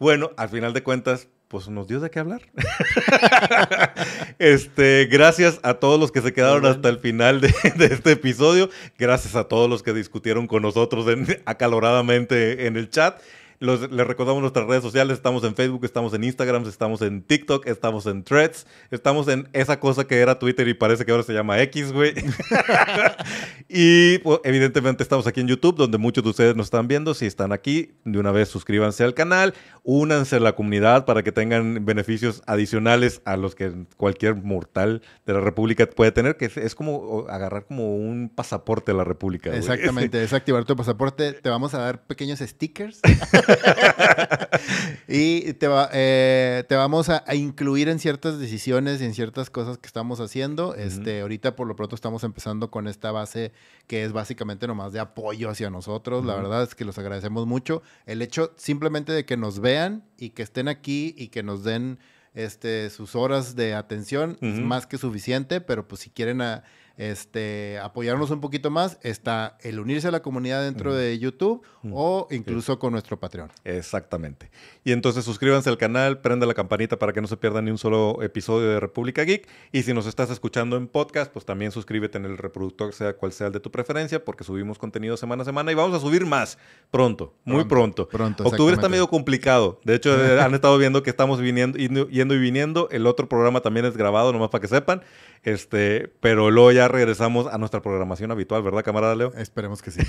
Bueno, 0.00 0.32
al 0.36 0.48
final 0.48 0.72
de 0.72 0.82
cuentas, 0.82 1.28
pues 1.48 1.68
nos 1.68 1.86
dio 1.86 2.00
de 2.00 2.10
qué 2.10 2.18
hablar. 2.18 2.42
este, 4.38 5.06
gracias 5.10 5.60
a 5.62 5.74
todos 5.74 6.00
los 6.00 6.10
que 6.10 6.20
se 6.20 6.32
quedaron 6.32 6.66
hasta 6.66 6.88
el 6.88 6.98
final 6.98 7.40
de, 7.40 7.52
este 7.78 8.12
episodio. 8.12 8.70
Gracias 8.98 9.36
a 9.36 9.44
todos 9.44 9.68
los 9.68 9.82
que 9.82 9.92
discutieron 9.92 10.46
con 10.46 10.62
nosotros 10.62 11.06
acaloradamente 11.44 12.66
en 12.66 12.76
el 12.76 12.90
chat 12.90 13.20
les 13.60 14.06
recordamos 14.06 14.40
nuestras 14.40 14.66
redes 14.66 14.82
sociales. 14.82 15.16
Estamos 15.16 15.44
en 15.44 15.54
Facebook, 15.54 15.84
estamos 15.84 16.14
en 16.14 16.24
Instagram, 16.24 16.66
estamos 16.66 17.02
en 17.02 17.22
TikTok, 17.22 17.66
estamos 17.66 18.06
en 18.06 18.24
Threads, 18.24 18.66
estamos 18.90 19.28
en 19.28 19.48
esa 19.52 19.80
cosa 19.80 20.04
que 20.04 20.20
era 20.20 20.38
Twitter 20.38 20.66
y 20.68 20.74
parece 20.74 21.04
que 21.04 21.12
ahora 21.12 21.22
se 21.22 21.32
llama 21.32 21.60
X, 21.62 21.92
güey. 21.92 22.14
y 23.68 24.18
pues, 24.18 24.40
evidentemente 24.44 25.02
estamos 25.02 25.26
aquí 25.26 25.40
en 25.40 25.48
YouTube, 25.48 25.76
donde 25.76 25.98
muchos 25.98 26.24
de 26.24 26.30
ustedes 26.30 26.56
nos 26.56 26.66
están 26.66 26.88
viendo. 26.88 27.14
Si 27.14 27.26
están 27.26 27.52
aquí, 27.52 27.92
de 28.04 28.18
una 28.18 28.32
vez 28.32 28.48
suscríbanse 28.48 29.04
al 29.04 29.14
canal, 29.14 29.54
únanse 29.82 30.36
a 30.36 30.40
la 30.40 30.54
comunidad 30.54 31.04
para 31.04 31.22
que 31.22 31.32
tengan 31.32 31.84
beneficios 31.84 32.42
adicionales 32.46 33.22
a 33.24 33.36
los 33.36 33.54
que 33.54 33.72
cualquier 33.96 34.36
mortal 34.36 35.02
de 35.26 35.32
la 35.32 35.40
República 35.40 35.86
puede 35.86 36.12
tener, 36.12 36.36
que 36.36 36.50
es, 36.54 36.74
como 36.74 37.26
agarrar 37.28 37.66
como 37.66 37.94
un 37.94 38.30
pasaporte 38.34 38.92
a 38.92 38.94
la 38.94 39.04
República. 39.04 39.54
Exactamente, 39.54 40.22
es 40.22 40.32
activar 40.32 40.64
tu 40.64 40.76
pasaporte. 40.76 41.32
Te 41.32 41.48
vamos 41.48 41.74
a 41.74 41.78
dar 41.78 42.06
pequeños 42.06 42.40
stickers. 42.40 43.00
y 45.08 45.52
te, 45.54 45.68
eh, 45.92 46.64
te 46.68 46.74
vamos 46.76 47.08
a, 47.08 47.24
incluir 47.34 47.88
en 47.88 47.98
ciertas 47.98 48.38
decisiones 48.38 49.00
y 49.00 49.04
en 49.04 49.14
ciertas 49.14 49.50
cosas 49.50 49.78
que 49.78 49.86
estamos 49.86 50.20
haciendo. 50.20 50.74
este, 50.74 51.20
ahorita 51.20 51.56
por 51.56 51.66
lo 51.66 51.76
pronto 51.76 51.94
estamos 51.94 52.24
empezando 52.24 52.70
con 52.70 52.88
esta 52.88 53.12
base 53.12 53.52
que 53.86 54.04
es 54.04 54.12
básicamente 54.12 54.66
nomás 54.66 54.92
de 54.92 55.00
apoyo 55.00 55.50
hacia 55.50 55.70
nosotros. 55.70 56.24
La 56.24 56.34
verdad 56.36 56.62
es 56.62 56.74
que 56.74 56.84
los 56.84 56.98
agradecemos 56.98 57.46
mucho. 57.46 57.82
El 58.06 58.22
hecho 58.22 58.52
simplemente 58.56 59.12
de 59.12 59.24
que 59.24 59.36
nos 59.36 59.60
vean 59.60 60.04
y 60.18 60.30
que 60.30 60.42
estén 60.42 60.68
aquí 60.68 61.14
y 61.16 61.28
que 61.28 61.42
nos 61.42 61.64
den 61.64 61.98
este, 62.34 62.90
sus 62.90 63.14
horas 63.14 63.54
de 63.54 63.74
atención 63.74 64.36
es 64.40 64.60
más 64.60 64.86
que 64.86 64.98
suficiente, 64.98 65.60
pero 65.60 65.86
pues 65.86 66.00
si 66.02 66.10
quieren 66.10 66.40
a, 66.42 66.64
este, 66.96 67.78
apoyarnos 67.80 68.30
un 68.30 68.40
poquito 68.40 68.70
más, 68.70 68.98
está 69.02 69.58
el 69.62 69.80
unirse 69.80 70.08
a 70.08 70.10
la 70.10 70.22
comunidad 70.22 70.62
dentro 70.62 70.94
de 70.94 71.18
YouTube 71.18 71.62
o 71.90 72.28
incluso 72.30 72.78
con 72.78 72.92
nuestro 72.92 73.18
Patreon. 73.18 73.50
Exactamente. 73.64 74.50
Y 74.84 74.92
entonces 74.92 75.24
suscríbanse 75.24 75.70
al 75.70 75.78
canal, 75.78 76.20
prenda 76.20 76.46
la 76.46 76.54
campanita 76.54 76.98
para 76.98 77.12
que 77.12 77.20
no 77.20 77.26
se 77.26 77.36
pierdan 77.36 77.64
ni 77.64 77.70
un 77.70 77.78
solo 77.78 78.22
episodio 78.22 78.68
de 78.68 78.80
República 78.80 79.22
Geek. 79.22 79.48
Y 79.72 79.82
si 79.82 79.92
nos 79.92 80.06
estás 80.06 80.30
escuchando 80.30 80.76
en 80.76 80.86
podcast, 80.86 81.32
pues 81.32 81.44
también 81.44 81.72
suscríbete 81.72 82.18
en 82.18 82.26
el 82.26 82.38
reproductor, 82.38 82.92
sea 82.92 83.14
cual 83.14 83.32
sea 83.32 83.48
el 83.48 83.52
de 83.52 83.60
tu 83.60 83.70
preferencia, 83.70 84.24
porque 84.24 84.44
subimos 84.44 84.78
contenido 84.78 85.16
semana 85.16 85.42
a 85.42 85.44
semana 85.44 85.72
y 85.72 85.74
vamos 85.74 85.96
a 85.96 86.00
subir 86.00 86.26
más 86.26 86.58
pronto, 86.90 87.34
muy 87.44 87.64
pronto. 87.64 88.08
pronto 88.08 88.44
Octubre 88.44 88.74
está 88.74 88.88
medio 88.88 89.08
complicado. 89.08 89.80
De 89.84 89.94
hecho, 89.94 90.14
han 90.40 90.54
estado 90.54 90.78
viendo 90.78 91.02
que 91.02 91.10
estamos 91.10 91.40
viniendo, 91.40 91.78
yendo 91.78 92.34
y 92.34 92.38
viniendo. 92.38 92.88
El 92.90 93.06
otro 93.06 93.28
programa 93.28 93.60
también 93.60 93.86
es 93.86 93.96
grabado, 93.96 94.32
nomás 94.32 94.50
para 94.50 94.62
que 94.62 94.68
sepan. 94.68 95.02
Este, 95.42 96.10
pero 96.20 96.50
luego 96.50 96.72
ya 96.72 96.83
regresamos 96.88 97.46
a 97.46 97.58
nuestra 97.58 97.82
programación 97.82 98.30
habitual, 98.30 98.62
¿verdad, 98.62 98.84
camarada 98.84 99.14
Leo? 99.14 99.32
Esperemos 99.36 99.82
que 99.82 99.90
sí. 99.90 100.00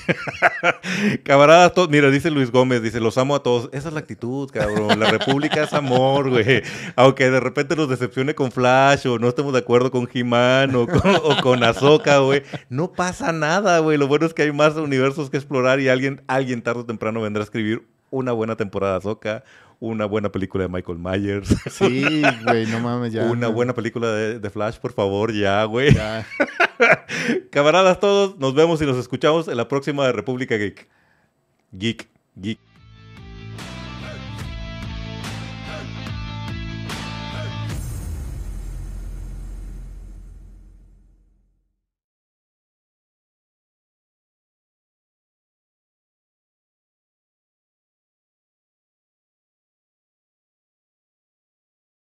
Camaradas, 1.23 1.73
mira, 1.89 2.09
dice 2.09 2.31
Luis 2.31 2.51
Gómez, 2.51 2.81
dice, 2.81 2.99
los 2.99 3.17
amo 3.17 3.35
a 3.35 3.43
todos. 3.43 3.69
Esa 3.73 3.89
es 3.89 3.93
la 3.93 3.99
actitud, 3.99 4.49
cabrón. 4.51 4.99
La 4.99 5.11
República 5.11 5.63
es 5.63 5.73
amor, 5.73 6.29
güey. 6.29 6.63
Aunque 6.95 7.29
de 7.29 7.39
repente 7.39 7.75
nos 7.75 7.89
decepcione 7.89 8.35
con 8.35 8.51
Flash 8.51 9.07
o 9.07 9.19
no 9.19 9.29
estemos 9.29 9.53
de 9.53 9.59
acuerdo 9.59 9.91
con 9.91 10.09
He-Man 10.11 10.75
o 10.75 10.87
con, 10.87 11.15
o 11.15 11.41
con 11.41 11.63
Ahsoka, 11.63 12.19
güey. 12.19 12.43
No 12.69 12.91
pasa 12.91 13.31
nada, 13.31 13.79
güey. 13.79 13.97
Lo 13.97 14.07
bueno 14.07 14.25
es 14.25 14.33
que 14.33 14.43
hay 14.43 14.51
más 14.51 14.75
universos 14.75 15.29
que 15.29 15.37
explorar 15.37 15.79
y 15.79 15.89
alguien, 15.89 16.21
alguien 16.27 16.61
tarde 16.61 16.81
o 16.81 16.85
temprano 16.85 17.21
vendrá 17.21 17.41
a 17.41 17.45
escribir 17.45 17.83
una 18.09 18.31
buena 18.31 18.55
temporada 18.55 18.93
de 18.93 18.97
Ahsoka, 18.99 19.43
una 19.79 20.05
buena 20.05 20.31
película 20.31 20.63
de 20.63 20.69
Michael 20.69 20.99
Myers. 20.99 21.55
Sí, 21.71 22.21
güey, 22.43 22.65
no 22.67 22.79
mames, 22.79 23.13
ya. 23.13 23.25
Una 23.25 23.47
buena 23.47 23.73
película 23.73 24.11
de, 24.11 24.49
Flash, 24.49 24.77
por 24.77 24.93
favor, 24.93 25.33
ya, 25.33 25.63
güey. 25.65 25.93
Ya. 25.93 26.25
Camaradas 27.51 27.99
todos, 27.99 28.37
nos 28.37 28.53
vemos 28.53 28.81
y 28.81 28.85
nos 28.85 28.97
escuchamos 28.97 29.47
en 29.47 29.57
la 29.57 29.67
próxima 29.67 30.05
de 30.05 30.13
República 30.13 30.55
Geek. 30.55 30.87
Geek, 31.71 32.07
geek. 32.35 32.59